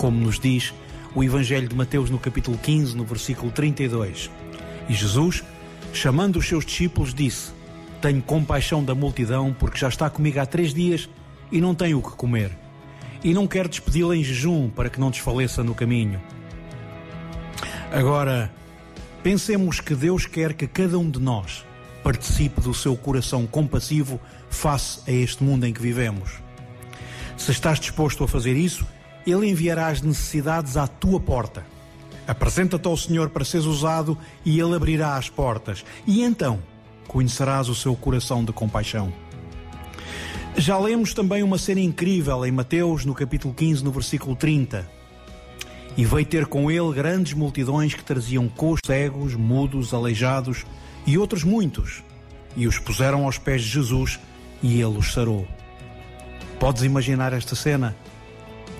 Como 0.00 0.18
nos 0.18 0.40
diz 0.40 0.72
o 1.14 1.22
Evangelho 1.22 1.68
de 1.68 1.76
Mateus 1.76 2.08
no 2.08 2.18
capítulo 2.18 2.56
15, 2.56 2.96
no 2.96 3.04
versículo 3.04 3.52
32. 3.52 4.30
E 4.88 4.94
Jesus, 4.94 5.44
chamando 5.92 6.38
os 6.38 6.48
seus 6.48 6.64
discípulos, 6.64 7.12
disse: 7.12 7.52
Tenho 8.00 8.22
compaixão 8.22 8.82
da 8.82 8.94
multidão, 8.94 9.54
porque 9.58 9.76
já 9.76 9.90
está 9.90 10.08
comigo 10.08 10.40
há 10.40 10.46
três 10.46 10.72
dias 10.72 11.06
e 11.52 11.60
não 11.60 11.74
tem 11.74 11.92
o 11.92 12.00
que 12.00 12.12
comer. 12.12 12.50
E 13.22 13.34
não 13.34 13.46
quero 13.46 13.68
despedi-la 13.68 14.16
em 14.16 14.24
jejum 14.24 14.70
para 14.70 14.88
que 14.88 14.98
não 14.98 15.10
desfaleça 15.10 15.62
no 15.62 15.74
caminho. 15.74 16.18
Agora, 17.92 18.50
pensemos 19.22 19.80
que 19.80 19.94
Deus 19.94 20.24
quer 20.24 20.54
que 20.54 20.66
cada 20.66 20.98
um 20.98 21.10
de 21.10 21.20
nós 21.20 21.62
participe 22.02 22.62
do 22.62 22.72
seu 22.72 22.96
coração 22.96 23.46
compassivo 23.46 24.18
face 24.48 25.02
a 25.06 25.12
este 25.12 25.44
mundo 25.44 25.66
em 25.66 25.74
que 25.74 25.82
vivemos. 25.82 26.38
Se 27.36 27.50
estás 27.50 27.78
disposto 27.78 28.24
a 28.24 28.28
fazer 28.28 28.56
isso, 28.56 28.86
Ele 29.26 29.48
enviará 29.48 29.88
as 29.88 30.00
necessidades 30.00 30.76
à 30.76 30.86
tua 30.86 31.20
porta. 31.20 31.64
Apresenta-te 32.26 32.86
ao 32.86 32.96
Senhor 32.96 33.30
para 33.30 33.44
seres 33.44 33.66
usado 33.66 34.16
e 34.44 34.60
Ele 34.60 34.74
abrirá 34.74 35.16
as 35.16 35.28
portas. 35.28 35.84
E 36.06 36.22
então 36.22 36.60
conhecerás 37.08 37.68
o 37.68 37.74
seu 37.74 37.94
coração 37.96 38.44
de 38.44 38.52
compaixão. 38.52 39.12
Já 40.56 40.78
lemos 40.78 41.14
também 41.14 41.42
uma 41.42 41.58
cena 41.58 41.80
incrível 41.80 42.44
em 42.44 42.52
Mateus, 42.52 43.04
no 43.04 43.14
capítulo 43.14 43.54
15, 43.54 43.82
no 43.84 43.90
versículo 43.90 44.36
30. 44.36 44.88
E 45.96 46.04
veio 46.04 46.26
ter 46.26 46.46
com 46.46 46.70
ele 46.70 46.92
grandes 46.92 47.32
multidões 47.32 47.94
que 47.94 48.04
traziam 48.04 48.48
coxos, 48.48 48.80
cegos, 48.86 49.34
mudos, 49.34 49.92
aleijados 49.92 50.64
e 51.06 51.18
outros 51.18 51.42
muitos, 51.42 52.02
e 52.56 52.66
os 52.66 52.78
puseram 52.78 53.24
aos 53.24 53.38
pés 53.38 53.62
de 53.62 53.68
Jesus 53.68 54.20
e 54.62 54.80
ele 54.80 54.98
os 54.98 55.12
sarou. 55.12 55.46
Podes 56.58 56.82
imaginar 56.82 57.32
esta 57.32 57.56
cena? 57.56 57.96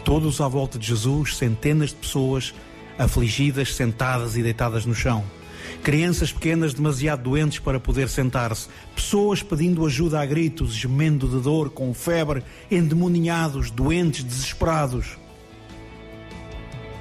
Todos 0.04 0.40
à 0.40 0.48
volta 0.48 0.78
de 0.78 0.86
Jesus, 0.86 1.36
centenas 1.36 1.90
de 1.90 1.96
pessoas 1.96 2.54
afligidas, 2.98 3.74
sentadas 3.74 4.36
e 4.36 4.42
deitadas 4.42 4.84
no 4.84 4.94
chão. 4.94 5.24
Crianças 5.82 6.32
pequenas 6.32 6.74
demasiado 6.74 7.22
doentes 7.22 7.58
para 7.58 7.80
poder 7.80 8.08
sentar-se. 8.08 8.68
Pessoas 8.94 9.42
pedindo 9.42 9.86
ajuda 9.86 10.20
a 10.20 10.26
gritos, 10.26 10.74
gemendo 10.74 11.28
de 11.28 11.40
dor, 11.40 11.70
com 11.70 11.94
febre, 11.94 12.42
endemoninhados, 12.70 13.70
doentes, 13.70 14.22
desesperados. 14.22 15.18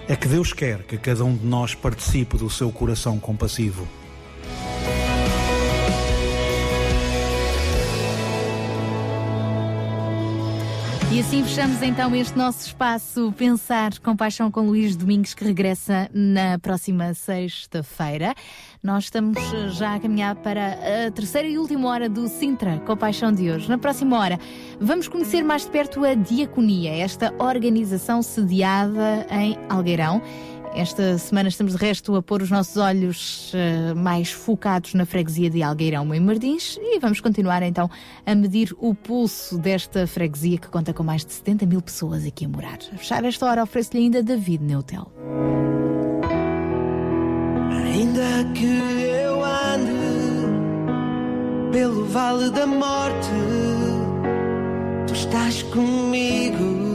É 0.08 0.16
que 0.16 0.28
Deus 0.28 0.54
quer 0.54 0.84
que 0.84 0.98
cada 0.98 1.24
um 1.24 1.36
de 1.36 1.46
nós 1.46 1.76
participe 1.76 2.38
do 2.38 2.50
seu 2.50 2.72
coração 2.72 3.20
compassivo. 3.20 3.88
E 11.12 11.20
assim 11.20 11.44
fechamos 11.44 11.82
então 11.82 12.16
este 12.16 12.38
nosso 12.38 12.68
espaço 12.68 13.34
Pensar 13.36 13.98
com 13.98 14.16
Paixão 14.16 14.52
com 14.52 14.62
Luís 14.62 14.96
Domingos, 14.96 15.34
que 15.34 15.44
regressa 15.44 16.08
na 16.14 16.60
próxima 16.60 17.16
sexta-feira. 17.16 18.36
Nós 18.84 19.06
estamos 19.06 19.40
já 19.76 19.96
a 19.96 20.00
caminhar 20.00 20.36
para 20.36 21.08
a 21.08 21.12
terceira 21.12 21.48
e 21.48 21.58
última 21.58 21.90
hora 21.90 22.08
do 22.08 22.28
Sintra 22.28 22.78
com 22.86 22.96
Paixão 22.96 23.32
de 23.32 23.50
hoje. 23.50 23.68
Na 23.68 23.80
próxima 23.80 24.20
hora, 24.20 24.40
vamos 24.80 25.08
conhecer 25.08 25.44
mais 25.44 25.64
de 25.64 25.72
perto 25.72 26.06
a 26.06 26.14
Diaconia, 26.14 26.92
esta 26.92 27.34
organização 27.40 28.22
sediada 28.22 29.26
em 29.32 29.58
Algueirão. 29.68 30.22
Esta 30.76 31.18
semana 31.18 31.50
estamos 31.50 31.74
de 31.74 31.80
resto 31.80 32.16
a 32.16 32.22
pôr 32.22 32.42
os 32.42 32.52
nossos 32.52 32.78
olhos 32.78 33.52
eh, 33.56 33.94
mais 33.96 34.32
focados 34.32 34.94
na 34.94 35.06
freguesia 35.06 35.50
de 35.50 35.64
Algueirão 35.64 36.14
em 36.14 36.20
Martins 36.20 36.78
e 36.80 37.00
vamos 37.00 37.20
continuar 37.20 37.64
então 37.64 37.90
a 38.26 38.36
medir 38.36 38.74
o 38.78 38.94
pulso 38.94 39.58
desta 39.58 40.06
freguesia 40.06 40.58
que 40.60 40.68
conta 40.68 40.94
com 40.94 41.04
mais 41.04 41.26
de 41.26 41.34
70 41.34 41.66
mil 41.66 41.82
pessoas 41.82 42.26
aqui 42.26 42.46
a 42.46 42.50
morar. 42.50 42.78
A 42.94 42.98
fechar 42.98 43.26
esta 43.26 43.46
hora 43.48 43.64
ofereço-lhe 43.64 44.04
ainda 44.04 44.22
David 44.22 44.64
Neutel. 44.64 45.12
Ainda 47.72 48.54
que 48.54 48.66
eu 48.66 49.44
ande 49.44 50.00
pelo 51.72 52.06
vale 52.06 52.52
da 52.52 52.68
morte, 52.68 53.30
tu 55.08 55.14
estás 55.14 55.64
comigo. 55.64 56.89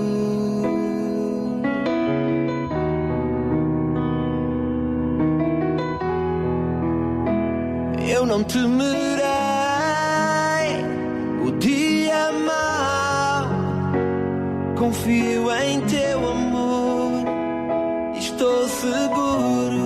Eu 8.25 8.29
não 8.29 8.43
temerei 8.43 9.21
o 11.47 11.51
dia 11.59 12.33
mau. 12.33 13.49
Confio 14.79 15.53
em 15.53 15.83
teu 15.83 16.31
amor, 16.31 17.23
estou 18.19 18.67
seguro. 18.67 19.85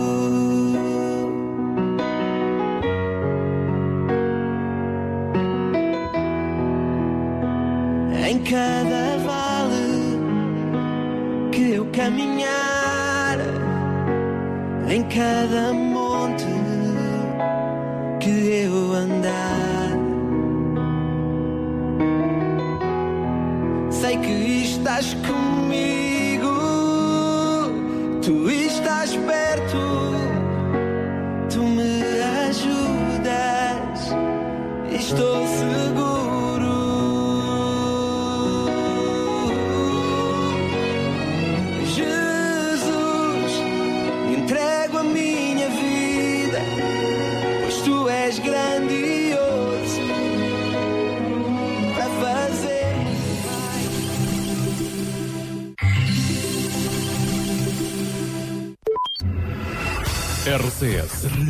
Em 8.24 8.38
cada 8.44 9.18
vale 9.26 10.20
que 11.50 11.72
eu 11.72 11.86
caminhar, 11.86 13.38
em 14.88 15.02
cada 15.08 15.87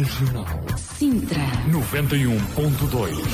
Regional 0.08 0.46
Sintra. 0.78 1.36
91.2 1.70 3.28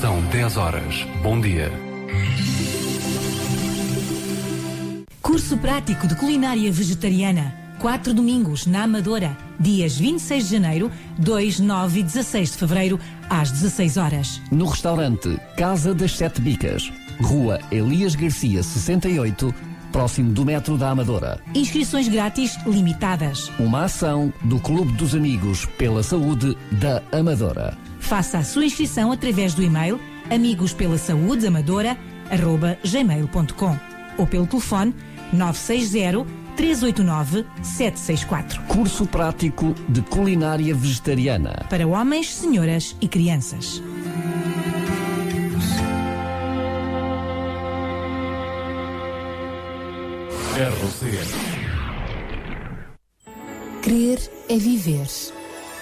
São 0.00 0.20
10 0.30 0.56
horas. 0.56 1.06
Bom 1.22 1.38
dia. 1.40 1.70
Curso 5.20 5.58
prático 5.58 6.08
de 6.08 6.16
culinária 6.16 6.72
vegetariana. 6.72 7.54
Quatro 7.78 8.14
domingos 8.14 8.64
na 8.66 8.84
Amadora. 8.84 9.36
Dias 9.60 9.98
26 9.98 10.48
de 10.48 10.56
janeiro, 10.56 10.90
2, 11.18 11.60
9 11.60 12.00
e 12.00 12.02
16 12.02 12.52
de 12.52 12.56
fevereiro, 12.56 12.98
às 13.28 13.50
16 13.50 13.96
horas. 13.98 14.40
No 14.50 14.64
restaurante 14.64 15.38
Casa 15.54 15.94
das 15.94 16.16
Sete 16.16 16.40
Bicas, 16.40 16.90
Rua 17.20 17.60
Elias 17.70 18.14
Garcia 18.14 18.62
68, 18.62 19.54
próximo 19.92 20.32
do 20.32 20.44
metro 20.44 20.76
da 20.76 20.90
Amadora. 20.90 21.38
Inscrições 21.54 22.08
grátis 22.08 22.56
limitadas. 22.66 23.52
Uma 23.58 23.84
ação 23.84 24.32
do 24.42 24.58
Clube 24.58 24.92
dos 24.94 25.14
Amigos 25.14 25.66
pela 25.78 26.02
Saúde 26.02 26.56
da 26.72 27.02
Amadora. 27.12 27.76
Faça 28.00 28.38
a 28.38 28.44
sua 28.44 28.64
inscrição 28.64 29.12
através 29.12 29.54
do 29.54 29.62
e-mail 29.62 30.00
amigos 30.30 30.72
pela 30.72 30.96
saúde 30.98 31.46
amadora 31.46 31.96
arroba 32.30 32.78
gmail.com 32.84 33.78
ou 34.16 34.26
pelo 34.26 34.46
telefone 34.46 34.94
960 35.32 36.26
389 36.56 37.46
764. 37.62 38.62
Curso 38.62 39.06
prático 39.06 39.74
de 39.88 40.02
culinária 40.02 40.74
vegetariana. 40.74 41.64
Para 41.70 41.86
homens, 41.86 42.30
senhoras 42.30 42.94
e 43.00 43.08
crianças. 43.08 43.82
RCS 50.62 51.34
Crer 53.82 54.30
é 54.48 54.56
viver. 54.56 55.08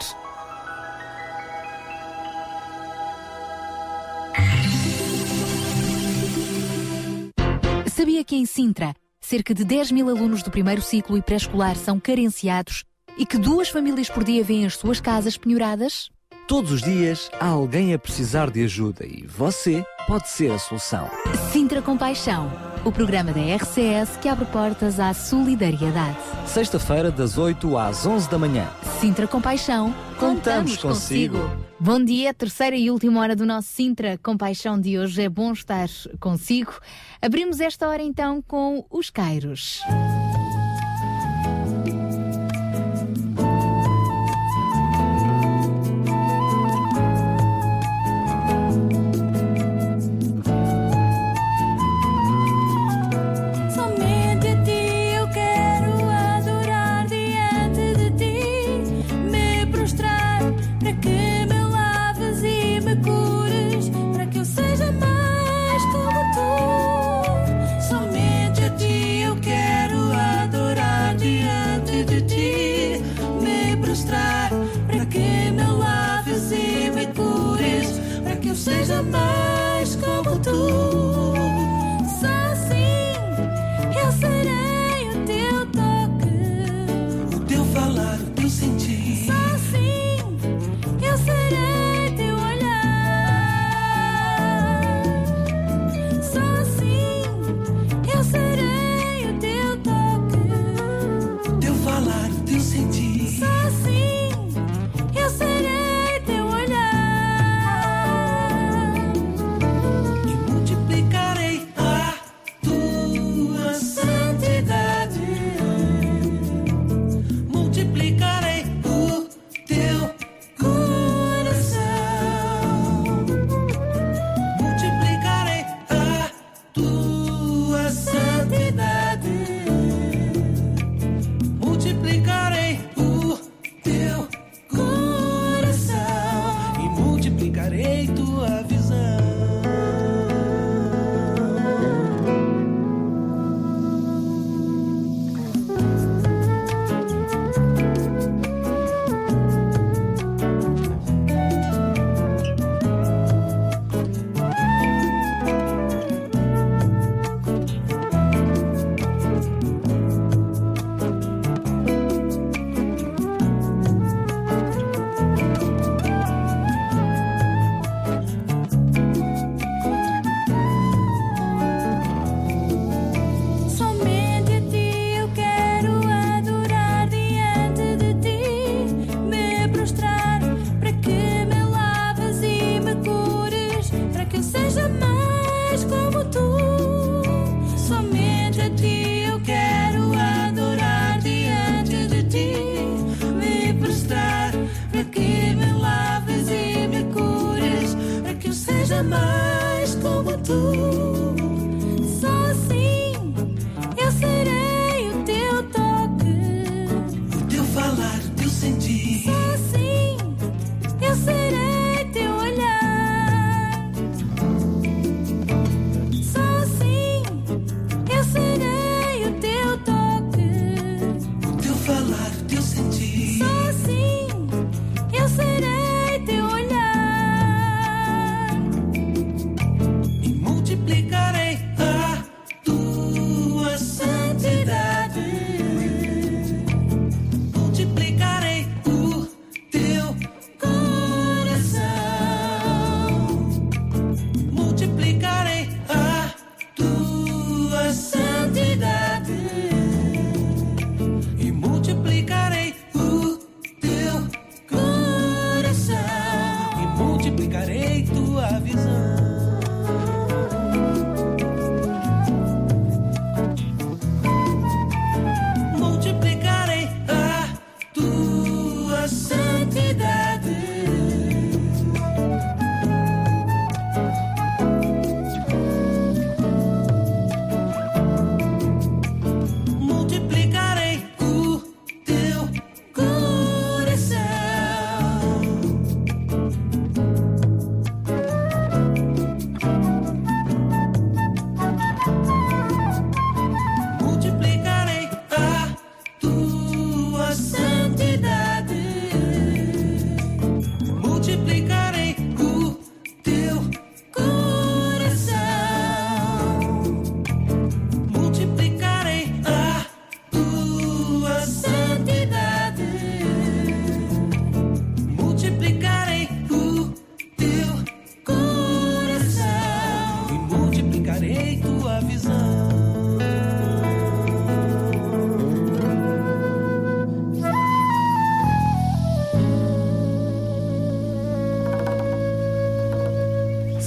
Sabia 8.06 8.24
que 8.24 8.36
em 8.36 8.46
Sintra, 8.46 8.94
cerca 9.20 9.52
de 9.52 9.66
10 9.66 9.92
mil 9.92 10.08
alunos 10.08 10.44
do 10.44 10.52
primeiro 10.52 10.80
ciclo 10.80 11.18
e 11.18 11.24
pré-escolar 11.24 11.76
são 11.76 12.00
carenciados 12.00 12.84
e 13.18 13.26
que 13.26 13.36
duas 13.36 13.70
famílias 13.70 14.08
por 14.08 14.24
dia 14.24 14.44
vêm 14.44 14.64
as 14.64 14.76
suas 14.76 15.02
casas 15.02 15.36
penhoradas? 15.38 16.12
Todos 16.48 16.72
os 16.72 16.84
dias 16.84 17.32
há 17.40 17.48
alguém 17.48 17.96
a 17.96 17.98
precisar 17.98 18.52
de 18.52 18.64
ajuda 18.64 19.08
e 19.08 19.26
você 19.26 19.84
pode 20.06 20.30
ser 20.30 20.52
a 20.52 20.60
solução. 20.60 21.10
Sintra 21.52 21.82
Compaixão, 21.82 22.52
o 22.86 22.92
programa 22.92 23.34
da 23.34 23.42
RCS 23.42 24.16
que 24.22 24.30
abre 24.30 24.46
portas 24.46 25.00
à 25.00 25.12
solidariedade. 25.12 26.16
Sexta-feira, 26.46 27.10
das 27.10 27.36
8 27.36 27.76
às 27.78 28.06
11 28.06 28.30
da 28.30 28.38
manhã. 28.38 28.70
Sintra 29.02 29.28
Compaixão, 29.28 29.94
Contamos 30.20 30.78
consigo. 30.78 31.40
Bom 31.80 32.02
dia, 32.02 32.32
terceira 32.32 32.76
e 32.76 32.92
última 32.92 33.20
hora 33.20 33.36
do 33.36 33.46
nosso 33.46 33.70
Sintra 33.70 34.20
Compaixão 34.22 34.80
de 34.80 35.00
hoje. 35.00 35.24
É 35.24 35.28
bom 35.28 35.52
estar 35.52 35.90
consigo. 36.20 36.74
Abrimos 37.20 37.60
esta 37.60 37.90
hora 37.90 38.04
então 38.04 38.42
com 38.42 38.86
os 38.92 39.10
Cairos. 39.10 39.82
Somente 39.82 40.25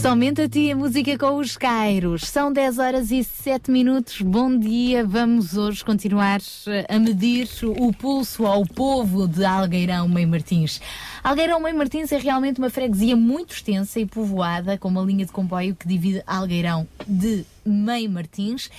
Somente 0.09 0.41
a 0.41 0.49
ti 0.49 0.73
a 0.73 0.75
música 0.75 1.19
com 1.19 1.37
os 1.37 1.55
Cairos. 1.59 2.23
São 2.23 2.51
10 2.51 2.79
horas 2.79 3.11
e 3.11 3.23
7 3.23 3.71
minutos. 3.71 4.23
Bom 4.23 4.59
dia. 4.59 5.07
Vamos 5.07 5.55
hoje 5.55 5.85
continuar 5.85 6.41
eh, 6.67 6.87
a 6.89 6.99
medir 6.99 7.47
o 7.63 7.93
pulso 7.93 8.47
ao 8.47 8.65
povo 8.65 9.29
de 9.29 9.45
Algueirão 9.45 10.09
Meio 10.09 10.27
Martins. 10.27 10.81
Algueirão 11.23 11.61
Meio 11.61 11.77
Martins 11.77 12.11
é 12.11 12.17
realmente 12.17 12.59
uma 12.59 12.71
freguesia 12.71 13.15
muito 13.15 13.53
extensa 13.53 14.01
e 14.01 14.07
povoada, 14.07 14.79
com 14.79 14.89
uma 14.89 15.03
linha 15.03 15.27
de 15.27 15.31
comboio 15.31 15.77
que 15.77 15.87
divide 15.87 16.23
Algueirão 16.27 16.89
de 17.07 17.45
Meio 17.63 18.11
Martins. 18.11 18.71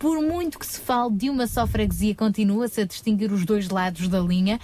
Por 0.00 0.20
muito 0.20 0.58
que 0.58 0.66
se 0.66 0.80
fale 0.80 1.14
de 1.14 1.30
uma 1.30 1.46
só 1.46 1.64
freguesia, 1.64 2.12
continua-se 2.12 2.80
a 2.80 2.84
distinguir 2.84 3.30
os 3.30 3.44
dois 3.44 3.68
lados 3.68 4.08
da 4.08 4.18
linha. 4.18 4.58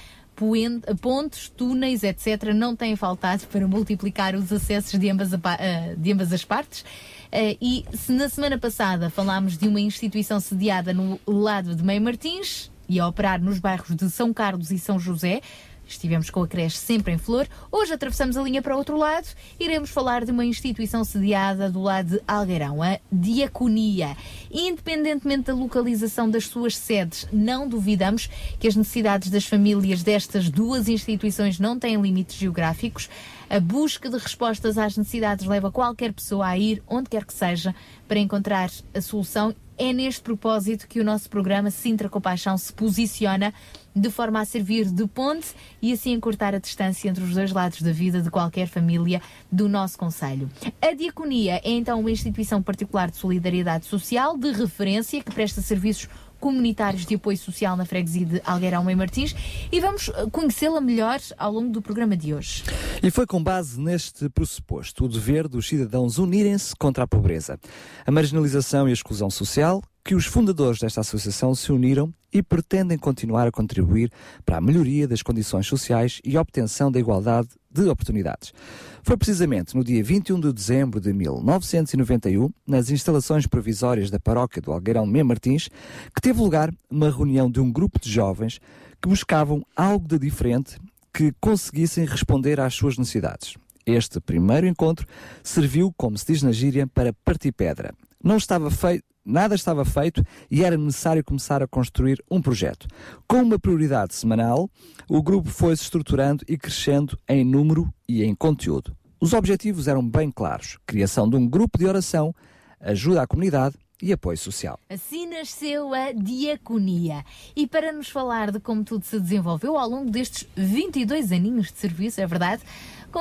Pontes, 1.01 1.49
túneis, 1.57 2.03
etc., 2.03 2.53
não 2.55 2.77
têm 2.77 2.97
faltado 2.97 3.47
para 3.47 3.67
multiplicar 3.67 4.35
os 4.35 4.53
acessos 4.53 4.99
de 4.99 5.11
ambas, 5.11 5.35
a 5.35 5.39
ah, 5.45 5.95
de 5.97 6.13
ambas 6.13 6.33
as 6.33 6.45
partes. 6.45 6.85
Ah, 7.33 7.57
e 7.61 7.85
se 7.93 8.13
na 8.13 8.29
semana 8.29 8.59
passada 8.59 9.11
falámos 9.11 9.59
de 9.59 9.67
uma 9.67 9.81
instituição 9.81 10.41
sediada 10.41 10.93
no 10.93 11.19
lado 11.27 11.75
de 11.75 11.83
Meio 11.83 12.01
Martins 12.01 12.71
e 12.89 12.99
a 12.99 13.07
operar 13.07 13.41
nos 13.41 13.59
bairros 13.59 13.95
de 13.95 14.09
São 14.11 14.33
Carlos 14.33 14.71
e 14.71 14.79
São 14.79 14.99
José, 14.99 15.43
Estivemos 15.89 16.29
com 16.29 16.43
a 16.43 16.47
creche 16.47 16.77
sempre 16.77 17.15
em 17.15 17.19
flor. 17.19 17.49
Hoje 17.73 17.95
atravessamos 17.95 18.37
a 18.37 18.43
linha 18.43 18.61
para 18.61 18.75
o 18.75 18.79
outro 18.79 18.99
lado. 18.99 19.27
Iremos 19.59 19.89
falar 19.89 20.25
de 20.25 20.31
uma 20.31 20.45
instituição 20.45 21.03
sediada 21.03 21.71
do 21.71 21.81
lado 21.81 22.11
de 22.11 22.23
Algueirão, 22.29 22.83
a 22.83 22.99
Diaconia. 23.11 24.15
Independentemente 24.53 25.45
da 25.45 25.55
localização 25.55 26.31
das 26.31 26.47
suas 26.47 26.77
sedes, 26.77 27.27
não 27.33 27.67
duvidamos 27.67 28.29
que 28.61 28.69
as 28.69 28.77
necessidades 28.77 29.31
das 29.31 29.47
famílias 29.47 30.03
destas 30.03 30.51
duas 30.51 30.89
instituições 30.89 31.59
não 31.59 31.79
têm 31.79 32.01
limites 32.01 32.37
geográficos. 32.37 33.09
A 33.49 33.59
busca 33.59 34.11
de 34.11 34.19
respostas 34.19 34.77
às 34.77 34.95
necessidades 34.97 35.47
leva 35.47 35.73
qualquer 35.73 36.13
pessoa 36.13 36.49
a 36.49 36.59
ir 36.59 36.83
onde 36.87 37.09
quer 37.09 37.25
que 37.25 37.33
seja 37.33 37.75
para 38.07 38.19
encontrar 38.19 38.71
a 38.93 39.01
solução 39.01 39.55
É 39.81 39.93
neste 39.93 40.21
propósito 40.21 40.89
que 40.89 41.01
o 41.01 41.05
nosso 41.05 41.31
programa 41.31 41.71
Sintra 41.71 42.09
Compaixão 42.09 42.59
se 42.59 42.73
posiciona 42.73 43.55
de 43.95 44.11
forma 44.11 44.41
a 44.41 44.45
servir 44.45 44.87
de 44.87 45.07
ponte 45.07 45.49
e 45.83 45.93
assim 45.93 46.13
encurtar 46.13 46.55
a 46.55 46.59
distância 46.59 47.09
entre 47.09 47.25
os 47.25 47.35
dois 47.35 47.53
lados 47.53 47.83
da 47.83 47.93
vida 47.93 48.21
de 48.21 48.31
qualquer 48.31 48.67
família 48.67 49.21
do 49.51 49.69
nosso 49.69 49.99
Conselho. 49.99 50.49
A 50.81 50.93
Diaconia 50.93 51.61
é 51.65 51.71
então 51.71 52.01
uma 52.01 52.11
instituição 52.11 52.63
particular 52.63 53.11
de 53.11 53.17
solidariedade 53.17 53.87
social, 53.87 54.37
de 54.37 54.53
referência, 54.53 55.23
que 55.23 55.33
presta 55.33 55.61
serviços 55.61 56.09
comunitários 56.41 57.05
de 57.05 57.15
apoio 57.15 57.37
social 57.37 57.77
na 57.77 57.85
freguesia 57.85 58.25
de 58.25 58.43
Algueirão 58.45 58.89
e 58.89 58.95
Martins 58.95 59.35
e 59.71 59.81
vamos 59.81 60.09
eh, 60.09 60.27
conhecê-la 60.31 60.81
melhor 60.81 61.19
ao 61.37 61.53
longo 61.53 61.71
do 61.71 61.83
programa 61.83 62.17
de 62.17 62.35
hoje. 62.35 62.65
E 63.03 63.11
foi 63.11 63.27
com 63.27 63.43
base 63.43 63.81
neste 63.81 64.29
pressuposto 64.29 65.05
o 65.05 65.09
dever 65.09 65.49
dos 65.49 65.69
cidadãos 65.69 66.19
unirem-se 66.19 66.75
contra 66.77 67.05
a 67.05 67.07
pobreza, 67.07 67.59
a 68.07 68.11
marginalização 68.11 68.87
e 68.89 68.91
a 68.91 68.95
exclusão 68.95 69.31
social 69.31 69.83
que 70.09 70.15
os 70.15 70.25
fundadores 70.25 70.81
desta 70.81 71.03
associação 71.03 71.55
se 71.55 71.71
uniram 71.71 72.11
e 72.33 72.43
pretendem 72.43 72.97
continuar 72.97 73.47
a 73.47 73.53
contribuir 73.53 74.11
para 74.43 74.57
a 74.57 74.61
melhoria 74.61 75.07
das 75.07 75.21
condições 75.21 75.67
sociais 75.67 76.19
e 76.25 76.39
obtenção 76.39 76.91
da 76.91 76.99
igualdade 76.99 77.49
de 77.71 77.87
oportunidades. 77.91 78.55
Foi 79.03 79.19
precisamente 79.19 79.77
no 79.77 79.85
dia 79.85 80.03
21 80.03 80.41
de 80.41 80.51
dezembro 80.51 80.99
de 80.99 81.13
1991, 81.13 82.49
nas 82.67 82.89
instalações 82.89 83.47
provisórias 83.47 84.11
da 84.11 84.19
paróquia 84.19 84.63
do 84.63 84.73
Algueirão 84.73 85.05
Mem 85.05 85.25
Martins, 85.25 85.69
que 86.15 86.23
teve 86.23 86.41
lugar 86.41 86.73
uma 86.91 87.11
reunião 87.11 87.51
de 87.51 87.61
um 87.61 87.71
grupo 87.71 88.01
de 88.01 88.11
jovens 88.11 88.61
que 89.03 89.11
buscavam 89.11 89.63
algo 89.77 90.09
de 90.09 90.19
diferente 90.19 90.79
que 91.13 91.35
conseguissem 91.39 92.07
responder 92.07 92.61
às 92.61 92.73
suas 92.73 92.97
necessidades. 92.97 93.57
Este 93.85 94.21
primeiro 94.21 94.67
encontro 94.67 95.07
serviu, 95.43 95.93
como 95.99 96.17
se 96.17 96.33
diz 96.33 96.43
na 96.43 96.51
gíria, 96.51 96.87
para 96.87 97.13
partir 97.13 97.53
pedra. 97.53 97.93
Não 98.23 98.37
estava 98.37 98.71
feito, 98.71 99.05
nada 99.25 99.55
estava 99.55 99.85
feito 99.85 100.25
e 100.51 100.65
era 100.65 100.77
necessário 100.77 101.25
começar 101.25 101.63
a 101.63 101.69
construir 101.69 102.23
um 102.31 102.41
projeto. 102.41 102.87
Com 103.29 103.43
uma 103.43 103.59
prioridade 103.59 104.15
semanal, 104.15 104.71
o 105.09 105.23
grupo 105.23 105.51
foi 105.51 105.77
se 105.77 105.83
estruturando 105.83 106.45
e 106.49 106.57
crescendo 106.57 107.17
em 107.29 107.45
número 107.45 107.93
e 108.09 108.25
em 108.25 108.35
conteúdo. 108.35 108.97
Os 109.21 109.33
objetivos 109.33 109.89
eram 109.89 110.07
bem 110.09 110.31
claros: 110.31 110.79
criação 110.87 111.29
de 111.29 111.37
um 111.37 111.47
grupo 111.47 111.79
de 111.79 111.87
oração, 111.87 112.35
ajuda 112.81 113.23
à 113.23 113.27
comunidade 113.27 113.77
e 114.01 114.13
apoio 114.13 114.39
social. 114.39 114.79
Assim 114.89 115.27
nasceu 115.27 115.93
a 115.93 116.13
Diaconia. 116.13 117.25
E 117.57 117.67
para 117.67 117.93
nos 117.93 118.09
falar 118.09 118.53
de 118.53 118.61
como 118.61 118.85
tudo 118.85 119.05
se 119.05 119.19
desenvolveu 119.19 119.77
ao 119.77 119.89
longo 119.89 120.11
destes 120.11 120.49
22 120.57 121.33
aninhos 121.33 121.73
de 121.73 121.79
serviço, 121.79 122.21
é 122.21 122.27
verdade, 122.27 122.63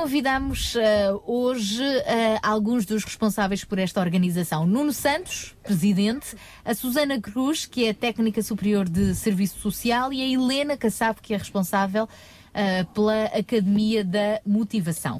convidamos 0.02 0.76
eh, 0.76 1.10
hoje 1.26 1.82
eh, 1.82 2.38
alguns 2.40 2.86
dos 2.86 3.02
responsáveis 3.02 3.64
por 3.64 3.80
esta 3.80 4.00
organização. 4.00 4.64
Nuno 4.64 4.92
Santos, 4.92 5.56
presidente, 5.64 6.36
a 6.64 6.72
Susana 6.72 7.20
Cruz, 7.20 7.66
que 7.66 7.84
é 7.84 7.92
técnica 7.92 8.40
superior 8.40 8.88
de 8.88 9.12
serviço 9.16 9.58
social, 9.58 10.12
e 10.12 10.22
a 10.22 10.24
Helena 10.28 10.76
Kassab, 10.76 11.20
que 11.20 11.34
é 11.34 11.36
responsável 11.36 12.08
eh, 12.54 12.84
pela 12.94 13.24
Academia 13.24 14.04
da 14.04 14.40
Motivação. 14.46 15.18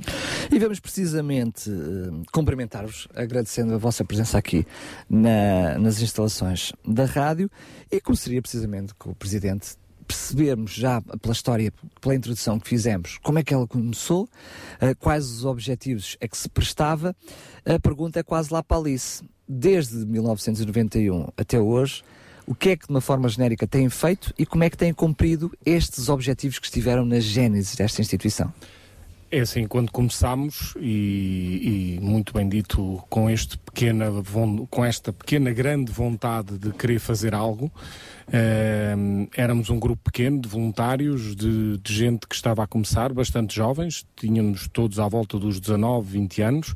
E 0.49 0.57
vamos 0.61 0.79
precisamente 0.79 1.69
eh, 1.69 2.23
cumprimentar-vos, 2.33 3.09
agradecendo 3.17 3.75
a 3.75 3.79
vossa 3.79 4.05
presença 4.05 4.39
aqui 4.39 4.65
na- 5.11 5.77
nas 5.77 6.01
instalações 6.01 6.73
da 6.87 7.05
rádio 7.05 7.51
e 7.91 8.01
como 8.01 8.15
seria 8.17 8.41
precisamente 8.41 8.95
com 8.95 9.11
o 9.11 9.15
Presidente 9.17 9.71
percebermos 10.09 10.73
já 10.73 11.03
pela 11.21 11.33
história, 11.33 11.73
pela 12.01 12.15
introdução 12.15 12.59
que 12.59 12.67
fizemos, 12.67 13.19
como 13.23 13.39
é 13.39 13.45
que 13.45 13.53
ela 13.53 13.67
começou, 13.67 14.29
eh, 14.81 14.95
quais 14.95 15.31
os 15.31 15.45
objetivos 15.45 16.17
é 16.19 16.27
que 16.27 16.37
se 16.37 16.49
prestava. 16.49 17.15
A 17.65 17.79
pergunta 17.79 18.19
é 18.19 18.23
quase 18.23 18.53
lá 18.53 18.63
para 18.63 18.79
Alice. 18.79 19.23
Desde 19.47 20.05
1991 20.07 21.29
até 21.37 21.61
hoje, 21.61 22.03
o 22.47 22.55
que 22.55 22.71
é 22.71 22.77
que 22.77 22.87
de 22.87 22.91
uma 22.91 23.01
forma 23.01 23.29
genérica 23.29 23.67
têm 23.67 23.91
feito 23.91 24.33
e 24.39 24.47
como 24.47 24.65
é 24.65 24.71
que 24.71 24.77
têm 24.77 24.93
cumprido 24.93 25.53
estes 25.65 26.09
objetivos 26.09 26.59
que 26.59 26.67
estiveram 26.67 27.05
na 27.05 27.21
gênese 27.21 27.77
desta 27.77 28.01
instituição? 28.01 28.53
É 29.31 29.41
assim, 29.41 29.67
quando 29.67 29.93
começámos, 29.93 30.75
e, 30.81 31.99
e 31.99 32.01
muito 32.01 32.33
bem 32.33 32.49
dito, 32.49 33.05
com, 33.11 33.29
este 33.29 33.59
pequena, 33.59 34.07
com 34.71 34.83
esta 34.83 35.13
pequena 35.13 35.53
grande 35.53 35.93
vontade 35.93 36.57
de 36.57 36.73
querer 36.73 36.99
fazer 36.99 37.35
algo, 37.35 37.71
ehm, 38.33 39.27
éramos 39.37 39.69
um 39.69 39.79
grupo 39.79 40.05
pequeno 40.05 40.41
de 40.41 40.49
voluntários, 40.49 41.37
de, 41.37 41.77
de 41.77 41.93
gente 41.95 42.27
que 42.27 42.35
estava 42.35 42.63
a 42.65 42.67
começar, 42.67 43.13
bastante 43.13 43.55
jovens, 43.55 44.07
tínhamos 44.17 44.67
todos 44.73 44.99
à 44.99 45.07
volta 45.07 45.39
dos 45.39 45.61
19, 45.61 46.11
20 46.11 46.41
anos, 46.41 46.75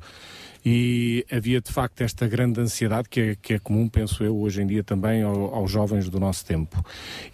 e 0.62 1.24
havia 1.32 1.58
de 1.58 1.72
facto 1.72 2.02
esta 2.02 2.28
grande 2.28 2.60
ansiedade 2.60 3.08
que 3.08 3.20
é, 3.20 3.34
que 3.40 3.54
é 3.54 3.58
comum, 3.58 3.88
penso 3.88 4.22
eu, 4.22 4.36
hoje 4.36 4.60
em 4.60 4.66
dia 4.66 4.84
também 4.84 5.22
ao- 5.22 5.54
aos 5.54 5.70
jovens 5.70 6.10
do 6.10 6.20
nosso 6.20 6.44
tempo. 6.44 6.84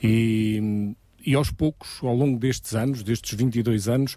E, 0.01 0.95
e 1.25 1.35
aos 1.35 1.51
poucos, 1.51 1.99
ao 2.03 2.15
longo 2.15 2.39
destes 2.39 2.75
anos, 2.75 3.03
destes 3.03 3.37
22 3.37 3.89
anos, 3.89 4.17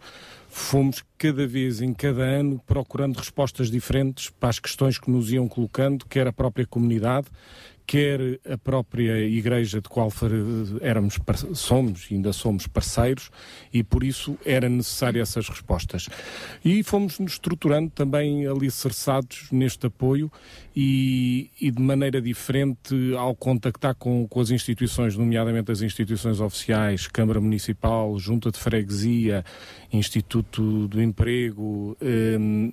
fomos 0.49 1.03
cada 1.17 1.47
vez 1.47 1.81
em 1.81 1.93
cada 1.93 2.21
ano 2.21 2.61
procurando 2.65 3.17
respostas 3.17 3.69
diferentes 3.69 4.29
para 4.29 4.49
as 4.49 4.59
questões 4.59 4.97
que 4.97 5.09
nos 5.09 5.31
iam 5.31 5.47
colocando, 5.47 6.05
quer 6.05 6.27
a 6.27 6.33
própria 6.33 6.65
comunidade, 6.65 7.27
quer 7.91 8.39
a 8.49 8.57
própria 8.57 9.19
igreja 9.19 9.81
de 9.81 9.89
qual 9.89 10.09
éramos, 10.79 11.19
somos 11.53 12.07
ainda 12.09 12.31
somos 12.31 12.65
parceiros, 12.65 13.29
e 13.73 13.83
por 13.83 14.01
isso 14.01 14.37
era 14.45 14.69
necessário 14.69 15.21
essas 15.21 15.49
respostas. 15.49 16.07
E 16.63 16.83
fomos 16.83 17.19
nos 17.19 17.33
estruturando 17.33 17.89
também 17.89 18.47
alicerçados 18.47 19.49
neste 19.51 19.87
apoio 19.87 20.31
e, 20.73 21.51
e 21.59 21.69
de 21.69 21.81
maneira 21.81 22.21
diferente 22.21 22.95
ao 23.17 23.35
contactar 23.35 23.93
com, 23.95 24.25
com 24.25 24.39
as 24.39 24.51
instituições, 24.51 25.17
nomeadamente 25.17 25.69
as 25.69 25.81
instituições 25.81 26.39
oficiais, 26.39 27.07
Câmara 27.07 27.41
Municipal, 27.41 28.17
Junta 28.17 28.51
de 28.51 28.57
Freguesia, 28.57 29.43
Instituto 29.91 30.87
do 30.87 31.01
Emprego, 31.01 31.97
hum, 32.39 32.71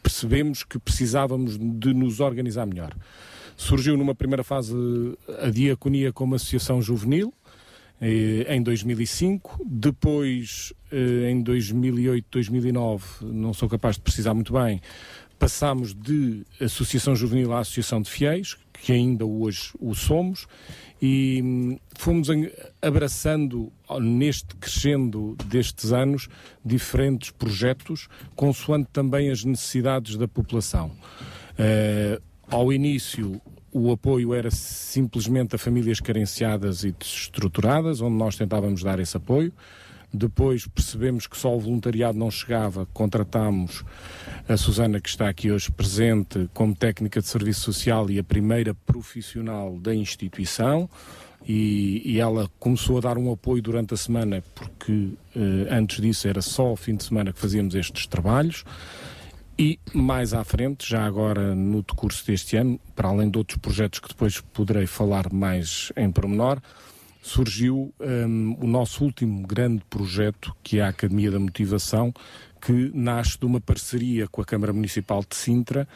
percebemos 0.00 0.62
que 0.62 0.78
precisávamos 0.78 1.58
de 1.58 1.92
nos 1.92 2.20
organizar 2.20 2.66
melhor. 2.66 2.94
Surgiu 3.56 3.96
numa 3.96 4.14
primeira 4.14 4.42
fase 4.42 4.74
a 5.40 5.48
Diaconia 5.48 6.12
como 6.12 6.34
associação 6.34 6.82
juvenil, 6.82 7.32
eh, 8.00 8.54
em 8.54 8.62
2005. 8.62 9.64
Depois, 9.64 10.72
eh, 10.90 11.30
em 11.30 11.42
2008, 11.42 12.26
2009, 12.30 13.04
não 13.22 13.54
sou 13.54 13.68
capaz 13.68 13.96
de 13.96 14.02
precisar 14.02 14.34
muito 14.34 14.52
bem, 14.52 14.80
passámos 15.38 15.94
de 15.94 16.44
Associação 16.60 17.14
Juvenil 17.14 17.52
à 17.52 17.60
Associação 17.60 18.00
de 18.00 18.10
Fiéis, 18.10 18.56
que 18.72 18.92
ainda 18.92 19.24
hoje 19.24 19.72
o 19.80 19.94
somos, 19.94 20.46
e 21.00 21.40
hum, 21.42 21.78
fomos 21.96 22.28
abraçando 22.80 23.72
neste 24.00 24.54
crescendo 24.56 25.36
destes 25.46 25.92
anos 25.92 26.28
diferentes 26.64 27.30
projetos, 27.30 28.08
consoante 28.34 28.88
também 28.92 29.30
as 29.30 29.44
necessidades 29.44 30.16
da 30.16 30.26
população. 30.26 30.92
Ao 32.50 32.72
início, 32.72 33.40
o 33.72 33.90
apoio 33.90 34.32
era 34.32 34.50
simplesmente 34.50 35.56
a 35.56 35.58
famílias 35.58 35.98
carenciadas 35.98 36.84
e 36.84 36.92
desestruturadas, 36.92 38.00
onde 38.00 38.16
nós 38.16 38.36
tentávamos 38.36 38.82
dar 38.82 39.00
esse 39.00 39.16
apoio. 39.16 39.52
Depois 40.16 40.64
percebemos 40.64 41.26
que 41.26 41.36
só 41.36 41.56
o 41.56 41.58
voluntariado 41.58 42.16
não 42.16 42.30
chegava, 42.30 42.86
contratámos 42.92 43.84
a 44.48 44.56
Susana, 44.56 45.00
que 45.00 45.08
está 45.08 45.28
aqui 45.28 45.50
hoje 45.50 45.72
presente, 45.72 46.48
como 46.54 46.72
técnica 46.72 47.20
de 47.20 47.26
serviço 47.26 47.62
social 47.62 48.08
e 48.08 48.20
a 48.20 48.22
primeira 48.22 48.72
profissional 48.74 49.76
da 49.76 49.92
instituição. 49.92 50.88
E, 51.46 52.00
e 52.04 52.20
ela 52.20 52.48
começou 52.60 52.98
a 52.98 53.00
dar 53.00 53.18
um 53.18 53.30
apoio 53.32 53.60
durante 53.60 53.92
a 53.92 53.96
semana, 53.96 54.42
porque 54.54 55.10
eh, 55.34 55.66
antes 55.68 56.00
disso 56.00 56.28
era 56.28 56.40
só 56.40 56.68
ao 56.68 56.76
fim 56.76 56.94
de 56.94 57.04
semana 57.04 57.32
que 57.32 57.38
fazíamos 57.38 57.74
estes 57.74 58.06
trabalhos. 58.06 58.64
E 59.56 59.78
mais 59.92 60.34
à 60.34 60.42
frente, 60.42 60.88
já 60.88 61.06
agora 61.06 61.54
no 61.54 61.82
decurso 61.82 62.26
deste 62.26 62.56
ano, 62.56 62.80
para 62.96 63.08
além 63.08 63.30
de 63.30 63.38
outros 63.38 63.56
projetos 63.58 64.00
que 64.00 64.08
depois 64.08 64.40
poderei 64.40 64.86
falar 64.86 65.32
mais 65.32 65.92
em 65.96 66.10
pormenor, 66.10 66.60
surgiu 67.22 67.94
hum, 68.00 68.56
o 68.60 68.66
nosso 68.66 69.04
último 69.04 69.46
grande 69.46 69.82
projeto, 69.88 70.54
que 70.62 70.80
é 70.80 70.82
a 70.82 70.88
Academia 70.88 71.30
da 71.30 71.38
Motivação, 71.38 72.12
que 72.60 72.90
nasce 72.92 73.38
de 73.38 73.46
uma 73.46 73.60
parceria 73.60 74.26
com 74.26 74.42
a 74.42 74.44
Câmara 74.44 74.72
Municipal 74.72 75.24
de 75.28 75.36
Sintra, 75.36 75.86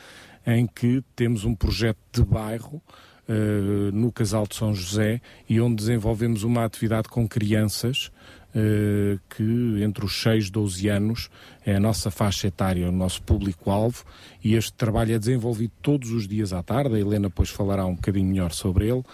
em 0.46 0.64
que 0.64 1.02
temos 1.16 1.44
um 1.44 1.54
projeto 1.54 1.98
de 2.12 2.22
bairro 2.22 2.80
eh, 3.28 3.90
no 3.92 4.10
Casal 4.10 4.46
de 4.46 4.54
São 4.54 4.74
José 4.74 5.20
e 5.46 5.60
onde 5.60 5.76
desenvolvemos 5.76 6.44
uma 6.44 6.64
atividade 6.64 7.08
com 7.08 7.28
crianças 7.28 8.10
que 9.30 9.82
entre 9.82 10.04
os 10.04 10.20
6 10.22 10.46
e 10.46 10.50
12 10.50 10.88
anos 10.88 11.30
é 11.64 11.76
a 11.76 11.80
nossa 11.80 12.10
faixa 12.10 12.48
etária, 12.48 12.88
o 12.88 12.92
nosso 12.92 13.22
público-alvo, 13.22 14.04
e 14.42 14.54
este 14.54 14.72
trabalho 14.72 15.14
é 15.14 15.18
desenvolvido 15.18 15.72
todos 15.82 16.10
os 16.10 16.26
dias 16.26 16.52
à 16.52 16.62
tarde. 16.62 16.94
A 16.96 16.98
Helena 16.98 17.28
depois 17.28 17.50
falará 17.50 17.84
um 17.86 17.94
bocadinho 17.94 18.26
melhor 18.26 18.52
sobre 18.52 18.88
ele. 18.88 19.04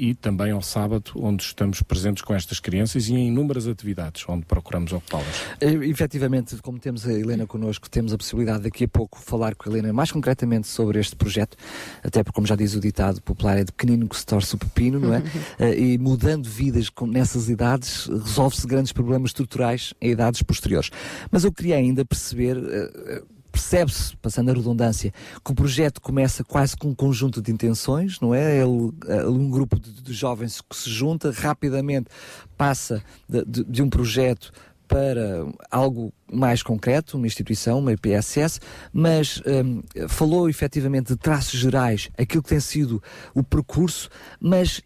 Eh, 0.00 0.10
e 0.10 0.14
também 0.14 0.50
ao 0.50 0.62
sábado, 0.62 1.12
onde 1.16 1.42
estamos 1.44 1.82
presentes 1.82 2.22
com 2.22 2.34
estas 2.34 2.58
crianças 2.58 3.08
e 3.08 3.14
em 3.14 3.28
inúmeras 3.28 3.66
atividades 3.66 4.24
onde 4.28 4.46
procuramos 4.46 4.92
ocupá-las. 4.92 5.42
E, 5.60 5.90
efetivamente, 5.90 6.56
como 6.62 6.78
temos 6.78 7.06
a 7.06 7.12
Helena 7.12 7.46
connosco, 7.46 7.88
temos 7.88 8.12
a 8.12 8.16
possibilidade 8.18 8.64
daqui 8.64 8.84
a 8.84 8.88
pouco 8.88 9.18
falar 9.20 9.54
com 9.54 9.68
a 9.68 9.72
Helena 9.72 9.92
mais 9.92 10.10
concretamente 10.10 10.68
sobre 10.68 10.98
este 10.98 11.14
projeto, 11.14 11.56
até 12.02 12.22
porque, 12.22 12.34
como 12.34 12.46
já 12.46 12.56
diz 12.56 12.74
o 12.74 12.80
ditado 12.80 13.20
popular, 13.22 13.58
é 13.58 13.64
de 13.64 13.72
pequenino 13.72 14.08
que 14.08 14.16
se 14.16 14.24
torce 14.26 14.54
o 14.54 14.58
pepino, 14.58 14.98
não 15.00 15.14
é? 15.14 15.22
Eh, 15.58 15.78
e 15.78 15.98
mudando 15.98 16.48
vidas 16.48 16.88
com- 16.88 17.06
nessas 17.06 17.48
idades, 17.48 18.06
resolve-se 18.06 18.66
grandes 18.66 18.92
problemas 18.92 19.30
estruturais 19.30 19.92
em 20.00 20.10
idades 20.10 20.42
posteriores. 20.42 20.90
Mas 21.30 21.44
eu 21.44 21.52
queria 21.52 21.76
ainda 21.76 22.04
perceber. 22.04 22.56
Percebe-se, 23.60 24.16
passando 24.16 24.50
a 24.50 24.54
redundância, 24.54 25.12
que 25.44 25.52
o 25.52 25.54
projeto 25.54 26.00
começa 26.00 26.42
quase 26.42 26.74
com 26.74 26.88
um 26.88 26.94
conjunto 26.94 27.42
de 27.42 27.52
intenções, 27.52 28.18
não 28.18 28.34
é? 28.34 28.56
Ele, 28.56 28.90
um 29.28 29.50
grupo 29.50 29.78
de, 29.78 29.92
de 30.02 30.12
jovens 30.14 30.62
que 30.62 30.74
se 30.74 30.88
junta 30.88 31.30
rapidamente, 31.30 32.08
passa 32.56 33.02
de, 33.28 33.44
de- 33.44 33.64
de 33.64 33.82
um 33.82 33.90
projeto 33.90 34.50
para 34.88 35.46
algo 35.70 36.10
mais 36.32 36.62
concreto, 36.62 37.16
uma 37.18 37.26
instituição, 37.26 37.78
uma 37.80 37.92
IPSS, 37.92 38.58
mas 38.92 39.40
hum, 39.46 39.82
falou 40.08 40.48
efetivamente 40.48 41.08
de 41.08 41.16
traços 41.16 41.60
gerais, 41.60 42.08
aquilo 42.18 42.42
que 42.42 42.48
tem 42.48 42.60
sido 42.60 43.00
o 43.34 43.42
percurso, 43.44 44.08
mas 44.40 44.80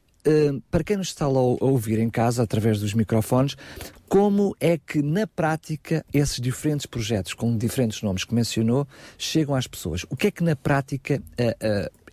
para 0.70 0.82
quem 0.82 0.96
nos 0.96 1.08
está 1.08 1.24
a 1.24 1.28
ouvir 1.28 1.98
em 1.98 2.08
casa, 2.08 2.42
através 2.42 2.80
dos 2.80 2.94
microfones, 2.94 3.56
como 4.08 4.56
é 4.60 4.78
que 4.78 5.02
na 5.02 5.26
prática 5.26 6.04
esses 6.12 6.40
diferentes 6.40 6.86
projetos, 6.86 7.34
com 7.34 7.56
diferentes 7.56 8.00
nomes 8.02 8.24
que 8.24 8.34
mencionou, 8.34 8.86
chegam 9.18 9.54
às 9.54 9.66
pessoas? 9.66 10.04
O 10.08 10.16
que 10.16 10.28
é 10.28 10.30
que 10.30 10.44
na 10.44 10.54
prática 10.56 11.22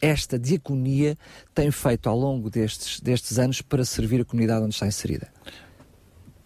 esta 0.02 0.40
diaconia 0.40 1.18
tem 1.54 1.70
feito 1.70 2.10
ao 2.10 2.18
longo 2.18 2.50
destes, 2.50 3.00
destes 3.00 3.38
anos 3.38 3.62
para 3.62 3.86
servir 3.86 4.22
a 4.22 4.26
comunidade 4.26 4.66
onde 4.66 4.74
está 4.74 4.88
inserida? 4.88 5.28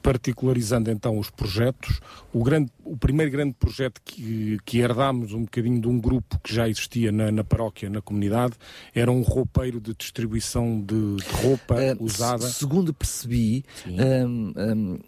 Particularizando 0.05 0.91
então 0.91 1.17
os 1.17 1.31
projetos, 1.31 1.99
o, 2.31 2.43
grande, 2.43 2.71
o 2.83 2.95
primeiro 2.95 3.31
grande 3.31 3.55
projeto 3.59 3.99
que, 4.05 4.59
que 4.63 4.77
herdámos 4.77 5.33
um 5.33 5.41
bocadinho 5.45 5.81
de 5.81 5.87
um 5.87 5.99
grupo 5.99 6.39
que 6.43 6.53
já 6.53 6.69
existia 6.69 7.11
na, 7.11 7.31
na 7.31 7.43
paróquia, 7.43 7.89
na 7.89 8.01
comunidade, 8.03 8.53
era 8.93 9.11
um 9.11 9.21
roupeiro 9.23 9.81
de 9.81 9.95
distribuição 9.95 10.79
de, 10.79 11.15
de 11.15 11.25
roupa 11.47 11.75
usada. 11.99 12.43
Se- 12.47 12.59
Segundo 12.59 12.93
percebi, 12.93 13.63
hum, 13.87 14.53
hum, 14.55 14.99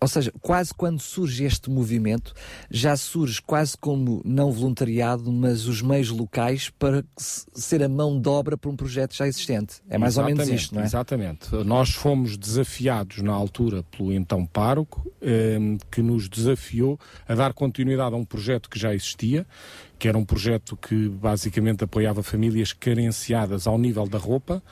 ou 0.00 0.08
seja, 0.08 0.32
quase 0.40 0.72
quando 0.74 1.00
surge 1.00 1.44
este 1.44 1.70
movimento, 1.70 2.34
já 2.70 2.96
surge 2.96 3.40
quase 3.42 3.76
como 3.78 4.20
não 4.24 4.52
voluntariado, 4.52 5.30
mas 5.32 5.66
os 5.66 5.80
meios 5.82 6.10
locais 6.10 6.70
para 6.78 7.04
se- 7.16 7.46
ser 7.54 7.82
a 7.82 7.88
mão 7.88 8.20
de 8.20 8.28
obra 8.28 8.56
para 8.58 8.70
um 8.70 8.76
projeto 8.76 9.14
já 9.16 9.26
existente. 9.26 9.76
É 9.88 9.96
mais 9.98 10.16
ou 10.18 10.24
menos 10.24 10.40
Exatamente, 10.40 10.62
isto, 10.62 10.74
não 10.74 10.82
é? 10.82 10.84
Exatamente. 10.84 11.54
Nós 11.64 11.90
fomos 11.90 12.36
desafiados 12.36 13.22
na 13.22 13.32
altura 13.32 13.82
pelo 13.84 14.12
então 14.12 14.44
pároco, 14.44 15.10
eh, 15.22 15.58
que 15.90 16.02
nos 16.02 16.28
desafiou 16.28 16.98
a 17.26 17.34
dar 17.34 17.52
continuidade 17.54 18.14
a 18.14 18.18
um 18.18 18.24
projeto 18.24 18.68
que 18.68 18.78
já 18.78 18.94
existia, 18.94 19.46
que 19.98 20.06
era 20.08 20.18
um 20.18 20.24
projeto 20.26 20.76
que 20.76 21.08
basicamente 21.08 21.82
apoiava 21.84 22.22
famílias 22.22 22.72
carenciadas 22.72 23.66
ao 23.66 23.78
nível 23.78 24.06
da 24.06 24.18
roupa, 24.18 24.62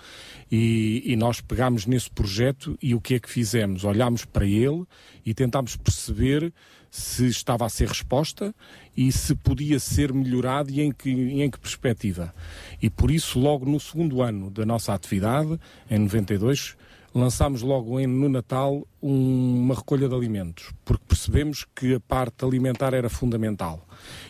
e, 0.57 1.03
e 1.05 1.17
nós 1.17 1.41
pegámos 1.41 1.85
nesse 1.85 2.09
projeto 2.09 2.79
e 2.81 2.95
o 2.95 3.01
que 3.01 3.15
é 3.15 3.19
que 3.19 3.29
fizemos? 3.29 3.83
Olhámos 3.83 4.25
para 4.25 4.47
ele 4.47 4.85
e 5.27 5.35
tentámos 5.35 5.75
perceber 5.75 6.55
se 6.89 7.27
estava 7.27 7.67
a 7.67 7.69
ser 7.69 7.89
resposta 7.89 8.55
e 8.97 9.11
se 9.11 9.35
podia 9.35 9.81
ser 9.81 10.13
melhorado 10.13 10.71
e 10.71 10.81
em 10.81 10.93
que, 10.93 11.11
em 11.11 11.51
que 11.51 11.59
perspectiva. 11.59 12.33
E 12.81 12.89
por 12.89 13.11
isso, 13.11 13.41
logo 13.41 13.69
no 13.69 13.81
segundo 13.81 14.23
ano 14.23 14.49
da 14.49 14.65
nossa 14.65 14.95
atividade, 14.95 15.59
em 15.91 15.99
92, 15.99 16.77
lançámos 17.15 17.63
logo 17.63 18.01
em- 18.01 18.07
no 18.07 18.29
Natal 18.29 18.87
um- 19.03 19.61
uma 19.61 19.75
recolha 19.75 20.09
de 20.09 20.15
alimentos, 20.15 20.73
porque 20.85 21.05
percebemos 21.07 21.65
que 21.75 21.95
a 21.95 22.01
parte 22.01 22.45
alimentar 22.45 22.93
era 22.93 23.09
fundamental. 23.09 23.87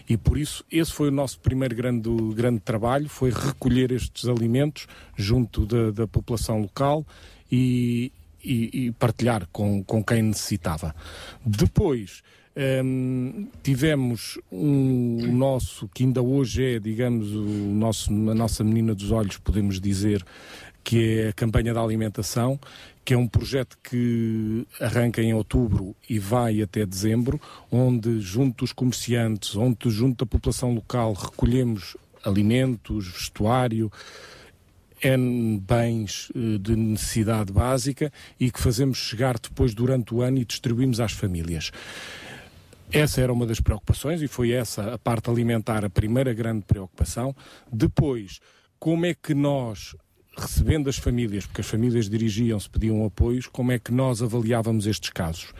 E 0.09 0.17
por 0.17 0.37
isso, 0.37 0.63
esse 0.71 0.93
foi 0.93 1.09
o 1.09 1.13
nosso 1.13 1.41
primeiro 1.41 1.75
grande, 1.75 2.11
grande 2.35 2.61
trabalho, 2.61 3.09
foi 3.09 3.31
recolher 3.31 3.91
estes 3.91 4.29
alimentos 4.29 4.87
junto 5.17 5.65
da, 5.65 5.91
da 5.91 6.07
população 6.07 6.61
local 6.61 7.07
e, 7.51 8.13
e- 8.45 8.87
e 8.87 8.93
partilhar 8.93 9.49
com, 9.51 9.83
com 9.83 10.05
quem 10.05 10.21
necessitava. 10.23 10.95
Depois, 11.45 12.23
hum, 12.85 13.49
tivemos 13.63 14.39
um 14.53 15.19
o 15.31 15.33
nosso, 15.33 15.89
que 15.95 16.05
ainda 16.05 16.23
hoje 16.23 16.63
é, 16.77 16.79
digamos, 16.79 17.33
o 17.33 17.41
nosso, 17.75 18.11
a 18.13 18.35
nossa 18.35 18.63
menina 18.63 18.95
dos 18.95 19.11
olhos, 19.11 19.39
podemos 19.39 19.81
dizer, 19.81 20.25
que 20.85 21.21
é 21.21 21.29
a 21.29 21.33
campanha 21.33 21.73
da 21.73 21.81
alimentação, 21.81 22.61
que 23.05 23.15
é 23.15 23.17
um 23.17 23.27
projeto 23.27 23.77
que 23.83 24.67
arranca 24.79 25.23
em 25.23 25.33
outubro 25.33 25.97
e 26.09 26.19
vai 26.19 26.61
até 26.63 26.85
dezembro, 26.85 27.41
onde 27.73 28.21
junto 28.21 28.59
dos 28.59 28.73
comerciantes, 28.73 29.57
onde 29.57 29.91
junto 29.91 30.25
da 30.25 30.31
população 30.31 30.75
local 30.75 31.15
recolhemos 31.15 31.97
alimentos, 32.23 33.09
vestuário, 33.09 33.91
N 35.03 35.61
bens 35.61 36.33
eh, 36.35 36.59
de 36.59 36.75
necessidade 36.75 37.53
básica 37.53 38.11
e 38.41 38.51
que 38.51 38.61
fazemos 38.61 38.97
chegar 38.97 39.39
depois 39.39 39.75
durante 39.75 40.15
o 40.15 40.23
ano 40.23 40.39
e 40.39 40.45
distribuímos 40.45 40.99
às 40.99 41.13
famílias. 41.13 41.71
Essa 42.91 43.21
era 43.21 43.33
uma 43.33 43.47
das 43.47 43.61
preocupações 43.61 44.23
e 44.23 44.29
foi 44.29 44.53
essa 44.53 44.95
a 44.95 44.99
parte 44.99 45.29
alimentar 45.29 45.85
a 45.85 45.91
primeira 45.91 46.33
grande 46.33 46.65
preocupação. 46.65 47.35
Depois, 47.71 48.41
como 48.79 49.05
é 49.05 49.15
que 49.15 49.35
nós, 49.35 49.97
recebendo 50.37 50.89
as 50.89 50.97
famílias, 50.97 51.47
porque 51.47 51.61
as 51.61 51.67
famílias 51.67 52.09
dirigiam-se, 52.09 52.69
pediam 52.69 53.05
apoios, 53.05 53.47
como 53.47 53.73
é 53.73 53.79
que 53.79 53.93
nós 53.93 54.23
avaliávamos 54.23 54.87
estes 54.87 55.11
casos? 55.11 55.53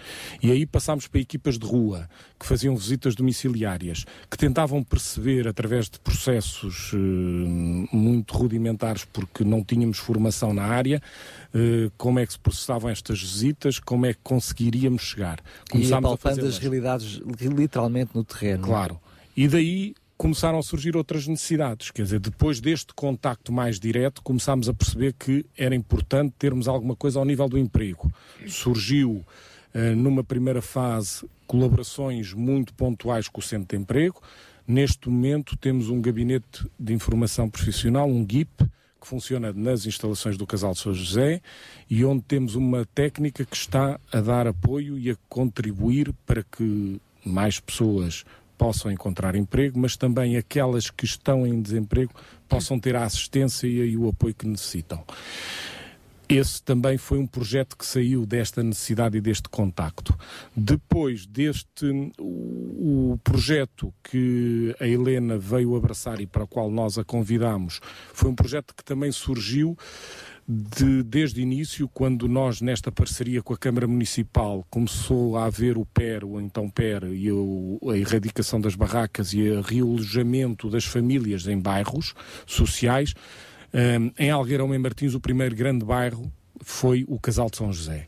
E 0.43 0.51
aí 0.51 0.67
passámos 0.67 1.07
para 1.07 1.21
equipas 1.21 1.59
de 1.59 1.67
rua, 1.67 2.09
que 2.39 2.47
faziam 2.47 2.77
visitas 2.77 3.15
domiciliárias, 3.15 4.05
que 4.31 4.37
tentavam 4.37 4.83
perceber, 4.83 5.47
através 5.49 5.89
de 5.89 5.99
processos 6.01 6.91
eh, 6.93 6.97
muito 7.97 8.37
rudimentares, 8.37 9.05
porque 9.05 9.45
não 9.45 9.63
tínhamos 9.65 9.99
formação 9.99 10.53
na 10.53 10.65
área, 10.65 11.01
eh, 11.55 11.91
como 11.97 12.19
é 12.19 12.27
que 12.27 12.33
se 12.33 12.39
processavam 12.39 12.91
estas 12.91 13.21
visitas, 13.21 13.79
como 13.79 14.07
é 14.07 14.13
que 14.15 14.21
conseguiríamos 14.23 15.03
chegar. 15.03 15.39
E 15.69 15.71
Começámos 15.73 16.11
a 16.11 16.15
apalpando 16.15 16.37
fazê-las. 16.37 16.55
as 16.55 16.59
realidades 16.59 17.21
literalmente 17.41 18.11
no 18.15 18.25
terreno. 18.25 18.67
Claro. 18.67 19.01
E 19.37 19.49
daí 19.49 19.95
começaram 20.17 20.59
a 20.59 20.63
surgir 20.63 20.97
outras 20.97 21.27
necessidades. 21.27 21.91
Quer 21.91 22.03
dizer, 22.03 22.21
depois 22.21 22.61
deste 22.61 22.95
contacto 22.95 23.53
mais 23.53 23.79
direto, 23.79 24.23
começámos 24.23 24.69
a 24.69 24.75
perceber 24.75 25.15
que 25.15 25.45
era 25.57 25.75
importante 25.75 26.35
termos 26.39 26.69
alguma 26.69 26.97
coisa 26.97 27.19
ao 27.19 27.25
nível 27.25 27.49
do 27.49 27.59
emprego. 27.59 28.13
Surgiu, 28.47 29.25
eh, 29.73 29.95
numa 29.95 30.23
primeira 30.23 30.63
fase, 30.63 31.27
colaborações 31.47 32.33
muito 32.33 32.73
pontuais 32.75 33.29
com 33.29 33.41
o 33.41 33.43
Centro 33.43 33.77
de 33.77 33.83
Emprego. 33.83 34.21
Neste 34.67 35.09
momento, 35.09 35.57
temos 35.57 35.91
um 35.91 36.01
gabinete 36.01 36.67
de 36.79 36.93
informação 36.93 37.51
profissional, 37.51 38.09
um 38.09 38.27
GIP, 38.29 38.65
que 39.01 39.09
funciona 39.09 39.53
nas 39.53 39.85
instalações 39.85 40.39
do 40.39 40.47
Casal 40.47 40.73
de 40.73 40.79
São 40.79 40.95
José 40.95 41.43
e 41.91 42.05
onde 42.05 42.23
temos 42.23 42.55
uma 42.55 42.87
técnica 42.87 43.45
que 43.45 43.55
está 43.55 44.01
a 44.11 44.21
dar 44.21 44.47
apoio 44.47 44.99
e 44.99 45.11
a 45.11 45.17
contribuir 45.29 46.15
para 46.25 46.43
que 46.43 46.99
mais 47.23 47.61
pessoas 47.61 48.25
possam 48.65 48.91
encontrar 48.91 49.37
emprego, 49.37 49.79
mas 49.79 49.95
também 49.95 50.39
aquelas 50.39 50.89
que 50.89 51.05
estão 51.05 51.47
em 51.47 51.61
desemprego 51.61 52.15
possam 52.49 52.81
ter 52.81 52.97
a 52.97 53.05
assistência 53.05 53.67
e 53.67 53.95
o 53.95 54.09
apoio 54.09 54.35
que 54.35 54.47
necessitam. 54.47 55.05
Esse 56.27 56.63
também 56.63 56.97
foi 56.97 57.19
um 57.19 57.27
projeto 57.27 57.77
que 57.77 57.85
saiu 57.85 58.25
desta 58.25 58.63
necessidade 58.63 59.19
e 59.19 59.21
deste 59.21 59.51
contacto. 59.51 60.19
Depois 60.57 61.27
deste, 61.27 62.11
o, 62.19 63.19
projeto 63.23 63.93
que 64.03 64.75
a 64.81 64.89
Helena 64.89 65.37
veio 65.37 65.77
abraçar 65.77 66.19
e 66.19 66.27
para 66.27 66.45
o 66.45 66.49
qual 66.49 66.71
nós 66.71 66.97
a 66.97 67.05
convidamos, 67.05 67.81
foi 68.15 68.31
um 68.31 68.35
projeto 68.35 68.75
que 68.75 68.83
também 68.83 69.13
surgiu 69.13 69.77
de- 70.47 71.03
desde 71.03 71.41
o 71.41 71.43
início, 71.43 71.89
quando 71.89 72.29
nós, 72.29 72.61
nesta 72.61 72.93
parceria 72.93 73.43
com 73.43 73.55
a 73.55 73.59
Câmara 73.59 73.87
Municipal, 73.87 74.65
começou 74.71 75.37
a 75.37 75.47
haver 75.47 75.79
o 75.79 75.87
PER, 75.87 76.25
o 76.25 76.41
então 76.41 76.69
PER, 76.69 77.05
e 77.13 77.33
o- 77.33 77.79
a 77.91 77.97
erradicação 77.97 78.61
das 78.61 78.75
barracas 78.75 79.33
e 79.33 79.43
o 79.49 79.61
realojamento 79.61 80.69
das 80.69 80.85
famílias 80.85 81.47
em 81.47 81.59
bairros 81.59 82.15
sociais, 82.47 83.15
Hum, 83.77 84.13
em 84.17 84.31
Algueirão 84.31 84.73
em 84.73 84.79
Martins, 84.79 85.15
o 85.15 85.21
primeiro 85.21 85.57
grande 85.57 85.85
bairro 85.85 86.33
foi 86.63 87.05
o 87.09 87.19
Casal 87.19 87.51
de 87.51 87.57
São 87.57 87.73
José. 87.73 88.07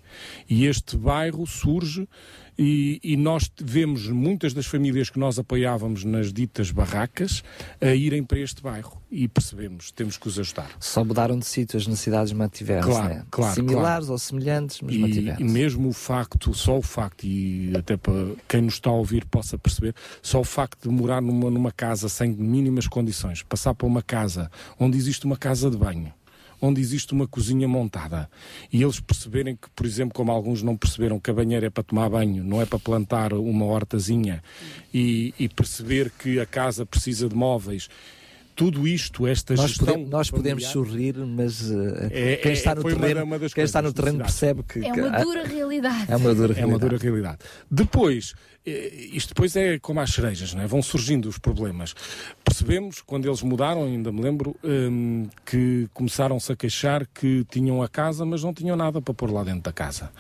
E 0.49 0.65
este 0.65 0.97
bairro 0.97 1.45
surge 1.45 2.09
e, 2.59 2.99
e 3.03 3.17
nós 3.17 3.51
vemos 3.61 4.09
muitas 4.09 4.53
das 4.55 4.67
famílias 4.67 5.11
que 5.11 5.19
nós 5.19 5.39
apoiávamos 5.39 6.05
nas 6.05 6.33
ditas 6.33 6.71
barracas 6.71 7.43
a 7.81 7.95
irem 7.95 8.23
para 8.25 8.39
este 8.39 8.63
bairro 8.63 9.01
e 9.11 9.29
percebemos, 9.29 9.91
temos 9.93 10.17
que 10.17 10.27
os 10.29 10.39
ajudar. 10.39 10.71
Só 10.81 11.05
mudaram 11.05 11.39
de 11.39 11.47
sítio, 11.47 11.77
as 11.77 11.87
necessidades 11.87 12.33
mantiveram-se, 12.33 12.89
Claro, 12.91 13.15
né? 13.15 13.25
claro, 13.31 13.55
Similares 13.55 14.07
claro. 14.07 14.13
ou 14.13 14.19
semelhantes, 14.19 14.81
mas 14.81 14.97
mantiveram-se. 14.97 15.43
e 15.43 15.47
mesmo 15.47 15.89
o 15.89 15.93
facto, 15.93 16.53
só 16.55 16.79
o 16.79 16.83
facto, 16.83 17.25
e 17.25 17.73
até 17.77 17.97
para 17.97 18.13
quem 18.49 18.63
nos 18.63 18.75
está 18.75 18.91
a 18.91 18.95
ouvir 18.95 19.25
possa 19.27 19.57
perceber, 19.59 19.95
só 20.23 20.41
o 20.41 20.45
facto 20.45 20.89
de 20.89 20.95
morar 20.95 21.21
numa, 21.23 21.51
numa 21.51 21.71
casa 21.73 22.09
sem 22.09 22.31
mínimas 22.33 22.87
condições, 22.89 23.43
passar 23.43 23.75
para 23.75 23.87
uma 23.87 24.03
casa 24.03 24.51
onde 24.79 24.97
existe 24.97 25.25
uma 25.25 25.37
casa 25.37 25.71
de 25.71 25.77
banho, 25.77 26.13
onde 26.61 26.81
existe 26.81 27.13
uma 27.13 27.27
cozinha 27.27 27.69
montada. 27.69 28.29
E 28.73 28.83
eles 28.83 29.01
perceberem 29.01 29.57
que, 29.57 29.69
por 29.71 29.87
exemplo, 29.87 30.15
como 30.15 30.33
alguns 30.33 30.63
não 30.63 30.77
perceberam 30.77 31.19
que 31.19 31.31
a 31.31 31.35
banheira 31.35 31.67
é 31.67 31.71
para 31.71 31.83
tomar 31.83 32.09
banho, 32.09 32.43
não 32.43 32.61
é 32.61 32.67
para 32.67 32.79
plantar 32.79 33.33
uma 33.33 33.65
hortazinha, 33.65 34.43
e, 34.93 35.35
e 35.39 35.49
perceber 35.49 36.11
que 36.19 36.41
a 36.41 36.47
casa 36.47 36.87
precisa 36.87 37.29
de 37.29 37.35
móveis. 37.35 37.89
Tudo 38.57 38.89
isto, 38.89 39.27
esta 39.27 39.55
Nós, 39.55 39.69
gestão 39.69 39.87
podemos, 39.89 40.11
nós 40.11 40.31
podemos 40.31 40.65
sorrir, 40.69 41.15
mas 41.19 41.71
uh, 41.71 42.09
É- 42.11 42.37
quem 42.37 42.53
é- 42.53 42.55
está 42.55 42.75
no 42.75 42.81
uma- 42.81 42.91
terreno, 42.91 43.23
uma 43.25 43.39
das 43.39 43.53
quem 43.53 43.63
está 43.65 43.83
no 43.83 43.93
terreno 43.93 44.19
percebe 44.21 44.63
que, 44.63 44.79
É 44.83 44.93
uma 44.95 45.11
dura 45.23 45.45
realidade. 45.47 46.11
é 46.11 46.17
uma 46.17 46.35
dura 46.35 46.55
É 46.55 46.65
uma 46.65 46.79
realidade. 46.79 46.81
dura 46.81 46.97
realidade. 46.97 47.39
Depois, 47.71 48.33
eh, 48.67 48.93
isto 49.13 49.29
depois 49.35 49.55
é 49.57 49.79
como 49.79 50.01
as 50.01 50.09
cerejas, 50.11 50.55
não 50.55 50.63
é? 50.63 50.67
vão 50.67 50.81
surgindo 50.81 51.29
os 51.29 51.37
problemas. 51.39 51.95
Percebemos, 52.43 53.03
quando 53.03 53.29
eles 53.29 53.43
mudaram, 53.43 53.85
ainda 53.85 54.11
me 54.11 54.23
lembro, 54.23 54.57
hum, 54.65 55.29
que 55.45 55.87
começaram-se 55.93 56.51
a 56.51 56.57
queixar 56.57 57.07
que 57.07 57.45
tinham 57.51 57.83
a 57.83 57.89
casa, 57.91 58.25
mas 58.25 58.43
não 58.43 58.55
tinham 58.55 58.75
nada 58.75 59.03
para 59.03 59.13
pôr 59.13 59.31
lá 59.31 59.45
dentro 59.45 59.61
da 59.61 59.73
casa. 59.73 60.11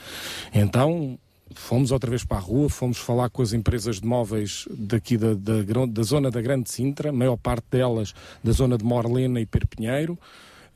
Então, 0.53 1.19
fomos 1.55 1.90
outra 1.90 2.10
vez 2.10 2.24
para 2.24 2.39
a 2.39 2.40
rua, 2.40 2.68
fomos 2.68 2.98
falar 2.98 3.31
com 3.31 3.43
as 3.43 3.52
empresas 3.52 4.01
de 4.01 4.06
móveis 4.06 4.66
daqui 4.70 5.16
da, 5.16 5.35
da, 5.35 5.62
da 5.89 6.02
zona 6.02 6.31
da 6.31 6.40
Grande 6.40 6.70
Sintra, 6.70 7.12
maior 7.12 7.36
parte 7.36 7.66
delas 7.70 8.14
da 8.43 8.52
zona 8.52 8.77
de 8.77 8.85
Morlena 8.85 9.40
e 9.40 9.47
Perpinheiro, 9.47 10.18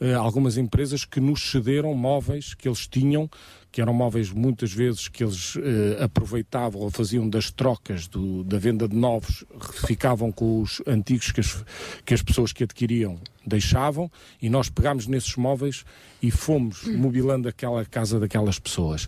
eh, 0.01 0.15
algumas 0.15 0.57
empresas 0.57 1.05
que 1.05 1.21
nos 1.21 1.51
cederam 1.51 1.95
móveis 1.95 2.55
que 2.55 2.69
eles 2.69 2.87
tinham, 2.87 3.29
que 3.73 3.81
eram 3.81 3.95
móveis 3.95 4.31
muitas 4.33 4.73
vezes 4.73 5.07
que 5.09 5.23
eles 5.23 5.55
eh, 5.57 6.03
aproveitavam 6.03 6.81
ou 6.81 6.91
faziam 6.91 7.29
das 7.29 7.51
trocas 7.51 8.09
do- 8.09 8.43
da 8.45 8.59
venda 8.59 8.89
de 8.89 8.97
novos, 8.97 9.45
ficavam 9.87 10.33
com 10.33 10.61
os 10.61 10.83
antigos 10.87 11.31
que 11.31 11.41
as, 11.41 11.65
que 12.05 12.13
as 12.15 12.21
pessoas 12.23 12.53
que 12.53 12.65
adquiriam 12.65 13.19
deixavam, 13.47 14.11
e 14.43 14.51
nós 14.51 14.69
pegámos 14.69 15.07
nesses 15.07 15.37
móveis 15.37 15.85
e 16.23 16.31
fomos 16.31 16.85
mobilando 16.85 17.49
aquela 17.49 17.85
casa 17.85 18.19
daquelas 18.21 18.59
pessoas. 18.59 19.07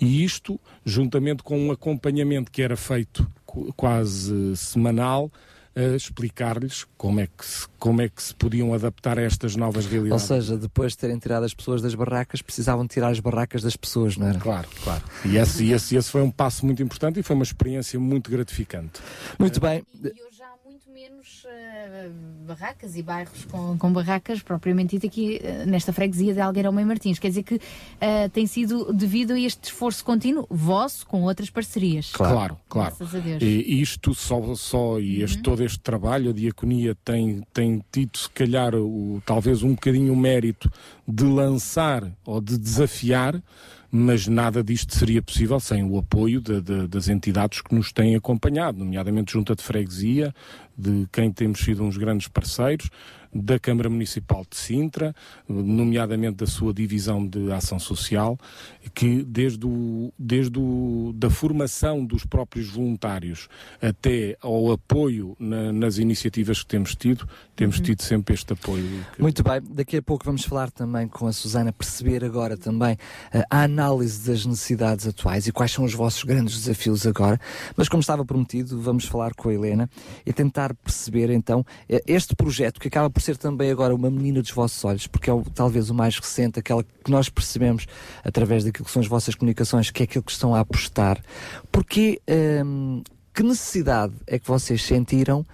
E 0.00 0.22
isto, 0.22 0.60
juntamente 0.84 1.42
com 1.42 1.58
um 1.58 1.70
acompanhamento 1.72 2.50
que 2.50 2.62
era 2.62 2.76
feito 2.76 3.26
qu- 3.46 3.72
quase 3.74 4.56
semanal, 4.56 5.30
a 5.74 5.96
explicar-lhes 5.96 6.86
como 6.96 7.20
é, 7.20 7.26
que 7.26 7.44
se, 7.44 7.66
como 7.78 8.02
é 8.02 8.08
que 8.08 8.22
se 8.22 8.34
podiam 8.34 8.74
adaptar 8.74 9.18
a 9.18 9.22
estas 9.22 9.56
novas 9.56 9.84
Ou 9.86 9.90
realidades. 9.90 10.24
seja, 10.24 10.56
depois 10.56 10.92
de 10.92 10.98
terem 10.98 11.18
tirado 11.18 11.44
as 11.44 11.54
pessoas 11.54 11.80
das 11.80 11.94
barracas, 11.94 12.42
precisavam 12.42 12.86
tirar 12.86 13.08
as 13.08 13.20
barracas 13.20 13.62
das 13.62 13.76
pessoas, 13.76 14.16
não 14.16 14.28
era? 14.28 14.38
Claro, 14.38 14.68
claro. 14.84 15.02
E 15.24 15.36
esse, 15.36 15.70
esse, 15.70 15.96
esse 15.96 16.10
foi 16.10 16.22
um 16.22 16.30
passo 16.30 16.66
muito 16.66 16.82
importante 16.82 17.20
e 17.20 17.22
foi 17.22 17.34
uma 17.34 17.42
experiência 17.44 17.98
muito 17.98 18.30
gratificante. 18.30 19.00
Muito 19.38 19.60
bem. 19.60 19.82
E 20.02 20.08
hoje 20.08 20.42
há 20.42 20.68
muito 20.68 20.88
menos 21.02 21.44
eh, 21.46 22.10
barracas 22.46 22.96
e 22.96 23.02
bairros 23.02 23.44
com, 23.46 23.76
com 23.76 23.92
barracas 23.92 24.40
propriamente 24.40 24.96
dito 24.96 25.06
aqui 25.06 25.40
eh, 25.42 25.66
nesta 25.66 25.92
freguesia 25.92 26.32
de 26.32 26.40
Algueirão 26.40 26.78
e 26.78 26.84
Martins. 26.84 27.18
Quer 27.18 27.28
dizer 27.28 27.42
que 27.42 27.60
eh, 28.00 28.28
tem 28.28 28.46
sido 28.46 28.92
devido 28.92 29.32
a 29.32 29.40
este 29.40 29.64
esforço 29.64 30.04
contínuo 30.04 30.46
vosso 30.48 31.04
com 31.08 31.22
outras 31.22 31.50
parcerias. 31.50 32.12
Claro, 32.12 32.56
claro. 32.68 32.94
Graças 32.96 33.16
a 33.16 33.18
Deus. 33.18 33.42
E, 33.42 33.82
isto 33.82 34.14
só, 34.14 34.54
só 34.54 35.00
e 35.00 35.22
este, 35.22 35.42
todo 35.42 35.64
este 35.64 35.80
trabalho, 35.80 36.30
a 36.30 36.32
diaconia 36.32 36.96
tem, 37.04 37.42
tem 37.52 37.82
tido, 37.90 38.16
se 38.16 38.30
calhar, 38.30 38.72
o, 38.76 39.20
talvez 39.26 39.64
um 39.64 39.74
bocadinho 39.74 40.12
o 40.12 40.16
mérito 40.16 40.70
de 41.06 41.24
lançar 41.24 42.08
ou 42.24 42.40
de 42.40 42.56
desafiar, 42.56 43.42
mas 43.94 44.26
nada 44.26 44.64
disto 44.64 44.96
seria 44.96 45.20
possível 45.20 45.60
sem 45.60 45.84
o 45.84 45.98
apoio 45.98 46.40
de- 46.40 46.62
de- 46.62 46.88
das 46.88 47.08
entidades 47.08 47.60
que 47.60 47.74
nos 47.74 47.92
têm 47.92 48.16
acompanhado, 48.16 48.78
nomeadamente 48.78 49.34
Junta 49.34 49.54
de 49.54 49.62
Freguesia, 49.62 50.34
de 50.76 51.06
quem 51.12 51.30
temos 51.30 51.60
sido 51.60 51.84
uns 51.84 51.98
grandes 51.98 52.26
parceiros, 52.26 52.88
da 53.34 53.58
Câmara 53.58 53.88
Municipal 53.88 54.44
de 54.48 54.56
Sintra, 54.56 55.14
nomeadamente 55.48 56.36
da 56.38 56.46
sua 56.46 56.72
divisão 56.74 57.26
de 57.26 57.50
ação 57.52 57.78
social, 57.78 58.38
que 58.94 59.22
desde, 59.22 59.64
o, 59.66 60.12
desde 60.18 60.58
o, 60.58 61.12
da 61.14 61.30
formação 61.30 62.04
dos 62.04 62.24
próprios 62.26 62.68
voluntários 62.68 63.48
até 63.80 64.36
ao 64.40 64.70
apoio 64.72 65.36
na- 65.38 65.72
nas 65.72 65.98
iniciativas 65.98 66.60
que 66.62 66.68
temos 66.68 66.94
tido, 66.94 67.26
temos 67.56 67.78
Uhum. 67.78 67.82
tido 67.84 68.02
sempre 68.02 68.34
este 68.34 68.52
apoio. 68.52 68.84
que- 69.14 69.22
Muito 69.22 69.42
bem, 69.42 69.60
daqui 69.70 69.96
a 69.96 70.02
pouco 70.02 70.24
vamos 70.24 70.44
falar 70.44 70.70
também 70.70 71.08
com 71.08 71.26
a 71.26 71.32
Susana, 71.32 71.72
perceber 71.72 72.24
agora 72.24 72.56
também 72.56 72.96
eh, 73.32 73.44
a 73.48 73.62
análise 73.62 74.26
das 74.28 74.44
necessidades 74.44 75.06
atuais 75.06 75.46
e 75.46 75.52
quais 75.52 75.70
são 75.72 75.84
os 75.84 75.94
vossos 75.94 76.22
grandes 76.24 76.56
desafios 76.58 77.06
agora. 77.06 77.40
Mas 77.76 77.88
como 77.88 78.00
estava 78.00 78.24
prometido, 78.24 78.80
vamos 78.80 79.04
falar 79.04 79.34
com 79.34 79.48
a 79.48 79.54
Helena 79.54 79.88
e 80.26 80.32
tentar 80.32 80.74
perceber 80.74 81.30
então 81.30 81.64
eh, 81.88 82.02
este 82.06 82.34
projeto 82.36 82.80
que 82.80 82.88
acaba 82.88 83.08
por 83.08 83.21
ser 83.22 83.36
também 83.36 83.70
agora 83.70 83.94
uma 83.94 84.10
menina 84.10 84.42
dos 84.42 84.50
vossos 84.50 84.84
olhos, 84.84 85.06
porque 85.06 85.30
é 85.30 85.32
o- 85.32 85.42
talvez 85.42 85.88
o 85.90 85.94
mais 85.94 86.18
recente, 86.18 86.58
aquela 86.58 86.82
que 86.82 87.10
nós 87.10 87.28
percebemos 87.28 87.86
através 88.24 88.64
daquilo 88.64 88.84
que 88.84 88.90
são 88.90 89.00
as 89.00 89.08
vossas 89.08 89.34
comunicações, 89.34 89.90
que 89.90 90.02
é 90.02 90.04
aquilo 90.04 90.22
que 90.24 90.32
estão 90.32 90.54
a 90.54 90.60
apostar. 90.60 91.22
Porque 91.70 92.20
ehm, 92.26 93.00
que 93.34 93.42
necessidade 93.42 94.12
é 94.26 94.38
que 94.38 94.46
vocês 94.46 94.82
sentiram 94.82 95.46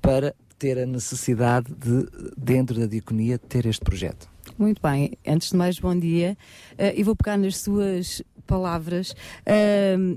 para 0.00 0.34
ter 0.58 0.78
a 0.78 0.86
necessidade 0.86 1.72
de, 1.74 2.06
dentro 2.36 2.78
da 2.78 2.86
diaconia, 2.86 3.38
ter 3.38 3.66
este 3.66 3.84
projeto? 3.84 4.28
Muito 4.56 4.80
bem, 4.80 5.12
antes 5.26 5.50
de 5.50 5.56
mais, 5.56 5.78
bom 5.78 5.94
dia. 5.98 6.36
Eh, 6.78 6.94
e 6.96 7.02
vou 7.02 7.14
pegar 7.16 7.36
nas 7.36 7.56
suas 7.58 8.22
palavras. 8.46 9.14
Ahm, 9.44 10.16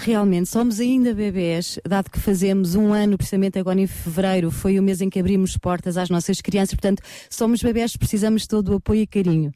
realmente, 0.00 0.48
somos 0.48 0.78
ainda 0.80 1.12
bebés, 1.12 1.78
dado 1.86 2.10
que 2.10 2.20
fazemos 2.20 2.74
um 2.74 2.92
ano, 2.92 3.18
precisamente 3.18 3.58
agora 3.58 3.80
em 3.80 3.86
fevereiro, 3.86 4.50
foi 4.50 4.78
o 4.78 4.82
mês 4.82 5.00
em 5.00 5.10
que 5.10 5.18
abrimos 5.18 5.56
portas 5.56 5.96
às 5.96 6.08
nossas 6.08 6.40
crianças, 6.40 6.74
portanto, 6.74 7.02
somos 7.28 7.62
bebés, 7.62 7.96
precisamos 7.96 8.42
de 8.42 8.48
todo 8.48 8.72
o 8.72 8.76
apoio 8.76 9.02
e 9.02 9.06
carinho. 9.06 9.52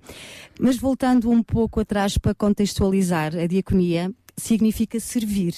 Mas 0.60 0.76
voltando 0.76 1.30
um 1.30 1.42
pouco 1.42 1.80
atrás 1.80 2.18
para 2.18 2.34
contextualizar 2.34 3.36
a 3.36 3.46
diaconia, 3.46 4.12
significa 4.36 4.98
servir. 5.00 5.54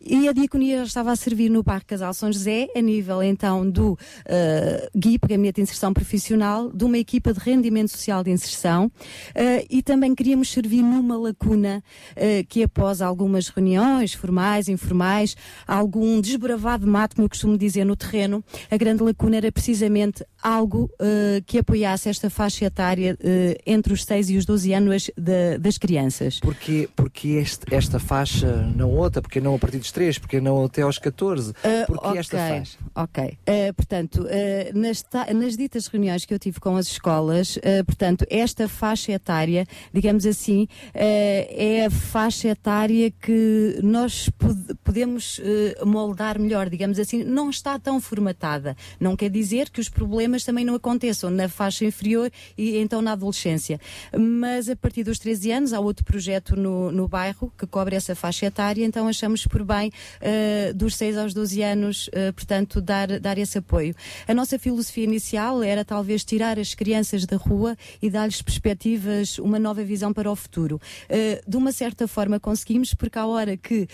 E 0.00 0.28
a 0.28 0.32
diaconia 0.32 0.82
estava 0.82 1.12
a 1.12 1.16
servir 1.16 1.50
no 1.50 1.62
Parque 1.62 1.86
Casal 1.86 2.14
São 2.14 2.32
José, 2.32 2.68
a 2.74 2.80
nível 2.80 3.22
então 3.22 3.68
do 3.68 3.98
eh, 4.24 4.88
GUIP, 4.94 5.26
Gabinete 5.28 5.56
de 5.56 5.62
Inserção 5.62 5.92
Profissional, 5.92 6.70
de 6.72 6.84
uma 6.84 6.96
equipa 6.98 7.32
de 7.32 7.40
rendimento 7.40 7.90
social 7.90 8.22
de 8.24 8.30
inserção, 8.30 8.90
eh, 9.34 9.66
e 9.68 9.82
também 9.82 10.14
queríamos 10.14 10.50
servir 10.50 10.82
numa 10.82 11.16
lacuna 11.18 11.82
eh, 12.16 12.44
que 12.48 12.62
após 12.62 13.02
algumas 13.02 13.48
reuniões 13.48 14.14
formais, 14.14 14.68
informais, 14.68 15.36
algum 15.66 16.20
desbravado 16.20 16.86
mato, 16.86 17.16
como 17.16 17.26
eu 17.26 17.30
costumo 17.30 17.58
dizer, 17.58 17.84
no 17.84 17.96
terreno, 17.96 18.42
a 18.70 18.76
grande 18.76 19.02
lacuna 19.02 19.36
era 19.36 19.52
precisamente 19.52 20.24
algo 20.42 20.90
eh, 21.00 21.42
que 21.46 21.58
apoiasse 21.58 22.08
esta 22.08 22.30
faixa 22.30 22.64
etária 22.64 23.18
entre 23.66 23.92
os 23.92 24.04
6 24.04 24.30
e 24.30 24.36
os 24.36 24.44
12 24.46 24.72
anos 24.72 25.10
da- 25.16 25.56
das 25.58 25.76
crianças. 25.76 26.38
Porque, 26.40 26.88
porque 26.94 27.28
este- 27.30 27.74
esta 27.74 27.97
faixa, 27.98 28.46
não 28.76 28.90
outra, 28.90 29.20
porque 29.22 29.40
não 29.40 29.54
a 29.54 29.58
partir 29.58 29.78
dos 29.78 29.90
3, 29.92 30.18
porque 30.18 30.40
não 30.40 30.64
até 30.64 30.82
aos 30.82 30.98
14, 30.98 31.52
Ah, 31.64 31.84
porque 31.86 32.06
ok, 32.06 32.18
esta 32.18 32.38
faixa? 32.38 32.78
Ok. 32.94 33.38
Ah, 33.46 33.72
portanto, 33.74 34.26
ah, 34.28 34.72
nas, 34.78 35.04
nas 35.34 35.56
ditas 35.56 35.86
reuniões 35.86 36.24
que 36.24 36.32
eu 36.34 36.38
tive 36.38 36.60
com 36.60 36.76
as 36.76 36.86
escolas, 36.88 37.58
ah, 37.58 37.84
portanto, 37.84 38.24
esta 38.30 38.68
faixa 38.68 39.12
etária, 39.12 39.66
digamos 39.92 40.24
assim, 40.26 40.66
é 40.94 41.86
a 41.86 41.90
faixa 41.90 42.48
etária 42.48 43.10
que 43.10 43.78
nós 43.82 44.28
pod- 44.30 44.74
podemos 44.84 45.40
moldar 45.84 46.38
melhor, 46.38 46.68
digamos 46.68 46.98
assim, 46.98 47.22
não 47.24 47.50
está 47.50 47.78
tão 47.78 48.00
formatada. 48.00 48.76
Não 49.00 49.16
quer 49.16 49.30
dizer 49.30 49.70
que 49.70 49.80
os 49.80 49.88
problemas 49.88 50.44
também 50.44 50.64
não 50.64 50.74
aconteçam 50.74 51.30
na 51.30 51.48
faixa 51.48 51.84
inferior 51.84 52.30
e 52.56 52.76
então 52.78 53.00
na 53.02 53.12
adolescência. 53.12 53.80
Mas 54.18 54.68
a 54.68 54.76
partir 54.76 55.04
dos 55.04 55.18
13 55.18 55.50
anos 55.52 55.72
há 55.72 55.80
outro 55.80 56.04
projeto 56.04 56.56
no, 56.56 56.90
no 56.92 57.08
bairro 57.08 57.52
que 57.56 57.66
cobre 57.66 57.87
essa 57.92 58.14
faixa 58.14 58.46
etária, 58.46 58.84
então 58.84 59.08
achamos 59.08 59.46
por 59.46 59.64
bem 59.64 59.90
eh, 60.20 60.72
dos 60.74 60.96
6 60.96 61.16
aos 61.16 61.34
12 61.34 61.62
anos, 61.62 62.10
eh, 62.12 62.32
portanto, 62.32 62.80
dar, 62.80 63.20
dar 63.20 63.38
esse 63.38 63.58
apoio. 63.58 63.94
A 64.26 64.34
nossa 64.34 64.58
filosofia 64.58 65.04
inicial 65.04 65.62
era 65.62 65.84
talvez 65.84 66.24
tirar 66.24 66.58
as 66.58 66.74
crianças 66.74 67.26
da 67.26 67.36
rua 67.36 67.76
e 68.00 68.10
dar-lhes 68.10 68.42
perspectivas, 68.42 69.38
uma 69.38 69.58
nova 69.58 69.82
visão 69.84 70.12
para 70.12 70.30
o 70.30 70.36
futuro. 70.36 70.80
Eh, 71.08 71.40
de 71.46 71.56
uma 71.56 71.72
certa 71.72 72.08
forma 72.08 72.40
conseguimos, 72.40 72.94
porque 72.94 73.18
à 73.18 73.26
hora 73.26 73.56
que 73.56 73.88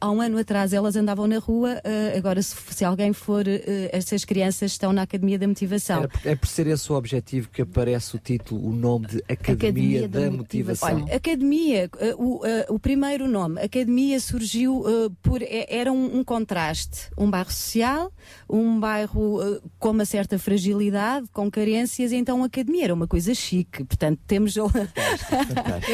há 0.00 0.10
um 0.10 0.20
ano 0.20 0.38
atrás 0.38 0.72
elas 0.72 0.96
andavam 0.96 1.26
na 1.26 1.38
rua, 1.38 1.80
agora 2.16 2.42
se, 2.42 2.54
se 2.70 2.84
alguém 2.84 3.12
for, 3.12 3.44
essas 3.92 4.24
crianças 4.24 4.72
estão 4.72 4.92
na 4.92 5.02
Academia 5.02 5.38
da 5.38 5.46
Motivação. 5.46 6.08
É 6.24 6.34
por 6.34 6.46
ser 6.46 6.66
esse 6.66 6.90
o 6.92 6.96
objetivo 6.96 7.48
que 7.48 7.62
aparece 7.62 8.16
o 8.16 8.18
título, 8.18 8.68
o 8.68 8.72
nome 8.72 9.06
de 9.06 9.24
Academia, 9.28 10.08
da, 10.08 10.30
Motivação. 10.30 11.04
Olha, 11.04 11.16
academia, 11.16 11.90
o, 12.16 12.40
o 12.68 12.78
primeiro 12.78 13.28
nome 13.28 13.39
nome. 13.42 13.60
Academia 13.60 14.18
surgiu 14.20 14.80
uh, 14.80 15.10
por. 15.22 15.42
é- 15.42 15.66
Era 15.68 15.92
um, 15.92 16.18
um 16.18 16.24
contraste. 16.24 17.10
Um 17.16 17.30
bairro 17.30 17.50
social, 17.50 18.12
um 18.48 18.78
bairro 18.80 19.40
uh, 19.40 19.60
com 19.78 19.90
uma 19.90 20.04
certa 20.04 20.38
fragilidade, 20.38 21.26
com 21.32 21.50
carências, 21.50 22.12
então 22.12 22.42
a 22.42 22.46
academia 22.46 22.84
era 22.84 22.94
uma 22.94 23.06
coisa 23.06 23.34
chique. 23.34 23.84
Portanto, 23.84 24.20
temos. 24.26 24.56
Eu 24.56 24.66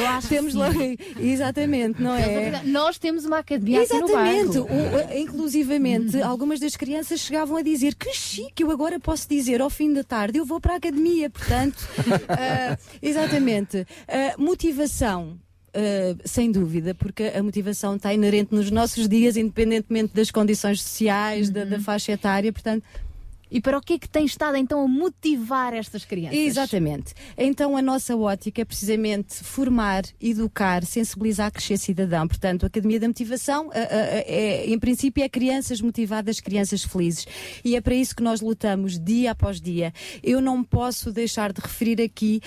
acho 0.09 0.29
temos 0.29 0.53
sim. 0.53 0.97
Exatamente, 1.19 2.03
não 2.03 2.15
é? 2.15 2.63
Nós 2.65 2.99
temos 2.99 3.25
uma 3.25 3.39
academia 3.39 3.83
aqui 3.83 3.93
no 3.95 4.09
Exatamente. 4.09 4.59
bairro. 4.59 4.67
O- 4.67 5.15
o- 5.15 5.19
inclusivamente, 5.19 6.21
algumas 6.23 6.61
das 6.61 6.77
crianças 6.77 7.21
chegavam 7.21 7.57
a 7.57 7.63
dizer 7.63 7.95
que 7.95 8.13
chique, 8.13 8.63
eu 8.63 8.71
agora 8.71 8.99
posso 9.01 9.29
dizer 9.29 9.61
ao 9.61 9.71
fim 9.71 9.93
da 9.93 10.03
tarde, 10.05 10.39
eu 10.39 10.45
vou 10.45 10.61
para 10.61 10.75
a 10.75 10.77
academia. 10.77 11.31
Portanto, 11.31 11.77
ah, 12.29 12.77
exatamente. 13.03 13.87
Ah, 14.09 14.35
motivação. 14.39 15.39
Ah, 15.77 16.17
sem 16.25 16.51
dúvida, 16.51 16.95
porque 16.95 17.25
a 17.25 17.43
motivação 17.43 17.97
está 17.97 18.13
inerente 18.15 18.55
nos 18.55 18.71
nossos 18.71 19.07
dias, 19.07 19.37
independentemente 19.37 20.15
das 20.15 20.31
condições 20.31 20.81
sociais, 20.83 21.51
da, 21.51 21.65
da 21.65 21.79
faixa 21.79 22.13
etária, 22.13 22.53
portanto. 22.53 22.83
E 23.51 23.61
para 23.61 23.79
o 23.79 23.81
que 23.81 23.93
é 23.95 23.99
que 23.99 24.09
tem 24.09 24.25
estado 24.25 24.57
então 24.57 24.81
a 24.83 24.89
motivar 24.89 25.73
estas 25.73 26.05
crianças? 26.05 26.37
Exatamente. 26.39 27.15
Então 27.39 27.77
a 27.77 27.83
nossa 27.83 28.17
ótica 28.17 28.61
é 28.63 28.65
precisamente 28.65 29.35
formar, 29.37 30.03
educar, 30.21 30.85
sensibilizar, 30.85 31.53
crescer 31.53 31.77
cidadão. 31.79 32.27
Portanto, 32.27 32.65
a 32.65 32.67
Academia 32.67 32.99
da 32.99 33.07
Motivação, 33.07 33.71
é, 33.73 34.67
em 34.67 34.79
princípio, 34.79 35.23
é 35.23 35.29
crianças 35.29 35.81
motivadas, 35.81 36.41
crianças 36.41 36.83
felizes. 36.83 37.27
E 37.65 37.77
é 37.77 37.81
para 37.81 37.95
isso 37.95 38.17
que 38.17 38.23
nós 38.23 38.41
lutamos 38.41 38.99
dia 38.99 39.31
após 39.31 39.61
dia. 39.61 39.93
Eu 40.23 40.41
não 40.41 40.65
posso 40.65 41.13
deixar 41.13 41.53
de 41.53 41.61
referir 41.61 42.01
aqui 42.03 42.41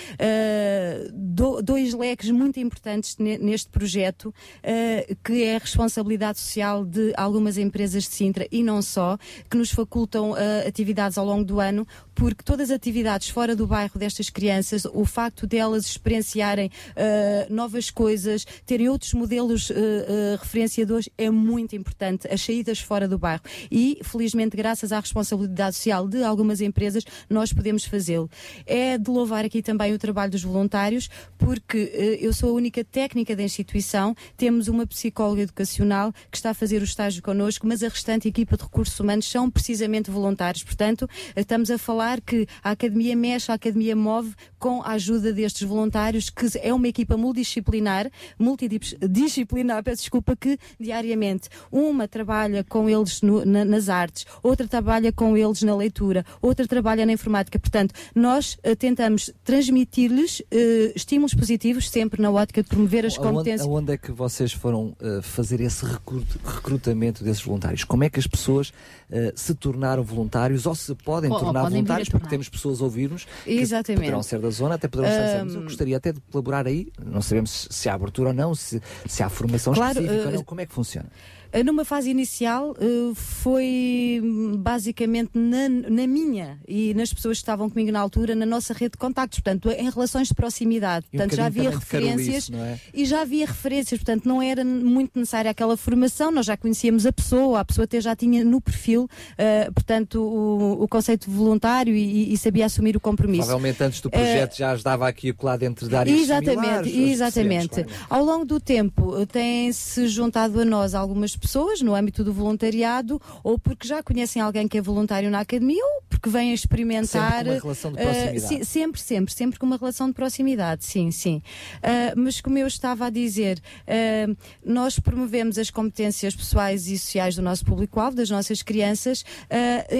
do- 1.12 1.62
dois 1.62 1.94
leques 1.94 2.30
muito 2.30 2.60
importantes 2.60 3.16
ne- 3.18 3.38
neste 3.38 3.68
projeto, 3.70 4.34
ah, 4.62 5.14
que 5.24 5.44
é 5.44 5.56
a 5.56 5.58
responsabilidade 5.58 6.38
social 6.38 6.84
de 6.84 7.12
algumas 7.16 7.56
empresas 7.58 8.04
de 8.04 8.10
Sintra 8.10 8.46
e 8.50 8.62
não 8.62 8.82
só, 8.82 9.18
que 9.50 9.56
nos 9.56 9.70
facultam 9.70 10.34
ah, 10.34 10.68
atividades 10.68 10.89
ao 11.18 11.24
longo 11.24 11.44
do 11.44 11.60
ano, 11.60 11.86
porque 12.20 12.42
todas 12.44 12.70
as 12.70 12.76
atividades 12.76 13.30
fora 13.30 13.56
do 13.56 13.66
bairro 13.66 13.98
destas 13.98 14.28
crianças, 14.28 14.84
o 14.92 15.06
facto 15.06 15.46
delas 15.46 15.86
experienciarem 15.86 16.70
ah, 16.94 17.46
novas 17.48 17.90
coisas, 17.90 18.44
terem 18.66 18.90
outros 18.90 19.14
modelos 19.14 19.70
ah, 19.70 19.74
ah, 19.74 20.38
referenciadores, 20.38 21.08
é 21.16 21.30
muito 21.30 21.74
importante. 21.74 22.28
As 22.30 22.42
saídas 22.42 22.78
fora 22.78 23.08
do 23.08 23.18
bairro. 23.18 23.40
E, 23.70 24.02
felizmente, 24.02 24.54
graças 24.54 24.92
à 24.92 25.00
responsabilidade 25.00 25.76
social 25.76 26.06
de 26.06 26.22
algumas 26.22 26.60
empresas, 26.60 27.04
nós 27.30 27.54
podemos 27.54 27.86
fazê-lo. 27.86 28.28
É 28.66 28.98
de 28.98 29.08
louvar 29.08 29.46
aqui 29.46 29.62
também 29.62 29.94
o 29.94 29.98
trabalho 29.98 30.30
dos 30.30 30.42
voluntários, 30.42 31.08
porque 31.38 32.18
eu 32.20 32.34
sou 32.34 32.50
a 32.50 32.52
única 32.52 32.84
técnica 32.84 33.34
da 33.34 33.42
instituição, 33.42 34.14
temos 34.36 34.68
uma 34.68 34.86
psicóloga 34.86 35.40
educacional 35.40 36.12
que 36.30 36.36
está 36.36 36.50
a 36.50 36.54
fazer 36.54 36.82
o 36.82 36.84
estágio 36.84 37.22
connosco, 37.22 37.66
mas 37.66 37.82
a 37.82 37.88
restante 37.88 38.28
equipa 38.28 38.58
de 38.58 38.64
recursos 38.64 39.00
humanos 39.00 39.26
são 39.26 39.50
precisamente 39.50 40.10
voluntários. 40.10 40.62
Portanto, 40.62 41.08
estamos 41.34 41.70
a 41.70 41.78
falar 41.78 42.09
que 42.18 42.48
a 42.64 42.70
Academia 42.70 43.14
mexe, 43.14 43.52
a 43.52 43.54
Academia 43.54 43.94
move 43.94 44.34
com 44.60 44.80
a 44.82 44.90
ajuda 44.90 45.32
destes 45.32 45.66
voluntários, 45.66 46.30
que 46.30 46.46
é 46.62 46.72
uma 46.72 46.86
equipa 46.86 47.16
multidisciplinar, 47.16 48.08
multidisciplinar, 48.38 49.82
peço 49.82 50.02
desculpa, 50.02 50.36
que 50.36 50.58
diariamente 50.78 51.48
uma 51.72 52.06
trabalha 52.06 52.62
com 52.62 52.88
eles 52.88 53.22
no- 53.22 53.44
na- 53.44 53.64
nas 53.64 53.88
artes, 53.88 54.26
outra 54.42 54.68
trabalha 54.68 55.10
com 55.12 55.36
eles 55.36 55.62
na 55.62 55.74
leitura, 55.74 56.24
outra 56.42 56.66
trabalha 56.68 57.06
na 57.06 57.12
informática. 57.12 57.58
Portanto, 57.58 57.94
nós 58.14 58.58
eh, 58.62 58.74
tentamos 58.74 59.32
transmitir-lhes 59.42 60.42
eh, 60.50 60.92
estímulos 60.94 61.34
positivos, 61.34 61.88
sempre 61.88 62.20
na 62.20 62.30
ótica 62.30 62.62
de 62.62 62.68
promover 62.68 63.06
as 63.06 63.16
competências. 63.16 63.66
aonde 63.66 63.92
é 63.92 63.96
que 63.96 64.12
vocês 64.12 64.52
foram 64.52 64.94
uh, 65.00 65.22
fazer 65.22 65.60
esse 65.60 65.84
recrut- 65.86 66.38
recrutamento 66.44 67.24
desses 67.24 67.42
voluntários? 67.42 67.82
Como 67.84 68.04
é 68.04 68.10
que 68.10 68.18
as 68.20 68.26
pessoas 68.26 68.68
uh, 68.68 69.32
se 69.34 69.54
tornaram 69.54 70.02
voluntários 70.02 70.66
ou 70.66 70.74
se 70.74 70.94
podem 70.94 71.30
Ou- 71.30 71.36
ou 71.38 71.44
tornar 71.44 71.62
podem 71.62 71.70
vir 71.70 71.78
a 71.78 71.80
voluntários? 71.80 72.08
Porque 72.10 72.18
tornar. 72.24 72.30
temos 72.30 72.48
pessoas 72.48 72.80
a 72.80 72.84
ouvir-nos 72.84 73.26
que 73.44 73.50
Exatamente. 73.52 74.00
poderão 74.02 74.22
ser 74.22 74.38
da 74.40 74.49
zona, 74.50 74.74
até 74.74 74.88
poderão 74.88 75.10
Ahm, 75.10 75.44
mas 75.44 75.54
Eu 75.54 75.62
gostaria 75.62 75.96
até 75.96 76.12
de 76.12 76.20
colaborar 76.30 76.66
aí. 76.66 76.88
Não 77.04 77.22
sabemos 77.22 77.68
se- 77.70 77.88
há 77.88 77.94
abertura 77.94 78.28
ou 78.30 78.34
não, 78.34 78.54
se, 78.54 78.80
se 79.06 79.22
há 79.22 79.28
formação 79.28 79.72
Claro, 79.74 79.92
específica 80.00 80.28
ou 80.28 80.34
eh, 80.34 80.36
não. 80.36 80.44
Como 80.44 80.60
é 80.60 80.66
que 80.66 80.72
funciona? 80.74 81.08
Eh, 81.52 81.62
Numa 81.62 81.84
fase 81.84 82.10
inicial 82.10 82.74
eh, 82.80 83.12
foi 83.14 84.20
basicamente 84.58 85.30
na, 85.34 85.68
na 85.68 86.06
minha 86.06 86.58
e 86.66 86.94
nas 86.94 87.12
pessoas 87.12 87.38
que 87.38 87.42
estavam 87.42 87.68
comigo 87.68 87.90
na 87.92 88.00
altura, 88.00 88.34
na 88.34 88.46
nossa 88.46 88.72
rede 88.72 88.92
de 88.92 88.98
contactos, 88.98 89.40
portanto, 89.40 89.70
em 89.70 89.90
relações 89.90 90.28
de 90.28 90.34
proximidade. 90.34 91.06
E 91.12 91.16
um 91.16 91.18
portanto, 91.18 91.36
já 91.36 91.44
bocadinho 91.44 91.68
havia 91.68 91.78
referências 91.78 92.48
não 92.50 92.64
é? 92.64 92.78
e 92.94 93.04
já 93.04 93.20
havia 93.22 93.46
referências, 93.46 94.00
portanto, 94.00 94.26
não 94.26 94.40
era 94.42 94.64
muito 94.64 95.18
necessária 95.18 95.50
aquela 95.50 95.76
formação, 95.76 96.30
nós 96.30 96.46
já 96.46 96.56
conhecíamos 96.56 97.06
a 97.06 97.12
pessoa, 97.12 97.60
a 97.60 97.64
pessoa 97.64 97.84
até 97.84 98.00
já 98.00 98.14
tinha 98.14 98.44
no 98.44 98.60
perfil, 98.60 99.08
eh, 99.36 99.70
portanto, 99.72 100.20
o, 100.22 100.82
o 100.82 100.88
conceito 100.88 101.30
voluntário 101.30 101.94
e, 101.94 102.32
e 102.32 102.36
sabia 102.38 102.66
assumir 102.66 102.96
o 102.96 103.00
compromisso. 103.00 103.42
Provavelmente 103.42 103.82
antes 103.82 104.00
do 104.00 104.10
projeto 104.10 104.56
já 104.56 104.70
ajudava 104.72 105.08
aqui 105.08 105.30
a 105.30 105.34
colar 105.34 105.56
dentro 105.56 105.88
de 105.88 105.96
áreas 105.96 106.20
Exatamente, 106.20 106.90
similares. 106.90 106.96
exatamente. 106.96 107.68
claro. 107.84 107.88
Ao 108.08 108.24
longo 108.24 108.44
do 108.44 108.60
tempo 108.60 109.26
têm-se 109.26 110.06
juntado 110.08 110.60
a 110.60 110.64
nós 110.64 110.94
algumas 110.94 111.36
pessoas 111.40 111.80
no 111.80 111.94
âmbito 111.94 112.22
do 112.22 112.32
voluntariado, 112.32 113.20
ou 113.42 113.58
porque 113.58 113.88
já 113.88 114.02
conhecem 114.02 114.40
alguém 114.40 114.68
que 114.68 114.78
é 114.78 114.82
voluntário 114.82 115.30
na 115.30 115.40
academia, 115.40 115.82
ou 115.82 116.02
porque 116.08 116.28
vêm 116.28 116.52
experimentar. 116.52 117.44
Sempre 117.44 117.44
com 117.44 117.50
uma 117.50 117.60
relação 117.60 117.92
de 117.92 117.98
eh, 117.98 118.04
proximidade. 118.04 118.40
sim, 118.40 118.64
sempre, 118.64 119.00
sempre, 119.00 119.34
sempre 119.34 119.58
com 119.58 119.66
uma 119.66 119.76
relação 119.76 120.08
de 120.08 120.12
proximidade, 120.12 120.84
sim, 120.84 121.10
sim. 121.10 121.42
Ah, 121.82 122.12
mas 122.16 122.40
como 122.40 122.58
eu 122.58 122.66
estava 122.66 123.06
a 123.06 123.10
dizer, 123.10 123.60
ah, 123.86 124.34
nós 124.64 124.98
promovemos 124.98 125.56
as 125.58 125.70
competências 125.70 126.36
pessoais 126.36 126.86
e 126.86 126.98
sociais 126.98 127.34
do 127.34 127.42
nosso 127.42 127.64
público-alvo, 127.64 128.16
das 128.16 128.28
nossas 128.28 128.62
crianças, 128.62 129.24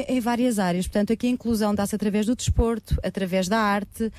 em 0.09 0.21
várias 0.21 0.59
áreas. 0.59 0.87
Portanto, 0.87 1.13
aqui 1.13 1.27
a 1.27 1.31
inclusão 1.31 1.75
dá-se 1.75 1.95
através 1.95 2.27
do 2.27 2.37
desporto, 2.37 2.97
através 3.03 3.49
da 3.49 3.59
arte, 3.59 4.13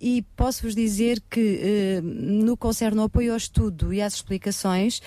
e 0.00 0.22
posso-vos 0.36 0.74
dizer 0.74 1.22
que 1.30 2.00
no 2.02 2.56
ao 3.00 3.04
apoio 3.06 3.32
ao 3.32 3.36
estudo 3.36 3.92
e 3.92 4.00
às 4.00 4.14
explicações, 4.14 5.00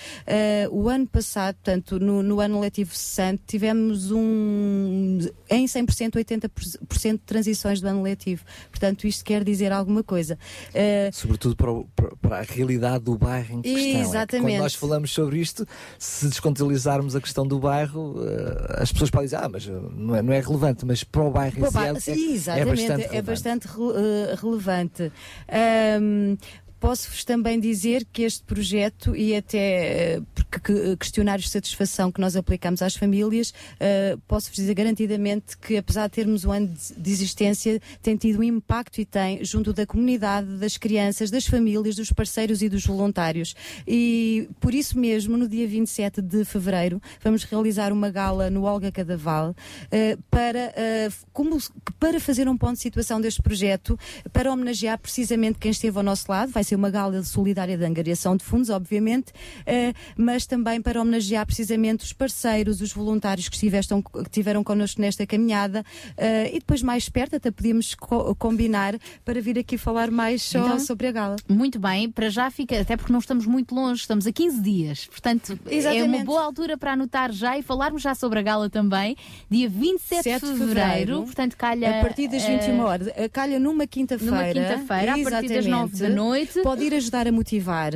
o 0.71 0.87
ano 0.87 1.07
passado, 1.07 1.16
portanto, 1.63 1.99
no, 1.99 2.21
no 2.23 2.39
ano 2.39 2.59
letivo 2.59 2.93
cessante, 2.95 3.41
tivemos 3.47 4.11
um 4.11 5.19
em 5.49 5.65
100%, 5.65 6.11
80% 6.15 7.11
de 7.13 7.17
transições 7.19 7.81
do 7.81 7.87
ano 7.87 8.01
letivo. 8.03 8.43
Portanto, 8.69 9.07
isto 9.07 9.23
quer 9.23 9.43
dizer 9.43 9.71
alguma 9.71 10.03
coisa. 10.03 10.37
Ah, 10.73 11.09
Sobretudo 11.11 11.55
para, 11.55 11.71
o- 11.71 11.85
para- 11.95 12.15
para 12.17 12.37
a 12.39 12.41
realidade 12.41 13.03
do 13.05 13.17
bairro 13.17 13.55
em 13.59 13.61
questão. 13.61 13.81
É 13.81 13.91
que 13.93 13.97
Exatamente. 14.09 14.51
quando 14.53 14.61
nós 14.63 14.73
falamos 14.75 15.11
sobre 15.11 15.39
isto, 15.39 15.65
se 15.97 16.27
descontextualizarmos 16.27 17.15
a 17.15 17.21
questão 17.21 17.47
do 17.47 17.59
bairro, 17.59 18.15
eh, 18.25 18.81
as 18.81 18.91
pessoas 18.91 19.09
podem 19.09 19.25
dizer, 19.27 19.37
ah, 19.37 19.49
mas 19.49 19.67
eh, 19.67 19.71
não 19.95 20.15
é, 20.15 20.21
não 20.21 20.33
é 20.33 20.39
relevante, 20.39 20.85
mas 20.85 21.03
para 21.03 21.21
o 21.23 21.31
bairro 21.31 21.57
em 21.57 21.61
Pô, 21.61 21.67
si 21.67 21.73
pá, 21.73 21.85
é, 21.85 21.87
é- 21.87 21.91
é 21.91 22.31
exatamente, 22.31 22.67
bastante 22.67 22.91
é 22.91 23.07
relevante. 23.07 23.21
bastante 23.23 23.67
re- 23.67 23.93
eh, 23.95 24.35
relevante. 24.41 25.11
Ahm, 25.49 26.35
Posso-vos 26.79 27.25
também 27.25 27.59
dizer 27.59 28.05
que 28.13 28.21
este 28.21 28.43
projeto, 28.43 29.15
e 29.15 29.35
até 29.35 30.21
eh, 30.47 30.59
porque 30.59 30.59
que- 30.73 30.97
questionários 30.97 31.45
de 31.45 31.51
satisfação 31.51 32.11
que 32.11 32.21
nós 32.21 32.35
aplicamos 32.35 32.81
às 32.81 32.95
famílias, 32.95 33.53
eh, 33.79 34.17
posso-vos 34.27 34.55
dizer 34.55 34.73
garantidamente 34.73 35.57
que, 35.57 35.77
apesar 35.77 36.07
de 36.07 36.13
termos 36.13 36.45
um 36.45 36.51
ano 36.51 36.67
de 36.67 36.87
de 36.97 37.11
existência, 37.11 37.81
tem 38.01 38.15
tido 38.17 38.39
um 38.39 38.43
impacto 38.43 38.99
e 38.99 39.05
tem 39.05 39.43
junto 39.43 39.71
da 39.73 39.85
comunidade, 39.85 40.57
das 40.57 40.77
crianças, 40.77 41.29
das 41.29 41.45
famílias, 41.45 41.95
dos 41.95 42.11
parceiros 42.11 42.61
e 42.61 42.69
dos 42.69 42.85
voluntários. 42.85 43.55
E 43.87 44.49
por 44.59 44.73
isso 44.73 44.97
mesmo, 44.97 45.37
no 45.37 45.47
dia 45.47 45.67
27 45.67 46.21
de 46.21 46.43
fevereiro, 46.43 47.01
vamos 47.23 47.43
realizar 47.43 47.91
uma 47.93 48.09
gala 48.09 48.49
no 48.49 48.63
Olga 48.63 48.91
Cadaval 48.91 49.55
eh, 49.91 50.17
para, 50.29 50.73
eh, 50.75 51.09
como, 51.33 51.57
para 51.99 52.19
fazer 52.19 52.47
um 52.49 52.57
ponto 52.57 52.73
de 52.73 52.79
situação 52.81 53.21
deste 53.21 53.41
projeto, 53.41 53.97
para 54.33 54.51
homenagear 54.51 54.97
precisamente 54.99 55.59
quem 55.59 55.71
esteve 55.71 55.97
ao 55.97 56.03
nosso 56.03 56.29
lado. 56.31 56.51
Vai 56.51 56.63
ser 56.63 56.75
uma 56.75 56.89
gala 56.89 57.21
solidária 57.23 57.77
de 57.77 57.83
angariação 57.85 58.35
de 58.35 58.43
fundos, 58.43 58.69
obviamente, 58.69 59.31
eh, 59.65 59.93
mas 60.17 60.36
também 60.45 60.81
para 60.81 61.01
homenagear 61.01 61.45
precisamente 61.45 62.03
os 62.03 62.13
parceiros, 62.13 62.81
os 62.81 62.91
voluntários 62.93 63.47
que, 63.49 63.55
estivestam, 63.55 64.01
que 64.01 64.19
estiveram 64.21 64.63
connosco 64.63 65.01
nesta 65.01 65.25
caminhada 65.25 65.83
eh, 66.17 66.49
e 66.55 66.59
depois 66.59 66.81
mais 66.83 67.09
perto 67.09 67.35
até 67.37 67.49
podíamos 67.51 67.95
co- 67.95 68.35
combinar 68.35 68.95
para 69.25 69.41
vir 69.41 69.57
aqui 69.57 69.77
falar 69.77 70.11
mais 70.11 70.41
só 70.43 70.59
Então, 70.59 70.79
sobre 70.79 71.07
a 71.07 71.11
gala. 71.11 71.35
Muito 71.47 71.79
bem, 71.79 72.09
para 72.11 72.29
já 72.29 72.49
fica, 72.51 72.79
até 72.79 72.95
porque 72.97 73.11
não 73.11 73.19
estamos 73.19 73.45
muito 73.45 73.73
longe, 73.73 74.01
estamos 74.01 74.27
a 74.27 74.31
15 74.31 74.61
dias, 74.61 75.07
portanto 75.07 75.57
é 75.65 75.69
uma 75.69 75.73
Exatamente. 75.73 76.23
boa 76.25 76.43
altura 76.43 76.77
para 76.77 76.93
anotar 76.93 77.31
já 77.31 77.57
e 77.57 77.61
falarmos 77.63 78.01
já 78.01 78.13
sobre 78.13 78.39
a 78.39 78.41
gala 78.41 78.69
também, 78.69 79.15
dia 79.49 79.69
27 79.69 80.23
de 80.23 80.29
7 80.29 80.39
de 80.45 80.51
fevereiro, 80.51 80.67
fevereiro, 80.75 81.23
portanto 81.23 81.55
calha 81.57 81.99
a 81.99 82.01
partir 82.03 82.27
das 82.27 82.43
21 82.43 82.75
eh, 82.75 82.83
horas. 82.83 83.07
Eh, 83.15 83.29
Calha 83.29 83.59
numa 83.59 83.85
quinta-feira. 83.87 84.31
Numa 84.33 84.45
quinta-feira, 84.53 85.13
a 85.13 85.17
partir 85.17 85.47
das 85.49 85.65
Exatamente. 85.65 85.69
nove 85.69 85.97
da 85.97 86.09
noite. 86.09 86.57
Uhum. 86.57 86.63
Pode 86.63 86.83
ir 86.83 86.93
ajudar 86.95 87.27
a 87.27 87.31
motivar. 87.31 87.91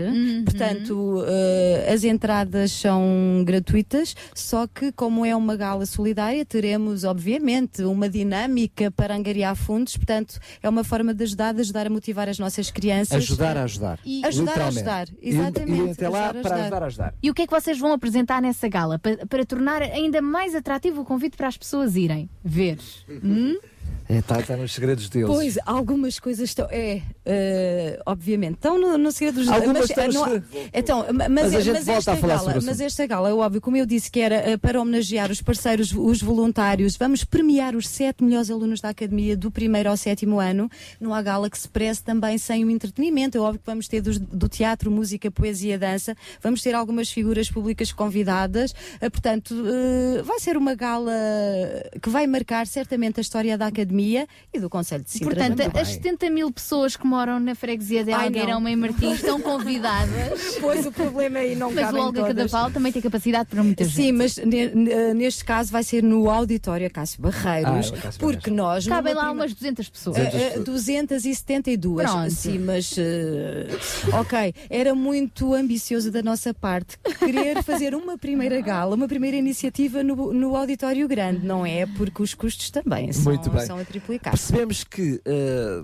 Portanto, 0.46 1.24
eh, 1.28 1.92
as 1.94 2.04
entradas 2.04 2.31
entradas 2.32 2.72
são 2.72 3.44
gratuitas, 3.46 4.16
só 4.34 4.66
que 4.66 4.92
como 4.94 5.26
é 5.26 5.36
uma 5.36 5.58
gala 5.58 5.86
solidária, 5.86 6.46
teremos 6.46 7.04
obviamente 7.04 7.84
uma 7.84 8.08
dinâmica 8.08 8.90
para 8.90 9.14
angariar 9.16 9.54
fundos, 9.54 9.98
portanto 9.98 10.40
é 10.64 10.70
uma 10.70 10.84
forma 10.84 11.14
de 11.14 11.24
ajudar, 11.26 11.54
de 11.54 11.60
ajudar 11.60 11.88
a 11.88 11.90
motivar 11.90 12.30
as 12.30 12.40
nossas 12.40 12.72
crianças. 12.72 13.18
Ajudar 13.18 13.58
a 13.58 13.64
ajudar. 13.64 14.00
E 14.06 14.26
ajudar 14.26 14.62
a 14.62 14.68
ajudar, 14.68 15.08
exatamente. 15.22 15.90
E 15.90 15.92
até 15.92 16.08
lá 16.08 16.30
ajudar 16.30 16.40
a 16.40 16.42
para 16.42 16.56
ajudar 16.62 16.84
a 16.84 16.86
ajudar. 16.86 17.14
E 17.22 17.30
o 17.30 17.34
que 17.34 17.42
é 17.42 17.48
que 17.48 17.52
vocês 17.52 17.78
vão 17.78 17.92
apresentar 17.92 18.42
nessa 18.42 18.70
gala 18.70 18.98
para, 18.98 19.26
para 19.28 19.46
tornar 19.46 19.82
ainda 19.82 20.22
mais 20.22 20.56
atrativo 20.56 21.02
o 21.02 21.06
convite 21.06 21.36
para 21.36 21.50
as 21.50 21.58
pessoas 21.58 21.98
irem 21.98 22.30
ver? 22.44 22.78
Hum? 23.24 23.56
Está 24.10 24.42
tá 24.42 24.58
nos 24.58 24.74
segredos 24.74 25.08
deles. 25.10 25.28
Pois, 25.28 25.58
algumas 25.66 26.20
coisas 26.20 26.50
estão. 26.50 26.68
É, 26.70 27.02
eh, 27.26 28.00
obviamente. 28.06 28.56
Estão 28.56 28.78
no, 28.80 28.98
no 28.98 29.12
segredo 29.12 29.36
dos 29.40 29.48
Algumas 29.48 29.88
mas, 29.96 30.14
não 30.14 30.26
há- 30.26 30.42
Então, 30.74 31.06
ma- 31.14 31.30
mas, 31.30 31.30
Mas 31.30 31.56
a 31.56 31.60
é- 31.60 31.62
gente 31.62 31.74
mas 31.76 31.86
volta 31.86 32.00
esta 32.00 32.12
a 32.14 32.16
falar 32.18 32.36
gala, 32.36 32.52
sobre 32.54 32.66
mas 32.66 32.80
esta 32.82 33.06
gala, 33.08 33.30
é 33.30 33.34
óbvio, 33.34 33.62
como 33.62 33.78
eu 33.78 33.86
disse, 33.86 34.12
que 34.12 34.20
era 34.20 34.36
eh, 34.36 34.58
para 34.58 34.82
homenagear 34.82 35.32
os 35.32 35.42
parceiros, 35.42 35.94
os 35.94 36.22
voluntários. 36.22 36.98
Vamos 36.98 37.24
premiar 37.24 37.76
os 37.76 37.88
sete 37.88 38.24
melhores 38.24 38.50
alunos 38.50 38.82
da 38.82 38.90
academia 38.90 39.38
do 39.38 39.50
primeiro 39.50 39.90
ao 39.90 39.96
sétimo 39.98 40.40
ano. 40.40 40.70
Não 41.00 41.14
há 41.14 41.22
gala 41.22 41.50
que 41.50 41.58
se 41.58 41.70
preze 41.70 42.04
também 42.04 42.38
sem 42.38 42.66
o 42.66 42.70
entretenimento. 42.70 43.38
É 43.38 43.42
óbvio 43.42 43.60
que 43.60 43.66
vamos 43.66 43.88
ter 43.88 44.02
dos- 44.02 44.20
do 44.20 44.50
teatro, 44.50 44.92
música, 44.92 45.30
poesia, 45.32 45.78
dança. 45.80 46.16
Vamos 46.42 46.62
ter 46.62 46.74
algumas 46.76 47.10
figuras 47.10 47.50
públicas 47.50 47.92
convidadas. 47.94 48.74
Eh, 49.00 49.10
portanto, 49.10 49.56
vai 50.26 50.40
ser 50.40 50.58
uma 50.58 50.76
gala 50.76 51.12
que 52.02 52.10
vai 52.10 52.28
marcar 52.28 52.68
certamente 52.68 53.20
a 53.20 53.22
história 53.22 53.58
da 53.58 53.68
academia 53.68 53.81
e 54.54 54.60
do 54.60 54.70
Conselho 54.70 55.04
de 55.04 55.12
Sintra. 55.12 55.30
Portanto, 55.48 55.62
as 55.78 55.88
bem. 55.88 55.96
70 55.96 56.30
mil 56.30 56.52
pessoas 56.52 56.96
que 56.96 57.06
moram 57.06 57.40
na 57.40 57.56
freguesia 57.56 58.04
de 58.04 58.12
Ai, 58.12 58.26
Algueirão. 58.28 58.60
Mãe 58.62 58.76
Martins, 58.76 59.16
estão 59.16 59.40
convidadas. 59.42 60.58
Pois 60.62 60.86
o 60.86 60.92
problema 60.92 61.40
aí 61.40 61.56
não 61.56 61.72
Mas 61.72 61.92
o 61.94 61.98
Olga. 61.98 62.24
Cadaval 62.28 62.72
também 62.72 62.92
tem 62.92 63.02
capacidade 63.02 63.50
para 63.50 63.64
muita 63.64 63.84
gente. 63.84 63.96
Sim, 63.96 64.12
mas 64.12 64.38
ne- 64.38 65.14
neste 65.14 65.44
caso 65.44 65.72
vai 65.72 65.84
ser 65.84 66.04
no 66.04 66.30
auditório 66.30 66.90
Cássio 66.92 67.22
Barreiros, 67.22 67.92
Ah, 67.92 67.96
o 67.98 68.02
Cássio 68.02 68.20
porque 68.20 68.50
nós 68.52 68.86
Cabem 68.88 69.14
lá 69.14 69.22
prima- 69.28 69.34
umas 69.34 69.54
200 69.54 69.90
pessoas. 69.90 70.18
Eh, 70.18 70.54
eh, 70.56 70.60
272. 70.60 72.10
Pronto. 72.10 72.32
Sim, 72.32 72.60
mas 72.60 72.96
eh, 72.98 73.68
ok, 74.20 74.54
era 74.70 74.94
muito 74.94 75.54
ambicioso 75.54 76.12
da 76.12 76.22
nossa 76.22 76.54
parte 76.54 76.98
querer 77.20 77.64
fazer 77.64 77.96
uma 77.96 78.18
primeira 78.18 78.60
gala, 78.62 78.96
uma 78.96 79.08
primeira 79.08 79.38
iniciativa 79.38 80.04
no, 80.04 80.34
no 80.34 80.56
auditório 80.56 81.08
grande, 81.08 81.46
não 81.46 81.66
é? 81.66 81.86
Porque 81.86 82.22
os 82.22 82.34
custos 82.34 82.70
também 82.70 83.12
são, 83.12 83.24
Muito 83.24 83.50
bem. 83.50 83.66
A 83.78 83.86
triplicar. 83.86 84.32
Percebemos 84.32 84.84
que, 84.84 85.22
eh, 85.26 85.84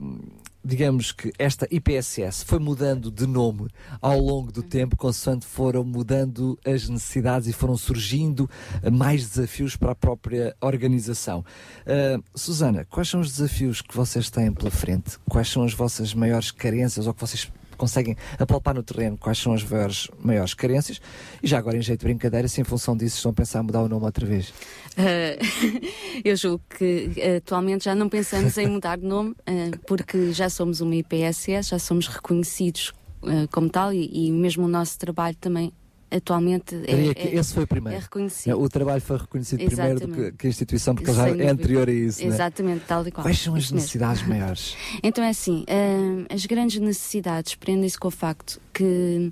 digamos 0.63 1.11
que 1.11 1.31
esta 1.39 1.67
IPSS 1.71 2.43
foi 2.43 2.59
mudando 2.59 3.09
de 3.09 3.25
nome 3.25 3.67
ao 4.01 4.19
longo 4.19 4.51
do 4.51 4.61
tempo, 4.61 4.97
consoante 4.97 5.45
foram 5.45 5.83
mudando 5.83 6.57
as 6.65 6.89
necessidades 6.89 7.47
e 7.47 7.53
foram 7.53 7.77
surgindo 7.77 8.49
mais 8.91 9.27
desafios 9.27 9.75
para 9.75 9.91
a 9.91 9.95
própria 9.95 10.55
organização. 10.61 11.43
Eh, 11.85 12.17
Susana, 12.35 12.85
quais 12.85 13.07
são 13.07 13.21
os 13.21 13.31
desafios 13.31 13.81
que 13.81 13.95
vocês 13.95 14.29
têm 14.29 14.51
pela 14.51 14.71
frente? 14.71 15.17
Quais 15.29 15.47
são 15.47 15.63
as 15.63 15.73
vossas 15.73 16.13
maiores 16.13 16.51
carências 16.51 17.07
ou 17.07 17.13
que 17.13 17.21
vocês 17.21 17.49
conseguem 17.77 18.15
apalpar 18.37 18.75
no 18.75 18.83
terreno 18.83 19.17
quais 19.17 19.37
são 19.37 19.53
as 19.53 19.63
maiores, 19.63 20.09
maiores 20.19 20.53
carências. 20.53 20.99
E 21.41 21.47
já 21.47 21.57
agora 21.57 21.77
em 21.77 21.81
jeito 21.81 21.99
de 22.01 22.05
brincadeira 22.05 22.47
se 22.47 22.59
em 22.61 22.63
função 22.63 22.95
disso 22.97 23.17
estão 23.17 23.31
a 23.31 23.33
pensar 23.33 23.63
mudar 23.63 23.81
o 23.81 23.87
nome 23.87 24.05
outra 24.05 24.25
vez? 24.25 24.49
Uh, 24.97 25.37
eu 26.25 26.35
julgo 26.35 26.63
que 26.77 27.11
uh, 27.15 27.37
atualmente 27.37 27.85
já 27.85 27.95
não 27.95 28.09
pensamos 28.09 28.57
em 28.57 28.67
mudar 28.67 28.97
de 28.97 29.05
nome, 29.05 29.31
uh, 29.31 29.77
porque 29.85 30.33
já 30.33 30.49
somos 30.49 30.81
uma 30.81 30.95
IPSS, 30.95 31.69
já 31.69 31.79
somos 31.79 32.07
reconhecidos 32.07 32.93
uh, 33.21 33.47
como 33.51 33.69
tal 33.69 33.93
e, 33.93 34.27
e 34.27 34.31
mesmo 34.31 34.65
o 34.65 34.67
nosso 34.67 34.97
trabalho 34.97 35.35
também 35.39 35.71
atualmente 36.09 36.75
é, 36.75 37.13
que 37.13 37.27
é- 37.27 37.35
esse 37.35 37.53
foi 37.53 37.63
o 37.63 37.67
primeiro. 37.67 37.97
é 37.97 38.01
reconhecido. 38.01 38.59
O 38.61 38.69
trabalho 38.69 39.01
foi 39.01 39.17
reconhecido 39.17 39.63
primeiro 39.65 39.99
do 39.99 39.99
que, 39.99 40.05
Exatamente. 40.11 40.37
que 40.37 40.47
a 40.47 40.49
instituição, 40.49 40.95
porque 40.95 41.13
já 41.13 41.27
é 41.29 41.49
anterior 41.49 41.87
a 41.87 41.91
isso. 41.91 42.21
não 42.23 42.31
é? 42.31 42.33
Exatamente, 42.33 42.85
tal 42.87 43.07
e 43.07 43.11
qual. 43.11 43.23
Quais 43.25 43.39
são 43.39 43.55
as 43.55 43.63
Isso 43.65 43.73
mesmo. 43.73 43.83
necessidades 43.85 44.21
maiores? 44.27 44.75
Então 45.03 45.23
é 45.23 45.29
assim, 45.29 45.65
hum, 45.69 46.25
as 46.29 46.45
grandes 46.45 46.79
necessidades 46.79 47.55
prendem-se 47.55 47.97
com 47.99 48.07
o 48.07 48.11
facto 48.11 48.59
que 48.73 49.29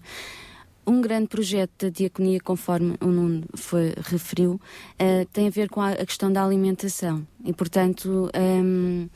um 0.88 1.02
grande 1.02 1.28
projeto 1.28 1.72
da 1.86 1.90
diaconia, 1.90 2.40
conforme 2.40 2.96
o 3.02 3.08
Nuno 3.08 3.44
foi, 3.56 3.94
referiu, 4.04 4.62
eh, 5.00 5.26
tem 5.34 5.48
a 5.48 5.50
ver 5.50 5.68
com 5.68 5.82
a, 5.82 5.92
a 5.94 6.06
questão 6.06 6.32
da 6.32 6.44
alimentação. 6.46 7.26
E, 7.44 7.52
portanto, 7.54 8.30
hum, 8.38 9.10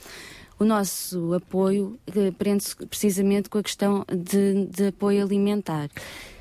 o 0.59 0.65
nosso 0.65 1.33
apoio 1.33 1.97
eh, 2.07 2.31
prende-se 2.31 2.75
precisamente 2.75 3.49
com 3.49 3.57
a 3.57 3.63
questão 3.63 4.05
de, 4.11 4.65
de 4.65 4.87
apoio 4.87 5.23
alimentar. 5.23 5.89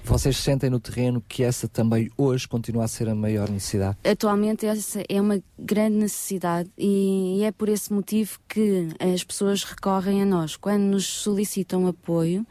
Vocês 0.04 0.36
sentem 0.38 0.68
no 0.68 0.80
terreno 0.80 1.22
que 1.28 1.44
essa 1.44 1.68
também 1.68 2.10
hoje 2.16 2.48
continua 2.48 2.84
a 2.84 2.88
ser 2.88 3.08
a 3.08 3.14
maior 3.14 3.48
necessidade? 3.48 3.96
Atualmente 4.02 4.66
essa 4.66 5.02
é 5.08 5.20
uma 5.20 5.40
grande 5.58 5.96
necessidade 5.96 6.70
e 6.76 7.42
é 7.44 7.52
por 7.52 7.68
esse 7.68 7.92
motivo 7.92 8.40
que 8.48 8.88
as 8.98 9.22
pessoas 9.22 9.62
recorrem 9.62 10.22
a 10.22 10.26
nós. 10.26 10.56
Quando 10.56 10.82
nos 10.82 11.06
solicitam 11.06 11.86
apoio, 11.86 12.44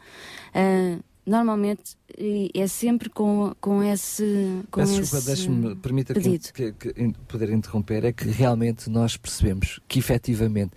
ah, 0.54 0.98
normalmente 1.26 1.97
é 2.54 2.66
sempre 2.66 3.08
com, 3.10 3.54
com 3.60 3.82
esse 3.82 4.62
com 4.70 4.80
Peço 4.80 4.94
desculpa, 5.00 5.26
deixe-me, 5.26 5.74
permita 5.76 6.14
que, 6.14 6.20
pedido. 6.20 6.52
que- 6.52 7.12
poder 7.28 7.50
interromper, 7.50 8.04
é 8.04 8.12
que 8.12 8.24
realmente 8.28 8.88
nós 8.88 9.16
percebemos 9.16 9.78
que 9.86 9.98
efetivamente 9.98 10.72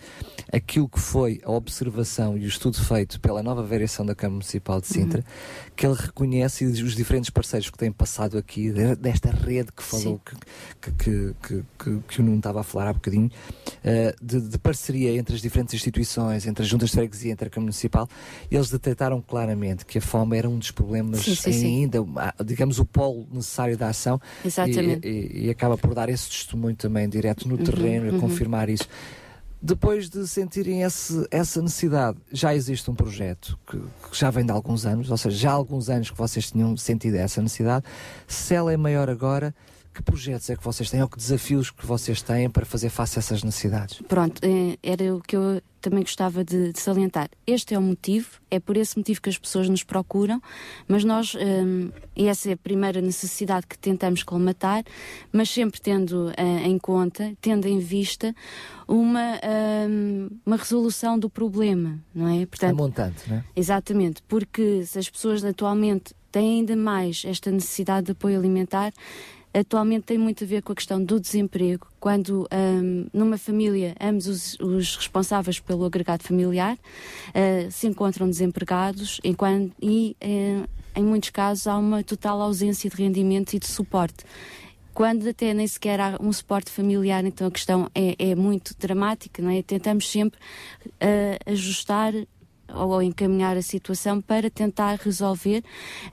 aquilo 0.51 0.89
que 0.89 0.99
foi 0.99 1.39
a 1.43 1.51
observação 1.51 2.37
e 2.37 2.41
o 2.43 2.47
estudo 2.47 2.77
feito 2.83 3.19
pela 3.21 3.41
nova 3.41 3.63
variação 3.63 4.05
da 4.05 4.13
Câmara 4.13 4.33
Municipal 4.35 4.81
de 4.81 4.87
Sintra, 4.87 5.19
Uhum. 5.19 5.71
que 5.75 5.85
ele 5.85 5.95
reconhece 5.95 6.65
e 6.65 6.67
os 6.83 6.93
diferentes 6.95 7.29
parceiros 7.29 7.69
que 7.69 7.77
têm 7.77 7.91
passado 7.91 8.37
aqui, 8.37 8.69
de- 8.71 8.95
desta 8.95 9.31
rede 9.31 9.71
que 9.71 9.81
falou, 9.83 10.19
que, 10.81 10.91
que, 10.91 11.35
que, 11.79 11.97
que, 12.07 12.19
o 12.21 12.23
Nuno 12.23 12.37
estava 12.37 12.59
a 12.59 12.63
falar 12.63 12.89
há 12.89 12.93
bocadinho, 12.93 13.31
eh, 13.83 14.13
de, 14.21 14.41
de 14.41 14.57
parceria 14.57 15.15
entre 15.17 15.35
as 15.35 15.41
diferentes 15.41 15.73
instituições, 15.73 16.45
entre 16.45 16.63
as 16.63 16.69
juntas 16.69 16.89
de 16.89 16.97
freguesia, 16.97 17.31
entre 17.31 17.47
a 17.47 17.49
Câmara 17.49 17.65
Municipal, 17.67 18.07
eles 18.51 18.69
detectaram 18.69 19.21
claramente 19.21 19.85
que 19.85 19.97
a 19.97 20.01
fome 20.01 20.37
era 20.37 20.49
um 20.49 20.59
dos 20.59 20.71
problemas 20.71 21.20
Sim, 21.23 21.35
sim, 21.35 21.51
sim. 21.51 21.67
ainda, 21.83 21.99
ah, 22.17 22.33
digamos, 22.43 22.79
o 22.79 22.85
polo 22.85 23.27
necessário 23.31 23.77
da 23.77 23.89
ação 23.89 24.19
Exatamente. 24.43 25.07
E, 25.07 25.09
e- 25.43 25.45
e 25.47 25.49
acaba 25.49 25.77
por 25.77 25.93
dar 25.93 26.09
esse 26.09 26.29
testemunho 26.29 26.75
também 26.75 27.07
direto 27.09 27.47
no 27.47 27.55
Uhum, 27.55 27.63
terreno, 27.63 28.09
a 28.09 28.13
uhum. 28.13 28.19
confirmar 28.19 28.69
isso. 28.69 28.87
Depois 29.63 30.09
de 30.09 30.27
sentirem 30.27 30.81
esse- 30.81 31.27
essa 31.29 31.61
necessidade, 31.61 32.17
já 32.31 32.55
existe 32.55 32.89
um 32.89 32.95
projeto 32.95 33.59
que, 33.69 33.77
que 33.77 34.17
já 34.17 34.31
vem 34.31 34.43
de 34.43 34.51
alguns 34.51 34.85
anos, 34.87 35.11
ou 35.11 35.17
seja, 35.17 35.37
já 35.37 35.51
há 35.51 35.53
alguns 35.53 35.87
anos 35.87 36.09
que 36.09 36.17
vocês 36.17 36.49
tinham 36.51 36.75
sentido 36.75 37.15
essa 37.15 37.41
necessidade. 37.43 37.85
Se 38.27 38.55
ela 38.55 38.73
é 38.73 38.77
maior 38.77 39.07
agora, 39.07 39.53
que 39.93 40.01
projetos 40.01 40.49
é 40.49 40.55
que 40.55 40.63
vocês 40.63 40.89
têm 40.89 41.01
ou 41.01 41.09
que 41.09 41.17
desafios 41.17 41.69
que 41.69 41.85
vocês 41.85 42.21
têm 42.21 42.49
para 42.49 42.65
fazer 42.65 42.89
face 42.89 43.17
a 43.17 43.19
essas 43.19 43.43
necessidades? 43.43 44.01
Pronto, 44.07 44.41
eh, 44.43 44.77
era 44.81 45.15
o 45.15 45.21
que 45.21 45.35
eu 45.35 45.61
também 45.81 46.01
gostava 46.01 46.45
de, 46.45 46.71
de 46.71 46.79
salientar. 46.79 47.29
Este 47.45 47.73
é 47.73 47.79
o 47.79 47.81
motivo, 47.81 48.39
é 48.49 48.59
por 48.59 48.77
esse 48.77 48.97
motivo 48.97 49.21
que 49.21 49.29
as 49.29 49.37
pessoas 49.37 49.67
nos 49.67 49.83
procuram, 49.83 50.41
mas 50.87 51.03
nós, 51.03 51.35
hum, 51.35 51.89
e 52.15 52.27
essa 52.27 52.49
é 52.49 52.53
a 52.53 52.57
primeira 52.57 53.01
necessidade 53.01 53.65
que 53.65 53.77
tentamos 53.77 54.23
colmatar, 54.23 54.83
mas 55.33 55.49
sempre 55.49 55.81
tendo 55.81 56.31
eh, 56.37 56.67
em 56.67 56.77
conta, 56.77 57.33
tendo 57.41 57.67
em 57.67 57.79
vista 57.79 58.33
uma, 58.87 59.39
hum, 59.89 60.29
uma 60.45 60.55
resolução 60.55 61.17
do 61.17 61.29
problema, 61.29 61.99
não 62.13 62.27
é? 62.27 62.47
a 62.61 62.73
montante, 62.73 63.29
não 63.29 63.37
é? 63.37 63.43
Exatamente, 63.55 64.21
porque 64.27 64.85
se 64.85 64.99
as 64.99 65.09
pessoas 65.09 65.43
atualmente 65.43 66.13
têm 66.31 66.59
ainda 66.59 66.75
mais 66.75 67.23
esta 67.25 67.51
necessidade 67.51 68.05
de 68.05 68.11
apoio 68.13 68.37
alimentar, 68.37 68.93
atualmente 69.53 70.03
tem 70.03 70.17
muito 70.17 70.43
a 70.43 70.47
ver 70.47 70.61
com 70.61 70.71
a 70.71 70.75
questão 70.75 71.03
do 71.03 71.19
desemprego. 71.19 71.87
Quando 71.99 72.47
hum, 72.51 73.07
numa 73.13 73.37
família 73.37 73.95
ambos 73.99 74.27
os, 74.27 74.59
os 74.59 74.95
responsáveis 74.95 75.59
pelo 75.59 75.85
agregado 75.85 76.23
familiar 76.23 76.77
ah, 77.33 77.69
se 77.69 77.87
encontram 77.87 78.29
desempregados 78.29 79.19
enquanto, 79.23 79.73
e 79.81 80.15
eh, 80.19 80.63
em 80.95 81.03
muitos 81.03 81.29
casos 81.29 81.67
há 81.67 81.77
uma 81.77 82.03
total 82.03 82.41
ausência 82.41 82.89
de 82.89 82.95
rendimento 82.95 83.53
e 83.53 83.59
de 83.59 83.67
suporte. 83.67 84.23
Quando 84.93 85.27
até 85.27 85.53
nem 85.53 85.67
sequer 85.67 85.99
há 86.01 86.17
um 86.19 86.33
suporte 86.33 86.69
familiar, 86.69 87.23
então 87.23 87.47
a 87.47 87.51
questão 87.51 87.89
é, 87.95 88.15
é 88.19 88.35
muito 88.35 88.75
dramática, 88.77 89.41
não 89.41 89.49
é? 89.49 89.61
Tentamos 89.61 90.09
sempre 90.09 90.39
ah, 90.99 91.51
ajustar 91.51 92.13
ou 92.75 93.01
encaminhar 93.01 93.57
a 93.57 93.61
situação 93.61 94.21
para 94.21 94.49
tentar 94.49 94.99
resolver. 95.03 95.63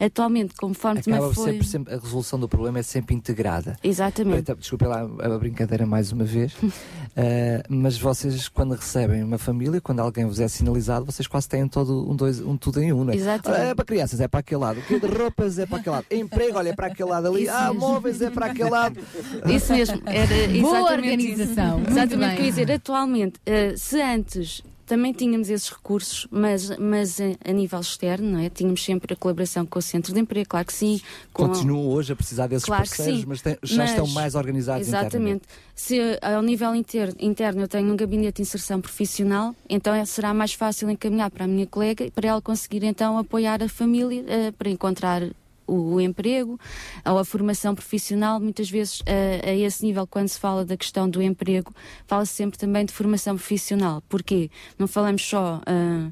Atualmente, 0.00 0.54
conforme 0.54 1.02
também 1.02 1.18
Acaba 1.18 1.34
foi. 1.34 1.52
sempre, 1.52 1.66
sempre- 1.66 1.94
a 1.94 1.98
resolução 1.98 2.38
do 2.38 2.48
problema 2.48 2.78
é 2.78 2.82
sempre 2.82 3.14
integrada. 3.14 3.76
Exatamente. 3.82 4.40
Então, 4.40 4.56
Desculpa 4.56 4.86
lá 4.88 5.00
a 5.02 5.38
brincadeira 5.38 5.86
mais 5.86 6.12
uma 6.12 6.24
vez, 6.24 6.54
Eh, 7.20 7.64
mas 7.68 7.98
vocês, 7.98 8.46
quando 8.48 8.74
recebem 8.76 9.24
uma 9.24 9.38
família, 9.38 9.80
quando 9.80 9.98
alguém 9.98 10.24
vos 10.24 10.38
é 10.38 10.46
sinalizado, 10.46 11.04
vocês 11.04 11.26
quase 11.26 11.48
têm 11.48 11.66
todo 11.66 12.08
um, 12.08 12.14
dois, 12.14 12.38
um 12.40 12.56
tudo 12.56 12.80
em 12.80 12.92
um, 12.92 13.02
não 13.02 13.12
é? 13.12 13.16
Exatamente. 13.16 13.60
Olha, 13.60 13.70
É 13.70 13.74
para 13.74 13.84
crianças, 13.84 14.20
é 14.20 14.28
para 14.28 14.38
aquele 14.38 14.60
lado. 14.60 14.78
O 14.78 14.82
que 14.84 15.00
de 15.00 15.06
roupas 15.06 15.58
é 15.58 15.66
para 15.66 15.78
aquele 15.78 15.96
lado. 15.96 16.06
Emprego, 16.12 16.58
olha, 16.58 16.68
é 16.68 16.72
para 16.76 16.86
aquele 16.86 17.08
lado 17.10 17.26
ali. 17.26 17.42
Isso 17.42 17.52
ah, 17.52 17.72
mesmo. 17.72 17.80
móveis 17.80 18.22
é 18.22 18.30
para 18.30 18.46
aquele 18.46 18.70
lado. 18.70 19.00
Isso 19.50 19.72
mesmo, 19.72 20.00
era 20.06 20.26
Boa 20.60 20.78
exatamente 20.78 20.92
organização, 20.92 21.80
isso. 21.80 21.90
Exatamente 21.90 22.14
o 22.14 22.18
bem. 22.18 22.36
que 22.36 22.40
eu 22.42 22.44
ia 22.44 22.50
dizer. 22.52 22.72
Atualmente, 22.72 23.40
eh, 23.44 23.74
se 23.76 24.00
antes 24.00 24.62
também 24.88 25.12
tínhamos 25.12 25.50
esses 25.50 25.68
recursos, 25.70 26.26
mas, 26.30 26.76
mas 26.78 27.20
a, 27.20 27.50
a 27.50 27.52
nível 27.52 27.78
externo, 27.80 28.30
não 28.32 28.40
é? 28.40 28.48
Tínhamos 28.48 28.82
sempre 28.82 29.12
a 29.12 29.16
colaboração 29.16 29.64
com 29.66 29.78
o 29.78 29.82
Centro 29.82 30.12
de 30.12 30.20
Emprego, 30.20 30.48
claro 30.48 30.66
que 30.66 30.72
sim. 30.72 31.00
Continuam 31.32 31.86
hoje 31.86 32.12
a 32.12 32.16
precisar 32.16 32.46
desses 32.46 32.64
Claro 32.64 32.82
parceiros, 32.88 33.20
sim, 33.20 33.26
mas, 33.28 33.42
têm- 33.42 33.58
já 33.62 33.76
mas- 33.76 33.90
estão 33.90 34.06
mais 34.08 34.34
organizados 34.34 34.88
Exatamente. 34.88 35.42
Se 35.74 35.98
ao 36.22 36.42
nível 36.42 36.74
inter- 36.74 37.14
interno 37.20 37.60
eu 37.62 37.68
tenho 37.68 37.92
um 37.92 37.96
gabinete 37.96 38.36
de 38.36 38.42
inserção 38.42 38.80
profissional, 38.80 39.54
então 39.68 39.94
é- 39.94 40.04
será 40.04 40.32
mais 40.34 40.52
fácil 40.54 40.90
encaminhar 40.90 41.30
para 41.30 41.44
a 41.44 41.48
minha 41.48 41.66
colega 41.66 42.04
e 42.04 42.10
para 42.10 42.28
ela 42.28 42.40
conseguir 42.42 42.82
então 42.82 43.18
apoiar 43.18 43.62
a 43.62 43.68
família 43.68 44.24
eh, 44.26 44.50
para 44.52 44.70
encontrar 44.70 45.22
o, 45.68 46.00
emprego 46.00 46.58
ou 47.04 47.18
a 47.18 47.24
formação 47.24 47.74
profissional. 47.74 48.40
Muitas 48.40 48.70
vezes 48.70 49.02
eh, 49.06 49.40
a 49.44 49.54
esse 49.54 49.84
nível, 49.84 50.06
quando 50.06 50.28
se 50.28 50.38
fala 50.38 50.64
da 50.64 50.76
questão 50.76 51.08
do 51.08 51.22
emprego, 51.22 51.72
fala-se 52.06 52.32
sempre 52.32 52.58
também 52.58 52.84
de 52.84 52.92
formação 52.92 53.36
profissional. 53.36 54.02
Porquê? 54.08 54.50
Não 54.78 54.88
falamos 54.88 55.22
só. 55.22 55.60
ah, 55.66 56.10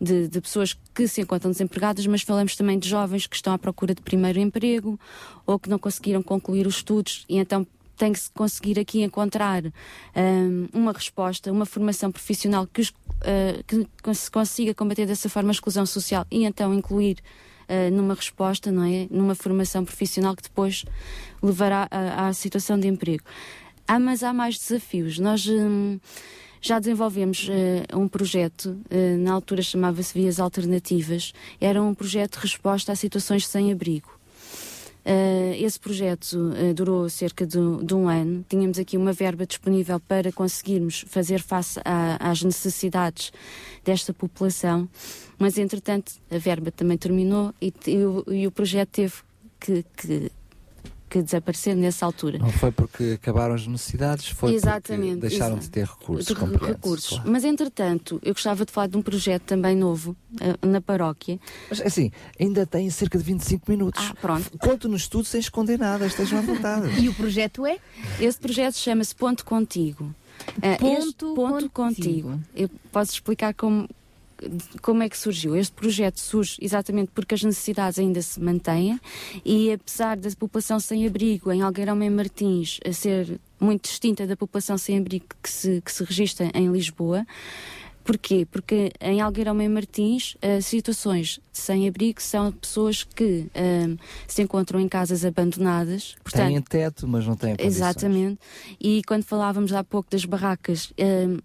de, 0.00 0.28
de 0.28 0.40
pessoas 0.40 0.76
que 0.94 1.06
se 1.06 1.20
encontram 1.20 1.50
desempregadas, 1.50 2.06
mas 2.06 2.22
falamos 2.22 2.56
também 2.56 2.78
de 2.78 2.88
jovens 2.88 3.26
que 3.26 3.36
estão 3.36 3.52
à 3.52 3.58
procura 3.58 3.94
de 3.94 4.00
primeiro 4.00 4.38
emprego 4.38 4.98
ou 5.46 5.58
que 5.58 5.68
não 5.68 5.78
conseguiram 5.78 6.22
concluir 6.22 6.66
os 6.66 6.76
estudos 6.76 7.26
e 7.28 7.36
então 7.36 7.66
tem 7.96 8.14
que 8.14 8.18
se 8.18 8.30
conseguir 8.30 8.80
aqui 8.80 9.02
encontrar 9.02 9.62
hum, 9.62 10.68
uma 10.72 10.90
resposta, 10.90 11.52
uma 11.52 11.66
formação 11.66 12.10
profissional 12.10 12.66
que, 12.66 12.80
os, 12.80 12.94
ah, 13.20 13.62
que 14.02 14.14
se 14.14 14.30
consiga 14.30 14.72
combater 14.72 15.04
dessa 15.04 15.28
forma 15.28 15.50
a 15.50 15.52
exclusão 15.52 15.84
social 15.84 16.26
e 16.30 16.44
então 16.44 16.72
incluir 16.72 17.18
ah, 17.70 17.90
numa 17.90 18.14
resposta, 18.14 18.70
não 18.72 18.84
é? 18.84 19.06
Numa 19.10 19.34
formação 19.34 19.84
profissional 19.84 20.34
que 20.36 20.42
depois 20.42 20.84
levará 21.42 21.88
à, 21.90 22.32
situação 22.32 22.78
de 22.78 22.88
emprego. 22.88 23.22
Ah, 23.86 23.98
mas 23.98 24.22
há 24.22 24.32
mais 24.32 24.58
desafios. 24.58 25.18
Nós 25.18 25.46
hum, 25.48 25.98
já 26.60 26.78
desenvolvemos 26.78 27.48
eh, 27.50 27.84
um 27.96 28.06
projeto, 28.06 28.76
eh, 28.90 29.16
na 29.16 29.32
altura 29.32 29.62
chamava-se 29.62 30.12
Vias 30.12 30.38
Alternativas, 30.38 31.32
era 31.60 31.82
um 31.82 31.94
projeto 31.94 32.34
de 32.36 32.40
resposta 32.46 32.92
a 32.92 32.94
situações 32.96 33.46
sem 33.46 33.72
abrigo. 33.72 34.10
Eh, 35.02 35.56
esse 35.58 35.80
projeto 35.80 36.52
eh, 36.54 36.74
durou 36.74 37.08
cerca 37.08 37.46
de, 37.46 37.58
de 37.82 37.94
um 37.94 38.06
ano. 38.06 38.44
Tínhamos 38.48 38.78
aqui 38.78 38.98
uma 38.98 39.12
verba 39.14 39.46
disponível 39.46 39.98
para 39.98 40.30
conseguirmos 40.30 41.04
fazer 41.08 41.40
face 41.40 41.80
à- 41.84 42.30
às 42.30 42.42
necessidades 42.42 43.32
desta 43.82 44.12
população, 44.12 44.86
mas 45.40 45.58
entretanto 45.58 46.12
a 46.30 46.38
verba 46.38 46.70
também 46.70 46.96
terminou 46.96 47.52
e, 47.60 47.72
e 47.88 47.96
o, 48.04 48.24
e 48.32 48.46
o 48.46 48.50
projeto 48.52 48.90
teve 48.90 49.14
que, 49.58 49.84
que- 49.96 50.30
que 51.08 51.20
desaparecer 51.20 51.74
nessa 51.74 52.06
altura. 52.06 52.38
Não 52.38 52.52
foi 52.52 52.70
porque 52.70 53.18
acabaram 53.20 53.52
as 53.56 53.66
necessidades, 53.66 54.28
foi 54.28 54.54
Exatamente, 54.54 55.14
porque 55.16 55.28
deixaram 55.28 55.58
de 55.58 55.68
ter 55.68 55.84
recursos. 55.84 56.28
Recursos. 56.38 57.08
claro. 57.18 57.28
Mas 57.32 57.42
entretanto, 57.42 58.20
eu 58.22 58.32
gostava 58.32 58.64
de 58.64 58.70
falar 58.70 58.86
de 58.86 58.96
um 58.96 59.02
projeto 59.02 59.42
também 59.42 59.74
novo 59.74 60.14
eh, 60.40 60.54
na 60.64 60.80
paróquia. 60.80 61.40
Mas 61.68 61.80
assim, 61.80 62.12
ainda 62.38 62.64
tem 62.64 62.88
cerca 62.90 63.18
de 63.18 63.24
25 63.24 63.68
minutos. 63.68 64.00
Ah, 64.08 64.14
pronto. 64.20 64.56
Conte-nos 64.56 65.08
tudo 65.08 65.24
sem 65.24 65.40
esconder 65.40 65.80
nada, 65.80 66.06
estejam 66.06 66.38
à 66.38 66.42
vontade. 66.42 66.86
E 67.02 67.08
o 67.08 67.14
projeto 67.14 67.66
é? 67.66 67.80
Esse 68.20 68.38
projeto 68.38 68.76
chama-se 68.76 69.12
Ponto 69.12 69.44
Contigo. 69.44 70.14
Eh, 70.62 70.76
Ponto 70.76 70.98
este 71.08 71.24
ponto 71.34 71.70
contigo. 71.70 72.40
Eu 72.54 72.70
posso 72.92 73.14
explicar 73.14 73.52
como, 73.54 73.88
como 74.82 75.02
é 75.02 75.08
que 75.08 75.16
surgiu. 75.18 75.56
Este 75.56 75.72
projeto 75.72 76.18
surge 76.18 76.56
exatamente 76.60 77.10
porque 77.14 77.34
as 77.34 77.42
necessidades 77.42 77.98
ainda 77.98 78.20
se 78.22 78.40
mantêm 78.40 78.98
e 79.44 79.72
apesar 79.72 80.16
da 80.16 80.30
população 80.38 80.78
sem 80.80 81.06
abrigo 81.06 81.50
em 81.52 81.62
Algueirão 81.62 82.00
em 82.02 82.10
Martins 82.10 82.78
a 82.86 82.92
ser 82.92 83.40
muito 83.60 83.84
distinta 83.88 84.26
da 84.26 84.36
população 84.36 84.78
sem 84.78 84.98
abrigo 84.98 85.26
que 85.42 85.50
se, 85.50 85.80
que 85.82 85.92
se 85.92 86.02
registra 86.04 86.50
em 86.54 86.70
Lisboa, 86.70 87.26
Porquê? 88.02 88.46
Porque 88.50 88.90
em 89.00 89.20
Algueirão 89.20 89.60
em 89.60 89.68
Martins, 89.68 90.34
as 90.42 90.64
situações 90.66 91.38
de 91.52 91.58
sem-abrigo 91.58 92.20
são 92.20 92.50
pessoas 92.50 93.04
que 93.04 93.46
ahm, 93.54 93.96
se 94.26 94.42
encontram 94.42 94.80
em 94.80 94.88
casas 94.88 95.22
abandonadas. 95.24 96.16
Portanto, 96.24 96.48
Têm 96.48 96.62
teto, 96.62 97.06
mas 97.06 97.26
não 97.26 97.36
têm 97.36 97.50
condições. 97.54 97.76
Exatamente. 97.76 98.40
E 98.80 99.02
quando 99.06 99.22
falávamos 99.24 99.72
há 99.74 99.84
pouco 99.84 100.10
das 100.10 100.24
barracas, 100.24 100.92
hum, 100.98 101.36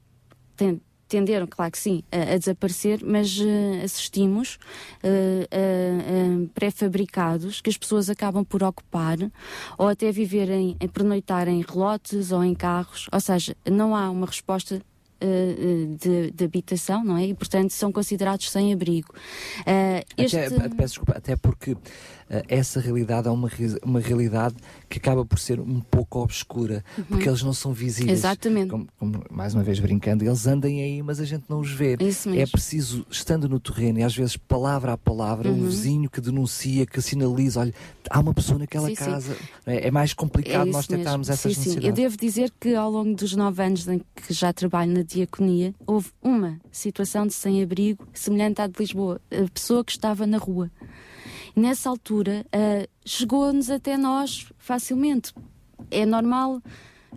ten- 0.55 0.79
tenderam, 1.07 1.47
claro 1.47 1.71
que 1.71 1.77
sim, 1.77 2.03
a, 2.11 2.33
a 2.33 2.37
desaparecer, 2.37 3.01
mas 3.03 3.39
eh, 3.39 3.83
assistimos 3.83 4.57
eh, 5.03 5.47
a, 5.51 6.49
pré-fabricados 6.53 7.61
que 7.61 7.69
as 7.69 7.77
pessoas 7.77 8.09
acabam 8.09 8.43
por 8.43 8.63
ocupar 8.63 9.17
ou 9.77 9.87
até 9.87 10.11
viverem, 10.11 10.75
a 10.83 10.87
pernoitar 10.87 11.47
em 11.47 11.61
relotes 11.61 12.31
ou 12.31 12.43
em 12.43 12.53
carros. 12.53 13.07
Ou 13.11 13.19
seja, 13.19 13.55
não 13.65 13.95
há 13.95 14.09
uma 14.09 14.25
resposta 14.25 14.81
eh, 15.21 15.25
eh, 15.27 15.95
de, 15.97 16.31
de 16.31 16.43
habitação, 16.43 17.01
não 17.03 17.17
é? 17.17 17.27
E, 17.27 17.33
portanto, 17.33 17.71
são 17.71 17.89
considerados 17.89 18.51
sem 18.51 18.73
abrigo. 18.73 19.13
Eh, 19.65 20.03
este... 20.17 20.37
Até, 20.37 20.69
peço 20.69 20.75
desculpa, 20.75 21.13
até 21.13 21.37
porque 21.37 21.71
eh, 22.24 22.24
essa 22.47 22.79
realidade 22.79 23.27
é 23.27 23.31
uma, 23.31 23.49
uma 23.83 23.99
realidade 23.99 24.55
que 24.89 24.97
acaba 24.97 25.23
por 25.25 25.37
ser 25.39 25.59
um 25.59 25.79
pouco 25.79 26.19
obscura, 26.19 26.83
porque 27.07 27.27
eles 27.29 27.43
não 27.43 27.53
são 27.53 27.71
visíveis. 27.73 28.19
Exatamente. 28.19 28.69
Como, 28.69 28.87
como, 28.97 29.23
mais 29.29 29.53
uma 29.53 29.63
vez 29.63 29.79
brincando, 29.79 30.23
eles 30.25 30.47
andem 30.47 30.81
aí, 30.81 31.01
mas 31.03 31.19
a 31.19 31.25
gente 31.25 31.43
não 31.49 31.59
os 31.59 31.71
vê. 31.71 31.95
Mesmo. 31.97 32.33
É 32.35 32.45
preciso, 32.47 33.05
estando 33.11 33.47
no 33.47 33.59
terreno, 33.59 33.99
e 33.99 34.03
às 34.03 34.15
vezes 34.15 34.37
palavra 34.37 34.93
a 34.93 34.97
palavra, 34.97 35.49
Uhum. 35.49 35.61
o 35.61 35.65
vizinho 35.65 36.09
que 36.09 36.19
denuncia, 36.19 36.85
que 36.85 37.01
sinaliza, 37.01 37.59
olha, 37.59 37.73
há 38.09 38.19
uma 38.19 38.33
pessoa 38.33 38.57
naquela 38.59 38.87
Sim, 38.89 38.95
sim. 38.95 39.05
casa. 39.05 39.37
não 39.65 39.73
É, 39.73 39.87
É 39.87 39.91
mais 39.91 40.13
complicado 40.13 40.67
É 40.67 40.71
nós 40.71 40.83
isso 40.85 40.91
mesmo. 40.91 41.03
tentarmos 41.03 41.29
essas 41.29 41.41
sim, 41.41 41.49
sim. 41.53 41.59
necessidades. 41.69 41.87
Eu 41.89 41.93
devo 41.93 42.17
dizer 42.17 42.51
que 42.59 42.73
ao 42.75 42.89
longo 42.89 43.13
dos 43.15 43.35
nove 43.35 43.61
anos 43.63 43.87
em 43.87 43.99
que 44.15 44.33
já 44.33 44.51
trabalho 44.51 44.91
na 44.91 45.03
diaconia, 45.03 45.73
houve 45.85 46.09
uma 46.23 46.59
situação 46.71 47.27
de 47.27 47.33
sem-abrigo 47.33 48.07
semelhante 48.13 48.61
à 48.61 48.67
de 48.67 48.73
Lisboa. 48.79 49.21
A 49.31 49.49
pessoa 49.51 49.83
que 49.83 49.91
estava 49.91 50.25
na 50.25 50.37
rua. 50.37 50.71
Nessa 51.55 51.89
altura, 51.89 52.45
ah, 52.51 52.87
chegou-nos 53.05 53.69
até 53.69 53.97
nós 53.97 54.49
facilmente. 54.57 55.33
É 55.89 56.05
normal 56.05 56.61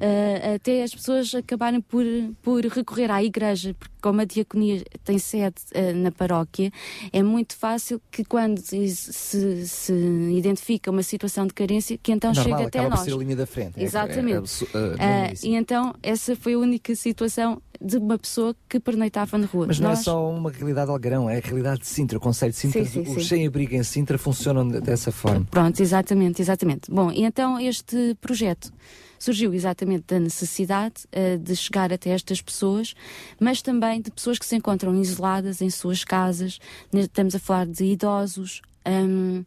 ah, 0.00 0.54
até 0.54 0.82
as 0.82 0.94
pessoas 0.94 1.34
acabarem 1.34 1.80
por, 1.80 2.04
por 2.42 2.64
recorrer 2.64 3.10
à 3.10 3.22
igreja, 3.22 3.74
porque 3.78 3.94
como 4.00 4.20
a 4.20 4.24
diaconia 4.24 4.82
tem 5.04 5.18
sede 5.18 5.56
ah, 5.74 5.92
na 5.94 6.10
paróquia, 6.12 6.70
é 7.12 7.22
muito 7.22 7.56
fácil 7.56 8.00
que 8.10 8.24
quando 8.24 8.58
se, 8.60 8.88
se- 8.94 9.66
se 9.68 9.92
identifica 10.36 10.90
uma 10.90 11.02
situação 11.02 11.46
de 11.46 11.54
carência, 11.54 11.98
que 11.98 12.12
então 12.12 12.32
Normal, 12.32 12.58
chegue 12.58 12.68
até 12.68 12.78
acaba 12.80 12.90
por 12.94 12.96
nós. 12.98 13.04
ser 13.08 13.14
a 13.14 13.18
linha 13.18 13.36
da 13.36 13.46
frente. 13.46 13.78
É- 13.78 13.82
é- 13.82 13.84
Exatamente. 13.84 14.64
é 14.64 14.78
uh, 14.78 14.96
Ah, 14.98 15.06
normalíssimo. 15.08 15.52
e 15.52 15.56
então 15.56 15.94
essa 16.02 16.36
foi 16.36 16.54
a 16.54 16.58
única 16.58 16.94
situação 16.94 17.60
de 17.80 17.96
uma 17.96 18.18
pessoa 18.18 18.56
que 18.68 18.80
pernoitava 18.80 19.38
na 19.38 19.46
rua. 19.46 19.66
Mas 19.68 19.78
não 19.78 19.90
Nós- 19.90 20.00
é 20.00 20.02
só 20.02 20.28
uma 20.30 20.50
realidade 20.50 20.86
de 20.86 20.92
Algarão, 20.92 21.30
é 21.30 21.38
a 21.38 21.40
realidade 21.40 21.80
de 21.80 21.86
Sintra, 21.86 22.18
o 22.18 22.20
Conselho 22.20 22.50
de 22.52 22.58
Sintra. 22.58 22.84
Sim, 22.84 23.04
sim, 23.04 23.16
os 23.16 23.28
sem-abrigo 23.28 23.74
em 23.74 23.82
Sintra 23.84 24.18
funcionam 24.18 24.66
de- 24.66 24.80
dessa 24.80 25.12
forma. 25.12 25.46
Pronto, 25.48 25.80
exatamente, 25.80 26.42
exatamente. 26.42 26.90
Bom, 26.90 27.12
e 27.12 27.22
então 27.22 27.58
este 27.60 28.16
projeto 28.20 28.72
surgiu 29.18 29.52
exatamente 29.54 30.04
da 30.06 30.20
necessidade 30.20 31.06
eh, 31.12 31.36
de 31.36 31.54
chegar 31.56 31.92
até 31.92 32.10
estas 32.10 32.40
pessoas, 32.40 32.94
mas 33.40 33.62
também 33.62 34.00
de 34.00 34.10
pessoas 34.10 34.38
que 34.38 34.46
se 34.46 34.56
encontram 34.56 34.94
isoladas 35.00 35.60
em 35.60 35.70
suas 35.70 36.04
casas. 36.04 36.58
Estamos 36.92 37.34
a 37.34 37.38
falar 37.38 37.66
de 37.66 37.84
idosos. 37.84 38.62
hum, 38.86 39.44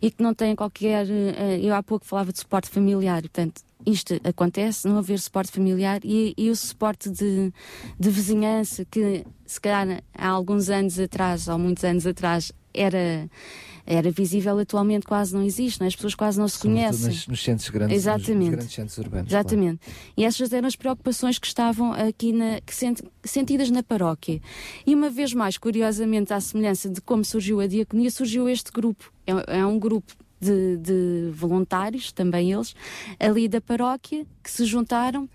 e 0.00 0.10
que 0.10 0.22
não 0.22 0.34
têm 0.34 0.54
qualquer. 0.54 1.06
eh, 1.10 1.60
eu 1.62 1.74
há 1.74 1.82
pouco 1.82 2.04
falava 2.06 2.32
de 2.32 2.38
suporte 2.38 2.68
familiar, 2.70 3.22
portanto, 3.22 3.62
isto 3.86 4.14
acontece, 4.24 4.88
não 4.88 4.98
haver 4.98 5.18
suporte 5.18 5.52
familiar 5.52 6.00
e, 6.04 6.34
e 6.36 6.50
o 6.50 6.56
suporte 6.56 7.10
de, 7.10 7.52
de 7.98 8.10
vizinhança, 8.10 8.84
que 8.84 9.24
se 9.46 9.60
calhar 9.60 10.02
há 10.16 10.28
alguns 10.28 10.70
anos 10.70 10.98
atrás, 10.98 11.48
ou 11.48 11.58
muitos 11.58 11.84
anos 11.84 12.06
atrás, 12.06 12.50
era, 12.72 13.28
era 13.86 14.10
visível, 14.10 14.58
atualmente 14.58 15.06
quase 15.06 15.34
não 15.34 15.42
existe, 15.42 15.78
não 15.80 15.84
é? 15.84 15.88
as 15.88 15.94
pessoas 15.94 16.14
quase 16.14 16.38
não 16.40 16.48
se 16.48 16.58
Sobretudo 16.58 16.80
conhecem. 16.80 17.06
Nos, 17.08 17.26
nos 17.28 17.42
centros 17.44 17.68
grandes, 17.68 17.96
nos- 17.96 18.02
Exatamente. 18.02 18.38
nos 18.38 18.48
grandes 18.50 18.72
centros 18.74 18.98
urbanos. 18.98 19.30
Exatamente. 19.30 19.80
E 20.16 20.24
essas 20.24 20.52
eram 20.52 20.66
as 20.68 20.76
preocupações 20.76 21.38
que 21.38 21.46
estavam 21.46 21.92
aqui 21.92 22.32
na, 22.32 22.60
que 22.62 22.74
sent- 22.74 23.02
sentidas 23.22 23.70
na 23.70 23.82
paróquia. 23.82 24.40
E 24.86 24.94
uma 24.94 25.10
vez 25.10 25.34
mais, 25.34 25.58
curiosamente, 25.58 26.32
à 26.32 26.40
semelhança 26.40 26.88
de 26.88 27.00
como 27.00 27.24
surgiu 27.24 27.60
a 27.60 27.66
diaconia, 27.66 28.10
surgiu 28.10 28.48
este 28.48 28.72
grupo. 28.72 29.12
É, 29.26 29.58
é 29.58 29.66
um 29.66 29.78
grupo 29.78 30.12
de, 30.40 30.76
de 30.78 31.30
voluntários, 31.32 32.10
também 32.12 32.52
eles, 32.52 32.74
ali 33.20 33.48
da 33.48 33.60
paróquia, 33.60 34.26
que 34.42 34.50
se 34.50 34.64
juntaram 34.64 35.28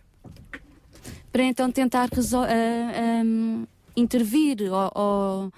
para 1.32 1.44
então 1.44 1.72
tentar 1.72 2.10
resol- 2.11 2.44
ah, 2.44 2.48
ah, 2.48 3.68
intervir 3.95 4.58
ou, 4.72 4.92
ou, 4.95 5.53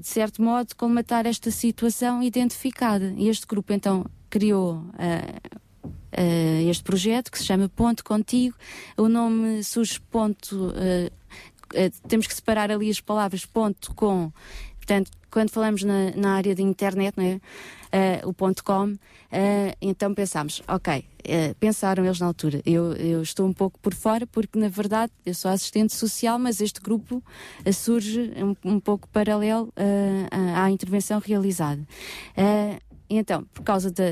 de 0.00 0.06
certo 0.06 0.42
modo, 0.42 0.74
colmatar 0.74 1.26
esta 1.26 1.50
situação 1.50 2.22
identificada. 2.22 3.14
Este 3.16 3.46
grupo 3.46 3.72
então 3.72 4.04
criou 4.28 4.84
ah, 4.98 5.52
ah, 6.12 6.62
este 6.68 6.82
projeto 6.82 7.30
que 7.30 7.38
se 7.38 7.44
chama 7.44 7.68
Ponto 7.68 8.04
Contigo. 8.04 8.56
O 8.96 9.08
nome 9.08 9.62
surge 9.62 10.00
ponto. 10.00 10.72
temos 12.08 12.26
que 12.26 12.34
separar 12.34 12.70
ali 12.70 12.90
as 12.90 13.00
palavras 13.00 13.44
ponto 13.44 13.94
com 13.94 14.32
portanto, 14.76 15.10
quando 15.30 15.50
falamos 15.50 15.82
na, 15.82 16.10
na 16.16 16.36
área 16.36 16.54
de 16.54 16.62
internet, 16.62 17.14
não 17.16 17.24
é? 17.24 17.40
Eh, 17.90 18.20
o 18.24 18.34
ponto 18.34 18.62
.com, 18.62 18.96
eh, 19.32 19.74
então 19.80 20.12
pensámos, 20.12 20.62
ok, 20.68 21.04
eh, 21.24 21.54
pensaram 21.58 22.04
eles 22.04 22.20
na 22.20 22.26
altura, 22.26 22.60
eu, 22.66 22.92
eu 22.92 23.22
estou 23.22 23.46
um 23.46 23.52
pouco 23.52 23.78
por 23.80 23.94
fora 23.94 24.26
porque 24.26 24.58
na 24.58 24.68
verdade 24.68 25.10
eu 25.24 25.32
sou 25.32 25.50
assistente 25.50 25.94
social, 25.94 26.38
mas 26.38 26.60
este 26.60 26.82
grupo 26.82 27.22
surge 27.72 28.30
um, 28.36 28.74
um 28.74 28.78
pouco 28.78 29.08
paralelo 29.08 29.72
à, 30.54 30.70
intervenção 30.70 31.18
realizada. 31.18 31.80
Então, 33.08 33.44
por 33.54 33.62
causa 33.62 33.90
da, 33.90 34.04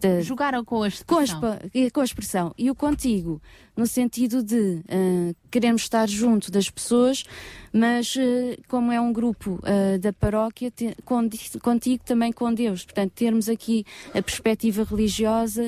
da 0.00 0.20
Jogaram 0.22 0.64
com 0.64 0.82
a 0.82 0.88
com 1.06 1.16
a, 1.18 1.24
expressão. 1.24 1.52
expa- 1.54 1.70
e 1.74 1.90
com 1.90 2.00
a 2.00 2.04
expressão 2.04 2.54
e 2.58 2.70
o 2.70 2.74
contigo, 2.74 3.40
no 3.76 3.86
sentido 3.86 4.42
de 4.42 4.82
ah, 4.88 5.34
queremos 5.50 5.82
estar 5.82 6.08
junto 6.08 6.50
das 6.50 6.68
pessoas, 6.70 7.24
mas 7.72 8.14
ah, 8.18 8.56
como 8.68 8.90
é 8.92 9.00
um 9.00 9.12
grupo 9.12 9.60
ah, 9.62 9.98
da 9.98 10.12
paróquia, 10.12 10.70
te- 10.70 10.96
contigo 11.62 12.02
também 12.04 12.32
com 12.32 12.52
Deus. 12.52 12.84
Portanto, 12.84 13.12
termos 13.14 13.48
aqui 13.48 13.84
a 14.14 14.22
perspectiva 14.22 14.84
religiosa 14.84 15.62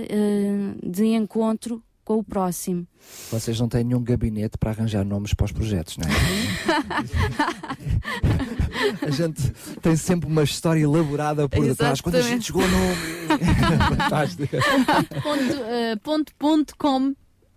de 0.83 1.05
encontro 1.07 1.83
com 2.05 2.19
o 2.19 2.25
próximo. 2.25 2.87
Vocês 3.31 3.59
não 3.61 3.69
têm 3.69 3.85
nenhum 3.85 4.03
gabinete 4.03 4.59
para 4.59 4.71
arranjar 4.71 5.05
nomes 5.05 5.35
para 5.35 5.47
os 5.47 5.53
projetos, 5.53 5.97
não 5.97 6.09
é? 6.09 6.13
A 9.07 9.11
gente 9.11 9.51
tem 9.81 9.97
sempre 9.97 10.29
uma 10.29 10.43
história 10.43 10.81
elaborada 10.81 11.49
por 11.49 11.65
detrás. 11.65 12.01
Quando 12.01 12.17
a 12.17 12.23
gente 12.23 12.47
chegou 12.47 12.63
no. 12.63 12.79
Fantástico. 13.97 14.57
ponto, 15.23 15.63
eh, 15.65 15.97
ponto, 16.03 16.35
ponto 16.37 16.77
com, 16.77 17.15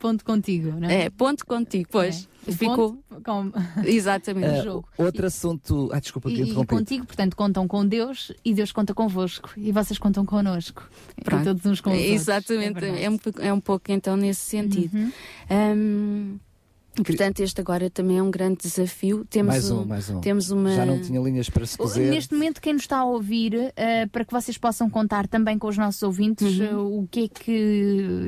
ponto 0.08 0.24
contigo, 0.24 0.80
não 0.80 0.88
é? 0.90 1.04
É, 1.06 1.10
ponto 1.10 1.46
contigo, 1.46 1.88
pois. 1.92 2.28
O 2.48 2.52
Ficou. 2.52 3.04
com- 3.24 3.52
Exatamente. 3.84 4.60
O 4.60 4.64
jogo. 4.64 4.88
outro 5.00 5.26
assunto. 5.26 5.90
Ah, 5.92 6.00
desculpa 6.00 6.30
que 6.30 6.36
E, 6.36 6.40
e 6.40 6.44
interrompi. 6.44 6.68
contigo, 6.68 7.06
portanto, 7.08 7.36
contam 7.36 7.68
com 7.68 7.84
Deus 7.88 8.32
e 8.46 8.54
Deus 8.54 8.72
conta 8.72 8.94
convosco. 8.94 9.50
E 9.58 9.72
vocês 9.72 9.98
contam 9.98 10.24
connosco. 10.24 10.88
Pronto. 11.24 11.42
E 11.42 11.46
todos 11.46 11.66
uns 11.66 11.82
com 11.82 11.90
os 11.90 11.96
outros. 11.98 12.14
Exatamente, 12.14 12.86
É 12.86 13.04
é, 13.06 13.10
um, 13.10 13.18
pouco- 13.18 13.42
é 13.42 13.52
um 13.54 13.60
pouco 13.60 13.92
então 13.92 14.16
nesse 14.16 14.42
sentido. 14.42 14.96
Uhum. 14.96 16.40
Hum, 17.00 17.04
portanto, 17.04 17.40
este 17.42 17.60
agora 17.62 17.90
também 17.90 18.18
é 18.18 18.24
um 18.24 18.32
grande 18.32 18.58
desafio. 18.64 19.26
Temos 19.30 19.48
mais 19.54 19.72
um, 19.72 19.86
mais 19.86 20.10
um. 20.10 20.22
Temos 20.22 20.50
uma... 20.50 20.74
Já 20.76 20.86
não 20.86 21.00
tinha 21.02 21.20
linhas 21.20 21.50
para 21.50 21.66
se 21.66 21.78
cozer. 21.78 22.10
Neste 22.10 22.34
momento, 22.34 22.62
quem 22.62 22.74
nos 22.74 22.84
está 22.84 22.98
a 23.00 23.06
ouvir, 23.06 23.72
eh, 23.76 24.06
para 24.08 24.24
que 24.24 24.32
vocês 24.32 24.58
possam 24.58 24.90
contar 24.90 25.28
também 25.28 25.58
com 25.60 25.68
os 25.68 25.78
nossos 25.78 26.02
ouvintes 26.04 26.58
Uhum. 26.60 26.66
eh, 26.66 26.76
o 26.76 27.08
que 27.10 27.26
é 27.26 27.28
que 27.28 27.52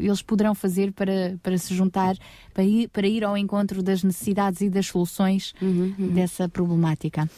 eles 0.04 0.22
poderão 0.22 0.54
fazer 0.54 0.92
para, 0.92 1.38
para 1.42 1.58
se 1.58 1.74
juntar, 1.74 2.16
para 2.54 2.64
ir, 2.64 2.90
para 2.90 3.08
ir 3.08 3.24
ao 3.24 3.38
encontro 3.38 3.82
das 3.82 4.04
necessidades 4.04 4.62
e 4.62 4.70
das 4.70 4.88
soluções 4.88 5.54
Uhum, 5.62 5.94
dessa 6.14 6.48
problemática. 6.50 7.30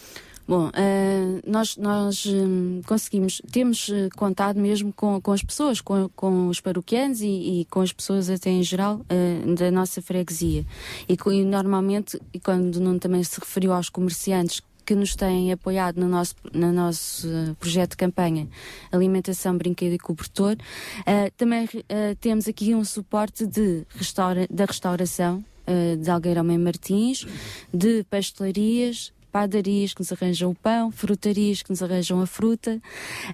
Bom, 0.50 0.72
eh, 0.74 1.42
nós, 1.46 1.78
nós 1.78 2.26
hum, 2.26 2.82
conseguimos, 2.88 3.40
temos 3.52 3.88
eh, 3.88 4.10
contado 4.16 4.60
mesmo 4.60 4.92
com, 4.92 5.22
com 5.22 5.32
as 5.32 5.44
pessoas, 5.44 5.80
com, 5.80 6.10
com 6.16 6.48
os 6.48 6.60
paroquianos 6.60 7.22
e, 7.22 7.28
e 7.28 7.66
com 7.66 7.82
as 7.82 7.94
pessoas 7.94 8.32
até 8.32 8.50
em 8.50 8.64
geral 8.64 9.00
eh, 9.10 9.44
da 9.54 9.70
nossa 9.70 10.02
freguesia. 10.02 10.66
E, 11.08 11.14
e 11.14 11.44
normalmente, 11.44 12.20
e 12.34 12.40
quando 12.40 12.78
o 12.78 12.80
Nuno 12.80 12.98
também 12.98 13.24
se 13.24 13.40
referiu 13.40 13.72
aos 13.72 13.90
comerciantes 13.90 14.60
que 14.84 14.96
nos 14.96 15.16
têm 15.16 15.52
apoiado 15.52 16.00
no 16.02 16.08
nosso, 16.08 16.34
no 16.52 16.74
nosso 16.74 17.28
eh, 17.28 17.54
projeto 17.60 17.92
de 17.92 17.98
campanha 17.98 18.48
Alimentação, 18.92 19.56
Brinquedo 19.56 19.94
e 19.94 20.00
Cobertor, 20.00 20.58
eh, 21.06 21.30
também 21.38 21.70
eh, 21.88 22.16
temos 22.20 22.48
aqui 22.48 22.74
um 22.74 22.84
suporte 22.84 23.46
de 23.46 23.86
restaura, 23.92 24.48
da 24.50 24.66
restauração 24.66 25.46
eh, 25.68 25.96
de 25.96 26.10
Algueirão 26.10 26.44
Martins, 26.44 27.28
de 27.72 28.04
pastelarias, 28.06 29.14
padarias 29.32 29.94
que 29.94 30.02
nos 30.02 30.12
arranjam 30.12 30.52
o 30.52 30.56
pão, 30.56 30.92
frutarias 30.92 31.62
que 31.62 31.70
nos 31.70 31.82
arranjam 31.84 32.22
a 32.22 32.26
fruta 32.28 32.82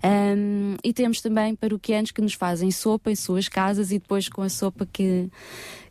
Ahm, 0.04 0.76
e 0.84 0.94
temos 0.94 1.22
também 1.22 1.56
paroquianos 1.56 2.12
que 2.12 2.22
nos 2.22 2.34
fazem 2.34 2.72
sopa 2.72 3.12
em 3.12 3.16
suas 3.16 3.48
casas 3.50 3.92
e 3.92 4.00
depois 4.00 4.28
com 4.30 4.42
a 4.42 4.50
sopa 4.50 4.86
que, 4.92 5.30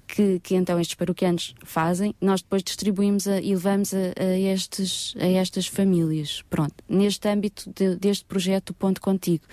que, 0.06 0.38
que 0.40 0.54
então 0.54 0.78
estes 0.78 0.94
paroquianos 0.94 1.54
fazem, 1.64 2.14
nós 2.20 2.42
depois 2.42 2.62
distribuímos 2.62 3.26
a- 3.26 3.40
e 3.40 3.50
levamos 3.54 3.92
a, 3.94 3.98
a 4.22 4.38
estes, 4.38 5.14
a 5.18 5.26
estas 5.26 5.66
famílias. 5.66 6.42
Pronto, 6.50 6.74
neste 6.88 7.28
âmbito 7.28 7.70
de- 7.74 7.96
deste 7.96 8.24
projeto 8.24 8.74
Ponto 8.74 9.00
Contigo. 9.00 9.44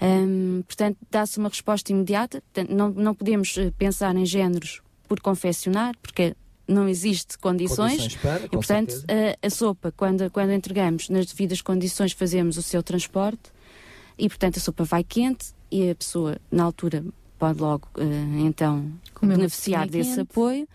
Ahm, 0.00 0.62
portanto, 0.66 0.98
dá-se 1.10 1.38
uma 1.38 1.48
resposta 1.48 1.92
imediata. 1.92 2.42
Portanto, 2.52 2.74
não, 2.74 2.90
não 2.90 3.14
podemos 3.14 3.56
eh, 3.56 3.70
pensar 3.78 4.14
em 4.16 4.26
géneros 4.26 4.80
por 5.06 5.20
confeccionar, 5.20 5.94
porque 6.02 6.34
não 6.66 6.88
existe 6.88 7.38
condições. 7.38 7.98
Condições 7.98 8.16
para, 8.16 8.44
e, 8.44 8.48
portanto, 8.48 9.04
a, 9.08 9.46
a 9.46 9.50
sopa, 9.50 9.92
quando, 9.96 10.30
quando 10.30 10.52
entregamos 10.52 11.08
nas 11.08 11.26
devidas 11.26 11.60
condições, 11.60 12.12
fazemos 12.12 12.56
o 12.56 12.62
seu 12.62 12.82
transporte 12.82 13.52
e, 14.18 14.28
portanto, 14.28 14.56
a 14.58 14.60
sopa 14.60 14.84
vai 14.84 15.04
quente 15.04 15.54
e 15.70 15.90
a 15.90 15.94
pessoa, 15.94 16.38
na 16.50 16.64
altura, 16.64 17.04
pode 17.38 17.60
logo, 17.60 17.88
eh, 17.98 18.40
então, 18.40 18.92
beneficiar 19.20 19.88
desse 19.88 20.10
quente. 20.10 20.20
apoio. 20.20 20.68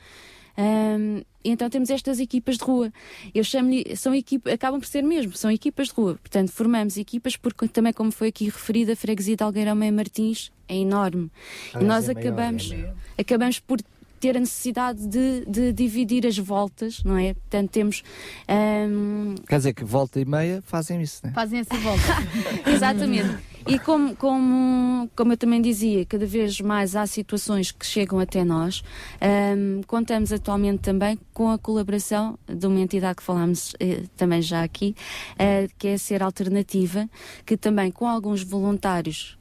E 1.44 1.50
então 1.52 1.70
temos 1.70 1.90
estas 1.90 2.20
equipas 2.20 2.58
de 2.58 2.64
rua. 2.64 2.92
Eu 3.34 3.44
chamo-lhe, 3.44 3.96
são 3.96 4.14
equipas, 4.14 4.54
acabam 4.54 4.80
por 4.80 4.88
ser 4.88 5.02
mesmo, 5.02 5.34
são 5.36 5.50
equipas 5.50 5.88
de 5.88 5.94
rua. 5.94 6.16
Portanto, 6.22 6.52
formamos 6.52 6.98
equipas 6.98 7.38
porque 7.38 7.68
também, 7.70 7.94
como 7.94 8.12
foi 8.12 8.28
aqui 8.28 8.46
referido, 8.46 8.92
a 8.92 8.96
freguesia 8.96 9.38
de 9.38 9.44
Algueirão 9.44 9.76
Meia 9.76 9.92
Martins 9.92 10.52
é 10.68 10.76
enorme. 10.76 11.32
Ah, 11.74 11.82
e 11.82 11.86
nós 11.86 12.10
é 12.10 12.14
maior, 12.14 12.28
acabamos, 12.28 12.72
é 12.72 12.76
maior. 12.76 12.96
acabamos 13.18 13.60
por 13.60 13.80
ter 14.20 14.38
a 14.38 14.40
necessidade 14.40 15.08
de, 15.08 15.46
de 15.46 15.74
dividir 15.74 16.26
as 16.28 16.38
voltas, 16.38 17.04
não 17.04 17.18
é? 17.18 17.34
Portanto, 17.34 17.70
temos 17.72 18.04
ahm, 18.48 19.36
Quer 19.48 19.58
dizer 19.58 19.74
que 19.74 19.84
volta 19.84 20.20
e 20.20 20.26
meia 20.26 20.62
fazem 20.66 21.02
isso, 21.02 21.22
né? 21.24 21.32
Fazem 21.34 21.60
essa 21.60 21.76
volta. 21.78 22.04
Exatamente. 22.70 23.38
E 23.68 23.78
como, 23.78 24.16
como, 24.16 25.10
como 25.16 25.34
eu 25.34 25.38
também 25.38 25.62
dizia, 25.62 26.06
cada 26.06 26.26
vez 26.26 26.60
mais 26.62 26.96
há 26.96 27.06
situações 27.06 27.72
que 27.72 27.86
chegam 27.86 28.20
até 28.20 28.44
nós. 28.44 28.84
Ahm, 29.22 29.82
contamos 29.86 30.32
atualmente 30.32 30.82
também 30.82 31.20
com 31.34 31.52
a 31.52 31.58
colaboração 31.58 32.38
de 32.48 32.66
uma 32.66 32.80
entidade 32.80 33.18
que 33.18 33.24
falámos 33.24 33.76
eh, 33.80 34.04
também 34.18 34.42
já 34.42 34.64
aqui, 34.64 34.96
eh, 35.38 35.68
que 35.78 35.90
é 35.90 35.94
a 35.94 35.98
Ser 35.98 36.24
Alternativa, 36.24 37.10
que 37.46 37.56
também 37.56 37.92
com 37.92 38.08
alguns 38.08 38.44
voluntários 38.44 39.39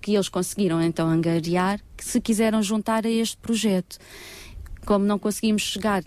que 0.00 0.14
eles 0.14 0.28
conseguiram 0.28 0.80
então 0.82 1.08
angariar, 1.08 1.80
que 1.96 2.04
se 2.04 2.20
quiseram 2.20 2.62
juntar 2.62 3.06
a 3.06 3.10
este 3.10 3.36
projeto. 3.36 3.98
Como 4.86 5.04
não 5.04 5.18
conseguimos 5.18 5.62
chegar 5.62 6.02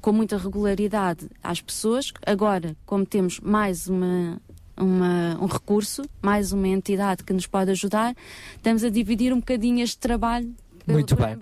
com 0.00 0.12
muita 0.12 0.36
regularidade 0.38 1.28
às 1.42 1.60
pessoas. 1.60 2.12
Agora, 2.24 2.76
como 2.86 3.04
temos 3.04 3.40
mais 3.40 3.88
uma, 3.88 4.40
uma- 4.76 5.36
um 5.40 5.46
recurso, 5.46 6.02
mais 6.22 6.52
uma 6.52 6.68
entidade 6.68 7.24
que 7.24 7.32
nos 7.32 7.46
pode 7.46 7.70
ajudar, 7.72 8.14
estamos 8.56 8.84
a 8.84 8.88
dividir 8.90 9.32
um 9.32 9.40
bocadinho 9.40 9.82
este 9.82 9.98
trabalho. 9.98 10.54
Pelo- 10.86 10.98
Muito 10.98 11.16
bem. 11.16 11.36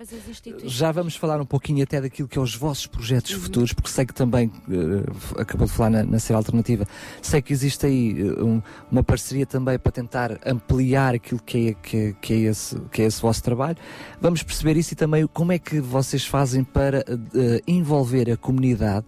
Já 0.67 0.91
vamos 0.91 1.15
falar 1.15 1.39
um 1.39 1.45
pouquinho 1.45 1.83
até 1.83 2.01
daquilo 2.01 2.27
que 2.27 2.37
é 2.37 2.41
os 2.41 2.55
vossos 2.55 2.87
projetos 2.87 3.31
futuros, 3.31 3.71
porque 3.73 3.89
sei 3.89 4.05
que 4.05 4.13
também, 4.13 4.51
f- 4.67 5.39
acabou 5.39 5.67
de 5.67 5.73
falar 5.73 5.89
na, 5.91 6.03
na 6.03 6.19
Ser 6.19 6.33
Alternativa, 6.33 6.85
sei 7.21 7.41
que 7.41 7.53
existe 7.53 7.85
aí 7.85 8.15
eh, 8.19 8.43
um- 8.43 8.61
uma 8.91 9.03
parceria 9.03 9.45
também 9.45 9.77
para 9.79 9.91
tentar 9.91 10.39
ampliar 10.45 11.13
aquilo 11.15 11.39
que 11.41 11.69
é, 11.69 11.73
que, 11.73 12.15
que 12.21 12.33
é 12.33 12.37
esse, 12.49 12.75
que 12.91 13.01
é 13.01 13.05
esse 13.05 13.21
vosso 13.21 13.41
trabalho. 13.43 13.77
Vamos 14.19 14.41
perceber 14.43 14.75
isso 14.77 14.93
e 14.93 14.95
também 14.95 15.27
como 15.27 15.51
é 15.51 15.59
que 15.59 15.79
vocês 15.79 16.25
fazem 16.25 16.63
para 16.63 16.99
eh, 17.07 17.61
envolver 17.67 18.29
a 18.31 18.37
comunidade, 18.37 19.05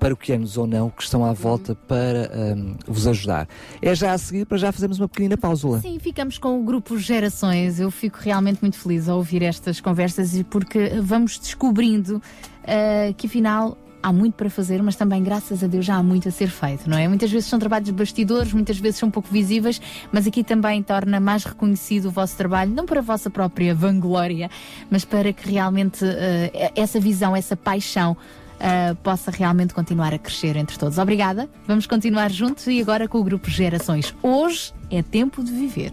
paroquianos 0.00 0.56
ou 0.56 0.66
não, 0.66 0.88
que 0.88 1.02
estão 1.02 1.24
à 1.24 1.32
volta 1.34 1.74
para 1.74 2.30
ehm, 2.34 2.74
vos 2.86 3.06
ajudar. 3.06 3.46
É 3.82 3.94
já 3.94 4.12
a 4.12 4.18
seguir, 4.18 4.46
para 4.46 4.56
já 4.56 4.72
fazermos 4.72 4.98
uma 4.98 5.06
pequenina 5.06 5.36
pausa. 5.36 5.78
Sim, 5.80 5.98
ficamos 5.98 6.38
com 6.38 6.58
o 6.58 6.64
grupo 6.64 6.98
Gerações. 6.98 7.78
Eu 7.78 7.90
fico 7.90 8.18
realmente 8.20 8.60
muito 8.62 8.78
feliz 8.78 9.08
a 9.08 9.14
ouvir 9.14 9.42
estas 9.42 9.78
conversas 9.78 10.34
e 10.34 10.42
porque 10.42 10.88
vamos 11.02 11.38
descobrindo 11.38 12.20
ah, 12.64 13.12
que 13.16 13.26
afinal 13.26 13.76
há 14.02 14.12
muito 14.12 14.34
para 14.34 14.48
fazer, 14.48 14.82
mas 14.82 14.96
também, 14.96 15.22
graças 15.22 15.62
a 15.62 15.66
Deus, 15.66 15.84
já 15.84 15.96
há 15.96 16.02
muito 16.02 16.28
a 16.28 16.32
ser 16.32 16.48
feito, 16.48 16.88
não 16.88 16.96
é? 16.96 17.06
Muitas 17.06 17.30
vezes 17.30 17.48
são 17.48 17.58
trabalhos 17.58 17.90
bastidores, 17.90 18.52
muitas 18.52 18.78
vezes 18.78 18.98
são 18.98 19.10
pouco 19.10 19.28
visíveis, 19.30 19.80
mas 20.10 20.26
aqui 20.26 20.42
também 20.42 20.82
torna 20.82 21.20
mais 21.20 21.44
reconhecido 21.44 22.06
o 22.06 22.10
vosso 22.10 22.36
trabalho, 22.36 22.72
não 22.72 22.86
para 22.86 23.00
a 23.00 23.02
vossa 23.02 23.28
própria 23.28 23.74
vanglória, 23.74 24.50
mas 24.90 25.04
para 25.04 25.32
que 25.32 25.50
realmente 25.50 26.04
ah, 26.04 26.72
essa 26.74 26.98
visão, 26.98 27.36
essa 27.36 27.56
paixão 27.56 28.16
ah, 28.60 28.94
possa 29.02 29.30
realmente 29.30 29.74
continuar 29.74 30.12
a 30.14 30.18
crescer 30.18 30.56
entre 30.56 30.78
todos. 30.78 30.98
Obrigada. 30.98 31.48
Vamos 31.66 31.86
continuar 31.86 32.30
juntos 32.30 32.66
e 32.66 32.80
agora 32.80 33.08
com 33.08 33.18
o 33.18 33.24
grupo 33.24 33.48
Gerações. 33.48 34.14
Hoje 34.22 34.72
é 34.90 35.02
tempo 35.02 35.42
de 35.42 35.52
viver. 35.52 35.92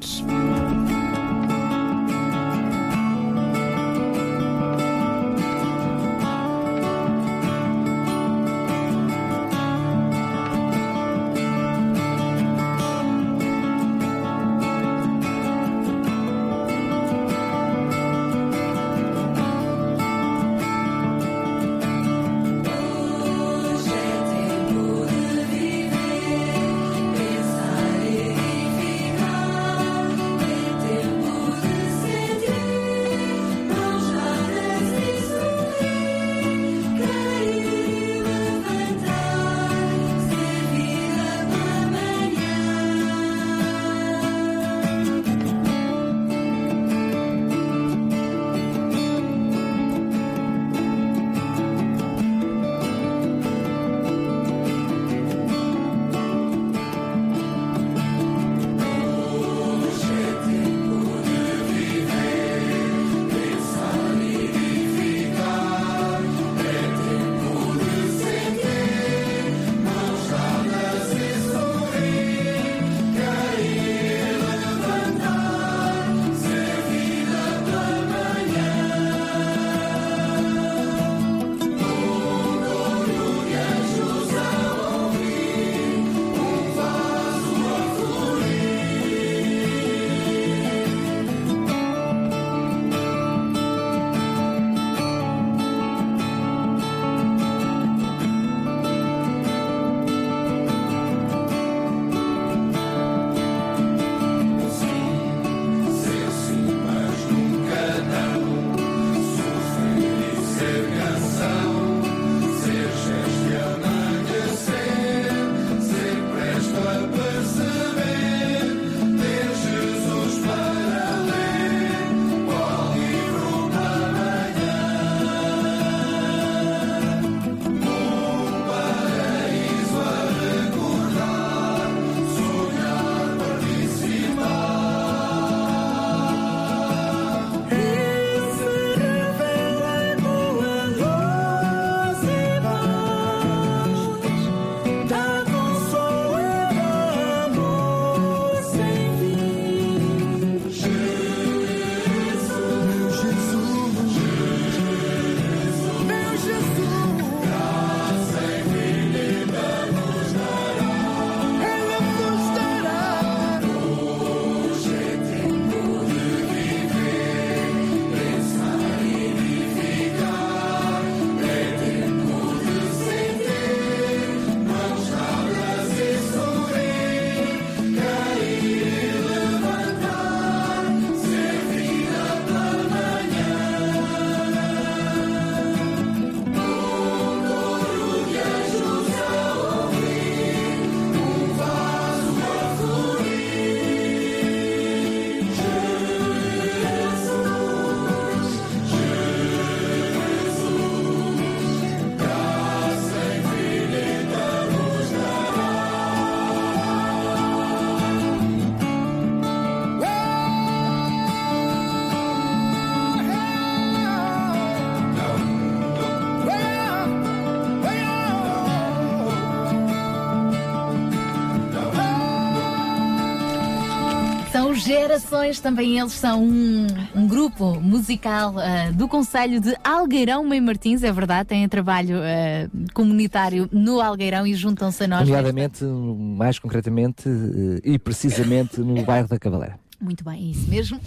Gerações, 224.87 225.59
também 225.59 225.99
eles 225.99 226.13
são 226.13 226.41
um, 226.41 226.87
um 227.13 227.27
grupo 227.27 227.77
musical 227.81 228.57
ah, 228.57 228.89
do 228.89 229.05
Conselho 229.05 229.59
de 229.59 229.75
Algueirão 229.83 230.45
Mãe 230.45 230.61
Martins, 230.61 231.03
é 231.03 231.11
verdade, 231.11 231.49
têm 231.49 231.67
trabalho 231.67 232.19
ah, 232.21 232.69
comunitário 232.93 233.67
no 233.69 233.99
Algueirão 233.99 234.47
e 234.47 234.55
juntam-se 234.55 235.03
a 235.03 235.07
nós. 235.09 235.27
Nomeadamente, 235.27 235.83
mais 235.83 236.57
concretamente 236.57 237.27
eh, 237.27 237.81
e 237.83 237.99
precisamente 237.99 238.79
no 238.79 239.03
bairro 239.03 239.27
da 239.27 239.37
Cavaleira. 239.37 239.77
Muito 239.99 240.23
bem, 240.23 240.47
é 240.47 240.51
isso 240.51 240.69
mesmo. 240.69 241.01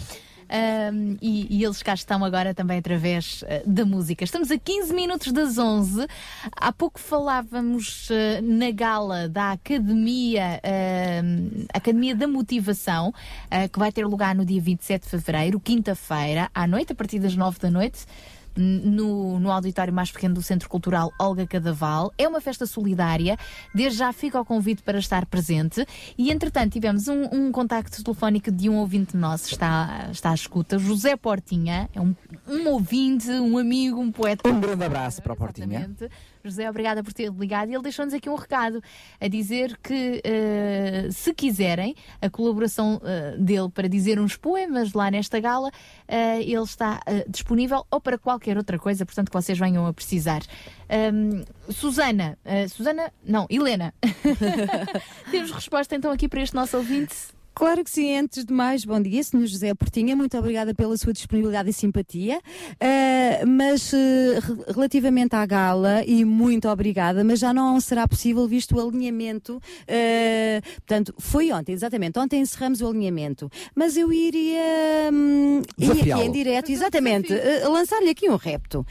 Ahm, 0.51 1.15
e, 1.21 1.47
e 1.49 1.63
eles 1.63 1.81
cá 1.81 1.93
estão 1.93 2.25
agora 2.25 2.53
também 2.53 2.79
através 2.79 3.41
ah, 3.47 3.61
da 3.65 3.85
música. 3.85 4.25
Estamos 4.25 4.51
a 4.51 4.57
15 4.57 4.93
minutos 4.93 5.31
das 5.31 5.57
11. 5.57 6.05
Há 6.53 6.73
pouco 6.73 6.99
falávamos 6.99 8.09
ah, 8.11 8.41
na 8.41 8.69
gala 8.69 9.29
da 9.29 9.53
Academia, 9.53 10.59
ahm, 10.61 11.65
Academia 11.73 12.13
da 12.13 12.27
Motivação, 12.27 13.13
ah, 13.49 13.69
que 13.69 13.79
vai 13.79 13.93
ter 13.93 14.05
lugar 14.05 14.35
no 14.35 14.43
dia 14.43 14.61
27 14.61 15.03
de 15.03 15.09
fevereiro, 15.09 15.57
quinta-feira, 15.57 16.49
à 16.53 16.67
noite, 16.67 16.91
a 16.91 16.95
partir 16.95 17.19
das 17.19 17.33
9 17.33 17.57
da 17.57 17.71
noite. 17.71 18.05
No, 18.55 19.39
no 19.39 19.51
auditório 19.51 19.93
mais 19.93 20.11
pequeno 20.11 20.35
do 20.35 20.41
Centro 20.41 20.67
Cultural 20.67 21.11
Olga 21.19 21.47
Cadaval. 21.47 22.11
É 22.17 22.27
uma 22.27 22.41
festa 22.41 22.65
solidária. 22.65 23.37
Desde 23.73 23.99
já 23.99 24.11
fica 24.11 24.39
o 24.39 24.45
convite 24.45 24.83
para 24.83 24.99
estar 24.99 25.25
presente. 25.25 25.85
E 26.17 26.31
entretanto, 26.31 26.73
tivemos 26.73 27.07
um, 27.07 27.23
um 27.31 27.51
contacto 27.51 28.03
telefónico 28.03 28.51
de 28.51 28.69
um 28.69 28.77
ouvinte 28.77 29.15
nosso, 29.15 29.51
está, 29.51 30.09
está 30.11 30.31
à 30.31 30.35
escuta, 30.35 30.77
José 30.77 31.15
Portinha, 31.15 31.89
é 31.93 32.01
um, 32.01 32.15
um 32.47 32.67
ouvinte, 32.69 33.29
um 33.29 33.57
amigo, 33.57 33.99
um 33.99 34.11
poeta. 34.11 34.47
Um 34.49 34.59
grande 34.59 34.83
abraço 34.83 35.21
para 35.21 35.33
a 35.33 35.35
Portinha. 35.35 35.79
Exatamente. 35.79 36.09
José, 36.43 36.69
obrigada 36.69 37.03
por 37.03 37.13
ter 37.13 37.31
ligado. 37.31 37.69
E 37.69 37.73
ele 37.73 37.83
deixou-nos 37.83 38.13
aqui 38.13 38.29
um 38.29 38.35
recado 38.35 38.81
a 39.19 39.27
dizer 39.27 39.77
que, 39.77 40.21
eh, 40.23 41.07
se 41.11 41.33
quiserem, 41.33 41.95
a 42.21 42.29
colaboração 42.29 43.01
eh, 43.03 43.35
dele 43.37 43.69
para 43.69 43.87
dizer 43.87 44.19
uns 44.19 44.35
poemas 44.35 44.93
lá 44.93 45.11
nesta 45.11 45.39
gala, 45.39 45.71
eh, 46.07 46.41
ele 46.41 46.63
está 46.63 46.99
disponível 47.27 47.85
ou 47.89 47.99
para 47.99 48.17
qualquer 48.17 48.57
outra 48.57 48.77
coisa, 48.77 49.05
portanto, 49.05 49.29
que 49.29 49.33
vocês 49.33 49.57
venham 49.57 49.85
a 49.85 49.93
precisar. 49.93 50.41
Ahm, 50.89 51.43
Susana, 51.69 52.37
Susana, 52.69 53.11
não, 53.23 53.47
Helena. 53.49 53.93
Temos 55.31 55.51
resposta 55.51 55.95
então 55.95 56.11
aqui 56.11 56.27
para 56.27 56.41
este 56.41 56.55
nosso 56.55 56.77
ouvinte. 56.77 57.15
Claro 57.53 57.83
que 57.83 57.89
sim, 57.91 58.17
antes 58.17 58.45
de 58.45 58.53
mais, 58.53 58.85
bom 58.85 58.99
dia, 59.01 59.21
Sr. 59.21 59.45
José 59.45 59.73
Portinha, 59.73 60.15
muito 60.15 60.37
obrigada 60.37 60.73
pela 60.73 60.95
sua 60.97 61.11
disponibilidade 61.11 61.69
e 61.69 61.73
simpatia. 61.73 62.39
Ah, 62.79 63.45
mas 63.45 63.91
re- 63.91 64.73
relativamente 64.73 65.35
à 65.35 65.45
gala, 65.45 66.01
e 66.07 66.23
muito 66.23 66.69
obrigada, 66.69 67.23
mas 67.25 67.39
já 67.39 67.53
não 67.53 67.79
será 67.81 68.07
possível 68.07 68.47
visto 68.47 68.75
o 68.75 68.79
alinhamento. 68.87 69.61
ah, 69.87 70.61
portanto, 70.75 71.13
foi 71.19 71.51
ontem, 71.51 71.73
exatamente, 71.73 72.17
ontem 72.17 72.39
encerramos 72.41 72.81
o 72.81 72.87
alinhamento. 72.87 73.49
Mas 73.75 73.97
eu 73.97 74.11
iria, 74.13 75.11
iria 75.77 76.15
aqui 76.15 76.23
em 76.23 76.31
direto, 76.31 76.71
exatamente, 76.71 77.33
lançar-lhe 77.67 78.09
aqui 78.09 78.29
um 78.29 78.37
repto. 78.37 78.85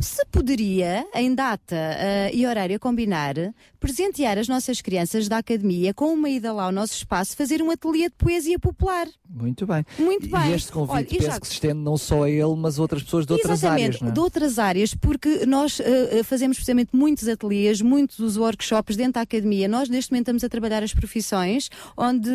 Se 0.00 0.24
poderia, 0.26 1.06
em 1.14 1.34
data 1.34 1.76
ah, 1.76 2.30
e 2.32 2.46
horário 2.46 2.74
a 2.76 2.78
combinar, 2.78 3.34
presentear 3.78 4.38
as 4.38 4.48
nossas 4.48 4.80
crianças 4.80 5.28
da 5.28 5.38
academia 5.38 5.94
com 5.94 6.12
uma 6.12 6.28
ida 6.28 6.52
lá 6.52 6.64
ao 6.64 6.72
nosso 6.72 6.94
espaço, 6.94 7.36
fazer 7.36 7.62
um 7.62 7.70
ateliê 7.70 8.08
de 8.08 8.14
poesia 8.16 8.58
popular. 8.58 9.06
Muito 9.28 9.66
bem. 9.66 9.84
Muito 9.98 10.26
E- 10.26 10.30
bem. 10.30 10.50
E 10.50 10.54
este 10.54 10.72
convite 10.72 10.96
Olha, 10.96 11.06
penso 11.06 11.22
já- 11.26 11.40
que 11.40 11.46
se 11.46 11.52
estende 11.54 11.74
não 11.80 11.96
só 11.96 12.24
a 12.24 12.30
ele, 12.30 12.54
mas 12.56 12.78
a 12.78 12.82
outras 12.82 13.02
pessoas 13.04 13.24
de 13.26 13.32
outras 13.34 13.58
Exatamente, 13.60 13.84
áreas. 13.84 14.00
Não 14.00 14.08
é? 14.08 14.12
de 14.12 14.20
outras 14.20 14.58
áreas, 14.58 14.94
porque 14.94 15.46
nós 15.46 15.78
eh, 15.80 16.22
fazemos 16.24 16.56
precisamente 16.56 16.90
muitos 16.92 17.28
ateliês, 17.28 17.80
muitos 17.80 18.36
workshops 18.36 18.96
dentro 18.96 19.12
da 19.14 19.20
academia. 19.20 19.68
Nós, 19.68 19.88
neste 19.88 20.10
momento, 20.10 20.24
estamos 20.24 20.44
a 20.44 20.48
trabalhar 20.48 20.82
as 20.82 20.92
profissões, 20.92 21.68
onde 21.96 22.28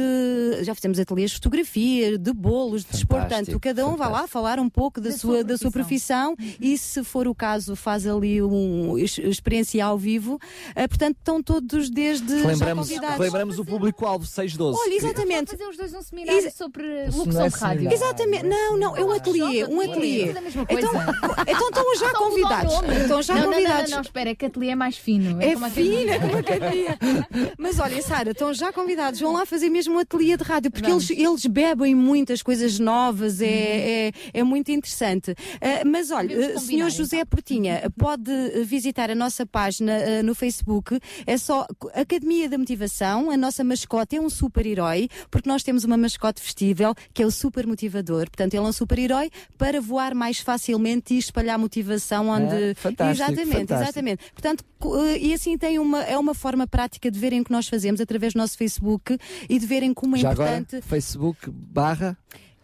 já 0.64 0.74
fizemos 0.74 0.98
ateliês 1.00 1.32
de 1.32 1.36
fotografia, 1.38 2.18
de 2.18 2.32
bolos, 2.34 2.84
de 2.86 2.92
desporto. 2.92 3.28
Portanto, 3.28 3.60
cada 3.60 3.86
um 3.88 3.96
vai 3.98 4.10
lá 4.10 4.28
falar 4.28 4.60
um 4.60 4.70
pouco 4.70 5.02
da, 5.02 5.12
sua, 5.12 5.44
da 5.44 5.58
sua 5.58 5.72
profissão 5.72 6.36
e, 6.60 6.78
se 6.78 7.04
for 7.04 7.28
o 7.28 7.36
caso, 7.36 7.49
faz 7.76 8.06
ali 8.08 8.42
um 8.42 8.98
ex- 8.98 9.18
experiência 9.18 9.84
ao 9.86 9.98
vivo. 9.98 10.40
Eh, 10.76 10.88
portanto, 10.88 11.18
estão 11.18 11.42
todos 11.42 11.90
desde 11.90 12.42
convidados. 12.42 12.90
relembramos 13.18 13.60
o 13.60 13.66
público-alvo 13.66 14.26
612. 14.26 14.80
Olha, 14.80 14.96
exatamente. 14.96 15.52
fazer 15.52 15.68
os 15.68 15.78
dois 15.78 15.94
um 15.94 16.02
seminário 16.02 16.40
Exa- 16.40 16.52
sobre 16.52 17.06
locução 17.12 17.46
é 17.46 17.50
de 17.50 17.56
rádio. 17.56 17.58
seminário. 17.58 17.94
Exatamente, 17.94 18.44
não, 18.44 18.78
não, 18.78 18.98
é 18.98 19.04
um 19.04 19.12
ateliê, 19.12 19.66
um 19.66 19.82
ateliê. 19.82 20.34
Então, 20.70 20.92
então 21.48 21.70
estão 21.70 21.96
já 21.96 22.14
convidados. 22.14 22.74
Estão 23.02 23.22
já 23.22 23.44
convidados. 23.44 23.90
Não, 23.90 23.90
não, 23.90 23.96
não, 23.98 24.02
espera, 24.02 24.30
é 24.30 24.36
que 24.36 24.46
ateliê 24.46 24.72
é 24.72 24.76
mais 24.76 24.98
fino. 24.98 25.42
É 25.42 25.54
como 25.54 25.66
a 25.66 25.70
fina 25.70 26.16
academia. 26.16 26.20
como 26.20 26.36
a 26.36 26.40
academia. 26.40 26.98
Mas 27.58 27.80
olha, 27.80 28.02
Sara, 28.02 28.32
estão 28.32 28.54
já 28.54 28.72
convidados. 28.72 29.20
Vão 29.20 29.34
lá 29.34 29.46
fazer 29.46 29.70
mesmo 29.70 29.96
um 29.96 30.00
ateliê 30.00 30.38
de 30.38 30.44
rádio, 30.44 30.72
porque 30.72 30.90
eles, 30.90 31.10
eles 31.10 31.46
bebem 31.46 31.96
muitas 31.96 32.42
coisas 32.42 32.80
novas, 32.80 33.42
é, 33.42 34.08
é, 34.08 34.12
é 34.34 34.44
muito 34.44 34.72
interessante. 34.72 35.36
Ah, 35.62 35.84
mas 35.86 36.12
olha, 36.12 36.28
Devemos 36.30 36.56
uh, 36.56 36.66
combinar, 36.66 36.92
Sr. 36.92 36.98
José 36.98 37.26
Portinha, 37.40 37.90
pode 37.98 38.30
uh, 38.30 38.66
visitar 38.66 39.10
a 39.10 39.16
nossa 39.16 39.46
página 39.46 39.94
uh, 39.94 40.24
no 40.24 40.36
Facebook. 40.36 41.00
É 41.26 41.38
só 41.38 41.66
Academia 41.94 42.50
da 42.50 42.58
Motivação. 42.58 43.32
A 43.32 43.38
nossa 43.38 43.64
mascote 43.64 44.18
é 44.18 44.22
um 44.22 44.30
super-herói, 44.30 45.08
porque 45.32 45.48
nós 45.48 45.64
temos 45.64 45.86
uma 45.86 45.96
mascote 45.96 46.42
vestível 46.42 46.94
que 47.14 47.24
é 47.24 47.26
o 47.26 47.32
super 47.32 47.66
motivador. 47.66 48.30
Portanto, 48.30 48.54
ele 48.54 48.66
é 48.66 48.68
um 48.68 48.74
super-herói 48.74 49.32
para 49.58 49.80
voar 49.80 50.14
mais 50.14 50.40
facilmente 50.40 51.14
e 51.14 51.18
espalhar 51.18 51.58
motivação 51.58 52.28
onde. 52.28 52.54
Ah, 52.54 52.76
fantástico, 52.76 53.32
exatamente, 53.32 53.58
fantástico. 53.58 53.84
exatamente. 53.84 54.32
Portanto, 54.34 54.66
eh, 55.08 55.18
e 55.20 55.34
assim 55.34 55.58
tem 55.58 55.80
uma, 55.80 56.04
é 56.04 56.18
uma 56.18 56.34
forma 56.34 56.68
prática 56.68 57.10
de 57.10 57.18
verem 57.18 57.40
o 57.40 57.44
que 57.46 57.52
nós 57.52 57.70
fazemos 57.70 58.02
através 58.02 58.34
do 58.34 58.38
nosso 58.38 58.58
Facebook 58.58 59.18
e 59.50 59.58
de 59.58 59.66
verem 59.66 59.94
como 59.94 60.18
é 60.18 60.20
Já 60.20 60.34
importante. 60.34 60.76
agora, 60.76 60.90
Facebook 60.90 61.50
barra. 61.50 62.18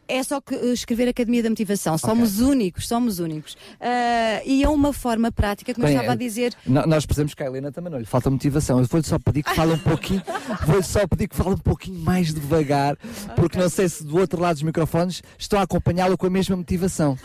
É 0.07 0.21
só 0.23 0.39
que, 0.39 0.53
eh, 0.53 0.73
escrever 0.73 1.07
Academia 1.09 1.41
da 1.41 1.49
Motivação. 1.49 1.97
Somos 1.97 2.39
únicos, 2.39 2.87
somos 2.87 3.19
únicos. 3.19 3.57
Ah, 3.81 4.41
e 4.45 4.63
é 4.63 4.69
uma 4.69 4.93
forma 4.93 5.31
prática, 5.31 5.73
como 5.73 5.85
Bem, 5.85 5.95
eu 5.95 6.01
estava 6.01 6.13
a 6.13 6.15
eh, 6.15 6.25
dizer. 6.27 6.53
Nós 6.65 7.05
precisamos 7.05 7.33
que 7.33 7.41
a 7.43 7.47
Helena 7.47 7.71
também 7.71 7.91
não 7.91 7.99
lhe 7.99 8.05
falta 8.05 8.29
motivação. 8.29 8.79
Eu 8.79 8.85
vou-lhe 8.85 9.05
só 9.05 9.17
pedir 9.17 9.43
que 9.43 9.53
fale 9.55 9.73
um 9.73 9.79
pouquinho, 9.79 10.21
vou-lhe 10.65 10.83
só 10.83 11.07
pedir 11.07 11.27
que 11.27 11.35
fale 11.35 11.49
um 11.51 11.57
pouquinho 11.57 11.99
mais 11.99 12.33
devagar, 12.33 12.97
porque 13.35 13.57
não 13.57 13.69
sei 13.69 13.89
se 13.89 14.03
do 14.03 14.17
outro 14.17 14.39
lado 14.41 14.55
dos 14.55 14.63
microfones 14.63 15.21
estão 15.37 15.59
a 15.59 15.63
acompanhá-lo 15.63 16.17
com 16.17 16.27
a 16.27 16.29
mesma 16.29 16.55
motivação. 16.55 17.17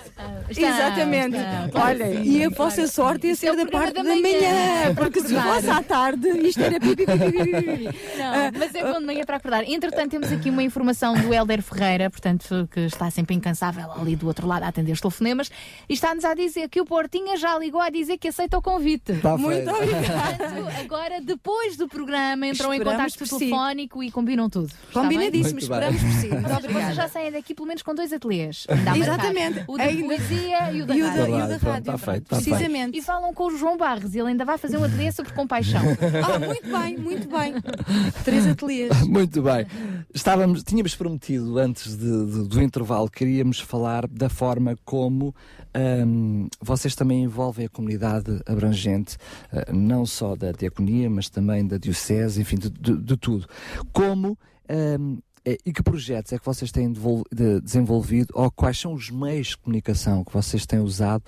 Está, 0.48 0.68
Exatamente. 0.68 1.36
está, 1.36 1.84
Olha, 1.84 2.08
que 2.08 2.16
e 2.18 2.24
sim, 2.24 2.44
a 2.44 2.48
vossa 2.48 2.74
claro 2.76 2.90
sorte 2.90 3.28
é 3.28 3.34
sim. 3.34 3.40
ser 3.40 3.46
É 3.48 3.56
da 3.56 3.66
parte 3.66 3.94
da 3.94 4.02
da 4.02 4.08
manhã, 4.08 4.22
manhã, 4.22 4.94
porque 4.94 5.20
se 5.20 5.34
fosse 5.34 5.70
à 5.70 5.82
tarde, 5.82 6.28
isto 6.46 6.60
era 6.60 6.80
pipi, 6.80 7.04
pipi, 7.06 7.32
pipi, 7.32 7.62
pipi. 7.62 7.98
Não, 8.18 8.58
mas 8.58 8.74
é 8.74 8.92
bom 8.92 9.00
de 9.00 9.06
manhã 9.06 9.24
para 9.24 9.36
acordar. 9.36 9.64
Entretanto, 9.64 10.10
temos 10.10 10.32
aqui 10.32 10.50
uma 10.50 10.62
informação 10.62 11.14
do 11.14 11.32
Helder 11.32 11.62
Ferreira, 11.62 12.10
portanto, 12.10 12.68
que 12.70 12.80
está 12.80 13.10
sempre 13.10 13.34
incansável 13.34 13.90
ali 13.92 14.14
do 14.16 14.26
outro 14.26 14.46
lado 14.46 14.62
a 14.62 14.68
atender 14.68 14.92
os 14.92 15.00
telefonemas, 15.00 15.50
e 15.88 15.92
está-nos 15.94 16.24
a 16.24 16.34
dizer 16.34 16.68
que 16.68 16.80
o 16.80 16.84
Portinha 16.86 17.36
já 17.36 17.58
ligou 17.58 17.80
a 17.80 17.90
dizer 17.90 18.16
que 18.18 18.28
aceita 18.28 18.56
o 18.56 18.62
convite. 18.62 19.14
Tá 19.14 19.36
Muito 19.36 19.56
feito. 19.74 19.92
obrigada. 19.92 20.36
Portanto, 20.38 20.80
agora, 20.80 21.20
depois 21.20 21.76
do 21.76 21.88
programa, 21.88 22.46
entram 22.46 22.72
em 22.72 22.78
Esperamos 22.78 23.12
contato 23.14 23.18
por 23.18 23.26
si. 23.26 23.38
telefónico 23.38 24.02
e 24.02 24.10
combinam 24.10 24.48
tudo. 24.48 24.70
Combinadíssimo, 24.92 25.58
esperamos 25.58 26.00
por 26.00 26.10
si. 26.12 26.28
Muito 26.28 26.52
obrigada. 26.52 26.94
Já 26.94 27.08
saem 27.08 27.32
daqui 27.32 27.54
pelo 27.54 27.66
menos 27.68 27.82
com 27.82 27.94
dois 27.94 28.12
ateliês. 28.12 28.66
Exatamente. 28.96 29.64
O 29.66 29.76
da 29.76 29.84
Ainda. 29.84 30.04
poesia 30.04 30.72
e 30.72 30.82
o 30.82 30.86
da 30.86 30.94
E 30.96 31.02
o 31.02 31.06
rádio. 31.06 31.22
da, 31.22 31.28
e 31.28 31.32
o 31.32 31.48
da 31.48 31.58
Pronto, 31.58 31.66
rádio. 31.72 31.84
tá 31.92 31.98
feito, 31.98 32.24
tá 32.28 32.36
feito. 32.36 32.50
Precisamente. 32.50 32.98
E 32.98 33.02
falam 33.02 33.32
com 33.34 33.46
o 33.46 33.56
João 33.56 33.76
Barros, 33.76 34.14
ele 34.14 34.28
ainda 34.28 34.44
vai 34.44 34.58
fazer 34.58 34.76
um 34.78 34.84
ateliê 34.84 35.10
sobre 35.12 35.32
compaixão. 35.32 35.80
Ah, 36.22 36.38
muito 36.38 36.68
bem, 36.68 36.96
muito 36.98 37.28
bem. 37.28 37.54
Três 38.24 38.46
ateliês. 38.46 38.90
Muito 39.08 39.42
bem. 39.42 39.66
Estávamos, 40.14 40.62
tínhamos 40.62 40.94
prometido 40.94 41.58
antes 41.58 41.96
de- 41.96 42.26
de- 42.26 42.48
do 42.48 42.59
intervalo, 42.62 43.10
queríamos 43.10 43.60
falar 43.60 44.06
da 44.08 44.28
forma 44.28 44.76
como 44.84 45.34
hum, 46.06 46.48
vocês 46.60 46.94
também 46.94 47.22
envolvem 47.24 47.66
a 47.66 47.68
comunidade 47.68 48.40
abrangente, 48.46 49.16
eh, 49.52 49.72
não 49.72 50.04
só 50.06 50.34
da 50.36 50.52
diaconia, 50.52 51.08
mas 51.10 51.28
também 51.28 51.66
da 51.66 51.76
diocese, 51.78 52.40
enfim, 52.40 52.56
de, 52.56 52.70
de- 52.70 52.96
de 52.98 53.16
tudo. 53.16 53.46
Como 53.92 54.38
hum, 54.98 55.18
eh, 55.44 55.56
e 55.64 55.72
que 55.72 55.82
projetos 55.82 56.32
é 56.32 56.38
que 56.38 56.44
vocês 56.44 56.70
têm 56.70 56.92
de- 56.92 57.60
desenvolvido 57.62 58.32
ou 58.34 58.50
quais 58.50 58.78
são 58.78 58.92
os 58.92 59.10
meios 59.10 59.48
de 59.48 59.58
comunicação 59.58 60.24
que 60.24 60.32
vocês 60.32 60.66
têm 60.66 60.78
usado 60.80 61.24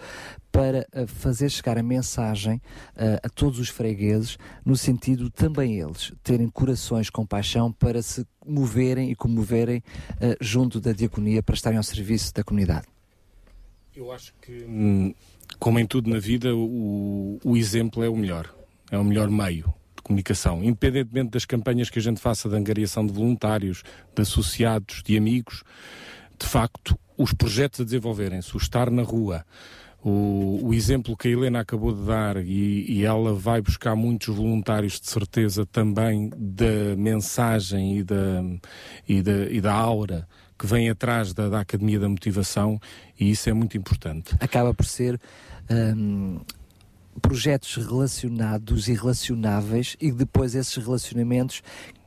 para 0.50 0.86
eh, 0.92 1.06
fazer 1.06 1.50
chegar 1.50 1.78
a 1.78 1.82
mensagem 1.82 2.60
eh, 2.96 3.20
a 3.22 3.28
todos 3.28 3.58
os 3.58 3.68
fregueses, 3.68 4.36
no 4.64 4.76
sentido 4.76 5.30
também 5.30 5.80
eles 5.80 6.12
terem 6.22 6.48
corações 6.48 7.08
com 7.08 7.24
paixão 7.26 7.72
para 7.72 8.02
se 8.02 8.26
moverem 8.46 9.10
e 9.10 9.14
comoverem 9.14 9.82
eh, 10.20 10.36
junto 10.40 10.80
da 10.80 10.92
diaconia 10.92 11.42
para 11.42 11.54
estarem 11.54 11.78
ao 11.78 11.82
serviço 11.84 12.34
da 12.34 12.44
comunidade. 12.44 12.86
Eu 13.94 14.10
acho 14.12 14.32
que, 14.40 14.64
hum, 14.64 15.14
como 15.58 15.78
em 15.78 15.86
tudo 15.86 16.08
na 16.08 16.18
vida, 16.18 16.54
o, 16.54 17.38
o 17.44 17.56
exemplo 17.56 18.02
é 18.02 18.08
o 18.08 18.16
melhor. 18.16 18.54
É 18.90 18.98
o 18.98 19.04
melhor 19.04 19.30
meio 19.30 19.72
de 20.02 20.08
comunicação. 20.08 20.62
Independentemente 20.62 21.30
das 21.30 21.44
campanhas 21.44 21.88
que 21.88 21.98
a 21.98 22.02
gente 22.02 22.20
faça 22.20 22.48
de 22.48 22.56
angariação 22.56 23.06
de 23.06 23.12
voluntários, 23.12 23.82
de 24.14 24.22
associados, 24.22 25.02
de 25.02 25.16
amigos, 25.16 25.62
de 26.38 26.46
facto, 26.46 26.98
os 27.16 27.32
projetos 27.32 27.80
a 27.80 27.84
desenvolverem-se, 27.84 28.54
o 28.54 28.58
estar 28.58 28.90
na 28.90 29.02
rua, 29.02 29.44
o, 30.02 30.58
o 30.64 30.74
exemplo 30.74 31.16
que 31.16 31.28
a 31.28 31.30
Helena 31.30 31.60
acabou 31.60 31.94
de 31.94 32.04
dar, 32.04 32.36
e, 32.36 32.84
e 32.90 33.04
ela 33.04 33.32
vai 33.32 33.60
buscar 33.60 33.94
muitos 33.94 34.34
voluntários, 34.34 35.00
de 35.00 35.08
certeza, 35.08 35.64
também 35.64 36.30
da 36.36 36.96
mensagem 36.96 37.98
e 37.98 38.02
da, 38.02 38.42
e 39.08 39.22
da, 39.22 39.50
e 39.50 39.60
da 39.60 39.72
aura 39.72 40.26
que 40.58 40.66
vem 40.66 40.88
atrás 40.88 41.32
da, 41.32 41.48
da 41.48 41.60
Academia 41.60 41.98
da 41.98 42.08
Motivação 42.08 42.80
e 43.18 43.30
isso 43.30 43.48
é 43.48 43.52
muito 43.52 43.76
importante. 43.76 44.34
Acaba 44.38 44.72
por 44.72 44.86
ser 44.86 45.20
hum, 45.68 46.40
projetos 47.20 47.76
relacionados 47.76 48.88
e 48.88 48.94
relacionáveis 48.94 49.96
e 50.00 50.10
depois 50.10 50.54
esses 50.54 50.74
relacionamentos 50.76 51.62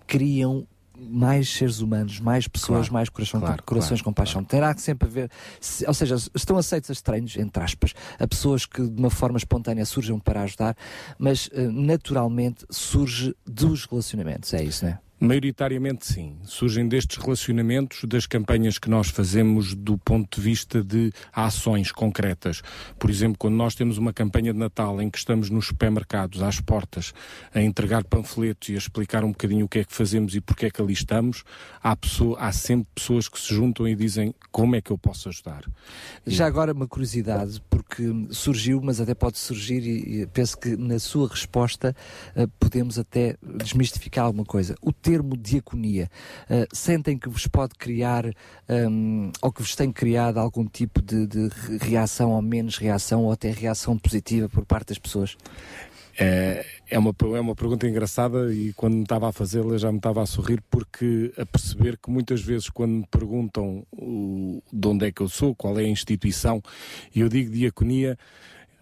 criam 0.07 0.67
mais 0.97 1.49
seres 1.49 1.81
humanos, 1.81 2.21
mais 2.21 2.47
pessoas, 2.47 2.79
Claro, 2.87 2.93
mais 2.93 3.09
coração, 3.09 3.39
claro, 3.41 3.63
corações 3.63 3.99
claro, 3.99 4.03
com 4.05 4.13
paixão. 4.13 4.43
Terá 4.45 4.73
que 4.73 4.81
sempre 4.81 5.07
haver, 5.09 5.29
se- 5.59 5.85
ou 5.85 5.93
seja, 5.93 6.15
estão 6.33 6.57
aceitos 6.57 6.89
a 6.89 6.93
estranhos, 6.93 7.35
entre 7.35 7.61
aspas, 7.61 7.93
a 8.17 8.25
pessoas 8.25 8.65
que 8.65 8.81
de 8.81 8.97
uma 8.97 9.09
forma 9.09 9.37
espontânea 9.37 9.85
surjam 9.85 10.17
para 10.19 10.41
ajudar, 10.43 10.75
mas 11.19 11.49
eh, 11.51 11.67
naturalmente 11.67 12.65
surge 12.69 13.35
dos 13.45 13.85
relacionamentos, 13.85 14.53
é 14.53 14.63
isso, 14.63 14.85
não 14.85 14.91
é? 14.91 14.99
Maioritariamente 15.19 16.05
sim. 16.05 16.37
Surgem 16.43 16.87
destes 16.87 17.17
relacionamentos, 17.17 18.03
das 18.03 18.25
campanhas 18.25 18.77
que 18.77 18.89
nós 18.89 19.07
fazemos 19.07 19.73
do 19.73 19.97
ponto 19.97 20.35
de 20.35 20.41
vista 20.41 20.83
de 20.83 21.11
ações 21.31 21.91
concretas. 21.91 22.61
Por 22.99 23.09
exemplo, 23.09 23.37
quando 23.37 23.55
nós 23.55 23.75
temos 23.75 23.97
uma 23.97 24.11
campanha 24.11 24.51
de 24.51 24.59
Natal 24.59 25.01
em 25.01 25.09
que 25.09 25.17
estamos 25.17 25.49
nos 25.49 25.67
supermercados, 25.67 26.41
às 26.43 26.59
portas, 26.59 27.13
a 27.53 27.61
entregar 27.61 28.03
panfletos 28.03 28.69
e 28.69 28.73
a 28.73 28.77
explicar 28.77 29.23
um 29.23 29.29
bocadinho 29.31 29.65
o 29.65 29.69
que 29.69 29.79
é 29.79 29.83
que 29.85 29.93
fazemos 29.93 30.35
e 30.35 30.41
porque 30.41 30.65
é 30.65 30.69
que 30.69 30.81
ali 30.81 30.93
estamos, 30.93 31.43
há, 31.81 31.95
pessoa, 31.95 32.37
há 32.39 32.51
sempre 32.51 32.87
pessoas 32.93 33.29
que 33.29 33.39
se 33.39 33.53
juntam 33.53 33.87
e 33.87 33.95
dizem 33.95 34.35
como 34.51 34.75
é 34.75 34.81
que 34.81 34.91
eu 34.91 34.97
posso 34.97 35.29
ajudar. 35.29 35.63
Já 36.27 36.45
agora 36.45 36.73
uma 36.73 36.87
curiosidade, 36.87 37.61
porque 37.69 38.03
surgiu, 38.31 38.81
mas 38.83 38.99
até 38.99 39.13
pode 39.13 39.37
surgir, 39.37 39.81
e, 39.81 40.21
e 40.21 40.27
penso 40.27 40.57
que 40.57 40.75
na 40.75 40.99
sua 40.99 41.29
resposta 41.29 41.95
eh, 42.35 42.47
podemos 42.59 42.99
até 42.99 43.37
desmistificar 43.41 44.25
alguma 44.25 44.45
coisa. 44.45 44.75
O 44.81 44.91
termo 45.05 45.37
diaconia, 45.37 46.09
eh, 46.49 46.67
sentem 46.73 47.15
que 47.15 47.29
vos 47.29 47.45
pode 47.45 47.75
criar, 47.75 48.25
hum, 48.67 49.31
ou 49.39 49.51
que 49.51 49.61
vos 49.61 49.75
tem 49.75 49.91
criado 49.91 50.39
algum 50.39 50.65
tipo 50.65 50.99
de, 50.99 51.27
de 51.27 51.47
re- 51.47 51.77
reação 51.79 52.31
ou 52.31 52.41
menos 52.41 52.77
reação, 52.79 53.23
ou 53.23 53.31
até 53.31 53.51
reação 53.51 53.99
positiva 53.99 54.49
por 54.49 54.65
parte 54.65 54.87
das 54.87 54.97
pessoas? 54.97 55.37
É, 56.17 56.65
é, 56.89 56.97
uma, 56.97 57.13
é 57.35 57.39
uma 57.39 57.53
pergunta 57.53 57.85
engraçada 57.87 58.51
e 58.51 58.73
quando 58.73 58.95
me 58.95 59.03
estava 59.03 59.27
a 59.29 59.33
fazê-la 59.33 59.77
já 59.77 59.91
me 59.91 59.97
estava 59.97 60.23
a 60.23 60.25
sorrir 60.25 60.63
porque 60.71 61.31
a 61.37 61.45
perceber 61.45 61.97
que 62.01 62.09
muitas 62.09 62.41
vezes 62.41 62.69
quando 62.69 62.91
me 62.93 63.05
perguntam 63.05 63.85
o, 63.91 64.63
de 64.71 64.87
onde 64.87 65.05
é 65.05 65.11
que 65.11 65.21
eu 65.21 65.27
sou, 65.29 65.53
qual 65.53 65.77
é 65.77 65.83
a 65.83 65.89
instituição, 65.89 66.63
e 67.13 67.19
eu 67.19 67.29
digo 67.29 67.51
diaconia, 67.51 68.17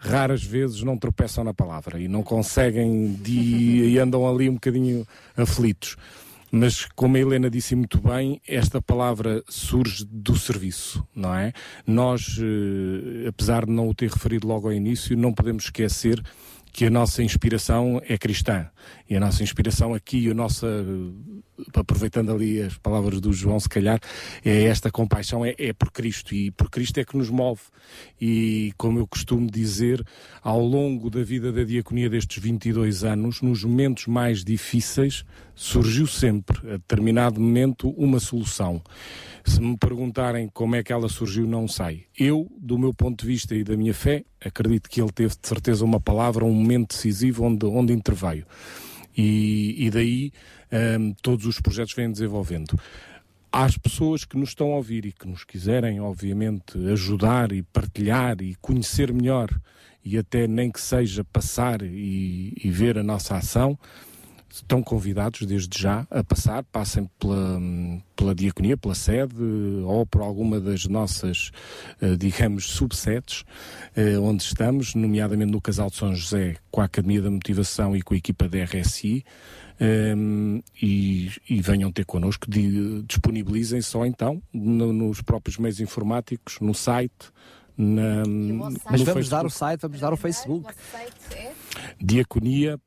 raras 0.04 0.44
vezes 0.44 0.84
não 0.84 0.98
tropeçam 0.98 1.44
na 1.44 1.54
palavra 1.54 2.00
e 2.00 2.08
não 2.08 2.22
conseguem 2.22 3.14
de, 3.14 3.32
e 3.32 4.00
andam 4.00 4.28
ali 4.28 4.50
um 4.50 4.56
bocadinho 4.56 5.08
aflitos. 5.36 5.96
Mas, 6.52 6.86
como 6.96 7.18
a 7.18 7.20
Helena 7.20 7.50
disse 7.50 7.74
muito 7.74 8.00
bem, 8.00 8.40
esta 8.48 8.80
palavra 8.80 9.44
surge 9.50 10.06
do 10.06 10.38
serviço, 10.38 11.04
não 11.16 11.34
é? 11.34 11.52
Nós, 11.88 12.38
eh, 12.40 13.28
apesar 13.28 13.66
de 13.66 13.72
não 13.72 13.90
o 13.90 13.96
ter 13.96 14.12
referido 14.12 14.48
logo 14.48 14.68
ao 14.68 14.74
início, 14.74 15.18
não 15.18 15.34
podemos 15.34 15.64
esquecer 15.64 16.22
que 16.72 16.86
a 16.86 16.92
nossa 16.92 17.24
inspiração 17.24 18.00
é 18.08 18.20
cristã. 18.20 18.68
E 19.10 19.18
a 19.18 19.20
nossa 19.20 19.44
inspiração 19.44 19.94
aqui, 19.94 20.30
a 20.30 20.34
nossa, 20.34 20.66
eh, 20.66 21.64
aproveitando 21.76 22.32
ali 22.32 22.62
as 22.62 22.78
palavras 22.78 23.20
do 23.20 23.34
João, 23.34 23.60
se 23.60 23.68
calhar, 23.68 24.00
é 24.44 24.64
esta 24.64 24.90
compaixão, 24.90 25.46
é, 25.46 25.54
é 25.58 25.74
por 25.74 25.92
Cristo. 25.92 26.34
E 26.34 26.52
por 26.52 26.70
Cristo 26.70 27.00
é 27.00 27.06
que 27.06 27.18
nos 27.18 27.30
move. 27.30 27.62
E, 28.20 28.74
como 28.78 29.00
eu 29.00 29.08
costumo 29.08 29.50
dizer, 29.50 30.04
ao 30.42 30.62
longo 30.66 31.10
da 31.10 31.24
vida 31.24 31.52
da 31.52 31.64
diaconia 31.64 32.10
destes 32.10 32.42
22 32.42 33.04
anos, 33.04 33.42
nos 33.42 33.64
momentos 33.64 34.08
mais 34.08 34.44
difíceis, 34.44 35.26
surgiu 35.54 36.08
sempre, 36.08 36.58
a 36.70 36.78
determinado 36.78 37.40
momento, 37.40 37.90
uma 37.90 38.20
solução. 38.20 38.82
Se 39.46 39.60
me 39.60 39.78
perguntarem 39.78 40.50
como 40.54 40.76
é 40.76 40.84
que 40.84 40.94
ela 40.94 41.10
surgiu, 41.10 41.46
não 41.46 41.68
sei. 41.68 42.06
Eu, 42.18 42.50
do 42.58 42.80
meu 42.80 42.94
ponto 42.94 43.22
de 43.22 43.28
vista 43.28 43.54
e 43.54 43.64
da 43.64 43.76
minha 43.76 43.94
fé, 43.94 44.24
acredito 44.44 44.90
que 44.90 45.02
ele 45.02 45.12
teve 45.12 45.36
de 45.40 45.48
certeza 45.48 45.84
uma 45.84 46.00
palavra, 46.00 46.46
um 46.46 46.54
momento 46.54 46.96
decisivo 46.96 47.44
onde, 47.44 47.66
onde 47.66 47.92
interveio. 47.92 48.46
E, 49.16 49.86
e 49.86 49.90
daí 49.90 50.32
hum, 51.00 51.14
todos 51.22 51.46
os 51.46 51.60
projetos 51.60 51.94
vêm 51.94 52.12
desenvolvendo. 52.12 52.80
Às 53.52 53.78
pessoas 53.78 54.26
que 54.26 54.36
nos 54.36 54.50
estão 54.50 54.74
a 54.74 54.78
ouvir 54.78 55.06
e 55.06 55.12
que 55.12 55.28
nos 55.28 55.44
quiserem, 55.44 56.02
obviamente, 56.02 56.78
ajudar 56.92 57.52
e 57.52 57.62
partilhar 57.62 58.42
e 58.42 58.56
conhecer 58.56 59.14
melhor 59.14 59.50
e 60.04 60.18
até 60.18 60.48
nem 60.48 60.72
que 60.72 60.82
seja 60.82 61.24
passar 61.24 61.82
e, 61.82 62.54
e 62.62 62.70
ver 62.70 62.98
a 62.98 63.04
nossa 63.04 63.38
ação, 63.38 63.78
estão 64.62 64.84
convidados 64.84 65.46
desde 65.48 65.82
já 65.82 66.06
a 66.12 66.24
passar, 66.24 66.64
passem 66.66 67.10
pela, 67.20 67.60
pela 68.16 68.36
diaconia, 68.36 68.78
pela 68.78 68.94
sede 68.94 69.36
ou 69.86 70.06
por 70.06 70.22
alguma 70.22 70.60
das 70.60 70.86
nossas, 70.86 71.50
eh, 72.02 72.16
digamos, 72.16 72.66
subsedes 72.70 73.44
eh, 73.96 74.18
onde 74.20 74.44
estamos, 74.44 74.94
nomeadamente 74.94 75.52
no 75.52 75.60
Casal 75.60 75.90
de 75.90 75.96
São 75.96 76.16
José, 76.16 76.58
com 76.70 76.82
a 76.82 76.86
Academia 76.86 77.22
da 77.22 77.32
Motivação 77.32 77.96
e 77.96 78.02
com 78.04 78.14
a 78.14 78.18
equipa 78.18 78.48
da 78.48 78.64
RSI. 78.64 79.24
um, 80.16 80.62
e, 80.82 81.32
e 81.50 81.60
venham 81.60 81.92
ter 81.92 82.06
connosco, 82.06 82.50
di- 82.50 83.02
disponibilizem 83.08 83.82
só 83.82 84.06
então 84.06 84.42
no- 84.54 84.94
nos 84.94 85.20
próprios 85.22 85.58
meios 85.58 85.80
informáticos, 85.80 86.60
no 86.62 86.76
site, 86.76 87.32
na, 87.76 88.24
no 88.24 88.70
Mas 88.90 89.02
vamos 89.02 89.30
dar 89.30 89.46
o 89.46 89.50
Facebook. 89.50 89.52
site, 89.58 89.82
vamos 89.82 90.00
dar 90.00 90.14
o 90.14 90.18
Facebook. 90.18 90.74
diaconia 92.00 92.80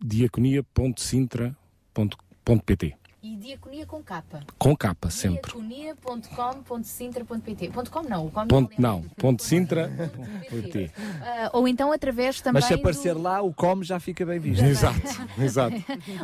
diaconia.sintra.pt 0.00 2.97
E 3.20 3.34
diaconia 3.36 3.84
com 3.84 4.00
capa. 4.00 4.44
com 4.56 4.76
capa 4.76 5.10
sempre 5.10 5.40
diaconia.com.sintra.pt 5.50 7.68
.com 7.90 8.02
não, 8.04 8.26
o 8.26 8.30
com 8.30 8.46
ponto, 8.46 8.80
não, 8.80 9.02
ponto 9.16 9.42
Sintra 9.42 9.90
.pt. 10.48 10.88
Ah, 11.20 11.50
ou 11.52 11.66
então 11.66 11.90
através 11.92 12.40
também 12.40 12.60
Mas 12.60 12.66
se 12.66 12.74
aparecer 12.74 13.14
do- 13.14 13.22
lá, 13.22 13.42
o 13.42 13.52
como 13.52 13.82
já 13.82 13.98
fica 13.98 14.24
bem 14.24 14.38
visto. 14.38 14.62
Exato, 14.64 15.00
exato. 15.36 15.76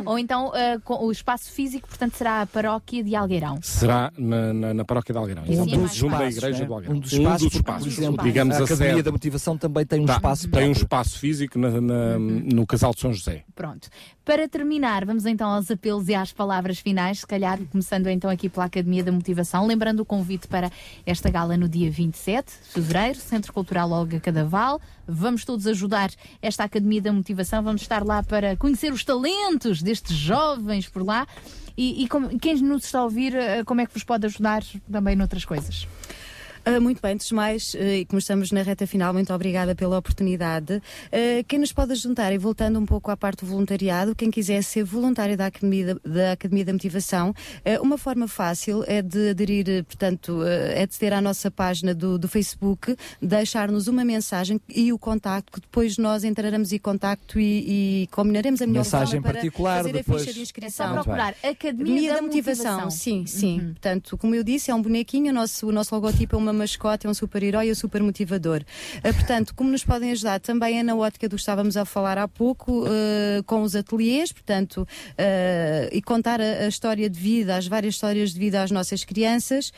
ou 0.07 0.17
então 0.19 0.53
com 0.85 1.05
o 1.05 1.11
espaço 1.11 1.51
físico, 1.51 1.89
portanto 1.89 2.15
será 2.15 2.43
a 2.43 2.47
paróquia 2.47 3.03
de 3.03 3.17
Algueirão. 3.17 3.59
será 3.61 4.13
na, 4.17 4.53
na, 4.53 4.75
na 4.75 4.85
paróquia 4.85 5.13
de 5.13 5.19
Algueirão 5.19 5.43
Um 5.49 5.67
dos 5.67 5.95
junto 5.95 6.17
da 6.17 6.29
espaços, 6.29 6.37
igreja 6.37 6.59
né? 6.61 6.67
do 6.67 6.75
Algueirão 6.75 6.97
Um 6.97 7.01
dos 7.01 7.13
espaços, 7.13 7.61
por 7.63 7.87
exemplo, 7.89 8.25
digamos 8.25 8.57
a 8.57 8.61
a 8.61 8.65
Academia 8.65 9.03
da 9.03 9.11
Motivação 9.13 9.59
também 9.59 9.85
tem 9.85 10.01
um 10.01 10.07
Tá, 10.07 10.15
espaço 10.15 10.43
tem 10.43 10.51
um 10.51 10.53
próprio. 10.67 10.73
espaço 10.83 11.19
físico 11.19 11.59
na- 11.59 11.81
na- 11.81 12.19
no 12.21 12.65
Casal 12.67 12.95
de 12.95 13.01
São 13.01 13.13
José 13.13 13.43
Pronto. 13.55 13.89
Para 14.25 14.49
terminar, 14.49 15.05
vamos 15.05 15.27
então 15.27 15.51
aos 15.51 15.71
apelos 15.71 16.09
e 16.09 16.15
às 16.15 16.33
palavras 16.33 16.79
finais, 16.79 17.19
se 17.21 17.27
calhar 17.27 17.59
começando 17.71 18.07
então 18.07 18.31
aqui 18.31 18.49
pela 18.49 18.65
Academia 18.65 19.05
da 19.05 19.13
Motivação, 19.13 19.67
lembrando 19.67 20.01
o 20.01 20.05
convite 20.05 20.49
para 20.49 20.71
esta 21.05 21.29
gala 21.29 21.59
no 21.59 21.69
dia 21.69 21.91
27 21.91 22.47
de 22.47 22.69
fevereiro, 22.71 23.19
Centro 23.19 23.53
Cultural 23.53 23.91
Olga 23.91 24.19
Cadaval. 24.19 24.81
Vamos 25.07 25.45
todos 25.45 25.67
ajudar 25.67 26.11
esta 26.41 26.65
Academia 26.65 27.03
da 27.03 27.13
Motivação, 27.13 27.63
vamos 27.63 27.83
estar 27.83 28.03
lá 28.03 28.23
para 28.23 28.57
conhecer 28.57 28.91
os 28.95 29.05
talentos 29.05 29.83
destes 29.83 30.17
jovens 30.17 30.89
por 30.89 31.05
lá. 31.05 31.27
E, 31.77 32.03
e 32.05 32.09
como- 32.09 32.39
quem 32.39 32.55
nos 32.63 32.85
está 32.87 33.01
a 33.01 33.05
ouvir, 33.05 33.35
eh, 33.35 33.63
como 33.65 33.83
é 33.83 33.87
que 33.87 33.93
vos 33.93 34.05
pode 34.05 34.25
ajudar 34.25 34.63
também 34.91 35.15
noutras 35.17 35.45
coisas? 35.45 35.87
Ah, 36.67 36.81
muito 36.81 37.01
bem, 37.03 37.13
antes 37.13 37.29
de 37.29 37.35
mais, 37.35 37.77
ah, 37.79 37.83
e 37.97 38.05
como 38.07 38.19
estamos 38.19 38.51
na 38.51 38.63
reta 38.63 38.87
final, 38.87 39.13
muito 39.13 39.33
obrigada 39.35 39.75
pela 39.75 39.99
oportunidade. 39.99 40.81
Ah, 41.13 41.45
quem 41.47 41.59
nos 41.59 41.73
pode 41.73 41.95
juntar, 41.95 42.33
e 42.33 42.39
voltando 42.39 42.79
um 42.79 42.87
pouco 42.87 43.11
à 43.11 43.17
parte 43.17 43.45
do 43.45 43.47
voluntariado, 43.51 44.15
quem 44.15 44.31
quiser 44.31 44.63
ser 44.63 44.83
voluntário 44.83 45.37
da 45.37 45.47
Academia 45.47 45.95
da, 45.95 46.01
da, 46.05 46.33
Academia 46.33 46.65
da 46.65 46.73
Motivação, 46.73 47.35
uma 47.83 47.99
forma 47.99 48.27
fácil 48.27 48.83
é 48.87 49.03
de 49.03 49.31
aderir, 49.31 49.85
portanto, 49.85 50.41
é 50.45 50.87
de 50.87 50.99
ter 50.99 51.13
à 51.13 51.21
nossa 51.21 51.51
página 51.51 51.95
do, 51.95 52.19
do 52.19 52.29
Facebook, 52.29 52.97
deixar-nos 53.21 53.87
uma 53.87 54.05
mensagem 54.05 54.59
e 54.69 54.91
o 54.93 54.99
contacto, 54.99 55.53
que 55.53 55.61
depois 55.61 55.99
nós 55.99 56.25
entraremos 56.25 56.73
em 56.73 56.79
contacto 56.79 57.39
e, 57.39 58.03
e 58.05 58.07
combinaremos 58.11 58.63
a 58.63 58.67
melhor 58.67 58.85
Mensagem 58.85 59.21
forma 59.21 59.23
para 59.23 59.33
particular, 59.35 59.77
fazer 59.79 59.93
depois- 59.93 60.23
a 60.23 60.25
ficha 60.25 60.35
de 60.35 60.41
inscrição. 60.43 60.87
É 60.87 60.89
só 60.89 60.95
procurar 60.95 61.35
Academia 61.43 62.15
da 62.15 62.23
Motivação. 62.23 62.91
Sim, 62.91 63.27
sim. 63.27 63.59
Portanto, 63.73 64.17
como 64.17 64.35
eu 64.35 64.43
disse, 64.43 64.71
é 64.71 64.75
um 64.75 64.81
bonequinho, 64.81 65.31
o 65.31 65.35
nosso, 65.35 65.67
o 65.69 65.73
nosso 65.73 65.95
logotipo 65.95 66.37
é 66.37 66.39
uma 66.39 66.54
mascote, 66.55 67.07
é 67.07 67.11
um 67.11 67.15
super-herói, 67.15 67.69
é 67.69 67.73
um 67.73 67.75
super 67.75 68.03
motivador. 68.03 68.63
Ah, 69.03 69.13
portanto, 69.13 69.55
como 69.55 69.71
nos 69.71 69.85
podem 69.85 70.13
ajudar 70.13 70.41
também 70.41 70.79
é 70.79 70.83
na 70.83 70.95
ótica 70.95 71.29
do 71.29 71.37
que 71.37 71.41
estávamos 71.41 71.77
a 71.77 71.85
falar 71.85 72.19
há 72.19 72.29
pouco, 72.29 72.85
ah, 72.87 73.43
com 73.45 73.63
os 73.63 73.75
ateliês, 73.75 74.33
portanto, 74.33 74.87
ah, 75.19 75.89
e 75.93 76.01
contar 76.01 76.41
a, 76.41 76.65
a 76.65 76.69
história 76.69 77.09
de 77.09 77.19
vida, 77.19 77.57
as 77.57 77.67
várias 77.67 77.95
histórias 77.95 78.33
de 78.33 78.39
vida 78.39 78.63
às 78.63 78.71
nossas 78.71 79.05
crianças. 79.05 79.73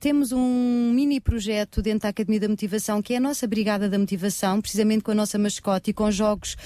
Temos 0.00 0.32
um 0.32 0.92
mini 0.92 1.20
projeto 1.20 1.80
dentro 1.80 2.00
da 2.00 2.08
Academia 2.08 2.40
da 2.40 2.48
Motivação, 2.48 3.00
que 3.00 3.14
é 3.14 3.16
a 3.16 3.20
nossa 3.20 3.46
Brigada 3.46 3.88
da 3.88 3.98
Motivação, 3.98 4.60
precisamente 4.60 5.02
com 5.02 5.10
a 5.12 5.14
nossa 5.14 5.38
mascote 5.38 5.90
e 5.90 5.92
com 5.92 6.10
jogos, 6.10 6.56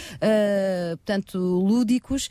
portanto, 0.97 1.39
lúdicos, 1.39 2.29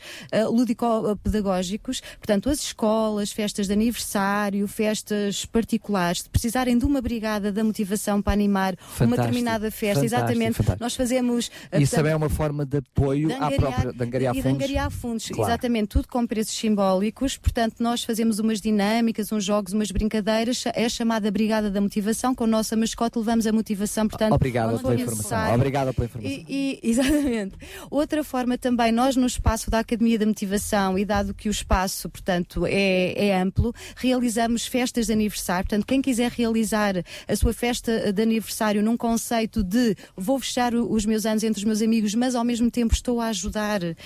lúdico-pedagógicos. 0.50 2.00
Portanto, 2.18 2.50
as 2.50 2.60
escolas, 2.60 3.32
festas 3.32 3.66
de 3.66 3.72
aniversário, 3.72 4.66
festas 4.66 5.44
particulares, 5.46 6.22
se 6.22 6.30
precisarem 6.30 6.76
de 6.78 6.84
uma 6.84 6.95
uma 6.96 7.02
brigada 7.02 7.52
da 7.52 7.62
motivação 7.62 8.20
para 8.22 8.32
animar 8.32 8.74
uma 8.74 8.82
Fantástico, 8.88 9.16
determinada 9.22 9.70
festa. 9.70 10.04
Exatamente. 10.04 10.54
fantástico. 10.54 10.82
Nós 10.82 10.94
fazemos. 10.96 11.50
eh, 11.70 11.82
Isso 11.82 11.90
portanto, 11.90 11.90
também 11.96 12.12
é 12.12 12.16
uma 12.16 12.28
forma 12.30 12.64
de 12.64 12.78
apoio 12.78 13.28
de 13.28 13.34
à 13.34 13.50
própria 13.50 13.92
de 13.92 14.02
angariar 14.02 14.34
e 14.34 14.36
de 14.38 14.42
fundos. 14.42 14.56
angariar 14.56 14.90
fundos, 14.90 15.28
Claro. 15.28 15.50
exatamente, 15.52 15.88
tudo 15.88 16.08
com 16.08 16.26
preços 16.26 16.54
simbólicos. 16.56 17.36
Portanto, 17.36 17.76
nós 17.80 18.02
fazemos 18.04 18.38
umas 18.38 18.60
dinâmicas, 18.60 19.30
uns 19.32 19.44
jogos, 19.44 19.72
umas 19.72 19.90
brincadeiras. 19.90 20.64
É 20.74 20.88
chamada 20.88 21.30
Brigada 21.30 21.70
da 21.70 21.80
Motivação. 21.80 22.34
Com 22.34 22.44
a 22.44 22.46
nossa 22.46 22.76
mascote 22.76 23.18
levamos 23.18 23.46
a 23.46 23.52
motivação. 23.52 24.06
Portanto, 24.08 24.32
Obrigado 24.32 24.70
onde 24.74 24.82
pela 24.82 24.92
for 24.94 25.00
informação. 25.02 25.54
Obrigado 25.54 25.94
pela 25.94 26.04
informação. 26.06 26.30
E, 26.30 26.44
e- 26.48 26.80
exatamente. 26.88 27.54
Outra 27.90 28.22
forma 28.22 28.56
também, 28.56 28.92
nós 28.92 29.16
no 29.16 29.26
espaço 29.26 29.70
da 29.70 29.80
Academia 29.80 30.18
da 30.18 30.26
Motivação, 30.26 30.98
e 30.98 31.04
dado 31.04 31.34
que 31.34 31.48
o 31.48 31.50
espaço, 31.50 32.08
portanto, 32.08 32.64
é, 32.66 33.28
é 33.28 33.40
amplo, 33.40 33.74
realizamos 33.96 34.66
festas 34.66 35.06
de 35.06 35.12
aniversário. 35.12 35.66
Portanto, 35.68 35.86
quem 35.86 36.00
quiser 36.02 36.30
realizar 36.30 36.85
a 37.26 37.36
sua 37.36 37.52
festa 37.52 38.12
de 38.12 38.22
aniversário 38.22 38.82
num 38.82 38.96
conceito 38.96 39.62
de 39.62 39.96
vou 40.16 40.38
fechar 40.38 40.74
os 40.74 41.04
meus 41.06 41.24
anos 41.26 41.42
entre 41.42 41.58
os 41.60 41.64
meus 41.64 41.80
amigos, 41.82 42.14
mas 42.14 42.34
ao 42.34 42.44
mesmo 42.44 42.70
tempo 42.70 42.92
estou 42.94 43.20
a 43.20 43.28
ajudar. 43.28 43.82
E 43.82 43.96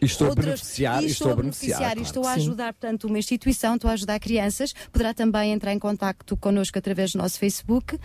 estou 0.00 0.26
a 0.26 0.30
outras- 0.30 0.46
beneficiar, 0.46 1.02
e 1.02 1.06
e 1.06 1.10
estou 1.10 1.32
a 1.32 1.36
beneficiar, 1.36 1.78
claro 1.78 1.98
e 1.98 2.02
estou 2.02 2.26
a 2.26 2.34
sim. 2.34 2.40
ajudar, 2.40 2.72
portanto, 2.72 3.04
uma 3.04 3.18
instituição, 3.18 3.74
estou 3.76 3.88
a 3.90 3.94
ajudar 3.94 4.18
crianças. 4.18 4.72
Poderá 4.90 5.14
também 5.14 5.52
entrar 5.52 5.72
em 5.72 5.78
contacto 5.78 6.36
connosco 6.36 6.78
através 6.78 7.12
do 7.12 7.18
nosso 7.18 7.38
Facebook. 7.38 7.96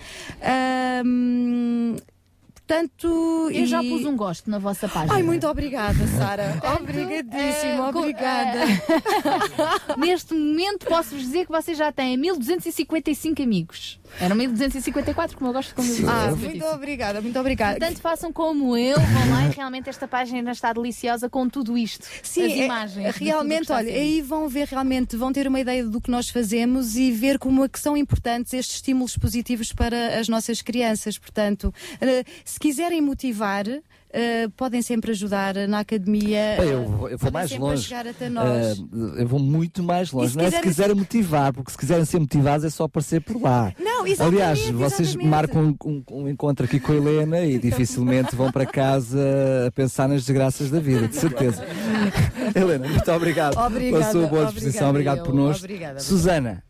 Portanto. 2.67 3.49
Eu 3.51 3.65
já 3.65 3.81
e- 3.81 3.89
pus 3.89 4.05
um 4.05 4.15
gosto 4.17 4.49
na 4.49 4.59
vossa 4.59 4.87
página. 4.89 5.15
Ai, 5.15 5.23
muito 5.23 5.47
obrigada, 5.47 6.05
Sara. 6.17 6.59
Obrigadíssima, 6.79 7.85
eh, 7.85 7.89
obrigada. 7.89 8.59
eh, 8.59 9.95
neste 9.97 10.33
momento 10.33 10.85
posso-vos 10.85 11.21
dizer 11.23 11.45
que 11.45 11.51
vocês 11.51 11.77
já 11.77 11.91
têm 11.91 12.17
1255 12.17 13.41
amigos. 13.41 13.99
Eram 14.19 14.35
1254, 14.35 15.37
como 15.37 15.49
eu 15.49 15.53
gosto 15.53 15.75
como 15.75 15.87
eu 15.91 16.09
Ah, 16.09 16.27
gosto. 16.29 16.43
muito 16.45 16.65
obrigada, 16.65 17.21
muito 17.21 17.39
obrigada. 17.39 17.77
Portanto, 17.79 18.01
façam 18.01 18.33
como 18.33 18.75
eu, 18.77 18.99
vão 18.99 19.29
lá 19.31 19.47
e 19.47 19.51
realmente 19.55 19.89
esta 19.89 20.07
página 20.07 20.51
está 20.51 20.73
deliciosa 20.73 21.29
com 21.29 21.47
tudo 21.47 21.77
isto. 21.77 22.05
Sim, 22.23 22.43
as 22.45 22.51
é- 22.51 22.65
imagens. 22.65 23.13
de 23.13 23.19
que 23.19 23.25
realmente, 23.25 23.71
olha, 23.71 23.91
aí 23.91 24.21
vão 24.21 24.47
ver 24.47 24.67
realmente, 24.67 25.15
vão 25.15 25.31
ter 25.31 25.47
uma 25.47 25.59
ideia 25.59 25.85
do 25.85 26.01
que 26.01 26.09
nós 26.09 26.29
fazemos 26.29 26.95
e 26.95 27.11
ver 27.11 27.37
como 27.37 27.63
é 27.63 27.69
que 27.69 27.79
são 27.79 27.95
importantes 27.95 28.53
estes 28.53 28.75
estímulos 28.77 29.17
positivos 29.17 29.71
para 29.73 30.19
as 30.19 30.27
nossas 30.27 30.61
crianças. 30.61 31.17
Portanto, 31.17 31.73
eh, 32.01 32.23
se 32.43 32.59
quiserem 32.59 33.01
motivar, 33.01 33.65
eh, 34.11 34.47
podem 34.55 34.81
sempre 34.81 35.11
ajudar 35.11 35.55
na 35.67 35.79
academia. 35.79 36.57
Eu, 36.63 37.07
eu 37.09 37.17
vou 37.17 37.31
mais 37.31 37.51
longe. 37.57 37.83
chegar 37.83 38.07
até 38.07 38.29
nós. 38.29 38.79
Eh, 38.79 39.21
eu 39.23 39.27
vou 39.27 39.39
muito 39.39 39.83
mais 39.83 40.11
longe. 40.11 40.31
Se 40.31 40.37
não 40.37 40.43
é 40.45 40.47
se 40.47 40.51
quiserem- 40.57 40.69
quiserem 40.69 40.95
motivar, 40.95 41.53
porque 41.53 41.71
se 41.71 41.77
quiserem 41.77 42.05
ser 42.05 42.19
motivados 42.19 42.65
é 42.65 42.69
só 42.69 42.85
aparecer 42.85 43.21
por 43.21 43.41
lá. 43.41 43.73
Não, 43.79 44.05
exatamente, 44.07 44.41
Aliás, 44.41 44.59
vocês 44.69 45.09
exatamente. 45.09 45.27
marcam 45.29 45.75
um, 45.85 45.89
um- 45.89 46.03
um 46.23 46.29
encontro 46.29 46.65
aqui 46.65 46.79
com 46.79 46.91
a 46.91 46.95
Helena 46.95 47.41
e 47.41 47.57
dificilmente 47.59 48.35
vão 48.35 48.51
para 48.51 48.65
casa 48.65 49.19
a 49.67 49.71
pensar 49.71 50.07
nas 50.07 50.21
desgraças 50.25 50.69
da 50.69 50.79
vida, 50.79 51.07
de 51.07 51.15
certeza. 51.15 51.63
Helena, 52.55 52.87
muito 52.87 53.11
obrigado 53.11 53.53
pela 53.55 53.67
Obrigada, 53.67 54.11
sua 54.11 54.27
boa 54.27 54.45
disposição, 54.45 54.89
obrigada 54.89 55.21
obrigado 55.21 55.25
por 55.25 55.33
nós. 55.35 55.59
obrigada, 55.59 55.99
Susana, 55.99 56.63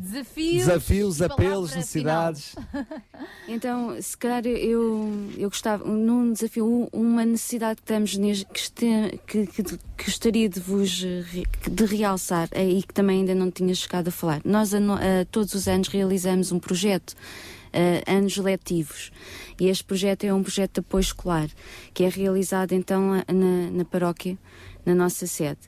Desafios, 0.00 0.64
desafios, 0.66 1.22
apelos, 1.22 1.74
necessidades. 1.76 2.54
Então, 3.46 4.00
se 4.00 4.16
calhar 4.16 4.46
eu, 4.46 5.10
eu 5.36 5.48
gostava, 5.50 5.84
num 5.84 6.32
desafio, 6.32 6.64
um- 6.64 6.88
uma 6.92 7.24
necessidade 7.24 7.76
que 7.80 7.86
temos 7.86 8.14
que, 8.16 8.30
este- 8.30 9.20
que, 9.26 9.46
que- 9.46 9.62
que 9.62 10.04
gostaria 10.04 10.48
de 10.48 10.58
vos 10.60 10.90
de 10.90 11.84
realçar 11.84 12.48
e 12.56 12.82
que 12.82 12.94
também 12.94 13.20
ainda 13.20 13.34
não 13.34 13.50
tinha 13.50 13.74
chegado 13.74 14.08
a 14.08 14.10
falar. 14.10 14.40
Nós 14.44 14.72
ano- 14.72 14.96
eh, 15.00 15.26
todos 15.30 15.52
os 15.54 15.66
anos 15.68 15.88
realizamos 15.88 16.50
um 16.52 16.58
projeto. 16.58 17.14
eh, 17.72 18.02
anos 18.04 18.36
letivos 18.36 19.12
e 19.60 19.68
este 19.68 19.84
projeto 19.84 20.24
é 20.24 20.34
um 20.34 20.42
projeto 20.42 20.74
de 20.74 20.80
apoio 20.80 21.02
escolar 21.02 21.48
que 21.94 22.02
é 22.02 22.08
realizado 22.08 22.72
então 22.72 23.12
a- 23.12 23.32
na, 23.32 23.70
na 23.70 23.84
paróquia 23.84 24.36
na 24.84 24.92
nossa 24.92 25.24
sede 25.28 25.60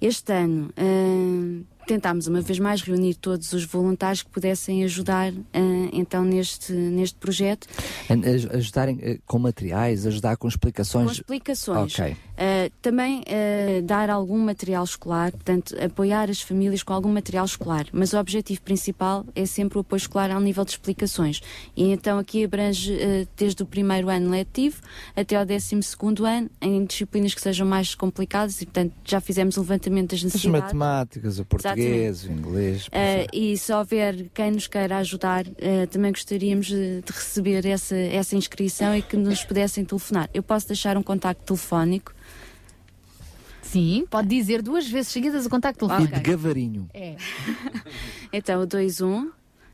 este 0.00 0.32
ano 0.32 0.70
eh, 0.74 1.62
tentámos 1.90 2.28
uma 2.28 2.40
vez 2.40 2.58
mais 2.60 2.82
reunir 2.82 3.14
todos 3.14 3.52
os 3.52 3.64
voluntários 3.64 4.22
que 4.22 4.30
pudessem 4.30 4.84
ajudar 4.84 5.32
eh, 5.52 5.60
então 5.92 6.24
neste, 6.24 6.72
neste 6.72 7.16
projeto 7.18 7.66
Aj- 8.08 8.48
Ajudarem 8.56 8.98
eh, 9.02 9.18
com 9.26 9.38
materiais, 9.40 10.06
ajudar 10.06 10.36
com 10.36 10.46
explicações. 10.46 11.06
com 11.06 11.12
explicações. 11.12 11.98
Ok. 11.98 12.16
Uh, 12.40 12.72
também 12.80 13.20
uh, 13.20 13.82
dar 13.82 14.08
algum 14.08 14.38
material 14.38 14.82
escolar, 14.82 15.30
portanto, 15.30 15.76
apoiar 15.78 16.30
as 16.30 16.40
famílias 16.40 16.82
com 16.82 16.94
algum 16.94 17.10
material 17.10 17.44
escolar, 17.44 17.84
mas 17.92 18.14
o 18.14 18.18
objetivo 18.18 18.62
principal 18.62 19.26
é 19.34 19.44
sempre 19.44 19.76
o 19.76 19.82
apoio 19.82 19.98
escolar 19.98 20.30
ao 20.30 20.40
nível 20.40 20.64
de 20.64 20.70
explicações. 20.70 21.42
E 21.76 21.92
então 21.92 22.18
aqui 22.18 22.42
abrange 22.42 22.94
uh, 22.94 23.28
desde 23.36 23.62
o 23.62 23.66
primeiro 23.66 24.08
ano 24.08 24.30
letivo 24.30 24.80
até 25.14 25.36
ao 25.36 25.44
décimo 25.44 25.82
segundo 25.82 26.24
ano, 26.24 26.48
em 26.62 26.82
disciplinas 26.86 27.34
que 27.34 27.42
sejam 27.42 27.66
mais 27.66 27.94
complicadas, 27.94 28.62
e 28.62 28.64
portanto 28.64 28.94
já 29.04 29.20
fizemos 29.20 29.58
um 29.58 29.60
levantamento 29.60 30.12
das 30.12 30.20
As 30.20 30.24
necessidades. 30.24 30.62
matemáticas, 30.72 31.38
o 31.38 31.44
português, 31.44 32.24
o 32.24 32.32
inglês. 32.32 32.88
E 33.34 33.58
se 33.58 33.70
houver 33.70 34.30
quem 34.32 34.52
nos 34.52 34.66
queira 34.66 34.96
ajudar, 34.96 35.44
também 35.90 36.10
gostaríamos 36.10 36.68
de, 36.68 37.02
de 37.02 37.12
receber 37.12 37.66
essa, 37.66 37.94
essa 37.96 38.34
inscrição 38.34 38.96
e 38.96 39.02
que 39.02 39.18
nos 39.18 39.44
pudessem 39.44 39.84
telefonar. 39.84 40.30
Eu 40.32 40.42
posso 40.42 40.66
deixar 40.66 40.96
um 40.96 41.02
contacto 41.02 41.44
telefónico. 41.44 42.14
Sim, 43.70 44.04
pode 44.10 44.26
dizer 44.28 44.62
duas 44.62 44.86
vezes 44.88 45.12
seguidas 45.12 45.44
o 45.46 45.50
contacto 45.50 45.84
E 45.84 45.88
telefónico. 45.88 46.14
de 46.16 46.20
Gavarinho. 46.22 46.88
É. 46.94 47.16
Então, 48.32 48.62
o 48.62 48.66
21 48.66 49.30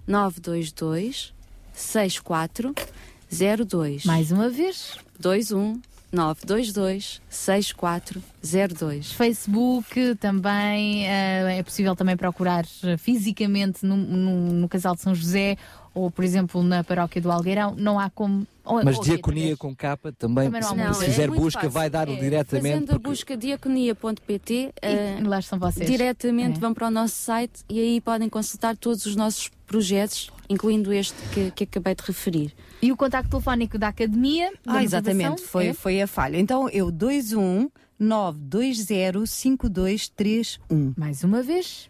922 0.06 1.32
6402. 1.72 4.04
Mais 4.04 4.30
uma 4.30 4.48
vez. 4.48 4.96
21 5.18 5.80
922 6.12 7.20
6402. 7.28 9.12
Facebook 9.12 10.14
também, 10.16 11.06
eh, 11.06 11.58
é 11.58 11.62
possível 11.62 11.94
também 11.96 12.16
procurar 12.16 12.64
eh, 12.84 12.96
fisicamente 12.96 13.84
no, 13.84 13.96
no- 13.96 14.52
no 14.52 14.68
Casal 14.68 14.94
de 14.94 15.00
São 15.02 15.14
José 15.14 15.56
ou, 15.96 16.10
por 16.10 16.22
exemplo, 16.24 16.62
na 16.62 16.84
Paróquia 16.84 17.20
do 17.22 17.32
Algueirão. 17.32 17.74
Não 17.76 17.98
há 17.98 18.10
como. 18.10 18.46
ou- 18.64 18.84
Mas 18.84 18.98
ou 18.98 19.02
diaconia 19.04 19.56
com 19.56 19.74
capa 19.74 20.12
também, 20.12 20.44
Também 20.50 20.60
não 20.60 20.88
há 20.90 20.92
se, 20.92 21.00
se 21.00 21.06
fizer 21.06 21.24
é 21.24 21.26
busca, 21.28 21.60
fácil. 21.60 21.70
vai 21.70 21.88
dar 21.90 22.08
É, 22.08 22.14
diretamente. 22.16 22.72
Fazendo 22.74 22.90
a 22.90 22.94
porque- 22.94 23.08
busca 23.08 23.36
diaconia.pt, 23.36 24.72
eh, 24.82 25.18
lá 25.24 25.38
estão 25.38 25.58
vocês. 25.58 25.88
diretamente 25.90 26.58
É. 26.58 26.60
vão 26.60 26.74
para 26.74 26.88
o 26.88 26.90
nosso 26.90 27.14
site 27.14 27.64
e 27.68 27.80
aí 27.80 28.00
podem 28.00 28.28
consultar 28.28 28.76
todos 28.76 29.06
os 29.06 29.16
nossos 29.16 29.50
projetos, 29.66 30.30
incluindo 30.50 30.92
este 30.92 31.16
que, 31.32 31.50
que 31.50 31.64
acabei 31.64 31.94
de 31.94 32.02
referir. 32.02 32.52
E 32.82 32.92
o 32.92 32.96
contacto 32.96 33.30
telefónico 33.30 33.78
da 33.78 33.88
Academia? 33.88 34.50
da 34.64 34.74
Ah, 34.74 34.84
exatamente, 34.84 35.42
foi, 35.42 35.68
é? 35.68 35.72
foi 35.72 36.02
a 36.02 36.06
falha. 36.06 36.36
Então 36.36 36.68
eu 36.68 36.90
21 36.90 37.70
920 37.98 39.26
5231. 39.26 40.92
Mais 40.96 41.24
uma 41.24 41.42
vez. 41.42 41.88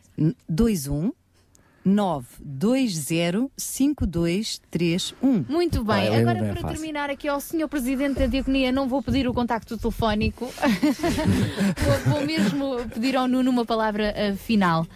21 0.49 1.13
920 1.87 3.51
5231. 3.57 5.45
Muito 5.49 5.85
bem, 5.85 6.11
lembra 6.11 6.21
agora 6.21 6.41
bem, 6.41 6.49
é 6.49 6.53
para 6.53 6.61
fácil. 6.63 6.77
terminar 6.77 7.09
aqui 7.11 7.29
ao 7.29 7.41
Sr. 7.41 7.69
Presidente 7.69 8.19
da 8.19 8.27
Diaconia, 8.27 8.73
não 8.73 8.89
vou 8.89 9.01
pedir 9.03 9.29
o 9.29 9.33
contacto 9.33 9.79
telefónico, 9.79 10.47
vou, 12.05 12.13
vou 12.15 12.27
mesmo 12.27 12.77
pedir 12.93 13.17
ao 13.17 13.29
Nuno 13.29 13.51
uma 13.51 13.65
palavra 13.65 14.13
eh, 14.17 14.35
final 14.35 14.87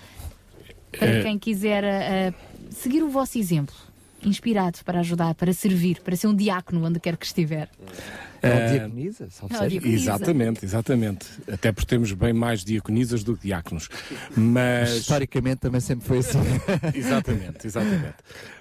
para 0.91 1.09
Eh, 1.19 1.23
quem 1.23 1.39
quiser 1.39 1.85
eh, 1.85 2.35
seguir 2.71 3.03
o 3.03 3.09
vosso 3.09 3.39
exemplo, 3.39 3.75
inspirado 4.25 4.79
para 4.85 4.99
ajudar, 5.01 5.35
para 5.37 5.53
servir, 5.53 6.01
para 6.01 6.17
ser 6.17 6.27
um 6.27 6.35
diácono 6.35 6.85
onde 6.85 6.99
quer 6.99 7.17
que 7.17 7.25
estiver. 7.27 7.69
O 8.49 8.73
diaconisa, 8.73 9.29
salve 9.31 9.55
seja. 9.55 9.69
diaconisa. 9.69 9.97
Exatamente, 9.97 10.65
exatamente. 10.65 11.27
Até 11.51 11.73
porque 11.73 11.87
temos 11.87 12.13
bem 12.13 12.33
mais 12.33 12.65
diaconisas 12.65 13.23
do 13.23 13.37
que 13.37 13.43
diáconos. 13.49 13.89
Mas. 14.37 14.97
Historicamente 14.97 15.59
também 15.59 15.81
sempre 15.81 16.07
foi 16.07 16.19
assim. 16.19 16.39
exatamente, 16.95 17.67
exatamente. 17.67 18.15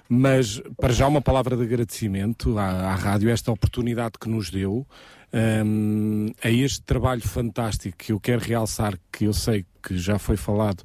Mas, 0.08 0.60
para 0.76 0.92
já, 0.92 1.06
uma 1.06 1.22
palavra 1.22 1.56
de 1.56 1.62
agradecimento 1.62 2.58
à, 2.58 2.64
à 2.64 2.94
rádio, 2.94 3.30
esta 3.30 3.52
oportunidade 3.52 4.14
que 4.20 4.28
nos 4.28 4.50
deu, 4.50 4.86
hum, 5.32 6.32
a 6.42 6.50
este 6.50 6.82
trabalho 6.82 7.22
fantástico 7.22 7.96
que 7.98 8.12
eu 8.12 8.20
quero 8.20 8.42
realçar, 8.42 8.98
que 9.12 9.24
eu 9.24 9.32
sei 9.32 9.64
que 9.82 9.96
já 9.98 10.18
foi 10.18 10.36
falado 10.36 10.82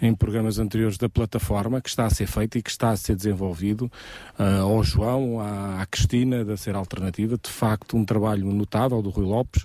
em 0.00 0.14
programas 0.14 0.58
anteriores 0.58 0.98
da 0.98 1.08
plataforma, 1.08 1.80
que 1.80 1.88
está 1.88 2.06
a 2.06 2.10
ser 2.10 2.26
feito 2.26 2.58
e 2.58 2.62
que 2.62 2.70
está 2.70 2.90
a 2.90 2.96
ser 2.96 3.16
desenvolvido, 3.16 3.90
ah, 4.38 4.58
ao 4.58 4.82
João, 4.82 5.40
à, 5.40 5.80
à 5.80 5.86
Cristina, 5.86 6.44
da 6.44 6.56
Ser 6.56 6.74
Alternativa, 6.74 7.38
de 7.42 7.50
facto 7.50 7.96
um 7.96 8.04
trabalho 8.04 8.46
notável 8.52 9.00
do 9.00 9.10
Rui 9.10 9.24
Lopes, 9.24 9.64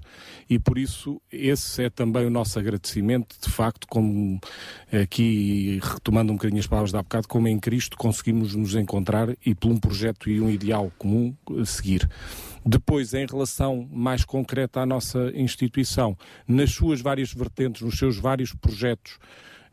e 0.49 0.57
por 0.57 0.77
isso 0.77 1.21
esse 1.31 1.83
é 1.83 1.89
também 1.89 2.25
o 2.25 2.29
nosso 2.29 2.57
agradecimento, 2.57 3.35
de 3.41 3.51
facto, 3.51 3.87
como 3.87 4.39
aqui, 4.91 5.79
retomando 5.83 6.31
um 6.31 6.35
bocadinho 6.35 6.59
as 6.59 6.67
palavras 6.67 6.93
há 6.95 7.03
bocado, 7.03 7.27
como 7.27 7.47
em 7.47 7.59
Cristo 7.59 7.97
conseguimos 7.97 8.55
nos 8.55 8.75
encontrar 8.75 9.35
e 9.45 9.53
por 9.53 9.69
um 9.69 9.77
projeto 9.77 10.29
e 10.29 10.39
um 10.39 10.49
ideal 10.49 10.91
comum 10.97 11.35
seguir. 11.65 12.07
Depois, 12.65 13.13
em 13.13 13.25
relação 13.25 13.87
mais 13.91 14.23
concreta 14.25 14.81
à 14.81 14.85
nossa 14.85 15.31
instituição, 15.33 16.17
nas 16.47 16.71
suas 16.71 17.01
várias 17.01 17.33
vertentes, 17.33 17.81
nos 17.81 17.97
seus 17.97 18.17
vários 18.17 18.53
projetos, 18.53 19.17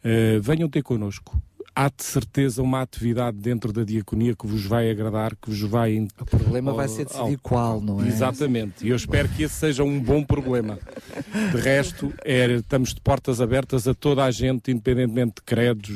eh, 0.04 0.38
venham 0.40 0.68
ter 0.68 0.82
connosco. 0.82 1.40
há 1.76 1.90
de 1.94 2.02
certeza 2.02 2.62
uma 2.62 2.80
atividade 2.80 3.36
dentro 3.36 3.70
da 3.70 3.84
diaconia 3.84 4.34
que 4.34 4.46
vos 4.46 4.64
vai 4.64 4.90
agradar, 4.90 5.36
que 5.36 5.50
vos 5.50 5.60
vai. 5.60 6.08
O 6.18 6.24
problema 6.24 6.72
vai 6.72 6.88
ser 6.88 7.04
decidir 7.04 7.36
qual, 7.42 7.82
não 7.82 8.02
é? 8.02 8.08
Exatamente, 8.08 8.86
e 8.86 8.88
eu 8.88 8.96
espero 8.96 9.28
que 9.28 9.42
esse 9.42 9.56
seja 9.56 9.84
um 9.84 10.00
bom 10.00 10.24
problema. 10.24 10.78
De 11.52 11.58
resto, 11.58 12.14
é, 12.24 12.50
estamos 12.52 12.94
de 12.94 13.00
portas 13.02 13.42
abertas 13.42 13.86
a 13.86 13.92
toda 13.92 14.24
a 14.24 14.30
gente, 14.30 14.70
independentemente 14.70 15.34
de 15.34 15.42
credos, 15.42 15.90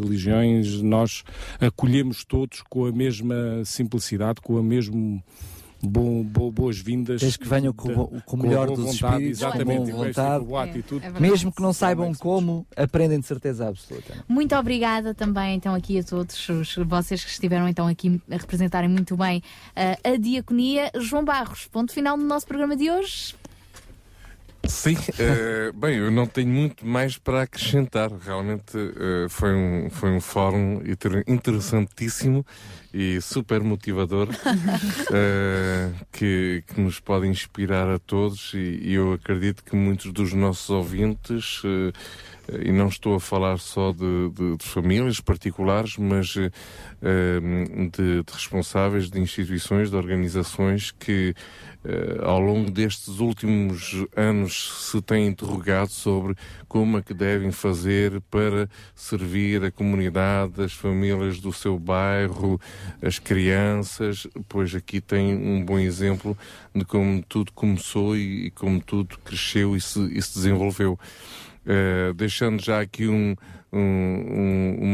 religiões, 0.00 0.80
nós 0.82 1.24
acolhemos 1.60 2.24
todos 2.24 2.62
com 2.62 2.86
a 2.86 2.92
mesma 2.92 3.64
simplicidade, 3.64 4.40
com 4.40 4.56
a 4.56 4.62
mesma 4.62 5.20
bom, 5.86 6.22
bo- 6.22 6.50
boas-vindas. 6.50 7.20
Desde 7.20 7.38
que 7.38 7.48
venham 7.48 7.72
com, 7.72 7.88
o- 7.92 8.22
com 8.22 8.36
o 8.36 8.40
melhor 8.42 8.66
dos 8.68 8.78
vontade, 8.78 8.94
espíritos, 8.94 9.40
com 9.40 9.46
exatamente, 9.48 9.92
boa 9.92 10.06
vontade. 10.06 10.44
boa 10.44 10.62
atitude. 10.64 11.04
Mesmo 11.20 11.52
que 11.52 11.62
não 11.62 11.72
saibam 11.72 12.12
como, 12.14 12.66
aprendem 12.76 13.20
de 13.20 13.26
certeza 13.26 13.68
absoluta. 13.68 14.24
Muito 14.28 14.54
obrigada 14.56 15.14
também 15.14 15.54
então 15.56 15.74
aqui 15.74 15.98
a 15.98 16.02
todos 16.04 16.48
os, 16.48 16.74
vocês 16.86 17.24
que 17.24 17.30
estiveram 17.30 17.68
então 17.68 17.86
aqui 17.86 18.20
a 18.30 18.36
representarem 18.36 18.88
muito 18.88 19.16
bem 19.16 19.42
ah, 19.76 19.98
a 20.12 20.16
diaconia. 20.16 20.90
João 20.98 21.24
Barros, 21.24 21.66
ponto 21.70 21.92
final 21.92 22.16
do 22.16 22.24
nosso 22.24 22.46
programa 22.46 22.76
de 22.76 22.90
hoje. 22.90 23.34
Sim, 24.66 24.96
eh, 25.18 25.72
bem, 25.74 25.98
eu 25.98 26.10
não 26.10 26.26
tenho 26.26 26.48
muito 26.48 26.86
mais 26.86 27.18
para 27.18 27.42
acrescentar. 27.42 28.10
Realmente 28.12 28.76
eh, 28.76 29.26
foi, 29.28 29.54
um, 29.54 29.90
foi 29.90 30.10
um 30.10 30.20
fórum 30.20 30.80
inter- 30.86 31.22
interessantíssimo 31.26 32.44
e 32.92 33.20
super 33.20 33.62
motivador 33.62 34.28
eh, 35.12 35.90
que, 36.12 36.64
que 36.66 36.80
nos 36.80 36.98
pode 36.98 37.26
inspirar 37.26 37.88
a 37.88 37.98
todos. 37.98 38.52
E, 38.54 38.80
e 38.82 38.94
eu 38.94 39.12
acredito 39.12 39.62
que 39.64 39.76
muitos 39.76 40.12
dos 40.12 40.32
nossos 40.32 40.70
ouvintes, 40.70 41.62
e 42.62 42.70
não 42.72 42.88
estou 42.88 43.14
a 43.14 43.20
falar 43.20 43.58
só 43.58 43.92
de, 43.92 44.30
de- 44.30 44.56
de 44.56 44.64
famílias 44.66 45.20
particulares, 45.20 45.96
mas 45.96 46.34
eh, 46.36 47.40
de, 47.90 48.22
de 48.22 48.32
responsáveis 48.32 49.10
de 49.10 49.20
instituições, 49.20 49.90
de 49.90 49.96
organizações 49.96 50.90
que 50.90 51.34
eh, 51.84 52.18
ao 52.22 52.40
longo 52.40 52.70
destes 52.70 53.18
últimos 53.20 54.04
anos 54.16 54.90
se 54.90 55.00
têm 55.02 55.26
interrogado 55.28 55.90
sobre 55.90 56.34
como 56.68 56.98
é 56.98 57.02
que 57.02 57.14
devem 57.14 57.50
fazer 57.52 58.20
para 58.30 58.68
servir 58.94 59.62
a 59.64 59.70
comunidade, 59.70 60.62
as 60.62 60.72
famílias 60.72 61.40
do 61.40 61.52
seu 61.52 61.78
bairro, 61.78 62.60
as 63.02 63.18
crianças, 63.18 64.26
pois 64.48 64.74
aqui 64.74 65.00
tem 65.00 65.34
um 65.34 65.64
bom 65.64 65.78
exemplo 65.78 66.36
de 66.74 66.84
como 66.84 67.22
tudo 67.22 67.52
começou 67.52 68.16
e, 68.16 68.46
e 68.46 68.50
como 68.50 68.80
tudo 68.80 69.18
cresceu 69.24 69.76
e 69.76 69.80
se, 69.80 70.00
e 70.12 70.20
se 70.22 70.34
desenvolveu. 70.34 70.98
Eh, 71.66 72.12
deixando 72.14 72.62
já 72.62 72.80
aqui 72.80 73.08
um, 73.08 73.34
um, 73.72 73.78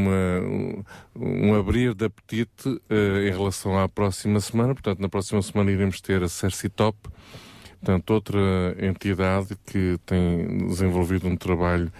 um, 0.08 0.84
um- 1.16 1.54
abrir 1.54 1.94
de 1.94 2.04
apetite 2.04 2.80
eh, 2.88 3.28
em 3.28 3.30
relação 3.30 3.78
à 3.78 3.88
próxima 3.88 4.40
semana. 4.40 4.74
Portanto, 4.74 5.00
na 5.00 5.08
próxima 5.08 5.42
semana 5.42 5.70
iremos 5.70 6.00
ter 6.00 6.22
a 6.22 6.28
Cercitop, 6.28 6.96
portanto, 7.80 8.10
outra 8.10 8.38
entidade 8.80 9.56
que 9.66 9.98
tem 10.06 10.66
desenvolvido 10.68 11.26
um 11.28 11.36
trabalho 11.36 11.92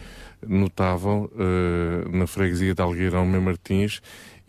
notável 0.47 1.31
eh, 1.39 2.17
na 2.17 2.27
freguesia 2.27 2.75
de 2.75 2.81
Algueirão 2.81 3.27
Mem 3.27 3.41
Martins 3.41 4.01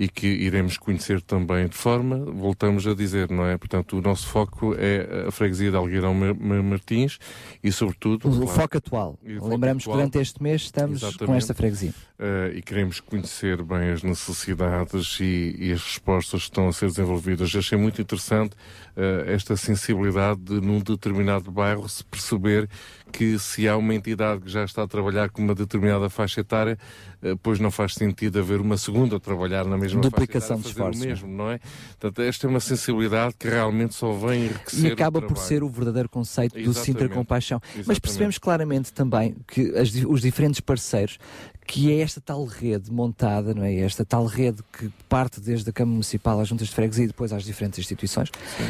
e 0.02 0.10
que 0.10 0.26
iremos 0.26 0.80
conhecer 0.80 1.22
também 1.22 1.68
de 1.68 1.76
forma, 1.76 2.18
voltamos 2.18 2.88
a 2.88 2.96
dizer, 2.96 3.30
não 3.30 3.46
é? 3.46 3.56
Portanto, 3.56 4.00
o 4.00 4.02
nosso 4.02 4.26
foco 4.26 4.74
é 4.76 5.28
a 5.28 5.32
freguesia 5.32 5.70
de 5.70 5.78
Algueirão 5.78 6.16
Martins 6.16 7.20
e, 7.64 7.72
sobretudo... 7.72 8.28
O 8.28 8.32
claro, 8.32 8.48
foco 8.48 8.78
atual. 8.78 9.20
Lembramos 9.24 9.84
que 9.84 9.92
durante 9.92 10.18
este 10.18 10.42
mês 10.42 10.64
estamos 10.64 11.02
com 11.02 11.08
Exatamente. 11.08 11.38
esta 11.38 11.54
freguesia. 11.54 11.94
Eh, 12.24 12.58
e 12.58 12.62
queremos 12.62 13.00
conhecer 13.00 13.64
bem 13.64 13.90
as 13.90 14.04
necessidades 14.04 15.18
e, 15.20 15.56
e 15.58 15.72
as 15.72 15.82
respostas 15.82 16.42
que 16.42 16.50
estão 16.50 16.68
a 16.68 16.72
ser 16.72 16.86
desenvolvidas. 16.86 17.56
Achei 17.56 17.76
muito 17.76 18.00
interessante 18.00 18.56
eh, 18.96 19.24
esta 19.34 19.58
sensibilidade 19.58 20.40
de, 20.40 20.62
num 20.62 20.80
determinado 20.82 21.50
bairro, 21.50 21.90
se 21.90 22.04
perceber 22.04 22.70
que 23.12 23.40
se 23.40 23.68
há 23.68 23.76
uma 23.76 23.96
entidade 23.96 24.42
que 24.42 24.50
já 24.52 24.64
está 24.64 24.84
a 24.84 24.88
trabalhar 24.88 25.32
com 25.32 25.42
uma 25.42 25.56
determinada 25.56 26.12
faixa 26.12 26.42
etária, 26.42 26.78
eh, 27.24 27.36
pois 27.42 27.60
não 27.60 27.72
faz 27.72 27.96
sentido 27.96 28.38
haver 28.38 28.62
uma 28.62 28.78
segunda 28.78 29.16
a 29.16 29.20
trabalhar 29.20 29.66
na 29.66 29.76
mesma 29.76 30.00
Duplicação 30.00 30.58
faixa 30.58 30.70
de 30.70 30.76
etária 30.76 30.90
a 30.90 30.94
fazer 30.94 31.00
esforços, 31.00 31.24
o 31.24 31.28
mesmo, 31.28 31.38
não 31.44 31.50
é? 31.50 31.60
Portanto, 32.00 32.22
esta 32.22 32.46
é 32.46 32.50
uma 32.52 32.60
sensibilidade 32.60 33.34
que 33.34 33.50
realmente 33.50 33.96
só 33.96 34.12
vem 34.12 34.46
enriquecer 34.46 34.92
E 34.92 34.94
acaba 34.94 35.24
por 35.24 35.38
ser 35.38 35.64
o 35.64 35.70
verdadeiro 35.70 36.08
conceito 36.08 36.54
do 36.54 36.60
Exatamente. 36.60 36.86
Sintra 36.86 37.10
Compaixão. 37.10 37.60
Mas 37.64 37.74
Exatamente. 37.74 38.02
percebemos 38.02 38.38
claramente 38.38 38.94
também 38.94 39.36
que 39.48 39.76
as 39.76 39.90
os 40.06 40.22
diferentes 40.22 40.60
parceiros, 40.60 41.18
que 41.66 41.92
é 41.92 42.00
esta 42.02 42.20
tal 42.20 42.44
rede 42.46 42.92
montada, 42.92 43.54
não 43.54 43.64
é? 43.64 43.74
Esta 43.76 44.04
tal 44.04 44.26
rede 44.26 44.62
que 44.78 44.90
parte 45.08 45.40
desde 45.40 45.70
a 45.70 45.74
Câmara 45.74 45.94
Municipal 45.94 46.40
às 46.40 46.48
juntas 46.48 46.68
de 46.68 46.74
freguesia 46.76 47.06
e 47.06 47.08
depois 47.08 47.32
às 47.32 47.44
diferentes 47.44 47.80
instituições, 47.80 48.30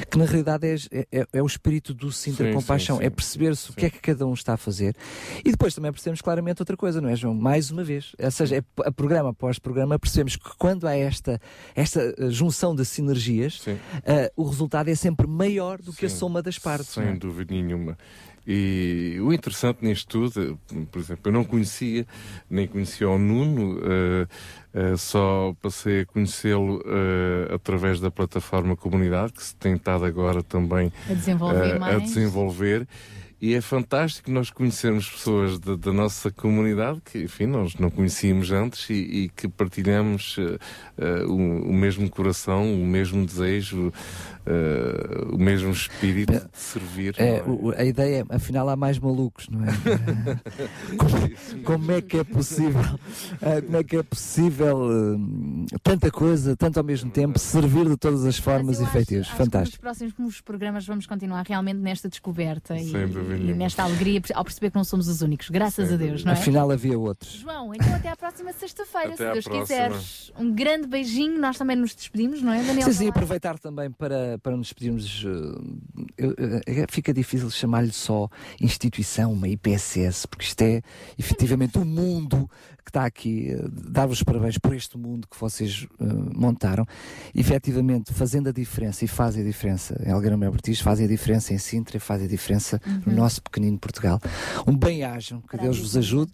que 0.09 0.17
na 0.17 0.25
realidade 0.25 0.67
é, 0.91 1.07
é- 1.11 1.27
é 1.33 1.41
o 1.41 1.45
espírito 1.45 1.93
do 1.93 2.11
Sintra 2.11 2.47
Sim, 2.47 2.53
Compaixão, 2.53 2.97
sim, 2.97 3.01
sim. 3.01 3.07
é 3.07 3.09
perceber-se 3.09 3.71
o 3.71 3.73
que 3.73 3.85
é 3.85 3.89
que 3.89 3.99
cada 3.99 4.25
um 4.27 4.33
está 4.33 4.53
a 4.53 4.57
fazer. 4.57 4.95
E 5.43 5.51
depois 5.51 5.73
também 5.73 5.91
percebemos 5.91 6.21
claramente 6.21 6.61
outra 6.61 6.77
coisa, 6.77 7.01
não 7.01 7.09
é, 7.09 7.15
João? 7.15 7.33
Mais 7.33 7.71
uma 7.71 7.83
vez, 7.83 8.11
ou 8.21 8.31
seja, 8.31 8.57
é, 8.57 8.63
a 8.85 8.91
programa 8.91 9.29
após 9.31 9.57
programa, 9.57 9.97
percebemos 9.97 10.35
que 10.35 10.49
quando 10.57 10.87
há 10.87 10.95
esta, 10.95 11.39
esta 11.75 12.01
eh, 12.17 12.29
junção 12.29 12.75
de 12.75 12.85
sinergias, 12.85 13.63
eh, 14.05 14.31
o 14.35 14.43
resultado 14.43 14.89
é 14.89 14.95
sempre 14.95 15.25
maior 15.27 15.81
do 15.81 15.91
que 15.93 16.05
a 16.05 16.09
Sim, 16.09 16.17
soma 16.17 16.41
das 16.41 16.59
partes. 16.59 16.89
Sem 16.89 17.03
é? 17.03 17.13
dúvida 17.15 17.53
nenhuma. 17.53 17.97
E 18.45 19.17
o 19.21 19.31
interessante 19.31 19.85
nisto 19.85 20.07
tudo, 20.07 20.59
por 20.91 20.99
exemplo, 20.99 21.21
eu 21.25 21.31
não 21.31 21.43
conhecia, 21.43 22.07
nem 22.49 22.67
conhecia 22.67 23.07
o 23.07 23.17
Nuno, 23.17 23.79
eh, 23.83 24.27
eh, 24.73 24.97
só 24.97 25.55
passei 25.61 26.01
a 26.01 26.05
conhecê-lo 26.05 26.81
eh, 26.85 27.53
através 27.53 27.99
da 27.99 28.09
plataforma 28.09 28.75
Comunidade, 28.75 29.33
que 29.33 29.43
se 29.43 29.55
tem 29.55 29.75
estado 29.75 30.05
agora 30.05 30.41
também 30.41 30.91
A 31.09 31.13
desenvolver 31.13 31.83
a 31.83 31.97
desenvolver. 31.99 32.87
E 33.41 33.55
é 33.55 33.61
fantástico 33.61 34.29
nós 34.29 34.51
conhecermos 34.51 35.09
pessoas 35.09 35.57
da, 35.57 35.75
da 35.75 35.91
nossa 35.91 36.29
comunidade 36.29 37.01
que, 37.03 37.23
enfim, 37.23 37.47
nós 37.47 37.73
não 37.75 37.89
conhecíamos 37.89 38.51
antes 38.51 38.87
e, 38.91 38.93
e 38.93 39.29
que 39.29 39.47
partilhamos 39.47 40.37
eh, 40.95 41.23
o, 41.25 41.69
o 41.69 41.73
mesmo 41.73 42.07
coração, 42.07 42.71
o 42.71 42.85
mesmo 42.85 43.25
desejo, 43.25 43.91
eh, 44.45 45.27
o 45.31 45.37
mesmo 45.37 45.71
espírito 45.71 46.33
de 46.33 46.57
servir. 46.57 47.15
É, 47.17 47.37
é? 47.37 47.43
a 47.77 47.85
ideia 47.85 48.25
é, 48.29 48.35
afinal 48.35 48.67
há 48.69 48.75
mais 48.75 48.97
malucos, 48.97 49.47
não 49.49 49.63
é? 49.63 49.71
como, 50.97 51.63
como 51.63 51.91
é 51.91 52.01
que 52.01 52.17
é 52.17 52.23
possível, 52.23 52.99
eh, 53.41 53.61
como 53.61 53.77
é 53.77 53.83
que 53.83 53.97
é 53.97 54.03
possível 54.03 54.89
eh, 54.91 55.77
tanta 55.83 56.09
coisa, 56.09 56.55
tanto 56.55 56.77
ao 56.77 56.83
mesmo 56.83 57.11
tempo, 57.11 57.37
servir 57.37 57.87
de 57.87 57.97
todas 57.97 58.25
as 58.25 58.37
formas 58.37 58.81
efetivas? 58.81 59.27
Acho 59.27 59.35
que 59.35 59.39
nos 59.39 59.45
Fantástico. 59.51 59.81
próximos 59.81 60.41
programas 60.41 60.85
vamos 60.85 61.05
continuar 61.05 61.45
realmente 61.45 61.77
nesta 61.77 62.09
descoberta 62.09 62.75
e, 62.75 62.91
e 62.91 63.53
nesta 63.53 63.83
alegria 63.83 64.21
ao 64.33 64.43
perceber 64.43 64.71
que 64.71 64.75
não 64.77 64.83
somos 64.83 65.07
os 65.07 65.21
únicos. 65.21 65.49
Graças 65.49 65.91
a 65.91 65.95
Deus, 65.95 66.23
não 66.23 66.31
é? 66.31 66.35
Afinal 66.35 66.71
havia 66.71 66.97
outros. 66.97 67.33
João, 67.33 67.73
então 67.73 67.93
até 67.93 68.09
à 68.09 68.15
próxima 68.15 68.51
sexta-feira, 68.53 69.15
se 69.15 69.23
Deus 69.23 69.45
próxima. 69.45 69.61
quiseres. 69.61 70.31
Um 70.37 70.51
grande 70.53 70.87
beijinho, 70.87 71.39
nós 71.39 71.57
também 71.57 71.75
nos 71.75 71.93
despedimos, 71.93 72.41
não 72.41 72.51
é, 72.51 72.63
Daniel? 72.63 72.87
Sim, 72.87 72.93
sim, 72.93 73.07
aproveitar 73.09 73.59
também 73.59 73.91
para, 73.91 74.30
para 74.37 74.55
nos 74.57 74.67
despedirmos. 74.67 75.23
eh, 75.25 76.01
eu- 76.17 76.35
eh, 76.67 76.85
fica 76.89 77.13
difícil 77.13 77.49
chamar-lhe 77.49 77.91
só 77.91 78.29
instituição, 78.59 79.33
uma 79.33 79.47
IPSS, 79.47 80.27
porque 80.27 80.45
isto 80.45 80.61
é 80.61 80.81
efetivamente 81.17 81.77
o 81.77 81.85
mundo 81.85 82.49
que 82.83 82.89
está 82.89 83.05
aqui. 83.05 83.49
eh, 83.51 83.65
Dar-vos 83.71 84.17
os 84.17 84.23
parabéns 84.23 84.57
por 84.57 84.73
este 84.75 84.97
mundo 84.97 85.27
que 85.29 85.39
vocês 85.39 85.87
eh, 85.99 86.05
montaram. 86.35 86.85
Efetivamente, 87.33 88.13
fazendo 88.13 88.49
a 88.49 88.51
diferença, 88.51 89.05
e 89.05 89.07
fazem 89.07 89.41
a 89.43 89.45
diferença 89.45 90.01
em 90.05 90.11
Algarve 90.11 90.37
Bertis, 90.49 90.79
fazem 90.79 91.05
a 91.05 91.09
diferença 91.09 91.53
em 91.53 91.57
Sintra, 91.57 91.99
fazem 91.99 92.25
a 92.27 92.29
diferença 92.29 92.79
no 93.05 93.11
Uhum. 93.11 93.17
nosso 93.17 93.41
pequenino 93.41 93.77
Portugal. 93.79 94.19
Um 94.67 94.75
bem-ajam, 94.77 95.41
que 95.41 95.57
Deus 95.57 95.79
vos 95.79 95.95
ajude. 95.97 96.31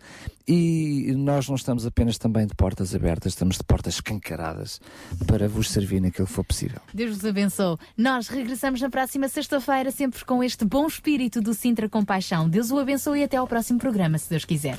E 0.50 1.14
nós 1.18 1.48
não 1.50 1.56
estamos 1.56 1.86
apenas 1.86 2.18
também 2.18 2.48
de 2.48 2.56
portas 2.56 2.96
abertas, 2.96 3.34
estamos 3.34 3.58
de 3.58 3.64
portas 3.66 3.96
escancaradas 3.96 4.80
para 5.28 5.48
vos 5.50 5.70
servir 5.70 6.00
naquilo 6.00 6.26
que 6.26 6.32
for 6.34 6.46
possível. 6.46 6.80
Deus 6.94 7.18
vos 7.18 7.26
abençoe. 7.26 7.78
Nós 7.98 8.30
regressamos 8.30 8.80
na 8.80 8.90
próxima 8.90 9.28
sexta-feira, 9.28 9.92
sempre 9.92 10.24
com 10.24 10.42
este 10.42 10.64
bom 10.64 10.88
espírito 10.88 11.42
do 11.42 11.54
Sintra 11.54 11.90
Compaixão. 11.90 12.48
Deus 12.50 12.72
o 12.72 12.80
abençoe 12.80 13.20
e 13.20 13.24
até 13.24 13.36
ao 13.36 13.46
próximo 13.48 13.78
programa, 13.78 14.18
se 14.18 14.30
Deus 14.30 14.46
quiser. 14.46 14.78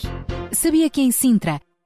Sabia 0.52 0.88
que 0.88 1.02
em 1.02 1.10
Sintra, 1.10 1.60